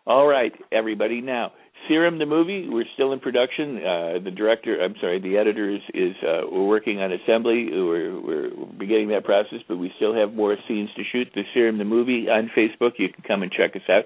All 0.08 0.26
right, 0.26 0.54
everybody. 0.72 1.22
Now, 1.22 1.52
Serum 1.88 2.18
the 2.18 2.26
movie, 2.26 2.68
we're 2.70 2.86
still 2.94 3.14
in 3.14 3.20
production. 3.20 3.78
Uh, 3.78 4.20
the 4.24 4.32
director, 4.32 4.82
I'm 4.82 4.96
sorry, 5.00 5.22
the 5.22 5.38
editor 5.38 5.70
is, 5.70 5.82
is 5.94 6.16
uh, 6.24 6.42
we're 6.52 6.68
working 6.68 7.00
on 7.00 7.12
assembly. 7.12 7.68
We're, 7.72 8.20
we're 8.20 8.50
beginning 8.80 9.10
that 9.10 9.26
process, 9.26 9.60
but 9.68 9.78
we 9.78 9.92
still 9.98 10.16
have 10.16 10.34
more 10.34 10.56
scenes 10.68 10.90
to 10.96 11.04
shoot. 11.12 11.28
The 11.36 11.44
Serum 11.54 11.78
the 11.78 11.86
movie 11.86 12.28
on 12.30 12.50
Facebook. 12.58 12.94
You 12.98 13.10
can 13.10 13.24
come 13.28 13.44
and 13.44 13.52
check 13.52 13.76
us 13.76 13.84
out. 13.90 14.06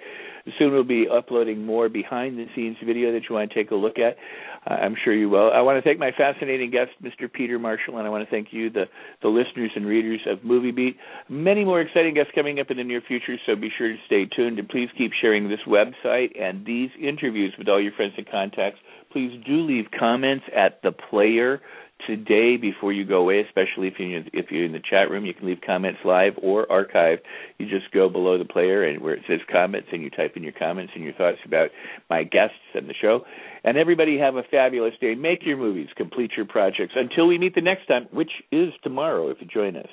Soon 0.58 0.72
we'll 0.72 0.84
be 0.84 1.08
uploading 1.12 1.66
more 1.66 1.89
behind 1.89 2.38
the 2.38 2.46
scenes 2.56 2.78
video 2.86 3.12
that 3.12 3.24
you 3.30 3.36
want 3.36 3.50
to 3.50 3.56
take 3.56 3.72
a 3.72 3.76
look 3.76 3.98
at. 4.00 4.18
I'm 4.66 4.96
sure 5.04 5.14
you 5.14 5.28
will. 5.28 5.52
I 5.52 5.62
want 5.62 5.78
to 5.78 5.82
thank 5.82 5.98
my 5.98 6.12
fascinating 6.12 6.70
guest, 6.70 6.92
Mr. 7.02 7.32
Peter 7.32 7.58
Marshall, 7.58 7.98
and 7.98 8.06
I 8.06 8.10
want 8.12 8.24
to 8.24 8.30
thank 8.30 8.50
you, 8.52 8.70
the, 8.70 8.86
the 9.24 9.28
listeners 9.28 9.72
and 9.76 9.86
readers 9.86 10.20
of 10.28 10.44
Movie 10.44 10.72
Beat. 10.72 10.98
Many 11.30 11.66
more 11.66 11.82
exciting 11.82 12.14
guests 12.14 12.32
coming 12.36 12.60
up 12.60 12.70
in 12.70 12.78
the 12.78 12.84
near 12.84 13.02
future, 13.02 13.38
so 13.46 13.56
be 13.56 13.72
sure 13.76 13.88
to 13.88 13.98
stay 14.06 14.26
tuned 14.26 14.60
and 14.60 14.70
please 14.70 14.89
keep 14.98 15.12
sharing 15.20 15.50
this 15.50 15.62
website 15.68 16.39
and 16.39 16.66
these 16.66 16.92
interviews 17.02 17.54
with 17.58 17.68
all 17.70 17.82
your 17.82 17.92
friends 17.94 18.14
and 18.18 18.30
contacts. 18.30 18.80
Please 19.12 19.42
do 19.46 19.62
leave 19.62 19.86
comments 19.98 20.46
at 20.56 20.82
the 20.84 20.92
player 20.92 21.60
today 22.08 22.58
before 22.58 22.93
you 22.93 23.06
go 23.06 23.18
away, 23.18 23.41
especially 23.41 23.88
if 23.88 23.95
you're 23.99 24.24
if 24.34 24.52
you're 24.52 24.66
in 24.66 24.72
the 24.72 24.82
chat 24.82 25.10
room. 25.10 25.26
You 25.26 25.34
can 25.34 25.47
leave 25.47 25.60
comments 25.66 25.99
live 26.04 26.34
or 26.41 26.66
archived. 26.68 27.20
You 27.58 27.70
just 27.70 27.91
go 27.91 28.10
below 28.10 28.38
the 28.38 28.45
player 28.45 28.84
and 28.84 29.02
where 29.02 29.14
it 29.14 29.24
says 29.28 29.39
comments, 29.52 29.89
and 29.91 30.02
you 30.02 30.10
type 30.10 30.34
in 30.36 30.43
your 30.43 30.54
comments 30.54 30.93
and 30.95 31.04
your 31.04 31.14
thoughts 31.14 31.39
about 31.45 31.70
my 32.10 32.24
guests 32.24 32.56
and 32.76 32.89
the 32.89 32.93
show. 32.99 33.22
And 33.64 33.78
everybody 33.78 34.18
have 34.18 34.36
a 34.36 34.43
fabulous 34.43 34.93
day. 34.99 35.16
Make 35.16 35.45
your 35.45 35.58
movies, 35.58 35.89
complete 35.95 36.32
your 36.36 36.45
projects. 36.45 36.93
Until 36.95 37.28
we 37.28 37.38
meet 37.38 37.56
the 37.56 37.62
next 37.62 37.86
time, 37.88 38.08
which 38.12 38.32
is 38.52 38.74
tomorrow, 38.84 39.30
if 39.30 39.38
you 39.39 39.47
join 39.47 39.76
us, 39.76 39.89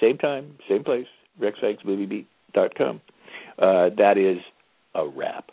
same 0.00 0.18
time, 0.18 0.56
same 0.68 0.82
place, 0.82 1.06
RexSikesMovieBeat.com. 1.40 3.00
Uh, 3.58 3.90
that 3.96 4.18
is 4.18 4.38
a 4.94 5.06
wrap. 5.06 5.50